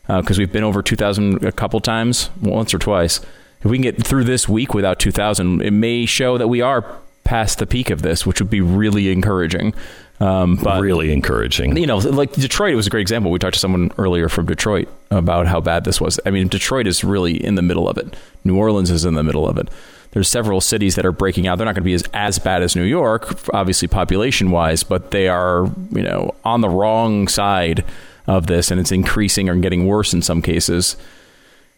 because 0.07 0.39
uh, 0.39 0.41
we've 0.41 0.53
been 0.53 0.65
over 0.65 0.83
2000 0.83 1.45
a 1.45 1.53
couple 1.53 1.81
times 1.81 2.31
once 2.41 2.75
or 2.75 2.79
twice 2.79 3.21
if 3.61 3.67
we 3.67 3.77
can 3.77 3.83
get 3.83 4.05
through 4.05 4.25
this 4.25 4.49
week 4.49 4.75
without 4.75 4.99
2000 4.99 5.63
it 5.63 5.71
may 5.71 6.07
show 6.07 6.39
that 6.39 6.49
we 6.49 6.61
are 6.61 6.99
past 7.25 7.59
the 7.59 7.67
peak 7.67 7.91
of 7.91 8.03
this 8.03 8.27
which 8.27 8.41
would 8.41 8.51
be 8.51 8.61
really 8.61 9.11
encouraging. 9.11 9.75
Um, 10.19 10.57
but 10.57 10.83
really 10.83 11.15
encouraging. 11.15 11.75
You 11.79 11.87
know 11.87 11.97
like 11.97 12.35
detroit 12.35 12.77
was 12.77 12.87
a 12.87 12.91
great 12.91 13.01
example. 13.01 13.31
We 13.31 13.39
talked 13.39 13.55
to 13.55 13.61
someone 13.61 13.91
earlier 13.97 14.29
from 14.29 14.45
detroit 14.45 14.87
about 15.11 15.47
how 15.47 15.63
bad 15.63 15.85
this 15.85 15.99
was. 15.99 16.21
I 16.27 16.31
mean 16.31 16.49
detroit 16.49 16.87
is 16.87 17.03
really 17.03 17.43
in 17.43 17.55
the 17.55 17.63
middle 17.63 17.89
of 17.89 17.97
it. 17.97 18.15
New 18.45 18.59
orleans 18.59 18.91
is 18.91 19.07
in 19.07 19.15
the 19.15 19.23
middle 19.23 19.49
of 19.49 19.57
it 19.57 19.71
there's 20.13 20.29
several 20.29 20.61
cities 20.61 20.97
that 20.97 21.07
are 21.07 21.13
breaking 21.13 21.47
out. 21.47 21.57
They're 21.57 21.65
not 21.65 21.75
going 21.75 21.83
to 21.83 21.85
be 21.85 21.95
as, 21.95 22.05
as 22.13 22.39
bad 22.39 22.63
as 22.63 22.75
New 22.75 22.85
York, 22.85 23.49
obviously 23.55 23.89
population 23.89 24.51
wise, 24.51 24.83
but 24.83 25.11
they 25.11 25.29
are 25.29 25.71
you 25.93 26.03
know 26.03 26.35
on 26.45 26.61
the 26.61 26.69
wrong 26.69 27.29
side 27.29 27.85
of 28.27 28.47
this, 28.47 28.71
and 28.71 28.81
it's 28.81 28.93
increasing 28.93 29.49
or 29.49 29.57
getting 29.57 29.87
worse 29.87 30.13
in 30.13 30.23
some 30.23 30.43
cases. 30.43 30.97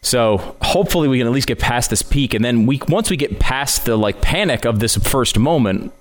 So 0.01 0.55
hopefully 0.61 1.07
we 1.07 1.19
can 1.19 1.27
at 1.27 1.33
least 1.33 1.47
get 1.47 1.59
past 1.59 1.89
this 1.89 2.01
peak, 2.01 2.33
and 2.33 2.43
then 2.43 2.65
we 2.65 2.81
once 2.87 3.09
we 3.09 3.17
get 3.17 3.39
past 3.39 3.85
the 3.85 3.95
like 3.97 4.21
panic 4.21 4.65
of 4.65 4.79
this 4.79 4.97
first 4.97 5.37
moment, 5.37 5.93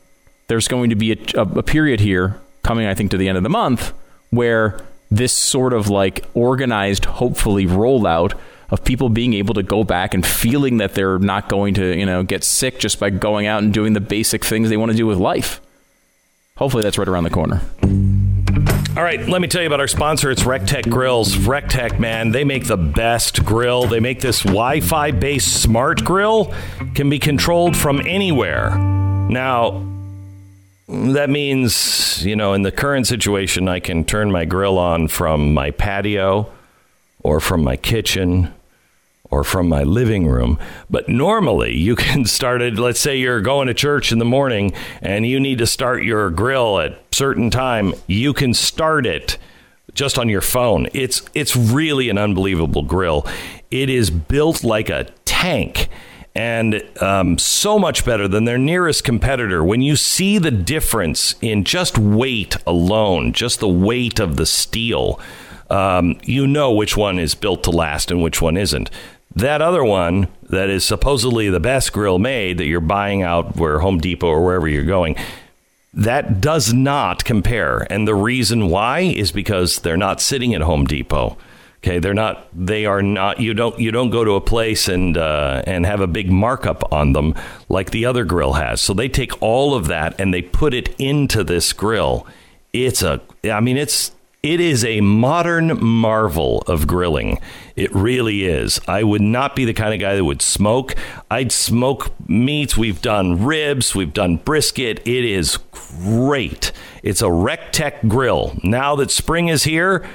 there's 0.48 0.68
going 0.68 0.90
to 0.90 0.96
be 0.96 1.12
a, 1.12 1.40
a, 1.40 1.62
period 1.62 2.00
here 2.00 2.40
coming, 2.62 2.86
I 2.86 2.94
think, 2.94 3.10
to 3.12 3.16
the 3.16 3.28
end 3.28 3.36
of 3.36 3.42
the 3.42 3.48
month 3.48 3.92
where 4.30 4.80
this 5.10 5.32
sort 5.32 5.72
of 5.72 5.88
like 5.88 6.24
organized, 6.34 7.04
hopefully 7.04 7.66
rollout 7.66 8.32
of 8.72 8.82
people 8.82 9.10
being 9.10 9.34
able 9.34 9.52
to 9.52 9.62
go 9.62 9.84
back 9.84 10.14
and 10.14 10.24
feeling 10.24 10.78
that 10.78 10.94
they're 10.94 11.18
not 11.18 11.46
going 11.50 11.74
to, 11.74 11.94
you 11.94 12.06
know, 12.06 12.22
get 12.22 12.42
sick 12.42 12.78
just 12.78 12.98
by 12.98 13.10
going 13.10 13.46
out 13.46 13.62
and 13.62 13.72
doing 13.74 13.92
the 13.92 14.00
basic 14.00 14.42
things 14.42 14.70
they 14.70 14.78
want 14.78 14.90
to 14.90 14.96
do 14.96 15.06
with 15.06 15.18
life. 15.18 15.60
Hopefully 16.56 16.82
that's 16.82 16.96
right 16.96 17.06
around 17.06 17.24
the 17.24 17.30
corner. 17.30 17.60
All 18.96 19.02
right, 19.02 19.20
let 19.28 19.42
me 19.42 19.48
tell 19.48 19.60
you 19.60 19.66
about 19.66 19.80
our 19.80 19.88
sponsor. 19.88 20.30
It's 20.30 20.44
RecTec 20.44 20.88
Grills. 20.88 21.34
RecTec, 21.36 21.98
man, 21.98 22.30
they 22.30 22.44
make 22.44 22.66
the 22.66 22.78
best 22.78 23.44
grill. 23.44 23.86
They 23.86 24.00
make 24.00 24.20
this 24.20 24.42
Wi-Fi 24.42 25.10
based 25.12 25.60
smart 25.62 26.02
grill 26.02 26.54
can 26.94 27.10
be 27.10 27.18
controlled 27.18 27.76
from 27.76 28.00
anywhere. 28.06 28.74
Now, 28.78 29.86
that 30.88 31.28
means, 31.28 32.24
you 32.24 32.36
know, 32.36 32.54
in 32.54 32.62
the 32.62 32.72
current 32.72 33.06
situation, 33.06 33.68
I 33.68 33.80
can 33.80 34.04
turn 34.04 34.32
my 34.32 34.46
grill 34.46 34.78
on 34.78 35.08
from 35.08 35.52
my 35.52 35.72
patio 35.72 36.50
or 37.22 37.38
from 37.38 37.62
my 37.62 37.76
kitchen 37.76 38.52
or 39.32 39.42
from 39.42 39.66
my 39.66 39.82
living 39.82 40.28
room. 40.28 40.58
But 40.90 41.08
normally 41.08 41.74
you 41.74 41.96
can 41.96 42.24
start 42.26 42.62
it, 42.62 42.78
let's 42.78 43.00
say 43.00 43.16
you're 43.16 43.40
going 43.40 43.66
to 43.66 43.74
church 43.74 44.12
in 44.12 44.18
the 44.18 44.24
morning 44.24 44.72
and 45.00 45.26
you 45.26 45.40
need 45.40 45.58
to 45.58 45.66
start 45.66 46.04
your 46.04 46.30
grill 46.30 46.78
at 46.78 47.02
certain 47.12 47.50
time, 47.50 47.94
you 48.06 48.32
can 48.34 48.54
start 48.54 49.06
it 49.06 49.38
just 49.94 50.18
on 50.18 50.28
your 50.28 50.40
phone. 50.40 50.86
It's 50.92 51.22
it's 51.34 51.56
really 51.56 52.08
an 52.08 52.18
unbelievable 52.18 52.82
grill. 52.82 53.26
It 53.70 53.90
is 53.90 54.10
built 54.10 54.62
like 54.62 54.88
a 54.90 55.04
tank 55.24 55.88
and 56.34 56.82
um, 57.02 57.36
so 57.36 57.78
much 57.78 58.04
better 58.04 58.26
than 58.28 58.44
their 58.44 58.58
nearest 58.58 59.04
competitor. 59.04 59.64
When 59.64 59.82
you 59.82 59.96
see 59.96 60.38
the 60.38 60.50
difference 60.50 61.34
in 61.40 61.64
just 61.64 61.98
weight 61.98 62.56
alone, 62.66 63.32
just 63.32 63.60
the 63.60 63.68
weight 63.68 64.18
of 64.18 64.36
the 64.36 64.46
steel, 64.46 65.20
um, 65.68 66.18
you 66.22 66.46
know 66.46 66.72
which 66.72 66.96
one 66.96 67.18
is 67.18 67.34
built 67.34 67.64
to 67.64 67.70
last 67.70 68.10
and 68.10 68.22
which 68.22 68.40
one 68.40 68.56
isn't. 68.56 68.90
That 69.34 69.62
other 69.62 69.84
one 69.84 70.28
that 70.50 70.68
is 70.68 70.84
supposedly 70.84 71.48
the 71.48 71.60
best 71.60 71.92
grill 71.92 72.18
made 72.18 72.58
that 72.58 72.66
you're 72.66 72.80
buying 72.80 73.22
out 73.22 73.56
where 73.56 73.78
Home 73.78 73.98
Depot 73.98 74.28
or 74.28 74.44
wherever 74.44 74.68
you're 74.68 74.84
going, 74.84 75.16
that 75.94 76.40
does 76.40 76.72
not 76.72 77.24
compare. 77.24 77.86
And 77.90 78.06
the 78.06 78.14
reason 78.14 78.68
why 78.68 79.00
is 79.00 79.32
because 79.32 79.80
they're 79.80 79.96
not 79.96 80.20
sitting 80.20 80.54
at 80.54 80.60
Home 80.60 80.84
Depot. 80.84 81.36
Okay, 81.78 81.98
they're 81.98 82.14
not. 82.14 82.46
They 82.54 82.86
are 82.86 83.02
not. 83.02 83.40
You 83.40 83.54
don't. 83.54 83.76
You 83.78 83.90
don't 83.90 84.10
go 84.10 84.22
to 84.24 84.32
a 84.32 84.40
place 84.40 84.86
and 84.86 85.16
uh, 85.16 85.62
and 85.66 85.84
have 85.84 86.00
a 86.00 86.06
big 86.06 86.30
markup 86.30 86.92
on 86.92 87.12
them 87.12 87.34
like 87.68 87.90
the 87.90 88.06
other 88.06 88.24
grill 88.24 88.52
has. 88.52 88.80
So 88.80 88.94
they 88.94 89.08
take 89.08 89.42
all 89.42 89.74
of 89.74 89.88
that 89.88 90.14
and 90.20 90.32
they 90.32 90.42
put 90.42 90.74
it 90.74 90.94
into 91.00 91.42
this 91.42 91.72
grill. 91.72 92.24
It's 92.72 93.02
a. 93.02 93.20
I 93.44 93.58
mean, 93.58 93.76
it's 93.76 94.12
it 94.44 94.60
is 94.60 94.84
a 94.84 95.00
modern 95.00 95.84
marvel 95.84 96.62
of 96.68 96.86
grilling. 96.86 97.40
It 97.76 97.94
really 97.94 98.44
is. 98.44 98.80
I 98.86 99.02
would 99.02 99.22
not 99.22 99.56
be 99.56 99.64
the 99.64 99.72
kind 99.72 99.94
of 99.94 100.00
guy 100.00 100.14
that 100.14 100.24
would 100.24 100.42
smoke. 100.42 100.94
I'd 101.30 101.52
smoke 101.52 102.12
meats. 102.28 102.76
We've 102.76 103.00
done 103.00 103.44
ribs, 103.44 103.94
we've 103.94 104.12
done 104.12 104.36
brisket. 104.36 105.00
It 105.06 105.24
is 105.24 105.58
great. 105.70 106.72
It's 107.02 107.22
a 107.22 107.26
RecTec 107.26 108.08
grill. 108.08 108.58
Now 108.62 108.94
that 108.96 109.10
spring 109.10 109.48
is 109.48 109.64
here, 109.64 110.06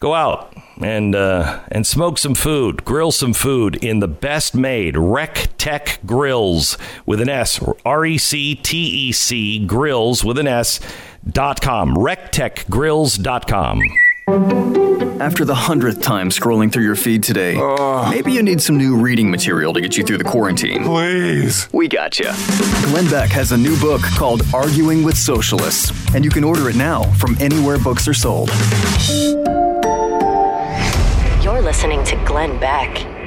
go 0.00 0.14
out 0.14 0.54
and 0.80 1.14
uh, 1.14 1.60
and 1.70 1.86
smoke 1.86 2.18
some 2.18 2.34
food, 2.34 2.84
grill 2.84 3.12
some 3.12 3.32
food 3.32 3.82
in 3.82 4.00
the 4.00 4.08
best 4.08 4.54
made 4.54 4.94
RecTec 4.94 6.04
grills 6.06 6.76
with 7.06 7.20
an 7.20 7.28
S, 7.28 7.62
R 7.84 8.06
E 8.06 8.18
C 8.18 8.54
T 8.54 9.08
E 9.08 9.12
C 9.12 9.64
grills 9.66 10.24
with 10.24 10.38
an 10.38 10.46
S 10.46 10.80
dot 11.28 11.60
com, 11.60 11.96
rectecgrills.com. 11.96 14.87
After 15.20 15.44
the 15.44 15.54
hundredth 15.54 16.00
time 16.00 16.30
scrolling 16.30 16.72
through 16.72 16.84
your 16.84 16.94
feed 16.94 17.24
today, 17.24 17.54
maybe 18.08 18.32
you 18.32 18.42
need 18.42 18.60
some 18.62 18.76
new 18.76 18.96
reading 18.96 19.30
material 19.30 19.72
to 19.72 19.80
get 19.80 19.96
you 19.96 20.04
through 20.04 20.18
the 20.18 20.24
quarantine. 20.24 20.84
Please. 20.84 21.68
We 21.72 21.88
got 21.88 22.20
you. 22.20 22.30
Glenn 22.84 23.10
Beck 23.10 23.30
has 23.30 23.50
a 23.50 23.56
new 23.56 23.78
book 23.80 24.00
called 24.00 24.42
Arguing 24.54 25.02
with 25.02 25.16
Socialists, 25.16 25.92
and 26.14 26.24
you 26.24 26.30
can 26.30 26.44
order 26.44 26.68
it 26.70 26.76
now 26.76 27.02
from 27.14 27.36
anywhere 27.40 27.78
books 27.78 28.06
are 28.06 28.14
sold. 28.14 28.48
You're 31.42 31.62
listening 31.62 32.04
to 32.04 32.24
Glenn 32.24 32.58
Beck. 32.60 33.17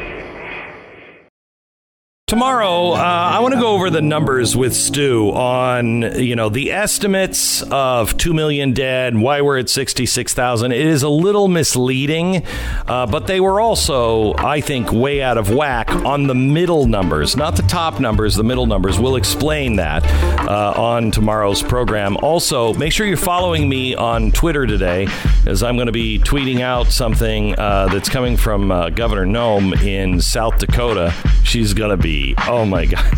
Tomorrow, 2.31 2.91
uh, 2.91 2.95
I 2.95 3.39
want 3.39 3.55
to 3.55 3.59
go 3.59 3.73
over 3.73 3.89
the 3.89 4.01
numbers 4.01 4.55
with 4.55 4.73
Stu 4.73 5.31
on 5.31 6.17
you 6.17 6.37
know 6.37 6.47
the 6.47 6.71
estimates 6.71 7.61
of 7.63 8.15
two 8.15 8.33
million 8.33 8.71
dead, 8.71 9.17
why 9.17 9.41
we're 9.41 9.57
at 9.59 9.69
sixty 9.69 10.05
six 10.05 10.33
thousand. 10.33 10.71
It 10.71 10.85
is 10.85 11.03
a 11.03 11.09
little 11.09 11.49
misleading, 11.49 12.45
uh, 12.87 13.05
but 13.07 13.27
they 13.27 13.41
were 13.41 13.59
also, 13.59 14.33
I 14.37 14.61
think, 14.61 14.93
way 14.93 15.21
out 15.21 15.37
of 15.37 15.53
whack 15.53 15.91
on 15.91 16.27
the 16.27 16.33
middle 16.33 16.85
numbers, 16.85 17.35
not 17.35 17.57
the 17.57 17.63
top 17.63 17.99
numbers. 17.99 18.35
The 18.35 18.45
middle 18.45 18.65
numbers. 18.65 18.97
We'll 18.97 19.17
explain 19.17 19.75
that 19.75 20.05
uh, 20.47 20.73
on 20.77 21.11
tomorrow's 21.11 21.61
program. 21.61 22.15
Also, 22.15 22.73
make 22.75 22.93
sure 22.93 23.05
you're 23.05 23.17
following 23.17 23.67
me 23.67 23.93
on 23.93 24.31
Twitter 24.31 24.65
today, 24.65 25.05
as 25.45 25.63
I'm 25.63 25.75
going 25.75 25.87
to 25.87 25.91
be 25.91 26.17
tweeting 26.17 26.61
out 26.61 26.93
something 26.93 27.59
uh, 27.59 27.89
that's 27.91 28.07
coming 28.07 28.37
from 28.37 28.71
uh, 28.71 28.89
Governor 28.89 29.25
Noem 29.25 29.77
in 29.83 30.21
South 30.21 30.59
Dakota. 30.59 31.13
She's 31.43 31.73
going 31.73 31.89
to 31.89 31.97
be 31.97 32.20
oh 32.47 32.65
my 32.65 32.85
god 32.85 33.13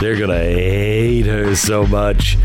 they're 0.00 0.18
gonna 0.18 0.38
hate 0.38 1.26
her 1.26 1.54
so 1.54 1.86
much 1.86 2.36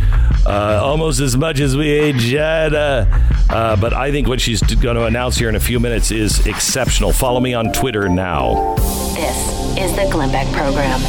uh, 0.45 0.79
almost 0.83 1.19
as 1.19 1.37
much 1.37 1.59
as 1.59 1.77
we 1.77 1.87
hate 1.87 2.15
Jada. 2.15 3.07
Uh, 3.49 3.75
but 3.75 3.93
I 3.93 4.11
think 4.11 4.27
what 4.27 4.41
she's 4.41 4.61
going 4.61 4.95
to 4.95 5.05
announce 5.05 5.37
here 5.37 5.49
in 5.49 5.55
a 5.55 5.59
few 5.59 5.79
minutes 5.79 6.11
is 6.11 6.45
exceptional. 6.45 7.13
Follow 7.13 7.39
me 7.39 7.53
on 7.53 7.71
Twitter 7.71 8.09
now. 8.09 8.75
This 9.15 9.77
is 9.77 9.95
the 9.95 10.07
Glenn 10.11 10.31
Beck 10.31 10.51
Program. 10.53 10.99